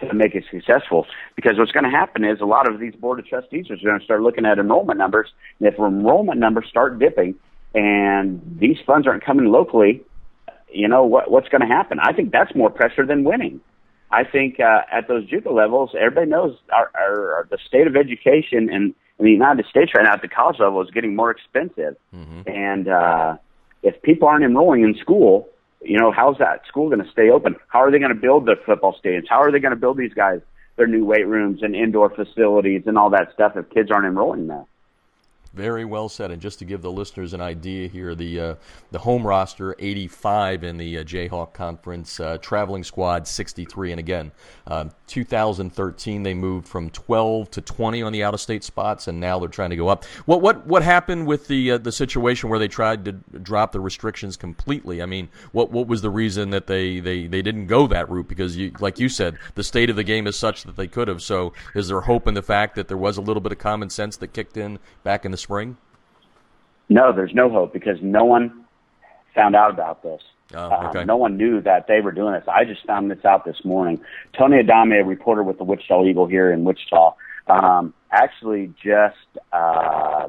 to 0.00 0.12
make 0.12 0.34
it 0.34 0.44
successful. 0.50 1.06
Because 1.36 1.58
what's 1.58 1.72
going 1.72 1.84
to 1.84 1.90
happen 1.90 2.24
is 2.24 2.40
a 2.40 2.46
lot 2.46 2.70
of 2.70 2.80
these 2.80 2.94
board 2.94 3.18
of 3.18 3.26
trustees 3.26 3.70
are 3.70 3.76
going 3.76 3.98
to 3.98 4.04
start 4.04 4.22
looking 4.22 4.44
at 4.44 4.58
enrollment 4.58 4.98
numbers. 4.98 5.30
And 5.58 5.68
if 5.68 5.78
enrollment 5.78 6.38
numbers 6.38 6.66
start 6.68 6.98
dipping 6.98 7.34
and 7.74 8.40
these 8.60 8.76
funds 8.86 9.06
aren't 9.06 9.24
coming 9.24 9.46
locally, 9.46 10.02
you 10.72 10.88
know 10.88 11.04
what, 11.04 11.30
what's 11.30 11.48
going 11.48 11.60
to 11.60 11.66
happen? 11.66 11.98
I 12.00 12.12
think 12.12 12.32
that's 12.32 12.54
more 12.54 12.70
pressure 12.70 13.06
than 13.06 13.24
winning. 13.24 13.60
I 14.10 14.24
think 14.24 14.60
uh, 14.60 14.82
at 14.92 15.08
those 15.08 15.28
JUCO 15.28 15.52
levels, 15.52 15.90
everybody 15.98 16.28
knows 16.28 16.56
our, 16.72 16.90
our, 16.94 17.34
our 17.34 17.48
the 17.50 17.58
state 17.66 17.86
of 17.86 17.96
education 17.96 18.70
and 18.70 18.94
in 19.18 19.24
the 19.24 19.30
United 19.30 19.66
States 19.66 19.92
right 19.94 20.04
now 20.04 20.14
at 20.14 20.22
the 20.22 20.28
college 20.28 20.58
level 20.58 20.82
is 20.82 20.90
getting 20.90 21.14
more 21.14 21.30
expensive. 21.30 21.96
Mm-hmm. 22.14 22.42
And 22.46 22.88
uh, 22.88 23.36
if 23.82 24.00
people 24.02 24.28
aren't 24.28 24.44
enrolling 24.44 24.82
in 24.82 24.96
school, 24.96 25.48
you 25.84 25.98
know, 25.98 26.12
how's 26.12 26.38
that 26.38 26.66
school 26.66 26.88
going 26.88 27.04
to 27.04 27.10
stay 27.10 27.30
open? 27.30 27.56
How 27.68 27.80
are 27.82 27.90
they 27.90 27.98
going 27.98 28.14
to 28.14 28.20
build 28.20 28.46
the 28.46 28.56
football 28.64 28.96
stadiums? 29.02 29.28
How 29.28 29.40
are 29.42 29.52
they 29.52 29.60
going 29.60 29.70
to 29.74 29.80
build 29.80 29.96
these 29.96 30.14
guys 30.14 30.40
their 30.76 30.86
new 30.86 31.04
weight 31.04 31.26
rooms 31.26 31.62
and 31.62 31.76
indoor 31.76 32.10
facilities 32.10 32.82
and 32.86 32.98
all 32.98 33.10
that 33.10 33.28
stuff 33.32 33.52
if 33.56 33.70
kids 33.70 33.90
aren't 33.90 34.06
enrolling 34.06 34.46
there? 34.46 34.64
Very 35.54 35.84
well 35.84 36.08
said. 36.08 36.32
And 36.32 36.42
just 36.42 36.58
to 36.58 36.64
give 36.64 36.82
the 36.82 36.90
listeners 36.90 37.32
an 37.32 37.40
idea 37.40 37.86
here, 37.86 38.16
the 38.16 38.40
uh, 38.40 38.54
the 38.90 38.98
home 38.98 39.24
roster 39.24 39.76
85 39.78 40.64
in 40.64 40.78
the 40.78 40.98
uh, 40.98 41.04
Jayhawk 41.04 41.52
Conference, 41.52 42.18
uh, 42.18 42.38
traveling 42.38 42.82
squad 42.82 43.28
63. 43.28 43.92
And 43.92 44.00
again, 44.00 44.32
um, 44.66 44.90
2013 45.06 46.24
they 46.24 46.34
moved 46.34 46.66
from 46.66 46.90
12 46.90 47.52
to 47.52 47.60
20 47.60 48.02
on 48.02 48.12
the 48.12 48.24
out 48.24 48.34
of 48.34 48.40
state 48.40 48.64
spots, 48.64 49.06
and 49.06 49.20
now 49.20 49.38
they're 49.38 49.48
trying 49.48 49.70
to 49.70 49.76
go 49.76 49.86
up. 49.86 50.04
What 50.26 50.40
what 50.40 50.66
what 50.66 50.82
happened 50.82 51.28
with 51.28 51.46
the 51.46 51.72
uh, 51.72 51.78
the 51.78 51.92
situation 51.92 52.50
where 52.50 52.58
they 52.58 52.68
tried 52.68 53.04
to 53.04 53.12
drop 53.12 53.70
the 53.70 53.80
restrictions 53.80 54.36
completely? 54.36 55.02
I 55.02 55.06
mean, 55.06 55.28
what 55.52 55.70
what 55.70 55.86
was 55.86 56.02
the 56.02 56.10
reason 56.10 56.50
that 56.50 56.66
they, 56.66 56.98
they, 56.98 57.28
they 57.28 57.42
didn't 57.42 57.68
go 57.68 57.86
that 57.86 58.10
route? 58.10 58.26
Because 58.26 58.56
you 58.56 58.72
like 58.80 58.98
you 58.98 59.08
said, 59.08 59.38
the 59.54 59.62
state 59.62 59.88
of 59.88 59.94
the 59.94 60.02
game 60.02 60.26
is 60.26 60.36
such 60.36 60.64
that 60.64 60.74
they 60.74 60.88
could 60.88 61.06
have. 61.06 61.22
So 61.22 61.52
is 61.76 61.86
there 61.86 62.00
hope 62.00 62.26
in 62.26 62.34
the 62.34 62.42
fact 62.42 62.74
that 62.74 62.88
there 62.88 62.96
was 62.96 63.16
a 63.16 63.22
little 63.22 63.40
bit 63.40 63.52
of 63.52 63.58
common 63.58 63.88
sense 63.88 64.16
that 64.16 64.32
kicked 64.32 64.56
in 64.56 64.80
back 65.04 65.24
in 65.24 65.30
the 65.30 65.43
spring? 65.44 65.76
No, 66.88 67.12
there's 67.12 67.34
no 67.34 67.48
hope 67.48 67.72
because 67.72 67.98
no 68.02 68.24
one 68.24 68.64
found 69.34 69.54
out 69.54 69.70
about 69.70 70.02
this. 70.02 70.20
Oh, 70.54 70.88
okay. 70.88 71.00
um, 71.00 71.06
no 71.06 71.16
one 71.16 71.36
knew 71.36 71.60
that 71.62 71.86
they 71.86 72.00
were 72.00 72.12
doing 72.12 72.34
this. 72.34 72.44
I 72.46 72.64
just 72.64 72.84
found 72.86 73.10
this 73.10 73.24
out 73.24 73.44
this 73.44 73.64
morning. 73.64 74.00
Tony 74.38 74.62
Adame, 74.62 75.00
a 75.00 75.04
reporter 75.04 75.42
with 75.42 75.58
the 75.58 75.64
Wichita 75.64 76.04
Eagle 76.04 76.26
here 76.26 76.52
in 76.52 76.64
Wichita, 76.64 77.14
um, 77.48 77.94
actually 78.10 78.72
just 78.82 79.16
uh, 79.52 80.28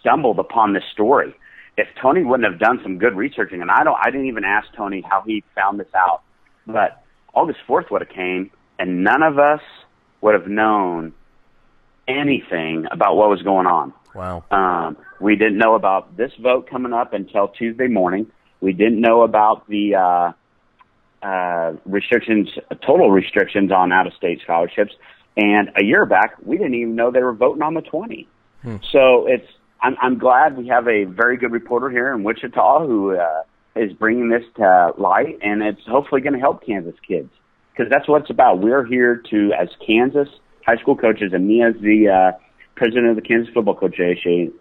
stumbled 0.00 0.38
upon 0.38 0.72
this 0.72 0.84
story. 0.92 1.34
If 1.76 1.88
Tony 2.00 2.24
wouldn't 2.24 2.50
have 2.50 2.60
done 2.60 2.80
some 2.82 2.98
good 2.98 3.14
researching, 3.16 3.62
and 3.62 3.70
I 3.70 3.84
don't, 3.84 3.96
I 4.00 4.10
didn't 4.10 4.26
even 4.26 4.44
ask 4.44 4.68
Tony 4.76 5.02
how 5.08 5.22
he 5.26 5.44
found 5.54 5.78
this 5.78 5.92
out, 5.94 6.22
but 6.66 7.02
August 7.34 7.60
4th 7.68 7.90
would 7.90 8.02
have 8.02 8.10
came, 8.10 8.50
and 8.78 9.04
none 9.04 9.22
of 9.22 9.38
us 9.38 9.60
would 10.20 10.34
have 10.34 10.48
known 10.48 11.12
anything 12.18 12.86
about 12.90 13.16
what 13.16 13.28
was 13.28 13.42
going 13.42 13.66
on. 13.66 13.92
Wow. 14.14 14.44
Um, 14.50 14.96
we 15.20 15.36
didn't 15.36 15.58
know 15.58 15.74
about 15.74 16.16
this 16.16 16.32
vote 16.40 16.68
coming 16.68 16.92
up 16.92 17.12
until 17.12 17.48
Tuesday 17.48 17.86
morning. 17.86 18.30
We 18.60 18.72
didn't 18.72 19.00
know 19.00 19.22
about 19.22 19.68
the 19.68 19.94
uh, 19.94 20.32
uh, 21.26 21.72
restrictions, 21.86 22.48
total 22.86 23.10
restrictions 23.10 23.70
on 23.70 23.92
out-of-state 23.92 24.40
scholarships. 24.42 24.92
And 25.36 25.70
a 25.80 25.84
year 25.84 26.06
back, 26.06 26.36
we 26.42 26.56
didn't 26.56 26.74
even 26.74 26.96
know 26.96 27.10
they 27.10 27.22
were 27.22 27.32
voting 27.32 27.62
on 27.62 27.74
the 27.74 27.82
20. 27.82 28.28
Hmm. 28.62 28.76
So 28.92 29.26
it's 29.26 29.46
I'm, 29.82 29.96
I'm 30.00 30.18
glad 30.18 30.56
we 30.56 30.68
have 30.68 30.86
a 30.88 31.04
very 31.04 31.36
good 31.36 31.52
reporter 31.52 31.90
here 31.90 32.12
in 32.12 32.22
Wichita 32.22 32.86
who 32.86 33.16
uh, 33.16 33.42
is 33.74 33.92
bringing 33.94 34.28
this 34.28 34.44
to 34.56 34.92
light, 34.98 35.38
and 35.42 35.62
it's 35.62 35.80
hopefully 35.86 36.20
going 36.20 36.34
to 36.34 36.38
help 36.38 36.64
Kansas 36.64 36.94
kids 37.06 37.30
because 37.72 37.90
that's 37.90 38.08
what 38.08 38.22
it's 38.22 38.30
about. 38.30 38.60
We're 38.60 38.84
here 38.84 39.22
to, 39.30 39.52
as 39.58 39.68
Kansas 39.86 40.28
high 40.66 40.76
school 40.76 40.96
coaches, 40.96 41.32
and 41.32 41.46
me 41.46 41.62
as 41.62 41.74
the 41.80 42.08
uh, 42.08 42.38
president 42.76 43.08
of 43.08 43.16
the 43.16 43.22
Kansas 43.22 43.52
Football 43.52 43.76
Association, 43.76 44.52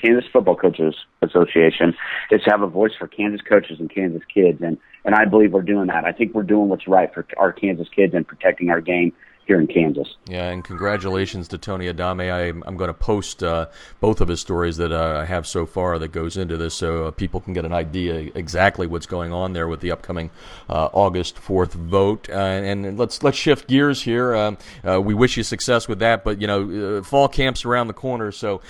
Kansas 0.00 0.24
Football 0.32 0.56
Coaches 0.56 0.94
Association, 1.22 1.94
is 2.30 2.42
to 2.42 2.50
have 2.50 2.62
a 2.62 2.66
voice 2.66 2.92
for 2.98 3.08
Kansas 3.08 3.40
coaches 3.46 3.78
and 3.80 3.92
Kansas 3.92 4.22
kids, 4.32 4.60
and 4.62 4.78
and 5.04 5.14
I 5.14 5.24
believe 5.24 5.52
we're 5.52 5.62
doing 5.62 5.88
that. 5.88 6.04
I 6.04 6.12
think 6.12 6.34
we're 6.34 6.44
doing 6.44 6.68
what's 6.68 6.88
right 6.88 7.12
for 7.12 7.26
our 7.36 7.52
Kansas 7.52 7.88
kids 7.94 8.14
and 8.14 8.26
protecting 8.26 8.70
our 8.70 8.80
game 8.80 9.12
here 9.46 9.60
in 9.60 9.66
Kansas. 9.66 10.14
Yeah, 10.26 10.50
and 10.50 10.64
congratulations 10.64 11.48
to 11.48 11.58
Tony 11.58 11.86
Adame. 11.92 12.32
I, 12.32 12.48
am 12.48 12.76
going 12.76 12.88
to 12.88 12.94
post 12.94 13.42
uh, 13.42 13.66
both 14.00 14.20
of 14.20 14.28
his 14.28 14.40
stories 14.40 14.78
that 14.78 14.90
uh, 14.90 15.20
I 15.20 15.24
have 15.26 15.46
so 15.46 15.66
far 15.66 15.98
that 15.98 16.12
goes 16.12 16.36
into 16.36 16.56
this, 16.56 16.74
so 16.74 17.06
uh, 17.06 17.10
people 17.10 17.40
can 17.40 17.52
get 17.52 17.64
an 17.64 17.72
idea 17.72 18.30
exactly 18.34 18.86
what's 18.86 19.06
going 19.06 19.32
on 19.32 19.52
there 19.52 19.68
with 19.68 19.80
the 19.80 19.90
upcoming 19.90 20.30
uh, 20.68 20.88
August 20.92 21.36
4th 21.36 21.72
vote. 21.72 22.28
Uh, 22.30 22.34
and 22.34 22.98
let's 22.98 23.22
let's 23.22 23.36
shift 23.36 23.68
gears 23.68 24.02
here. 24.02 24.34
Uh, 24.34 25.00
we 25.00 25.14
wish 25.14 25.36
you 25.36 25.42
success 25.42 25.88
with 25.88 25.98
that, 25.98 26.24
but 26.24 26.40
you 26.40 26.46
know, 26.46 27.02
fall 27.02 27.28
camp's 27.28 27.64
around 27.64 27.88
the 27.88 27.94
corner, 27.94 28.32
so 28.32 28.62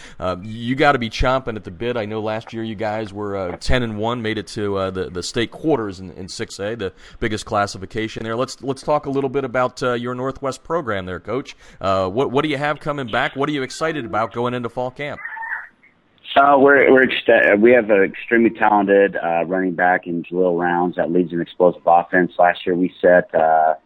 you 0.43 0.75
got 0.75 0.93
to 0.93 0.99
be 0.99 1.11
chomping 1.11 1.57
at 1.57 1.65
the 1.65 1.71
bit. 1.71 1.97
I 1.97 2.05
know 2.05 2.21
last 2.21 2.53
year 2.53 2.65
you 2.65 2.75
guys 2.75 3.13
were 3.13 3.57
10 3.61 3.83
and 3.83 3.99
one, 3.99 4.23
made 4.23 4.39
it 4.39 4.49
to 4.49 4.91
the 4.91 5.11
the 5.11 5.23
state 5.23 5.51
quarters 5.51 6.01
in, 6.01 6.11
in 6.13 6.27
6A, 6.27 6.79
the 6.79 6.93
biggest 7.21 7.47
classification 7.47 8.25
there. 8.25 8.35
Let's 8.35 8.61
let's 8.63 8.83
talk 8.83 9.07
a 9.07 9.11
little 9.11 9.31
bit 9.31 9.45
about 9.45 9.81
your 9.81 10.15
Northwest 10.15 10.64
program 10.65 11.07
there, 11.07 11.21
Coach. 11.21 11.57
Uh, 11.81 12.09
what 12.09 12.31
what 12.31 12.43
do 12.43 12.49
you 12.49 12.57
have 12.57 12.81
coming 12.81 13.07
back? 13.07 13.37
What 13.37 13.49
are 13.49 13.53
you 13.53 13.63
excited 13.63 14.05
about 14.05 14.33
going 14.33 14.55
into 14.55 14.69
fall 14.69 14.91
camp? 14.91 15.21
Uh, 16.37 16.57
we're 16.59 16.93
we're 16.93 17.07
ext- 17.07 17.61
we 17.61 17.71
have 17.73 17.91
an 17.91 18.03
extremely 18.03 18.51
talented 18.51 19.17
uh, 19.17 19.45
running 19.45 19.75
back 19.75 20.07
in 20.07 20.25
Jaleel 20.25 20.59
Rounds 20.59 20.97
that 20.97 21.13
leads 21.13 21.33
an 21.33 21.41
explosive 21.41 21.83
offense. 21.87 22.33
Last 22.39 22.67
year 22.67 22.75
we 22.75 22.93
set 23.01 23.33
uh, 23.33 23.39
a 23.75 23.79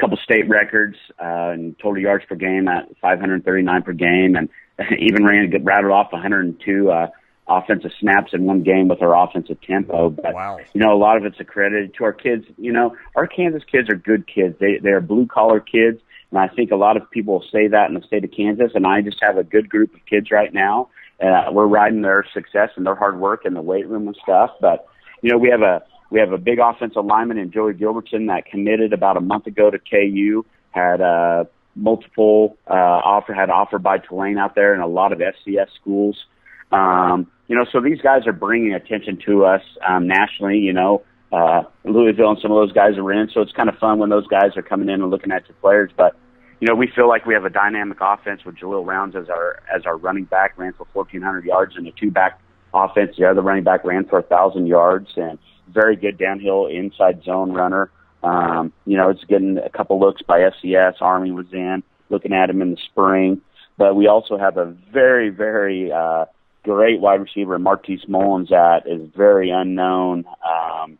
couple 0.00 0.16
state 0.18 0.48
records 0.48 0.96
uh, 1.20 1.50
in 1.54 1.74
total 1.82 2.00
yards 2.00 2.24
per 2.28 2.36
game 2.36 2.68
at 2.68 2.88
539 3.00 3.82
per 3.82 3.92
game, 3.92 4.36
and 4.36 4.48
even 4.98 5.24
ran 5.24 5.50
rattled 5.64 5.92
off 5.92 6.12
102 6.12 6.88
uh, 6.88 7.08
offensive 7.48 7.90
snaps 7.98 8.32
in 8.32 8.44
one 8.44 8.62
game 8.62 8.86
with 8.86 9.02
our 9.02 9.16
offensive 9.16 9.60
tempo. 9.62 10.10
But 10.10 10.34
wow. 10.34 10.58
you 10.72 10.80
know, 10.80 10.92
a 10.92 10.98
lot 10.98 11.16
of 11.16 11.24
it's 11.24 11.40
accredited 11.40 11.94
to 11.94 12.04
our 12.04 12.12
kids. 12.12 12.44
You 12.58 12.72
know, 12.72 12.96
our 13.16 13.26
Kansas 13.26 13.62
kids 13.70 13.88
are 13.90 13.96
good 13.96 14.26
kids. 14.32 14.56
They 14.60 14.78
they 14.78 14.90
are 14.90 15.00
blue 15.00 15.26
collar 15.26 15.58
kids. 15.58 16.00
And 16.30 16.38
I 16.38 16.48
think 16.48 16.70
a 16.70 16.76
lot 16.76 16.96
of 16.96 17.10
people 17.10 17.44
say 17.50 17.68
that 17.68 17.88
in 17.88 17.94
the 17.94 18.02
state 18.06 18.24
of 18.24 18.30
Kansas. 18.30 18.72
And 18.74 18.86
I 18.86 19.00
just 19.00 19.18
have 19.22 19.38
a 19.38 19.44
good 19.44 19.68
group 19.68 19.94
of 19.94 20.00
kids 20.06 20.30
right 20.30 20.52
now. 20.52 20.90
Uh, 21.22 21.50
we're 21.50 21.66
riding 21.66 22.02
their 22.02 22.24
success 22.32 22.70
and 22.76 22.86
their 22.86 22.94
hard 22.94 23.18
work 23.18 23.44
in 23.44 23.54
the 23.54 23.62
weight 23.62 23.88
room 23.88 24.06
and 24.06 24.16
stuff. 24.22 24.50
But 24.60 24.86
you 25.22 25.30
know, 25.30 25.38
we 25.38 25.48
have 25.48 25.62
a 25.62 25.82
we 26.10 26.20
have 26.20 26.32
a 26.32 26.38
big 26.38 26.58
offensive 26.58 27.04
lineman 27.04 27.38
in 27.38 27.50
Joey 27.50 27.74
Gilbertson 27.74 28.28
that 28.28 28.46
committed 28.46 28.92
about 28.92 29.16
a 29.16 29.20
month 29.20 29.46
ago 29.46 29.70
to 29.70 29.78
KU. 29.78 30.44
Had 30.70 31.00
uh, 31.00 31.44
multiple 31.74 32.56
uh, 32.68 32.74
offer 32.74 33.32
had 33.32 33.50
offer 33.50 33.78
by 33.78 33.98
Tulane 33.98 34.38
out 34.38 34.54
there 34.54 34.74
and 34.74 34.82
a 34.82 34.86
lot 34.86 35.12
of 35.12 35.18
FCS 35.18 35.68
schools. 35.80 36.24
Um, 36.70 37.26
you 37.48 37.56
know, 37.56 37.64
so 37.72 37.80
these 37.80 38.00
guys 38.00 38.26
are 38.26 38.32
bringing 38.32 38.74
attention 38.74 39.18
to 39.26 39.44
us 39.44 39.62
um, 39.86 40.06
nationally. 40.06 40.58
You 40.58 40.72
know, 40.72 41.02
uh, 41.32 41.62
Louisville 41.84 42.30
and 42.30 42.38
some 42.40 42.50
of 42.50 42.56
those 42.56 42.72
guys 42.72 42.96
are 42.96 43.12
in. 43.12 43.28
So 43.32 43.40
it's 43.40 43.52
kind 43.52 43.68
of 43.68 43.76
fun 43.76 43.98
when 43.98 44.10
those 44.10 44.26
guys 44.26 44.56
are 44.56 44.62
coming 44.62 44.88
in 44.88 45.02
and 45.02 45.10
looking 45.10 45.32
at 45.32 45.46
your 45.48 45.56
players. 45.60 45.90
But 45.96 46.16
you 46.60 46.66
know, 46.66 46.74
we 46.74 46.90
feel 46.94 47.08
like 47.08 47.24
we 47.26 47.34
have 47.34 47.44
a 47.44 47.50
dynamic 47.50 47.98
offense 48.00 48.44
with 48.44 48.56
Jaleel 48.56 48.84
Rounds 48.84 49.14
as 49.14 49.28
our 49.28 49.62
as 49.74 49.86
our 49.86 49.96
running 49.96 50.24
back, 50.24 50.58
ran 50.58 50.72
for 50.72 50.86
1,400 50.92 51.44
yards, 51.44 51.76
and 51.76 51.86
a 51.86 51.92
two 51.92 52.10
back 52.10 52.40
offense. 52.74 53.16
The 53.16 53.26
other 53.26 53.42
running 53.42 53.64
back 53.64 53.84
ran 53.84 54.06
for 54.06 54.18
a 54.18 54.22
thousand 54.22 54.66
yards, 54.66 55.08
and 55.16 55.38
very 55.72 55.96
good 55.96 56.18
downhill 56.18 56.66
inside 56.66 57.22
zone 57.24 57.52
runner. 57.52 57.90
Um, 58.22 58.72
you 58.86 58.96
know, 58.96 59.10
it's 59.10 59.22
getting 59.24 59.58
a 59.58 59.70
couple 59.70 60.00
looks 60.00 60.22
by 60.22 60.40
FCS. 60.40 61.00
Army 61.00 61.30
was 61.30 61.46
in 61.52 61.82
looking 62.10 62.32
at 62.32 62.50
him 62.50 62.62
in 62.62 62.72
the 62.72 62.78
spring, 62.90 63.40
but 63.76 63.94
we 63.94 64.08
also 64.08 64.36
have 64.36 64.56
a 64.56 64.74
very 64.92 65.28
very 65.28 65.92
uh, 65.92 66.24
great 66.64 67.00
wide 67.00 67.20
receiver, 67.20 67.58
Martise 67.58 68.06
Mullins, 68.08 68.48
that 68.50 68.82
is 68.86 69.08
very 69.16 69.50
unknown. 69.50 70.24
Um, 70.44 70.98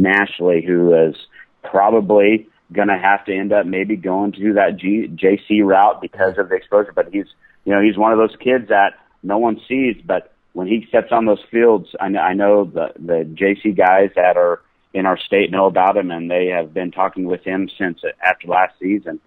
nationally 0.00 0.64
who 0.66 0.94
is 1.08 1.16
probably 1.62 2.48
going 2.72 2.88
to 2.88 2.98
have 2.98 3.24
to 3.24 3.36
end 3.36 3.52
up 3.52 3.66
maybe 3.66 3.96
going 3.96 4.32
to 4.32 4.54
that 4.54 4.76
G, 4.76 5.08
JC 5.08 5.64
route 5.64 6.00
because 6.00 6.38
of 6.38 6.48
the 6.48 6.54
exposure. 6.54 6.92
But 6.94 7.08
he's, 7.12 7.26
you 7.64 7.74
know, 7.74 7.82
he's 7.82 7.96
one 7.96 8.12
of 8.12 8.18
those 8.18 8.36
kids 8.40 8.68
that 8.68 8.94
no 9.22 9.38
one 9.38 9.60
sees, 9.68 9.96
but 10.04 10.32
when 10.52 10.66
he 10.66 10.84
steps 10.88 11.08
on 11.12 11.26
those 11.26 11.42
fields, 11.50 11.88
I 12.00 12.08
know, 12.08 12.20
I 12.20 12.32
know 12.34 12.64
the 12.64 12.92
the 12.98 13.24
JC 13.24 13.76
guys 13.76 14.10
that 14.16 14.36
are 14.36 14.60
in 14.92 15.06
our 15.06 15.18
state 15.18 15.50
know 15.50 15.66
about 15.66 15.96
him, 15.96 16.10
and 16.10 16.30
they 16.30 16.46
have 16.46 16.74
been 16.74 16.90
talking 16.90 17.24
with 17.24 17.42
him 17.44 17.68
since 17.78 18.00
after 18.22 18.48
last 18.48 18.74
season. 18.80 19.20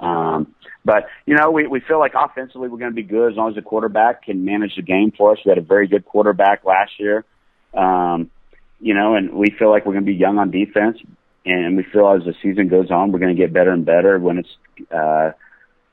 Um, 0.00 0.54
but 0.84 1.06
you 1.26 1.34
know, 1.34 1.50
we 1.50 1.66
we 1.66 1.80
feel 1.80 1.98
like 1.98 2.12
offensively 2.14 2.68
we're 2.68 2.78
going 2.78 2.92
to 2.92 2.96
be 2.96 3.02
good 3.02 3.32
as 3.32 3.36
long 3.36 3.50
as 3.50 3.56
the 3.56 3.62
quarterback 3.62 4.24
can 4.24 4.44
manage 4.44 4.76
the 4.76 4.82
game 4.82 5.12
for 5.16 5.32
us. 5.32 5.38
We 5.44 5.50
had 5.50 5.58
a 5.58 5.62
very 5.62 5.86
good 5.86 6.04
quarterback 6.04 6.64
last 6.64 6.92
year. 6.98 7.24
Um, 7.74 8.30
you 8.80 8.94
know, 8.94 9.14
and 9.14 9.32
we 9.34 9.50
feel 9.50 9.70
like 9.70 9.84
we're 9.84 9.92
going 9.92 10.04
to 10.04 10.10
be 10.10 10.16
young 10.16 10.38
on 10.38 10.50
defense, 10.50 10.98
and 11.44 11.76
we 11.76 11.82
feel 11.82 12.08
as 12.10 12.24
the 12.24 12.34
season 12.42 12.68
goes 12.68 12.90
on, 12.90 13.12
we're 13.12 13.18
going 13.18 13.34
to 13.34 13.40
get 13.40 13.52
better 13.52 13.70
and 13.70 13.84
better. 13.84 14.18
When 14.18 14.38
it's, 14.38 14.56
uh, 14.90 15.32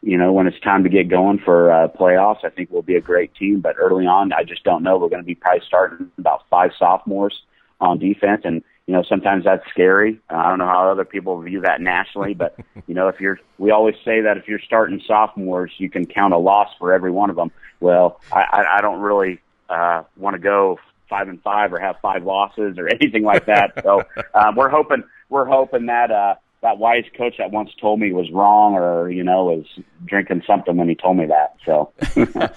you 0.02 0.18
know, 0.18 0.32
when 0.32 0.48
it's 0.48 0.60
time 0.62 0.84
to 0.84 0.90
get 0.90 1.10
going 1.10 1.40
for 1.40 1.72
uh, 1.72 1.88
playoffs, 1.90 2.44
I 2.44 2.50
think 2.50 2.70
we'll 2.72 2.82
be 2.82 2.96
a 2.96 3.02
great 3.02 3.36
team. 3.36 3.60
But 3.60 3.76
early 3.78 4.06
on, 4.06 4.32
I 4.32 4.44
just 4.44 4.64
don't 4.64 4.84
know. 4.84 4.98
We're 4.98 5.10
going 5.10 5.22
to 5.22 5.26
be 5.26 5.36
probably 5.36 5.64
starting 5.66 6.12
about 6.18 6.44
five 6.50 6.72
sophomores 6.78 7.42
on 7.80 8.00
defense, 8.00 8.42
and 8.46 8.64
you 8.88 8.94
know, 8.94 9.04
sometimes 9.04 9.44
that's 9.44 9.68
scary. 9.70 10.20
I 10.30 10.48
don't 10.48 10.60
know 10.60 10.66
how 10.66 10.90
other 10.90 11.04
people 11.04 11.42
view 11.42 11.62
that 11.62 11.82
nationally, 11.82 12.34
but 12.34 12.58
you 12.88 12.94
know, 12.96 13.10
if 13.10 13.20
you're, 13.20 13.40
we 13.58 13.72
always 13.72 13.96
say 14.06 14.22
that 14.22 14.38
if 14.38 14.48
you're 14.48 14.62
starting 14.62 15.02
sophomores, 15.06 15.72
you 15.78 15.90
can 15.90 16.06
count 16.06 16.34
a 16.34 16.38
loss 16.38 16.70
for 16.80 16.94
every 16.94 17.12
one 17.12 17.30
of 17.30 17.36
them. 17.36 17.52
Well, 17.82 18.22
I, 18.32 18.44
I, 18.50 18.78
I 18.78 18.82
don't 18.82 19.02
really 19.02 19.40
uh, 19.70 20.04
want 20.16 20.36
to 20.36 20.40
go 20.40 20.80
five 21.10 21.28
and 21.28 21.42
five 21.42 21.74
or 21.74 21.80
have 21.80 21.98
five 22.02 22.24
losses 22.24 22.78
or 22.78 22.88
anything 23.02 23.24
like 23.24 23.46
that. 23.46 23.82
So 23.84 24.04
um, 24.34 24.56
we're 24.56 24.70
hoping 24.70 25.04
we're 25.30 25.46
hoping 25.46 25.88
that 25.88 26.12
uh, 26.12 26.36
that 26.62 26.80
wise 26.80 27.04
coach 27.16 27.36
that 27.38 27.52
once 27.52 27.70
told 27.80 28.00
me 28.00 28.12
was 28.12 28.32
wrong 28.32 28.74
or 28.74 29.10
you 29.10 29.24
know 29.24 29.46
was 29.46 29.66
drinking 30.06 30.42
something 30.48 30.76
when 30.76 30.90
he 30.90 30.96
told 30.96 31.18
me 31.18 31.26
that. 31.28 31.56
So 31.66 31.94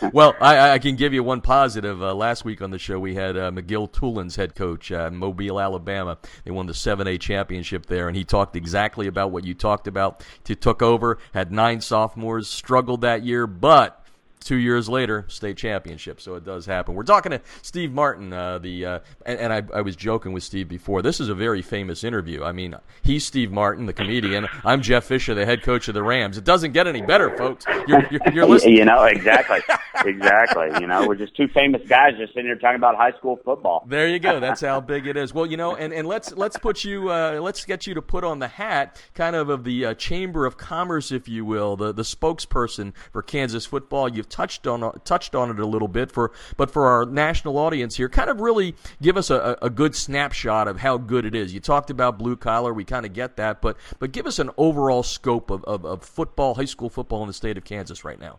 well, 0.12 0.35
I, 0.40 0.70
I 0.70 0.78
can 0.78 0.97
give 0.97 1.12
you 1.12 1.22
one 1.22 1.40
positive. 1.40 2.02
Uh, 2.02 2.14
last 2.14 2.44
week 2.44 2.62
on 2.62 2.70
the 2.70 2.78
show 2.78 2.98
we 2.98 3.14
had 3.14 3.36
uh, 3.36 3.51
McGill-Toolen's 3.51 4.36
head 4.36 4.55
coach, 4.55 4.90
uh, 4.90 5.10
Mobile, 5.10 5.60
Alabama. 5.60 6.18
They 6.44 6.51
won 6.51 6.66
the 6.66 6.72
7A 6.72 7.20
championship 7.20 7.86
there, 7.86 8.09
and 8.09 8.16
he 8.16 8.24
talked 8.24 8.56
exactly 8.56 9.06
about 9.06 9.31
what 9.32 9.44
you 9.44 9.55
talked 9.55 9.86
about. 9.86 10.24
He 10.47 10.55
took 10.55 10.82
over, 10.82 11.18
had 11.35 11.52
nine 11.52 11.81
sophomores, 11.81 12.48
struggled 12.48 13.02
that 13.02 13.22
year, 13.24 13.47
but 13.47 13.99
two 14.41 14.57
years 14.57 14.89
later, 14.89 15.25
state 15.29 15.57
championship. 15.57 16.21
So 16.21 16.35
it 16.35 16.45
does 16.45 16.67
happen. 16.67 16.95
We're 16.95 17.03
talking 17.03 17.31
to 17.31 17.41
Steve 17.62 17.93
Martin, 17.93 18.33
uh, 18.33 18.59
the 18.59 18.85
uh, 18.85 18.99
and, 19.27 19.39
and 19.39 19.53
I, 19.53 19.62
I, 19.79 19.81
was 19.83 19.97
joking 19.97 20.33
with 20.33 20.43
Steve 20.43 20.69
before. 20.69 21.03
This 21.03 21.21
is 21.21 21.29
a 21.29 21.35
very 21.35 21.62
famous 21.62 22.03
interview. 22.03 22.43
I 22.43 22.53
mean, 22.53 22.75
he's 23.03 23.25
Steve 23.25 23.53
Martin, 23.53 23.87
the 23.87 23.93
comedian. 23.93 24.49
I'm 24.65 24.81
Jeff 24.81 25.05
Fisher, 25.05 25.35
the 25.35 25.45
head 25.47 25.62
coach 25.62 25.89
of 25.89 25.95
the 25.95 26.03
Rams. 26.03 26.39
It 26.39 26.45
doesn't 26.45 26.73
get 26.73 26.87
any 26.87 27.03
better, 27.03 27.37
folks. 27.37 27.65
You're, 27.87 28.07
you're, 28.11 28.21
you're 28.33 28.47
listening. 28.47 28.77
You 28.77 28.85
know, 28.87 29.05
exactly, 29.05 29.61
exactly. 30.05 30.71
You 30.81 30.87
know, 30.87 31.07
we're 31.07 31.17
just 31.17 31.37
two 31.37 31.49
famous 31.49 31.87
guys 31.87 32.15
just 32.17 32.33
sitting 32.33 32.47
here 32.47 32.57
talking 32.57 32.77
about 32.77 32.97
high 32.97 33.12
school 33.12 33.39
football. 33.45 33.85
There 33.87 34.09
you 34.09 34.19
go. 34.19 34.41
That's 34.41 34.62
how 34.62 34.81
big 34.91 35.07
it 35.07 35.17
is. 35.17 35.35
Well, 35.35 35.47
you 35.47 35.57
know, 35.57 35.77
and, 35.77 35.93
and 35.93 36.09
let's 36.09 36.33
let's 36.33 36.57
put 36.57 36.85
you 36.85 37.11
uh, 37.11 37.39
let's 37.41 37.65
get 37.65 37.87
you 37.87 37.95
to 37.95 38.03
put 38.03 38.25
on 38.25 38.39
the 38.39 38.49
hat, 38.49 39.01
kind 39.15 39.37
of 39.37 39.51
of 39.51 39.65
the 39.65 39.87
uh, 39.87 39.95
Chamber 39.95 40.47
of 40.47 40.57
Commerce, 40.57 41.12
if 41.12 41.29
you 41.29 41.45
will, 41.45 41.77
the 41.77 41.93
the 41.93 42.03
spokesperson 42.03 42.95
for 43.12 43.23
Kansas 43.23 43.67
football. 43.67 44.09
You've 44.09 44.30
touched 44.31 44.66
on 44.66 44.98
touched 45.05 45.35
on 45.35 45.51
it 45.51 45.59
a 45.59 45.66
little 45.66 45.89
bit 45.89 46.11
for, 46.11 46.32
but 46.57 46.70
for 46.70 46.86
our 46.86 47.05
national 47.05 47.59
audience 47.59 47.97
here, 47.97 48.09
kind 48.09 48.31
of 48.31 48.40
really 48.40 48.74
give 49.02 49.16
us 49.16 49.31
a, 49.31 49.59
a 49.61 49.70
good 49.70 49.94
snapshot 49.94 50.69
of 50.69 50.78
how 50.78 50.97
good 50.97 51.24
it 51.24 51.35
is. 51.35 51.52
You 51.52 51.61
talked 51.61 51.90
about 51.90 52.19
blue 52.19 52.36
collar, 52.36 52.73
we 52.73 52.85
kind 52.85 53.05
of 53.05 53.12
get 53.12 53.36
that, 53.36 53.61
but 53.61 53.77
but 53.98 54.12
give 54.12 54.27
us 54.27 54.39
an 54.39 54.51
overall 54.57 55.02
scope 55.02 55.51
of, 55.51 55.65
of, 55.65 55.85
of 55.85 56.02
football, 56.05 56.55
high 56.55 56.65
school 56.65 56.89
football 56.89 57.23
in 57.23 57.27
the 57.27 57.35
state 57.35 57.57
of 57.59 57.65
Kansas 57.65 58.05
right 58.05 58.20
now. 58.20 58.39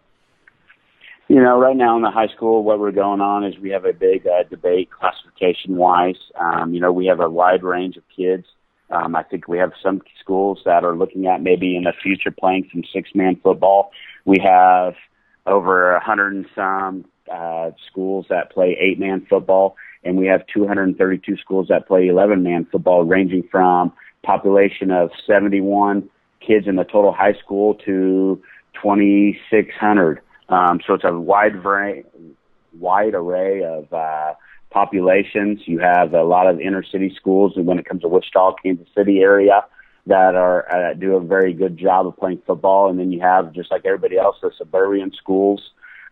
You 1.28 1.42
know, 1.42 1.58
right 1.58 1.78
now 1.78 1.96
in 1.96 2.02
the 2.02 2.12
high 2.12 2.28
school, 2.28 2.64
what 2.64 2.80
we're 2.80 2.92
going 2.92 3.22
on 3.22 3.46
is 3.46 3.58
we 3.58 3.70
have 3.70 3.86
a 3.86 3.94
big 3.94 4.28
uh, 4.28 4.44
debate 4.50 4.90
classification 4.92 5.78
wise. 5.78 6.18
Um, 6.38 6.74
you 6.74 6.82
know, 6.82 6.92
we 6.92 7.06
have 7.06 7.22
a 7.22 7.30
wide 7.30 7.64
range 7.64 7.96
of 7.96 8.04
kids. 8.14 8.46
Um, 8.90 9.16
I 9.16 9.24
think 9.24 9.48
we 9.48 9.58
have 9.58 9.72
some 9.82 10.02
schools 10.20 10.60
that 10.66 10.84
are 10.84 10.96
looking 10.96 11.28
at 11.28 11.42
maybe 11.42 11.78
in 11.78 11.84
the 11.84 11.94
future 12.04 12.32
playing 12.32 12.70
some 12.72 12.84
six 12.94 13.12
man 13.16 13.40
football. 13.42 13.92
We 14.26 14.40
have 14.44 14.96
over 15.46 15.92
a 15.92 16.04
hundred 16.04 16.34
and 16.34 16.46
some 16.56 17.06
uh, 17.32 17.72
schools 17.90 18.26
that 18.30 18.52
play 18.52 18.78
eight 18.80 19.00
man 19.00 19.26
football, 19.30 19.76
and 20.04 20.18
we 20.18 20.28
have 20.28 20.42
232 20.54 21.38
schools 21.38 21.68
that 21.70 21.88
play 21.88 22.08
11 22.08 22.44
man 22.44 22.66
football, 22.72 23.04
ranging 23.04 23.44
from 23.52 23.94
population 24.24 24.92
of 24.92 25.10
71 25.26 26.10
kids 26.46 26.68
in 26.68 26.76
the 26.76 26.84
total 26.84 27.12
high 27.12 27.34
school 27.34 27.76
to 27.76 28.42
2,600. 28.82 30.22
Um, 30.50 30.80
so 30.86 30.94
it's 30.94 31.04
a 31.04 31.14
wide 31.14 31.56
array, 31.56 32.04
wide 32.78 33.14
array 33.14 33.64
of 33.64 33.92
uh, 33.94 34.34
populations. 34.70 35.62
You 35.66 35.80
have 35.80 36.14
a 36.14 36.24
lot 36.24 36.48
of 36.48 36.60
inner 36.60 36.84
city 36.84 37.14
schools, 37.16 37.54
when 37.56 37.80
it 37.80 37.86
comes 37.86 38.02
to 38.02 38.08
Wichita, 38.08 38.56
Kansas 38.64 38.88
City 38.96 39.20
area, 39.20 39.64
that 40.08 40.36
are 40.36 40.92
uh, 40.92 40.94
do 40.94 41.16
a 41.16 41.22
very 41.22 41.54
good 41.54 41.78
job 41.78 42.08
of 42.08 42.18
playing 42.18 42.42
football, 42.46 42.90
and 42.90 43.00
then 43.00 43.12
you 43.12 43.22
have 43.22 43.54
just 43.54 43.72
like 43.72 43.86
everybody 43.86 44.18
else, 44.18 44.38
the 44.42 44.52
suburban 44.58 45.12
schools. 45.14 45.62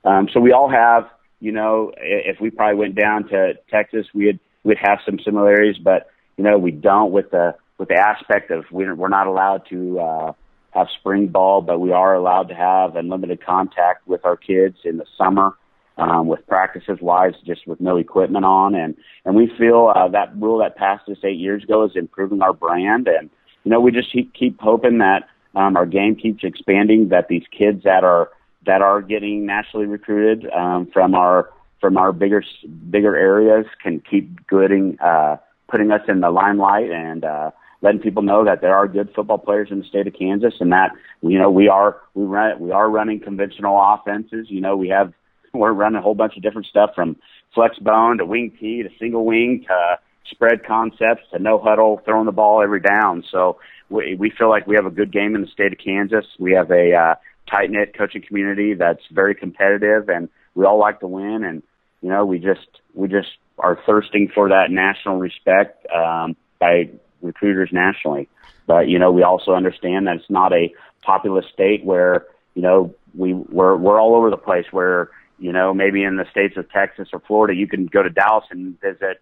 Um, 0.03 0.29
so 0.31 0.39
we 0.39 0.51
all 0.51 0.69
have, 0.69 1.09
you 1.39 1.51
know, 1.51 1.91
if 1.97 2.39
we 2.39 2.51
probably 2.51 2.77
went 2.77 2.95
down 2.95 3.27
to 3.29 3.53
Texas, 3.69 4.05
we'd 4.13 4.39
we'd 4.63 4.77
have 4.81 4.99
some 5.05 5.19
similarities, 5.23 5.77
but 5.83 6.09
you 6.37 6.43
know, 6.43 6.57
we 6.57 6.71
don't 6.71 7.11
with 7.11 7.31
the 7.31 7.55
with 7.77 7.89
the 7.89 7.95
aspect 7.95 8.51
of 8.51 8.65
we're 8.71 8.95
we're 8.95 9.09
not 9.09 9.27
allowed 9.27 9.63
to 9.69 9.99
uh, 9.99 10.33
have 10.71 10.87
spring 10.99 11.27
ball, 11.27 11.61
but 11.61 11.79
we 11.79 11.91
are 11.91 12.13
allowed 12.13 12.49
to 12.49 12.55
have 12.55 12.95
unlimited 12.95 13.43
contact 13.43 14.07
with 14.07 14.23
our 14.25 14.37
kids 14.37 14.77
in 14.83 14.97
the 14.97 15.05
summer. 15.17 15.51
Um, 15.97 16.27
with 16.27 16.47
practices 16.47 16.99
wise, 17.01 17.33
just 17.45 17.67
with 17.67 17.81
no 17.81 17.97
equipment 17.97 18.45
on, 18.45 18.73
and 18.73 18.95
and 19.25 19.35
we 19.35 19.51
feel 19.57 19.91
uh, 19.93 20.07
that 20.07 20.33
rule 20.37 20.59
that 20.59 20.77
passed 20.77 21.09
us 21.09 21.17
eight 21.25 21.37
years 21.37 21.61
ago 21.65 21.83
is 21.83 21.91
improving 21.95 22.41
our 22.41 22.53
brand, 22.53 23.09
and 23.09 23.29
you 23.69 23.75
know, 23.75 23.81
we 23.81 23.91
just 23.91 24.11
keep, 24.11 24.59
hoping 24.59 24.97
that 24.97 25.29
um, 25.53 25.77
our 25.77 25.85
game 25.85 26.15
keeps 26.15 26.43
expanding, 26.43 27.09
that 27.09 27.27
these 27.27 27.43
kids 27.55 27.83
that 27.83 28.03
are 28.03 28.31
that 28.65 28.81
are 28.81 28.99
getting 28.99 29.45
nationally 29.45 29.85
recruited 29.85 30.49
um, 30.49 30.87
from 30.91 31.13
our 31.13 31.51
from 31.79 31.95
our 31.95 32.11
bigger 32.11 32.43
bigger 32.89 33.15
areas 33.15 33.67
can 33.83 33.99
keep 33.99 34.47
gooding, 34.47 34.97
uh, 34.99 35.37
putting 35.67 35.91
us 35.91 36.01
in 36.07 36.19
the 36.21 36.31
limelight 36.31 36.89
and 36.89 37.23
uh, 37.23 37.51
letting 37.83 38.01
people 38.01 38.23
know 38.23 38.43
that 38.43 38.61
there 38.61 38.75
are 38.75 38.87
good 38.87 39.13
football 39.13 39.37
players 39.37 39.67
in 39.69 39.77
the 39.81 39.85
state 39.85 40.07
of 40.07 40.15
Kansas, 40.15 40.55
and 40.59 40.71
that 40.71 40.89
you 41.21 41.37
know 41.37 41.51
we 41.51 41.67
are 41.67 41.97
we 42.15 42.23
run 42.23 42.59
we 42.59 42.71
are 42.71 42.89
running 42.89 43.19
conventional 43.19 43.79
offenses. 43.79 44.47
You 44.49 44.61
know, 44.61 44.75
we 44.75 44.89
have 44.89 45.13
we're 45.53 45.73
running 45.73 45.99
a 45.99 46.01
whole 46.01 46.15
bunch 46.15 46.35
of 46.35 46.41
different 46.41 46.65
stuff 46.65 46.89
from 46.95 47.17
flex 47.53 47.77
bone 47.77 48.17
to 48.17 48.25
wing 48.25 48.51
T 48.59 48.81
to 48.81 48.89
single 48.97 49.25
wing 49.25 49.63
to 49.67 49.99
spread 50.29 50.65
concepts 50.65 51.23
to 51.31 51.39
no 51.39 51.59
huddle, 51.59 52.01
throwing 52.05 52.25
the 52.25 52.31
ball 52.31 52.61
every 52.61 52.79
down. 52.79 53.23
So 53.31 53.59
we, 53.89 54.15
we 54.15 54.29
feel 54.29 54.49
like 54.49 54.67
we 54.67 54.75
have 54.75 54.85
a 54.85 54.91
good 54.91 55.11
game 55.11 55.35
in 55.35 55.41
the 55.41 55.47
state 55.47 55.73
of 55.73 55.79
Kansas. 55.79 56.25
We 56.37 56.53
have 56.53 56.71
a 56.71 56.93
uh, 56.93 57.15
tight 57.49 57.71
knit 57.71 57.97
coaching 57.97 58.21
community 58.21 58.73
that's 58.73 59.03
very 59.11 59.35
competitive, 59.35 60.09
and 60.09 60.29
we 60.55 60.65
all 60.65 60.79
like 60.79 60.99
to 61.01 61.07
win. 61.07 61.43
And 61.43 61.63
you 62.01 62.09
know, 62.09 62.25
we 62.25 62.39
just 62.39 62.67
we 62.93 63.07
just 63.07 63.29
are 63.57 63.79
thirsting 63.85 64.31
for 64.33 64.49
that 64.49 64.71
national 64.71 65.17
respect 65.17 65.85
um, 65.93 66.35
by 66.59 66.89
recruiters 67.21 67.69
nationally. 67.71 68.29
But 68.67 68.87
you 68.87 68.99
know, 68.99 69.11
we 69.11 69.23
also 69.23 69.51
understand 69.51 70.07
that 70.07 70.17
it's 70.17 70.29
not 70.29 70.53
a 70.53 70.73
populous 71.01 71.45
state 71.51 71.83
where 71.83 72.25
you 72.53 72.61
know 72.61 72.93
we 73.15 73.33
we're 73.33 73.75
we're 73.75 73.99
all 73.99 74.15
over 74.15 74.29
the 74.29 74.37
place. 74.37 74.65
Where 74.71 75.09
you 75.39 75.51
know 75.51 75.73
maybe 75.73 76.03
in 76.03 76.17
the 76.17 76.25
states 76.31 76.55
of 76.57 76.69
Texas 76.71 77.09
or 77.13 77.19
Florida, 77.19 77.55
you 77.55 77.67
can 77.67 77.87
go 77.87 78.03
to 78.03 78.09
Dallas 78.09 78.45
and 78.51 78.79
visit 78.79 79.21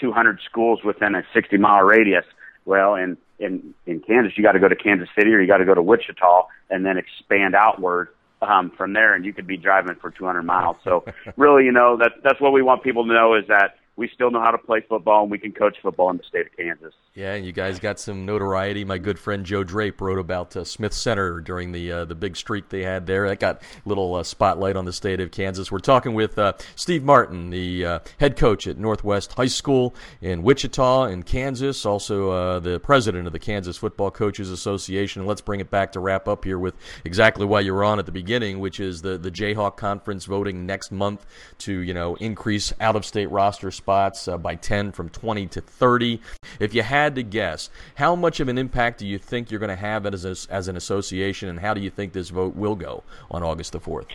200 0.00 0.40
schools 0.44 0.80
within 0.84 1.14
a 1.14 1.22
60 1.34 1.56
mile 1.58 1.82
radius. 1.82 2.24
Well, 2.64 2.94
in 2.94 3.16
in 3.38 3.74
in 3.86 4.00
Kansas, 4.00 4.32
you 4.36 4.42
got 4.42 4.52
to 4.52 4.60
go 4.60 4.68
to 4.68 4.76
Kansas 4.76 5.08
City 5.16 5.32
or 5.32 5.40
you 5.40 5.46
got 5.46 5.58
to 5.58 5.64
go 5.64 5.74
to 5.74 5.82
Wichita 5.82 6.46
and 6.70 6.84
then 6.84 6.98
expand 6.98 7.54
outward 7.54 8.08
um, 8.42 8.70
from 8.76 8.92
there, 8.92 9.14
and 9.14 9.24
you 9.24 9.32
could 9.32 9.46
be 9.46 9.56
driving 9.56 9.96
for 9.96 10.10
200 10.10 10.42
miles. 10.42 10.76
So, 10.84 11.04
really, 11.36 11.64
you 11.64 11.72
know, 11.72 11.96
that 11.96 12.12
that's 12.22 12.40
what 12.40 12.52
we 12.52 12.62
want 12.62 12.82
people 12.82 13.06
to 13.06 13.12
know 13.12 13.34
is 13.34 13.44
that 13.48 13.76
we 13.98 14.08
still 14.14 14.30
know 14.30 14.40
how 14.40 14.52
to 14.52 14.58
play 14.58 14.80
football 14.88 15.22
and 15.22 15.30
we 15.30 15.38
can 15.38 15.50
coach 15.50 15.76
football 15.82 16.08
in 16.10 16.16
the 16.18 16.22
state 16.22 16.46
of 16.46 16.56
Kansas. 16.56 16.94
Yeah, 17.14 17.34
and 17.34 17.44
you 17.44 17.50
guys 17.50 17.80
got 17.80 17.98
some 17.98 18.24
notoriety. 18.24 18.84
My 18.84 18.96
good 18.96 19.18
friend 19.18 19.44
Joe 19.44 19.64
Drape 19.64 20.00
wrote 20.00 20.20
about 20.20 20.56
uh, 20.56 20.62
Smith 20.62 20.94
Center 20.94 21.40
during 21.40 21.72
the 21.72 21.90
uh, 21.90 22.04
the 22.04 22.14
big 22.14 22.36
streak 22.36 22.68
they 22.68 22.84
had 22.84 23.06
there. 23.06 23.28
That 23.28 23.40
got 23.40 23.60
a 23.60 23.88
little 23.88 24.14
uh, 24.14 24.22
spotlight 24.22 24.76
on 24.76 24.84
the 24.84 24.92
state 24.92 25.18
of 25.18 25.32
Kansas. 25.32 25.72
We're 25.72 25.80
talking 25.80 26.14
with 26.14 26.38
uh, 26.38 26.52
Steve 26.76 27.02
Martin, 27.02 27.50
the 27.50 27.84
uh, 27.84 27.98
head 28.20 28.36
coach 28.36 28.68
at 28.68 28.78
Northwest 28.78 29.32
High 29.32 29.46
School 29.46 29.96
in 30.20 30.44
Wichita, 30.44 31.06
in 31.06 31.24
Kansas, 31.24 31.84
also 31.84 32.30
uh, 32.30 32.60
the 32.60 32.78
president 32.78 33.26
of 33.26 33.32
the 33.32 33.40
Kansas 33.40 33.76
Football 33.76 34.12
Coaches 34.12 34.48
Association. 34.48 35.26
Let's 35.26 35.40
bring 35.40 35.58
it 35.58 35.72
back 35.72 35.90
to 35.92 36.00
wrap 36.00 36.28
up 36.28 36.44
here 36.44 36.60
with 36.60 36.76
exactly 37.04 37.46
why 37.46 37.60
you 37.60 37.74
were 37.74 37.82
on 37.82 37.98
at 37.98 38.06
the 38.06 38.12
beginning, 38.12 38.60
which 38.60 38.78
is 38.78 39.02
the 39.02 39.18
the 39.18 39.32
Jayhawk 39.32 39.76
Conference 39.76 40.24
voting 40.24 40.66
next 40.66 40.92
month 40.92 41.26
to 41.58 41.80
you 41.80 41.94
know 41.94 42.14
increase 42.16 42.72
out 42.78 42.94
of 42.94 43.04
state 43.04 43.28
roster 43.32 43.72
by 43.88 44.54
10 44.54 44.92
from 44.92 45.08
20 45.08 45.46
to 45.48 45.60
30. 45.60 46.20
If 46.60 46.74
you 46.74 46.82
had 46.82 46.98
had 46.98 47.14
to 47.14 47.22
guess, 47.22 47.70
how 47.94 48.14
much 48.14 48.38
of 48.40 48.48
an 48.48 48.58
impact 48.58 48.98
do 48.98 49.06
you 49.06 49.18
think 49.18 49.50
you're 49.50 49.60
going 49.60 49.70
to 49.70 49.76
have 49.76 50.04
as, 50.04 50.24
a, 50.24 50.52
as 50.52 50.68
an 50.68 50.76
association, 50.76 51.48
and 51.48 51.60
how 51.60 51.72
do 51.72 51.80
you 51.80 51.90
think 51.90 52.12
this 52.12 52.28
vote 52.28 52.54
will 52.54 52.74
go 52.74 53.02
on 53.30 53.42
August 53.42 53.72
the 53.72 53.80
4th? 53.80 54.06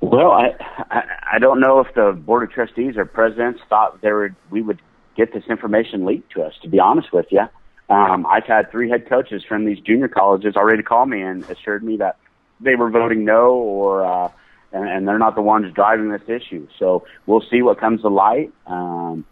Well, 0.00 0.32
I, 0.32 0.54
I 0.90 1.02
I 1.34 1.38
don't 1.38 1.60
know 1.60 1.78
if 1.80 1.94
the 1.94 2.12
board 2.12 2.42
of 2.42 2.50
trustees 2.50 2.96
or 2.96 3.04
presidents 3.04 3.60
thought 3.68 4.00
there 4.02 4.18
would 4.18 4.34
we 4.50 4.60
would 4.60 4.80
get 5.16 5.32
this 5.32 5.44
information 5.48 6.04
leaked 6.04 6.32
to 6.32 6.42
us. 6.42 6.54
To 6.62 6.68
be 6.68 6.80
honest 6.80 7.12
with 7.12 7.26
you, 7.30 7.46
um, 7.88 8.26
I've 8.26 8.44
had 8.44 8.70
three 8.72 8.90
head 8.90 9.08
coaches 9.08 9.44
from 9.48 9.64
these 9.64 9.78
junior 9.78 10.08
colleges 10.08 10.56
already 10.56 10.82
call 10.82 11.06
me 11.06 11.22
and 11.22 11.48
assured 11.48 11.84
me 11.84 11.98
that 11.98 12.16
they 12.60 12.74
were 12.74 12.90
voting 12.90 13.24
no, 13.24 13.52
or 13.54 14.04
uh, 14.04 14.28
and, 14.72 14.88
and 14.88 15.08
they're 15.08 15.18
not 15.18 15.34
the 15.34 15.42
ones 15.42 15.72
driving 15.74 16.10
this 16.10 16.22
issue. 16.28 16.66
So 16.78 17.04
we'll 17.26 17.44
see 17.50 17.62
what 17.62 17.78
comes 17.78 18.02
to 18.02 18.08
light. 18.08 18.52
Um, 18.66 19.24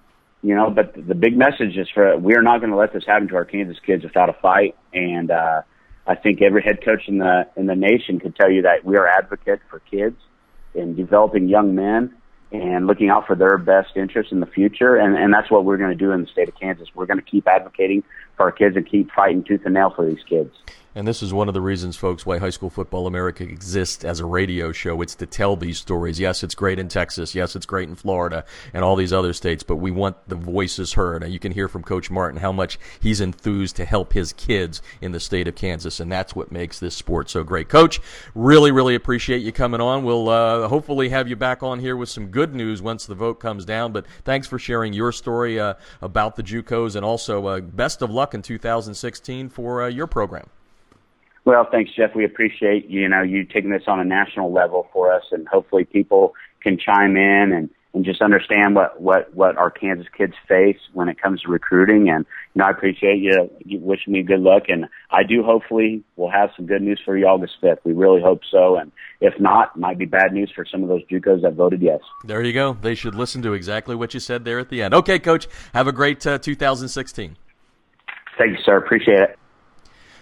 you 0.43 0.55
know, 0.55 0.71
but 0.71 0.95
the 0.95 1.15
big 1.15 1.37
message 1.37 1.77
is 1.77 1.89
for 1.93 2.17
we 2.17 2.35
are 2.35 2.43
not 2.43 2.61
going 2.61 2.71
to 2.71 2.77
let 2.77 2.93
this 2.93 3.05
happen 3.07 3.29
to 3.29 3.37
our 3.37 3.45
Kansas 3.45 3.77
kids 3.85 4.05
without 4.05 4.29
a 4.29 4.33
fight. 4.35 4.75
And 4.93 5.31
uh, 5.31 5.63
I 6.07 6.15
think 6.15 6.41
every 6.41 6.63
head 6.63 6.85
coach 6.85 7.03
in 7.09 7.19
the 7.19 7.47
in 7.57 7.67
the 7.67 7.75
nation 7.75 8.19
could 8.19 8.35
tell 8.37 8.51
you 8.51 8.63
that 8.63 8.85
we 8.85 8.97
are 8.97 9.07
advocates 9.07 9.63
for 9.69 9.81
kids 9.81 10.17
in 10.75 10.95
developing 10.95 11.49
young 11.49 11.75
men 11.75 12.15
and 12.53 12.87
looking 12.87 13.11
out 13.11 13.27
for 13.27 13.37
their 13.37 13.59
best 13.59 13.97
interests 13.97 14.33
in 14.33 14.41
the 14.41 14.47
future. 14.47 14.97
And, 14.97 15.17
and 15.17 15.33
that's 15.33 15.51
what 15.51 15.65
we're 15.65 15.77
going 15.77 15.91
to 15.91 15.97
do 15.97 16.11
in 16.11 16.23
the 16.23 16.27
state 16.27 16.49
of 16.49 16.59
Kansas. 16.59 16.89
We're 16.95 17.07
going 17.07 17.21
to 17.21 17.25
keep 17.25 17.47
advocating 17.47 18.03
for 18.37 18.45
our 18.47 18.53
kids 18.53 18.77
and 18.77 18.89
keep 18.89 19.13
fighting 19.13 19.45
tooth 19.45 19.63
and 19.65 19.75
nail 19.75 19.93
for 19.95 20.05
these 20.05 20.23
kids. 20.29 20.55
And 20.93 21.07
this 21.07 21.23
is 21.23 21.33
one 21.33 21.47
of 21.47 21.55
the 21.55 21.61
reasons, 21.61 21.97
folks, 21.97 22.27
why 22.27 22.39
High 22.39 22.51
School 22.51 22.69
Football 22.69 23.07
America 23.07 23.45
exists 23.45 24.05
as 24.05 24.19
a 24.19 24.27
radio 24.27 24.73
show. 24.73 25.01
It's 25.03 25.15
to 25.17 25.27
tell 25.27 25.55
these 25.55 25.79
stories. 25.79 26.19
Yes, 26.19 26.43
it's 26.43 26.57
great 26.57 26.81
in 26.81 26.89
Texas. 26.89 27.33
Yes, 27.33 27.55
it's 27.55 27.65
great 27.65 27.89
in 27.89 27.95
Florida 27.95 28.45
and 28.75 28.83
all 28.83 28.97
these 28.97 29.13
other 29.13 29.33
states, 29.33 29.63
but 29.63 29.77
we 29.77 29.93
want 29.93 30.17
the 30.29 30.35
voices 30.35 30.95
heard. 30.95 31.23
And 31.23 31.33
you 31.33 31.39
can 31.39 31.53
hear 31.53 31.69
from 31.69 31.85
Coach 31.85 32.11
Martin 32.11 32.41
how 32.41 32.51
much 32.51 32.77
he's 32.99 33.21
enthused 33.21 33.77
to 33.77 33.85
help 33.85 34.15
his 34.15 34.33
kids 34.33 34.83
in 35.01 35.13
the 35.13 35.21
state 35.21 35.47
of 35.47 35.55
Kansas. 35.55 36.01
And 36.01 36.11
that's 36.11 36.35
what 36.35 36.51
makes 36.51 36.81
this 36.81 36.97
sport 36.97 37.31
so 37.31 37.45
great. 37.45 37.69
Coach, 37.69 38.01
really, 38.35 38.73
really 38.73 38.97
appreciate 38.97 39.43
you 39.43 39.53
coming 39.53 39.81
on. 39.81 40.03
We'll 40.03 40.29
uh, 40.29 40.67
hopefully 40.67 41.11
have 41.11 41.29
you 41.29 41.37
back 41.37 41.63
on 41.63 41.79
here 41.79 41.97
with 41.97 42.09
some 42.09 42.27
good 42.27 42.53
news 42.53 42.83
once 42.83 43.07
the 43.07 43.15
vote 43.15 43.39
comes 43.39 43.65
down. 43.65 43.93
But 43.93 44.07
thanks 44.25 44.49
for 44.49 44.59
sharing 44.59 44.93
your 44.93 45.13
story 45.13 45.61
uh, 45.61 45.75
about 46.03 46.35
the 46.35 46.43
JUCOs 46.43 46.97
and 46.97 47.05
also 47.05 47.47
uh, 47.47 47.61
best 47.61 48.03
of 48.03 48.11
luck 48.11 48.35
in 48.35 48.43
2016 48.43 49.51
for 49.51 49.85
uh, 49.85 49.87
your 49.87 50.09
program. 50.09 50.51
Well, 51.45 51.67
thanks, 51.71 51.91
Jeff. 51.97 52.15
We 52.15 52.25
appreciate 52.25 52.89
you 52.89 53.09
know 53.09 53.23
you 53.23 53.45
taking 53.45 53.71
this 53.71 53.85
on 53.87 54.01
a 54.01 54.05
national 54.05 54.53
level 54.53 54.89
for 54.93 55.13
us, 55.13 55.25
and 55.33 55.49
hopefully 55.49 55.85
people 55.85 56.35
can 56.63 56.79
chime 56.79 57.17
in 57.17 57.53
and 57.53 57.71
and 57.93 58.05
just 58.05 58.23
understand 58.23 58.75
what 58.77 59.01
what 59.01 59.35
what 59.35 59.57
our 59.57 59.71
Kansas 59.71 60.07
kids 60.17 60.35
face 60.47 60.79
when 60.93 61.09
it 61.09 61.21
comes 61.21 61.43
to 61.43 61.49
recruiting. 61.49 62.09
And 62.09 62.25
you 62.55 62.61
know, 62.61 62.67
I 62.67 62.71
appreciate 62.71 63.19
you, 63.19 63.51
you 63.65 63.81
wishing 63.81 64.13
me 64.13 64.23
good 64.23 64.41
luck, 64.41 64.65
and 64.69 64.87
I 65.11 65.23
do. 65.23 65.43
Hopefully, 65.43 66.03
we'll 66.17 66.31
have 66.31 66.51
some 66.57 66.67
good 66.67 66.83
news 66.83 67.01
for 67.05 67.17
you 67.17 67.27
August 67.27 67.55
fifth. 67.61 67.81
We 67.85 67.93
really 67.93 68.21
hope 68.21 68.43
so, 68.51 68.77
and 68.77 68.93
if 69.21 69.35
not, 69.41 69.77
might 69.79 69.99
be 69.99 70.07
bad 70.07 70.33
news 70.33 70.53
for 70.55 70.65
some 70.65 70.83
of 70.83 70.89
those 70.89 71.03
JUCOs 71.11 71.43
that 71.43 71.55
voted 71.55 71.83
yes. 71.83 72.01
There 72.25 72.43
you 72.43 72.53
go. 72.53 72.75
They 72.81 72.95
should 72.95 73.15
listen 73.15 73.43
to 73.43 73.55
exactly 73.55 73.95
what 73.95 74.15
you 74.15 74.21
said 74.21 74.45
there 74.45 74.59
at 74.59 74.69
the 74.69 74.83
end. 74.83 74.95
Okay, 74.95 75.19
Coach. 75.19 75.49
Have 75.75 75.89
a 75.89 75.93
great 75.93 76.25
uh, 76.27 76.39
2016. 76.39 77.37
Thank 78.39 78.53
you, 78.53 78.59
sir. 78.65 78.77
Appreciate 78.77 79.21
it. 79.21 79.39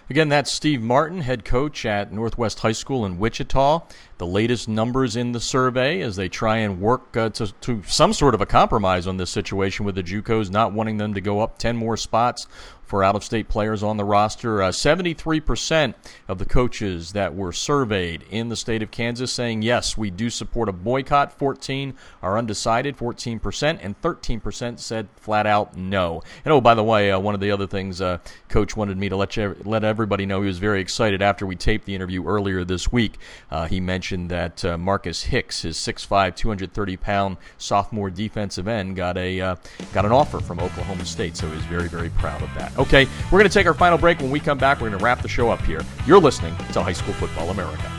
Again, 0.09 0.29
that's 0.29 0.51
Steve 0.51 0.81
Martin, 0.81 1.21
head 1.21 1.45
coach 1.45 1.85
at 1.85 2.11
Northwest 2.11 2.61
High 2.61 2.71
School 2.71 3.05
in 3.05 3.19
Wichita. 3.19 3.81
The 4.17 4.25
latest 4.25 4.67
numbers 4.67 5.15
in 5.15 5.33
the 5.33 5.39
survey 5.39 6.01
as 6.01 6.15
they 6.15 6.27
try 6.27 6.57
and 6.57 6.81
work 6.81 7.15
uh, 7.15 7.29
to, 7.29 7.53
to 7.61 7.83
some 7.83 8.13
sort 8.13 8.33
of 8.33 8.41
a 8.41 8.47
compromise 8.47 9.05
on 9.05 9.17
this 9.17 9.29
situation 9.29 9.85
with 9.85 9.93
the 9.93 10.01
JUCOs 10.01 10.49
not 10.49 10.73
wanting 10.73 10.97
them 10.97 11.13
to 11.13 11.21
go 11.21 11.41
up 11.41 11.59
10 11.59 11.77
more 11.77 11.95
spots 11.95 12.47
for 12.89 13.03
out 13.03 13.15
of 13.15 13.23
state 13.23 13.47
players 13.47 13.83
on 13.83 13.97
the 13.97 14.03
roster. 14.03 14.63
Uh, 14.63 14.71
73% 14.71 15.93
of 16.27 16.39
the 16.39 16.45
coaches 16.45 17.11
that 17.11 17.35
were 17.35 17.53
surveyed 17.53 18.23
in 18.31 18.49
the 18.49 18.55
state 18.55 18.81
of 18.81 18.89
Kansas 18.89 19.31
saying, 19.31 19.61
yes, 19.61 19.95
we 19.95 20.09
do 20.09 20.27
support 20.31 20.67
a 20.67 20.71
boycott. 20.71 21.31
14 21.31 21.93
are 22.23 22.37
undecided, 22.37 22.97
14%, 22.97 23.77
and 23.81 24.01
13% 24.01 24.79
said 24.79 25.07
flat 25.17 25.45
out 25.45 25.77
no. 25.77 26.23
And 26.43 26.51
oh, 26.51 26.59
by 26.61 26.73
the 26.73 26.83
way, 26.83 27.11
uh, 27.11 27.19
one 27.19 27.35
of 27.35 27.41
the 27.41 27.51
other 27.51 27.67
things 27.67 28.01
uh, 28.01 28.17
Coach 28.47 28.75
wanted 28.75 28.97
me 28.97 29.07
to 29.07 29.15
let, 29.15 29.37
you, 29.37 29.55
let 29.63 29.83
everybody 29.83 30.25
know 30.25 30.41
he 30.41 30.47
was 30.47 30.57
very 30.57 30.81
excited 30.81 31.21
after 31.21 31.45
we 31.45 31.55
taped 31.55 31.85
the 31.85 31.93
interview 31.93 32.25
earlier 32.25 32.63
this 32.63 32.91
week. 32.91 33.19
Uh, 33.51 33.67
he 33.67 33.79
mentioned 33.79 34.31
that 34.31 34.65
uh, 34.65 34.79
Marcus 34.79 35.25
Hicks, 35.25 35.61
his 35.61 35.77
6'5, 35.77 36.35
230 36.35 36.97
pound 36.97 37.37
sophomore 37.59 38.09
defensive 38.09 38.67
end, 38.67 38.95
got, 38.95 39.15
a, 39.15 39.39
uh, 39.39 39.55
got 39.93 40.05
an 40.05 40.11
offer 40.11 40.39
from 40.39 40.59
Oklahoma 40.59 41.05
State, 41.05 41.37
so 41.37 41.47
he 41.47 41.53
was 41.53 41.65
very, 41.65 41.87
very 41.87 42.09
proud 42.09 42.41
of 42.41 42.51
that. 42.55 42.78
Okay, 42.79 43.07
we're 43.25 43.39
going 43.39 43.49
to 43.49 43.53
take 43.53 43.67
our 43.67 43.73
final 43.73 43.97
break. 43.97 44.19
When 44.19 44.31
we 44.31 44.39
come 44.39 44.57
back, 44.57 44.79
we're 44.79 44.87
going 44.87 44.97
to 44.97 45.03
wrap 45.03 45.21
the 45.21 45.27
show 45.27 45.49
up 45.49 45.61
here. 45.63 45.81
You're 46.07 46.19
listening 46.19 46.55
to 46.71 46.81
High 46.81 46.93
School 46.93 47.13
Football 47.15 47.49
America. 47.49 47.91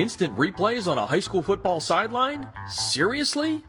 Instant 0.00 0.34
replays 0.34 0.90
on 0.90 0.96
a 0.96 1.04
high 1.04 1.20
school 1.20 1.42
football 1.42 1.78
sideline? 1.78 2.48
Seriously? 2.70 3.62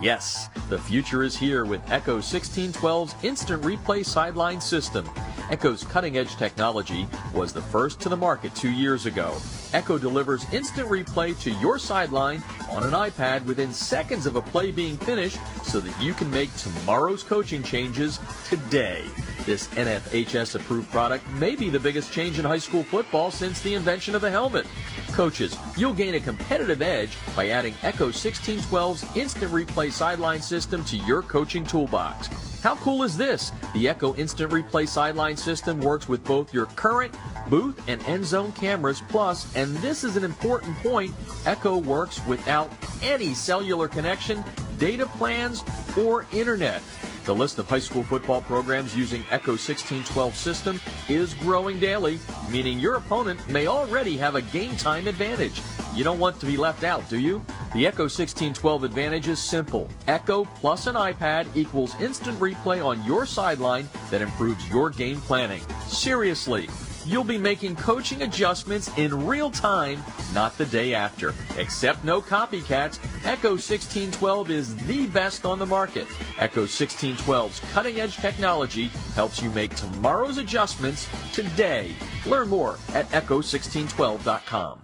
Yes, 0.00 0.48
the 0.70 0.78
future 0.78 1.22
is 1.22 1.36
here 1.36 1.66
with 1.66 1.82
Echo 1.92 2.20
1612's 2.20 3.14
Instant 3.22 3.62
Replay 3.62 4.02
Sideline 4.02 4.62
System. 4.62 5.06
Echo's 5.50 5.84
cutting 5.84 6.16
edge 6.16 6.36
technology 6.36 7.06
was 7.34 7.52
the 7.52 7.60
first 7.60 8.00
to 8.00 8.08
the 8.08 8.16
market 8.16 8.54
two 8.54 8.70
years 8.70 9.04
ago. 9.04 9.36
Echo 9.74 9.98
delivers 9.98 10.50
instant 10.54 10.88
replay 10.88 11.38
to 11.42 11.50
your 11.60 11.78
sideline 11.78 12.42
on 12.70 12.82
an 12.84 12.92
iPad 12.92 13.44
within 13.44 13.70
seconds 13.70 14.24
of 14.24 14.36
a 14.36 14.40
play 14.40 14.70
being 14.70 14.96
finished 14.96 15.38
so 15.64 15.80
that 15.80 16.02
you 16.02 16.14
can 16.14 16.30
make 16.30 16.54
tomorrow's 16.56 17.22
coaching 17.22 17.62
changes 17.62 18.18
today. 18.48 19.04
This 19.44 19.68
NFHS 19.68 20.54
approved 20.54 20.90
product 20.90 21.28
may 21.32 21.54
be 21.54 21.68
the 21.68 21.78
biggest 21.78 22.10
change 22.10 22.38
in 22.38 22.46
high 22.46 22.56
school 22.56 22.82
football 22.84 23.30
since 23.30 23.60
the 23.60 23.74
invention 23.74 24.14
of 24.14 24.22
the 24.22 24.30
helmet. 24.30 24.66
Coaches, 25.14 25.56
you'll 25.76 25.94
gain 25.94 26.16
a 26.16 26.20
competitive 26.20 26.82
edge 26.82 27.16
by 27.36 27.50
adding 27.50 27.72
Echo 27.84 28.08
1612's 28.08 29.16
instant 29.16 29.52
replay 29.52 29.92
sideline 29.92 30.42
system 30.42 30.84
to 30.86 30.96
your 30.96 31.22
coaching 31.22 31.64
toolbox. 31.64 32.26
How 32.64 32.74
cool 32.76 33.04
is 33.04 33.16
this? 33.16 33.52
The 33.74 33.88
Echo 33.88 34.16
Instant 34.16 34.50
Replay 34.50 34.88
Sideline 34.88 35.36
System 35.36 35.80
works 35.80 36.08
with 36.08 36.24
both 36.24 36.52
your 36.52 36.66
current 36.66 37.14
booth 37.48 37.80
and 37.86 38.02
end 38.06 38.24
zone 38.24 38.50
cameras, 38.52 39.02
plus, 39.08 39.54
and 39.54 39.76
this 39.76 40.02
is 40.02 40.16
an 40.16 40.24
important 40.24 40.76
point, 40.78 41.14
Echo 41.46 41.76
works 41.76 42.26
without 42.26 42.72
any 43.00 43.34
cellular 43.34 43.86
connection, 43.86 44.42
data 44.78 45.06
plans, 45.06 45.62
or 45.96 46.26
internet. 46.32 46.82
The 47.24 47.34
list 47.34 47.58
of 47.58 47.66
high 47.66 47.78
school 47.78 48.02
football 48.02 48.42
programs 48.42 48.94
using 48.94 49.24
Echo 49.30 49.52
1612 49.52 50.36
system 50.36 50.78
is 51.08 51.32
growing 51.32 51.80
daily, 51.80 52.18
meaning 52.50 52.78
your 52.78 52.96
opponent 52.96 53.48
may 53.48 53.66
already 53.66 54.18
have 54.18 54.34
a 54.34 54.42
game 54.42 54.76
time 54.76 55.06
advantage. 55.06 55.62
You 55.94 56.04
don't 56.04 56.18
want 56.18 56.38
to 56.40 56.46
be 56.46 56.58
left 56.58 56.84
out, 56.84 57.08
do 57.08 57.18
you? 57.18 57.42
The 57.72 57.86
Echo 57.86 58.02
1612 58.02 58.84
advantage 58.84 59.28
is 59.28 59.38
simple. 59.38 59.88
Echo 60.06 60.44
plus 60.56 60.86
an 60.86 60.96
iPad 60.96 61.46
equals 61.54 61.98
instant 61.98 62.38
replay 62.40 62.84
on 62.84 63.02
your 63.04 63.24
sideline 63.24 63.88
that 64.10 64.20
improves 64.20 64.68
your 64.68 64.90
game 64.90 65.22
planning. 65.22 65.62
Seriously, 65.86 66.68
you'll 67.06 67.24
be 67.24 67.38
making 67.38 67.76
coaching 67.76 68.22
adjustments 68.22 68.90
in 68.96 69.26
real 69.26 69.50
time, 69.50 70.02
not 70.34 70.56
the 70.58 70.66
day 70.66 70.94
after. 70.94 71.34
Except 71.56 72.04
no 72.04 72.20
copycats, 72.20 72.98
Echo 73.24 73.50
1612 73.50 74.50
is 74.50 74.76
the 74.86 75.06
best 75.06 75.44
on 75.44 75.58
the 75.58 75.66
market. 75.66 76.06
Echo 76.38 76.64
1612's 76.64 77.60
cutting 77.72 78.00
edge 78.00 78.16
technology 78.16 78.88
helps 79.14 79.42
you 79.42 79.50
make 79.50 79.74
tomorrow's 79.74 80.38
adjustments 80.38 81.08
today. 81.32 81.94
Learn 82.26 82.48
more 82.48 82.78
at 82.94 83.08
echo1612.com. 83.10 84.80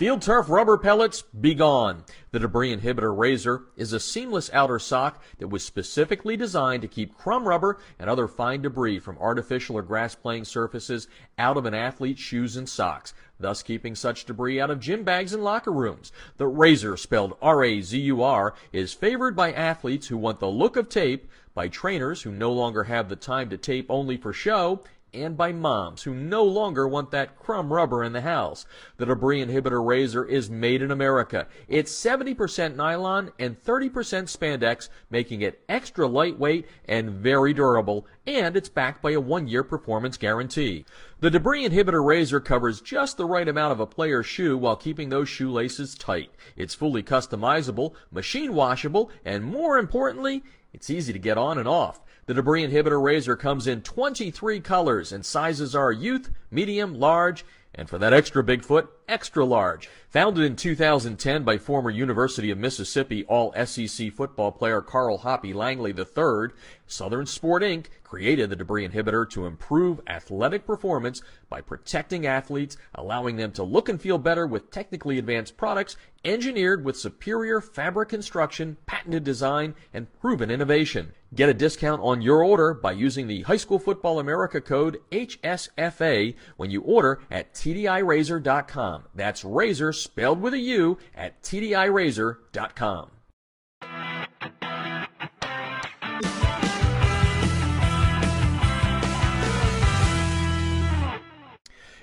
Field 0.00 0.22
turf 0.22 0.48
rubber 0.48 0.78
pellets, 0.78 1.20
be 1.20 1.54
gone. 1.54 2.04
The 2.32 2.38
debris 2.38 2.76
inhibitor 2.76 3.16
Razur 3.16 3.64
is 3.74 3.92
a 3.92 3.98
seamless 3.98 4.50
outer 4.52 4.78
sock 4.78 5.20
that 5.38 5.48
was 5.48 5.64
specifically 5.64 6.36
designed 6.36 6.82
to 6.82 6.88
keep 6.88 7.18
crumb 7.18 7.48
rubber 7.48 7.78
and 7.98 8.08
other 8.08 8.28
fine 8.28 8.62
debris 8.62 9.00
from 9.00 9.18
artificial 9.18 9.76
or 9.76 9.82
grass 9.82 10.14
playing 10.14 10.44
surfaces 10.44 11.08
out 11.38 11.56
of 11.56 11.66
an 11.66 11.74
athlete's 11.74 12.20
shoes 12.20 12.56
and 12.56 12.68
socks, 12.68 13.14
thus 13.40 13.64
keeping 13.64 13.96
such 13.96 14.26
debris 14.26 14.60
out 14.60 14.70
of 14.70 14.78
gym 14.78 15.02
bags 15.02 15.32
and 15.32 15.42
locker 15.42 15.72
rooms. 15.72 16.12
The 16.36 16.44
Razur, 16.44 16.96
spelled 16.96 17.36
R-A-Z-U-R, 17.42 18.54
is 18.72 18.92
favored 18.92 19.34
by 19.34 19.52
athletes 19.52 20.06
who 20.06 20.16
want 20.16 20.38
the 20.38 20.46
look 20.46 20.76
of 20.76 20.88
tape, 20.88 21.28
by 21.52 21.66
trainers 21.66 22.22
who 22.22 22.30
no 22.30 22.52
longer 22.52 22.84
have 22.84 23.08
the 23.08 23.16
time 23.16 23.50
to 23.50 23.58
tape 23.58 23.86
only 23.88 24.16
for 24.16 24.32
show, 24.32 24.84
and 25.12 25.36
by 25.36 25.52
moms 25.52 26.02
who 26.02 26.14
no 26.14 26.44
longer 26.44 26.86
want 26.86 27.10
that 27.10 27.38
crumb 27.38 27.72
rubber 27.72 28.04
in 28.04 28.12
the 28.12 28.20
house. 28.20 28.66
The 28.96 29.06
debris 29.06 29.44
inhibitor 29.44 29.84
Razur 29.84 30.28
is 30.28 30.50
made 30.50 30.82
in 30.82 30.90
America. 30.90 31.46
It's 31.68 31.92
70% 31.92 32.76
nylon 32.76 33.32
and 33.38 33.62
30% 33.62 33.90
spandex, 33.90 34.88
making 35.10 35.42
it 35.42 35.62
extra 35.68 36.06
lightweight 36.06 36.66
and 36.86 37.10
very 37.10 37.52
durable, 37.52 38.06
and 38.26 38.56
it's 38.56 38.68
backed 38.68 39.02
by 39.02 39.12
a 39.12 39.20
one-year 39.20 39.64
performance 39.64 40.16
guarantee. 40.16 40.84
The 41.20 41.30
debris 41.30 41.68
inhibitor 41.68 42.04
Razur 42.04 42.44
covers 42.44 42.80
just 42.80 43.16
the 43.16 43.26
right 43.26 43.46
amount 43.48 43.72
of 43.72 43.80
a 43.80 43.86
player's 43.86 44.26
shoe 44.26 44.56
while 44.56 44.76
keeping 44.76 45.08
those 45.08 45.28
shoelaces 45.28 45.94
tight. 45.94 46.30
It's 46.56 46.74
fully 46.74 47.02
customizable, 47.02 47.94
machine 48.10 48.54
washable, 48.54 49.10
and 49.24 49.44
more 49.44 49.78
importantly, 49.78 50.42
it's 50.72 50.90
easy 50.90 51.12
to 51.12 51.18
get 51.18 51.36
on 51.36 51.58
and 51.58 51.68
off. 51.68 52.00
The 52.30 52.34
debris 52.34 52.64
inhibitor 52.64 53.02
Razur 53.02 53.36
comes 53.36 53.66
in 53.66 53.82
23 53.82 54.60
colors 54.60 55.10
and 55.10 55.26
sizes 55.26 55.74
are 55.74 55.90
youth, 55.90 56.30
medium, 56.48 56.94
large, 56.94 57.44
and 57.74 57.88
for 57.88 57.98
that 57.98 58.12
extra 58.12 58.44
big 58.44 58.62
foot, 58.62 58.88
extra 59.10 59.44
large. 59.44 59.90
Founded 60.10 60.44
in 60.44 60.56
2010 60.56 61.44
by 61.44 61.58
former 61.58 61.90
University 61.90 62.50
of 62.50 62.58
Mississippi 62.58 63.24
All 63.26 63.52
SEC 63.64 64.12
football 64.12 64.52
player 64.52 64.80
Carl 64.80 65.18
Hoppy 65.18 65.52
Langley 65.52 65.92
III, 65.96 66.48
Southern 66.86 67.26
Sport 67.26 67.62
Inc. 67.62 67.86
created 68.02 68.50
the 68.50 68.56
debris 68.56 68.88
inhibitor 68.88 69.28
to 69.30 69.46
improve 69.46 70.00
athletic 70.08 70.66
performance 70.66 71.22
by 71.48 71.60
protecting 71.60 72.26
athletes, 72.26 72.76
allowing 72.94 73.36
them 73.36 73.52
to 73.52 73.62
look 73.62 73.88
and 73.88 74.00
feel 74.00 74.18
better 74.18 74.46
with 74.46 74.70
technically 74.70 75.18
advanced 75.18 75.56
products 75.56 75.96
engineered 76.24 76.84
with 76.84 76.96
superior 76.96 77.60
fabric 77.60 78.08
construction, 78.08 78.76
patented 78.86 79.24
design, 79.24 79.74
and 79.94 80.12
proven 80.20 80.50
innovation. 80.50 81.12
Get 81.34 81.48
a 81.48 81.54
discount 81.54 82.02
on 82.02 82.20
your 82.22 82.42
order 82.42 82.74
by 82.74 82.92
using 82.92 83.28
the 83.28 83.42
High 83.42 83.56
School 83.56 83.78
Football 83.78 84.18
America 84.18 84.60
code 84.60 84.98
HSFA 85.12 86.34
when 86.56 86.72
you 86.72 86.80
order 86.82 87.20
at 87.30 87.54
TDIRazur.com. 87.54 88.99
That's 89.14 89.44
razor 89.44 89.92
spelled 89.92 90.40
with 90.40 90.54
a 90.54 90.58
U 90.58 90.98
at 91.14 91.42
TDIRazur.com. 91.42 93.10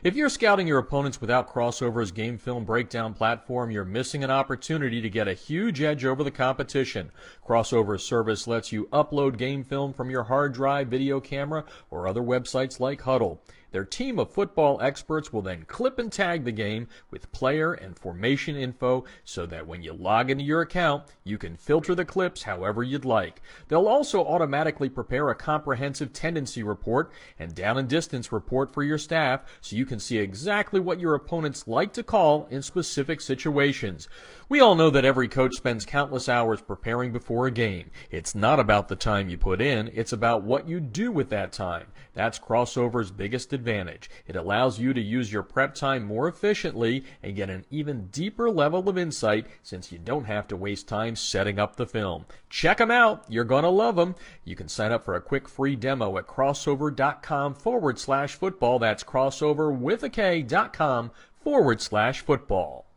If 0.04 0.16
you're 0.16 0.30
scouting 0.30 0.68
your 0.68 0.78
opponents 0.78 1.20
without 1.20 1.52
Krossover's 1.52 2.14
game 2.14 2.38
film 2.38 2.64
breakdown 2.64 3.14
platform, 3.14 3.72
you're 3.72 3.84
missing 3.84 4.24
an 4.24 4.32
opportunity 4.32 5.02
to 5.02 5.10
get 5.10 5.28
a 5.28 5.34
huge 5.34 5.82
edge 5.82 6.06
over 6.06 6.24
the 6.24 6.32
competition. 6.32 7.12
Krossover's 7.46 8.06
service 8.06 8.48
lets 8.48 8.72
you 8.72 8.86
upload 8.94 9.38
game 9.38 9.66
film 9.66 9.92
from 9.92 10.10
your 10.10 10.24
hard 10.24 10.54
drive, 10.54 10.88
video 10.88 11.20
camera, 11.20 11.66
or 11.90 12.08
other 12.08 12.22
websites 12.22 12.80
like 12.80 13.02
Hudl. 13.02 13.40
Their 13.72 13.86
team 13.86 14.18
of 14.18 14.32
football 14.32 14.82
experts 14.82 15.34
will 15.34 15.42
then 15.42 15.66
clip 15.68 16.00
and 16.00 16.12
tag 16.12 16.46
the 16.46 16.52
game 16.52 16.88
with 17.12 17.32
player 17.32 17.74
and 17.74 17.98
formation 17.98 18.56
info 18.56 19.04
so 19.24 19.46
that 19.46 19.68
when 19.68 19.82
you 19.82 19.94
log 19.94 20.30
into 20.30 20.44
your 20.44 20.62
account, 20.62 21.04
you 21.24 21.38
can 21.38 21.58
filter 21.58 21.94
the 21.94 22.06
clips 22.06 22.44
however 22.44 22.82
you'd 22.82 23.06
like. 23.06 23.42
They'll 23.68 23.88
also 23.88 24.26
automatically 24.26 24.90
prepare 24.90 25.30
a 25.30 25.36
comprehensive 25.36 26.14
tendency 26.14 26.64
report 26.64 27.12
and 27.38 27.54
down 27.54 27.78
and 27.78 27.90
distance 27.90 28.32
report 28.32 28.74
for 28.74 28.84
your 28.84 28.98
staff 28.98 29.42
so 29.62 29.76
you 29.76 29.86
can 29.86 30.00
see 30.00 30.18
exactly 30.18 30.80
what 30.80 31.00
your 31.00 31.16
opponents 31.16 31.68
like 31.68 31.94
to 31.94 32.04
call 32.04 32.48
in 32.50 32.62
specific 32.62 33.22
situations. 33.22 34.08
We 34.50 34.62
all 34.62 34.76
know 34.76 34.90
that 34.92 35.06
every 35.06 35.28
coach 35.28 35.56
spends 35.56 35.86
countless 35.86 36.30
hours 36.30 36.62
preparing 36.62 37.12
before 37.12 37.48
a 37.48 37.52
game. 37.52 37.92
It's 38.10 38.34
not 38.34 38.60
about 38.60 38.88
the 38.88 38.96
time 38.96 39.30
you 39.30 39.38
put 39.38 39.60
in, 39.60 39.92
it's 39.94 40.14
about 40.14 40.44
what 40.44 40.68
you 40.68 40.80
do 40.80 41.12
with 41.12 41.30
that 41.30 41.52
time. 41.52 41.88
That's 42.18 42.40
Krossover's 42.40 43.12
biggest 43.12 43.54
advantage. 43.54 44.10
It 44.26 44.36
allows 44.36 44.80
you 44.80 44.92
to 44.92 45.00
use 45.00 45.32
your 45.32 45.44
prep 45.44 45.76
time 45.76 46.04
more 46.04 46.28
efficiently 46.28 47.06
and 47.22 47.36
get 47.36 47.52
an 47.52 47.64
even 47.70 48.08
deeper 48.08 48.50
level 48.50 48.90
of 48.90 48.98
insight 48.98 49.46
since 49.62 49.92
you 49.92 50.00
don't 50.00 50.26
have 50.26 50.48
to 50.48 50.58
waste 50.58 50.88
time 50.88 51.16
setting 51.16 51.60
up 51.60 51.76
the 51.76 51.86
film. 51.86 52.26
Check 52.50 52.80
them 52.80 52.90
out. 52.90 53.24
You're 53.30 53.44
going 53.44 53.66
to 53.66 53.70
love 53.70 53.98
them. 53.98 54.16
You 54.44 54.56
can 54.56 54.68
sign 54.68 54.92
up 54.92 55.06
for 55.06 55.14
a 55.14 55.22
quick 55.22 55.48
free 55.48 55.76
demo 55.76 56.18
at 56.18 56.26
krossover.com 56.26 57.54
forward 57.54 58.00
slash 58.00 58.34
football. 58.34 58.80
That's 58.80 59.04
krossover 59.04 59.72
with 59.72 60.02
a 60.02 60.10
K 60.10 60.42
dot 60.42 60.74
com 60.74 61.12
forward 61.44 61.82
slash 61.82 62.22
football. 62.22 62.88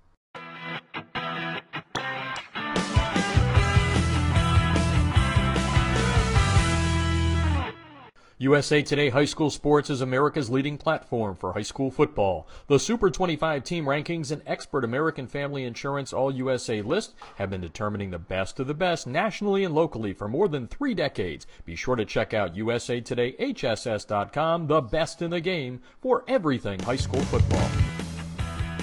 USA 8.42 8.80
Today 8.80 9.10
High 9.10 9.26
School 9.26 9.50
Sports 9.50 9.90
is 9.90 10.00
America's 10.00 10.48
leading 10.48 10.78
platform 10.78 11.36
for 11.36 11.52
high 11.52 11.60
school 11.60 11.90
football. 11.90 12.48
The 12.68 12.78
Super 12.78 13.10
25 13.10 13.62
team 13.64 13.84
rankings 13.84 14.32
and 14.32 14.40
expert 14.46 14.82
American 14.82 15.26
Family 15.26 15.64
Insurance 15.64 16.14
All 16.14 16.30
USA 16.34 16.80
list 16.80 17.12
have 17.36 17.50
been 17.50 17.60
determining 17.60 18.10
the 18.10 18.18
best 18.18 18.58
of 18.58 18.66
the 18.66 18.72
best 18.72 19.06
nationally 19.06 19.62
and 19.62 19.74
locally 19.74 20.14
for 20.14 20.26
more 20.26 20.48
than 20.48 20.68
three 20.68 20.94
decades. 20.94 21.46
Be 21.66 21.76
sure 21.76 21.96
to 21.96 22.06
check 22.06 22.32
out 22.32 22.56
USA 22.56 23.02
Today 23.02 23.32
HSS.com, 23.38 24.68
the 24.68 24.80
best 24.80 25.20
in 25.20 25.32
the 25.32 25.42
game, 25.42 25.82
for 26.00 26.24
everything 26.26 26.80
high 26.80 26.96
school 26.96 27.20
football. 27.24 27.68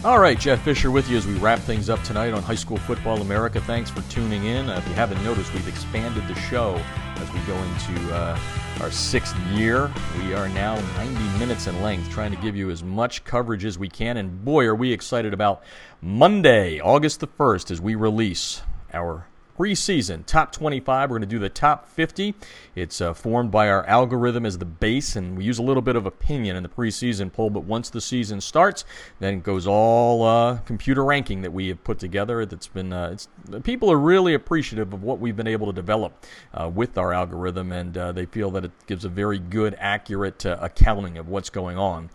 All 0.03 0.19
right, 0.19 0.39
Jeff 0.39 0.61
Fisher 0.61 0.91
with 0.91 1.09
you 1.09 1.17
as 1.17 1.25
we 1.25 1.33
wrap 1.39 1.57
things 1.57 1.89
up 1.89 2.01
tonight 2.03 2.31
on 2.31 2.43
High 2.43 2.55
School 2.55 2.77
Football 2.77 3.19
America. 3.21 3.59
Thanks 3.59 3.89
for 3.89 4.03
tuning 4.11 4.45
in. 4.45 4.69
Uh, 4.69 4.77
if 4.77 4.87
you 4.87 4.93
haven't 4.93 5.21
noticed, 5.23 5.51
we've 5.55 5.67
expanded 5.67 6.25
the 6.27 6.35
show 6.35 6.75
as 7.15 7.33
we 7.33 7.39
go 7.41 7.55
into 7.55 8.15
uh, 8.15 8.39
our 8.79 8.91
sixth 8.91 9.35
year. 9.47 9.91
We 10.19 10.35
are 10.35 10.49
now 10.49 10.75
90 10.97 11.39
minutes 11.39 11.65
in 11.65 11.81
length, 11.81 12.11
trying 12.11 12.29
to 12.29 12.37
give 12.37 12.55
you 12.55 12.69
as 12.69 12.83
much 12.83 13.23
coverage 13.23 13.65
as 13.65 13.79
we 13.79 13.89
can. 13.89 14.17
And 14.17 14.45
boy, 14.45 14.65
are 14.65 14.75
we 14.75 14.93
excited 14.93 15.33
about 15.33 15.63
Monday, 15.99 16.79
August 16.79 17.19
the 17.19 17.27
1st, 17.27 17.71
as 17.71 17.81
we 17.81 17.95
release 17.95 18.61
our 18.93 19.25
preseason 19.57 20.23
top 20.25 20.51
25. 20.51 21.09
We're 21.09 21.17
going 21.17 21.27
to 21.27 21.35
do 21.35 21.39
the 21.39 21.49
top 21.49 21.87
50. 21.89 22.35
It's 22.75 23.01
uh, 23.01 23.13
formed 23.13 23.49
by 23.49 23.69
our 23.69 23.83
algorithm 23.85 24.45
as 24.45 24.59
the 24.59 24.65
base, 24.65 25.15
and 25.15 25.35
we 25.35 25.43
use 25.43 25.57
a 25.57 25.63
little 25.63 25.81
bit 25.81 25.95
of 25.95 26.05
opinion 26.05 26.55
in 26.55 26.63
the 26.63 26.69
preseason 26.69 27.33
poll. 27.33 27.49
But 27.49 27.63
once 27.63 27.89
the 27.89 28.01
season 28.01 28.39
starts, 28.39 28.85
then 29.19 29.35
it 29.35 29.43
goes 29.43 29.65
all 29.65 30.23
uh, 30.23 30.57
computer 30.59 31.03
ranking 31.03 31.41
that 31.41 31.51
we 31.51 31.69
have 31.69 31.83
put 31.83 31.97
together. 31.97 32.45
That's 32.45 32.67
been 32.67 32.93
uh, 32.93 33.17
people 33.63 33.91
are 33.91 33.97
really 33.97 34.35
appreciative 34.35 34.93
of 34.93 35.01
what 35.01 35.19
we've 35.19 35.35
been 35.35 35.47
able 35.47 35.67
to 35.67 35.73
develop 35.73 36.25
uh, 36.53 36.69
with 36.69 36.97
our 36.97 37.11
algorithm, 37.11 37.71
and 37.71 37.97
uh, 37.97 38.11
they 38.11 38.25
feel 38.25 38.51
that 38.51 38.65
it 38.65 38.71
gives 38.85 39.05
a 39.05 39.09
very 39.09 39.39
good, 39.39 39.75
accurate 39.79 40.45
uh, 40.45 40.57
accounting 40.61 41.17
of 41.17 41.29
what's 41.29 41.49
going 41.49 41.77
on 41.77 42.09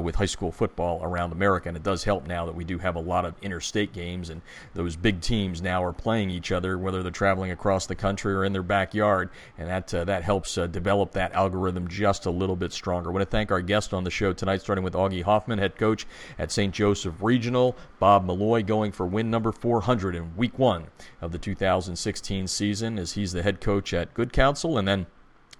with 0.00 0.14
high 0.14 0.24
school 0.24 0.52
football 0.52 1.02
around 1.02 1.32
America. 1.32 1.68
And 1.68 1.76
it 1.76 1.82
does 1.82 2.04
help 2.04 2.26
now 2.26 2.46
that 2.46 2.54
we 2.54 2.64
do 2.64 2.78
have 2.78 2.94
a 2.96 3.00
lot 3.00 3.24
of 3.24 3.34
interstate 3.42 3.92
games, 3.92 4.30
and 4.30 4.42
those 4.74 4.94
big 4.94 5.20
teams 5.20 5.60
now 5.60 5.82
are 5.82 5.92
playing 5.92 6.30
each 6.30 6.52
other 6.52 6.78
whether 6.84 7.02
they're 7.02 7.10
traveling 7.10 7.50
across 7.50 7.86
the 7.86 7.94
country 7.94 8.34
or 8.34 8.44
in 8.44 8.52
their 8.52 8.62
backyard, 8.62 9.30
and 9.58 9.68
that 9.68 9.92
uh, 9.92 10.04
that 10.04 10.22
helps 10.22 10.56
uh, 10.56 10.66
develop 10.66 11.12
that 11.12 11.32
algorithm 11.32 11.88
just 11.88 12.26
a 12.26 12.30
little 12.30 12.56
bit 12.56 12.72
stronger. 12.72 13.10
I 13.10 13.12
want 13.12 13.22
to 13.22 13.30
thank 13.30 13.50
our 13.50 13.60
guest 13.60 13.92
on 13.92 14.04
the 14.04 14.10
show 14.10 14.32
tonight, 14.32 14.60
starting 14.60 14.84
with 14.84 14.94
Augie 14.94 15.22
Hoffman, 15.22 15.58
head 15.58 15.76
coach 15.76 16.06
at 16.38 16.52
St. 16.52 16.72
Joseph 16.72 17.14
Regional, 17.20 17.76
Bob 17.98 18.26
Milloy 18.26 18.64
going 18.64 18.92
for 18.92 19.06
win 19.06 19.30
number 19.30 19.52
400 19.52 20.14
in 20.14 20.36
Week 20.36 20.58
One 20.58 20.86
of 21.20 21.32
the 21.32 21.38
2016 21.38 22.46
season, 22.46 22.98
as 22.98 23.12
he's 23.12 23.32
the 23.32 23.42
head 23.42 23.60
coach 23.60 23.92
at 23.92 24.14
Good 24.14 24.32
Counsel, 24.32 24.78
and 24.78 24.86
then 24.86 25.06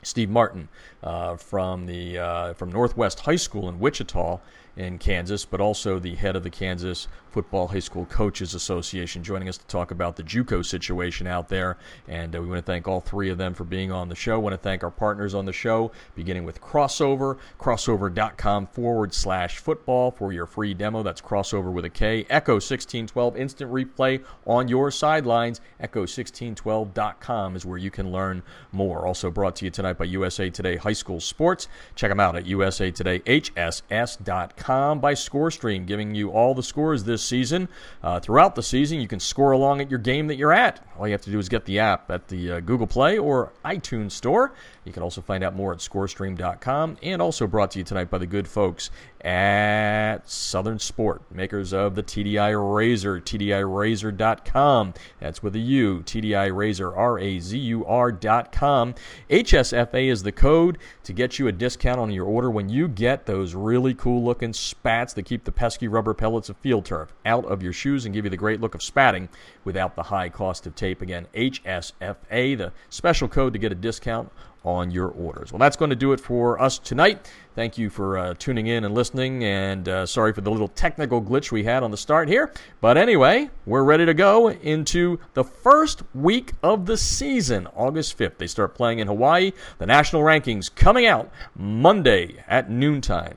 Steve 0.05 0.31
Martin 0.31 0.69
uh, 1.03 1.37
from 1.37 1.87
the 1.87 2.19
uh, 2.19 2.55
from 2.55 2.71
Northwest 2.71 3.21
High 3.21 3.37
School 3.37 3.69
in 3.69 3.81
Wichita 3.81 4.41
in 4.77 4.99
Kansas, 4.99 5.45
but 5.45 5.61
also 5.61 5.99
the 5.99 6.17
head 6.17 6.37
of 6.37 6.43
the 6.43 6.51
Kansas 6.51 7.09
Football 7.35 7.69
High 7.69 7.81
School 7.81 8.07
Coaches 8.07 8.55
Association, 8.55 9.23
joining 9.23 9.49
us 9.49 9.59
to 9.59 9.67
talk 9.67 9.91
about 9.91 10.17
the 10.17 10.23
JUCO 10.23 10.65
situation 10.65 11.27
out 11.27 11.49
there. 11.49 11.79
And 12.09 12.37
uh, 12.37 12.41
we 12.41 12.49
want 12.49 12.59
to 12.59 12.73
thank 12.73 12.87
all 12.87 13.01
three 13.01 13.31
of 13.31 13.39
them 13.39 13.55
for 13.55 13.65
being 13.65 13.91
on 13.91 14.09
the 14.09 14.15
show. 14.15 14.39
Want 14.39 14.53
to 14.53 14.59
thank 14.59 14.83
our 14.83 14.91
partners 14.91 15.35
on 15.35 15.47
the 15.47 15.53
show, 15.53 15.93
beginning 16.15 16.45
with 16.45 16.61
Krossover, 16.61 17.39
krossover.com 17.59 18.67
forward 18.69 19.15
slash 19.15 19.59
football 19.59 20.11
for 20.11 20.33
your 20.33 20.47
free 20.47 20.75
demo. 20.75 21.03
That's 21.03 21.21
Krossover 21.21 21.73
with 21.73 21.85
a 21.85 21.91
K. 21.91 22.27
Echo 22.31 22.55
1612 22.55 23.37
instant 23.37 23.73
replay 23.73 24.25
on 24.47 24.69
your 24.69 24.91
sidelines. 24.91 25.61
Echo1612.com 25.83 27.57
is 27.57 27.65
where 27.65 27.79
you 27.79 27.91
can 27.91 28.13
learn 28.13 28.43
more. 28.73 29.07
Also 29.07 29.31
brought 29.31 29.57
to 29.57 29.65
you 29.65 29.71
tonight 29.71 29.99
by 29.99 30.05
USA 30.05 30.51
Today 30.51 30.77
High 30.77 30.93
School 30.93 31.21
Sports. 31.21 31.69
Check 31.95 32.11
them 32.11 32.21
out 32.21 32.37
at 32.37 32.47
USA 32.47 32.91
Today 32.91 33.15
usatoday.hss.com 33.15 35.01
by 35.01 35.15
ScoreStream, 35.15 35.87
giving 35.87 36.15
you 36.15 36.31
all 36.31 36.55
the 36.55 36.63
scores 36.63 37.05
this 37.05 37.23
season. 37.25 37.69
Uh, 38.03 38.21
throughout 38.21 38.55
the 38.55 38.63
season, 38.63 39.01
you 39.01 39.09
can 39.09 39.21
score 39.21 39.53
along 39.53 39.81
at 39.81 39.91
your 39.91 39.99
game 39.99 40.27
that 40.29 40.37
you're 40.37 40.53
at. 40.53 40.87
All 40.99 41.07
you 41.07 41.13
have 41.13 41.23
to 41.23 41.31
do 41.31 41.39
is 41.39 41.49
get 41.49 41.65
the 41.65 41.79
app 41.79 42.11
at 42.11 42.29
the 42.29 42.53
uh, 42.53 42.61
Google 42.61 42.87
Play 42.87 43.19
or 43.19 43.53
iTunes 43.65 44.13
Store. 44.13 44.53
You 44.85 44.93
can 44.93 45.03
also 45.03 45.21
find 45.21 45.43
out 45.43 45.57
more 45.57 45.73
at 45.73 45.79
scorestream.com 45.79 46.99
and 47.03 47.23
also 47.23 47.47
brought 47.47 47.73
to 47.73 47.79
you 47.79 47.85
tonight 47.85 48.11
by 48.11 48.19
the 48.19 48.27
good 48.27 48.47
folks 48.47 48.91
at 49.25 50.29
Southern 50.29 50.79
Sport, 50.79 51.23
makers 51.33 51.73
of 51.73 51.95
the 51.95 52.03
TDI 52.03 52.53
Razur, 52.53 53.23
TDIRazur.com. 53.23 54.95
That's 55.19 55.43
with 55.43 55.57
a 55.57 55.61
U, 55.61 56.03
TDI 56.05 56.51
Razur, 56.51 56.95
R 56.95 57.19
A 57.19 57.39
Z 57.39 57.59
U 57.59 57.87
R.com. 57.87 58.95
HSFA 59.31 60.11
is 60.11 60.23
the 60.23 60.33
code 60.33 60.77
to 61.05 61.13
get 61.15 61.39
you 61.39 61.49
a 61.49 61.53
discount 61.53 61.99
on 61.99 62.11
your 62.11 62.27
order 62.27 62.51
when 62.51 62.69
you 62.69 62.87
get 62.87 63.25
those 63.25 63.55
really 63.55 63.95
cool 63.95 64.23
looking 64.23 64.53
spats 64.53 65.15
that 65.15 65.23
keep 65.23 65.45
the 65.45 65.53
pesky 65.53 65.89
rubber 65.89 66.13
pellets 66.13 66.51
of 66.51 66.57
field 66.59 66.85
turf 66.85 67.15
out 67.25 67.47
of 67.47 67.63
your 67.63 67.73
shoes 67.73 68.05
and 68.05 68.15
give 68.15 68.25
you 68.25 68.31
the 68.31 68.37
great 68.37 68.61
look 68.61 68.75
of 68.75 68.83
spatting 68.83 69.31
without 69.65 69.97
the 69.97 70.03
high 70.03 70.29
cost 70.29 70.67
of 70.67 70.75
tape. 70.75 71.01
Again, 71.01 71.27
HSFA, 71.35 72.59
the 72.59 72.73
special 72.91 73.29
code 73.29 73.55
to 73.55 73.59
get 73.59 73.73
a 73.73 73.77
discount 73.77 74.31
on 74.65 74.91
your 74.91 75.09
orders. 75.09 75.53
Well, 75.53 75.59
that's 75.59 75.77
going 75.77 75.91
to 75.91 75.97
do 75.97 76.13
it 76.13 76.21
for 76.21 76.61
us 76.61 76.79
tonight. 76.79 77.31
Thank 77.55 77.79
you 77.79 77.91
for 77.91 78.19
uh, 78.19 78.35
tuning 78.39 78.67
in 78.67 78.85
and 78.85 78.95
listening, 78.95 79.45
and 79.45 79.89
uh, 79.89 80.07
sorry 80.07 80.33
for 80.33 80.41
the 80.41 80.51
little 80.51 80.69
technical 80.69 81.23
glitch 81.23 81.53
we 81.53 81.65
had 81.65 81.83
on 81.83 81.91
the 81.91 81.97
start 81.97 82.29
here. 82.29 82.53
But 82.81 82.97
anyway, 82.97 83.51
we're 83.67 83.85
ready 83.85 84.07
to 84.07 84.15
go 84.15 84.51
into 84.51 85.21
the 85.35 85.45
first 85.45 86.03
week 86.15 86.53
of 86.63 86.87
the 86.87 86.97
season, 86.97 87.69
August 87.77 88.19
5th. 88.19 88.39
They 88.39 88.47
start 88.47 88.75
playing 88.75 88.99
in 88.99 89.07
Hawaii. 89.07 89.53
The 89.79 89.87
national 89.87 90.23
rankings 90.23 90.75
coming 90.75 91.07
out 91.07 91.31
Monday 91.55 92.43
at 92.49 92.71
noontime. 92.71 93.37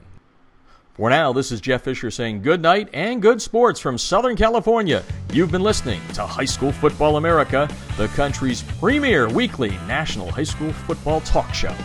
For 0.98 1.12
now, 1.12 1.32
this 1.32 1.52
is 1.52 1.62
Jeff 1.62 1.84
Fisher 1.84 2.10
saying 2.10 2.42
good 2.42 2.60
night 2.60 2.90
and 2.92 3.22
good 3.22 3.40
sports 3.40 3.80
from 3.80 4.00
Southern 4.00 4.36
California. 4.36 5.04
You've 5.32 5.52
been 5.52 5.62
listening 5.62 6.02
to 6.16 6.26
High 6.26 6.46
School 6.46 6.72
Football 6.72 7.18
America, 7.18 7.70
the 7.98 8.08
country's 8.08 8.64
premier 8.80 9.30
weekly 9.30 9.70
national 9.86 10.32
high 10.32 10.42
school 10.42 10.74
football 10.74 11.22
talk 11.22 11.54
show. 11.54 11.76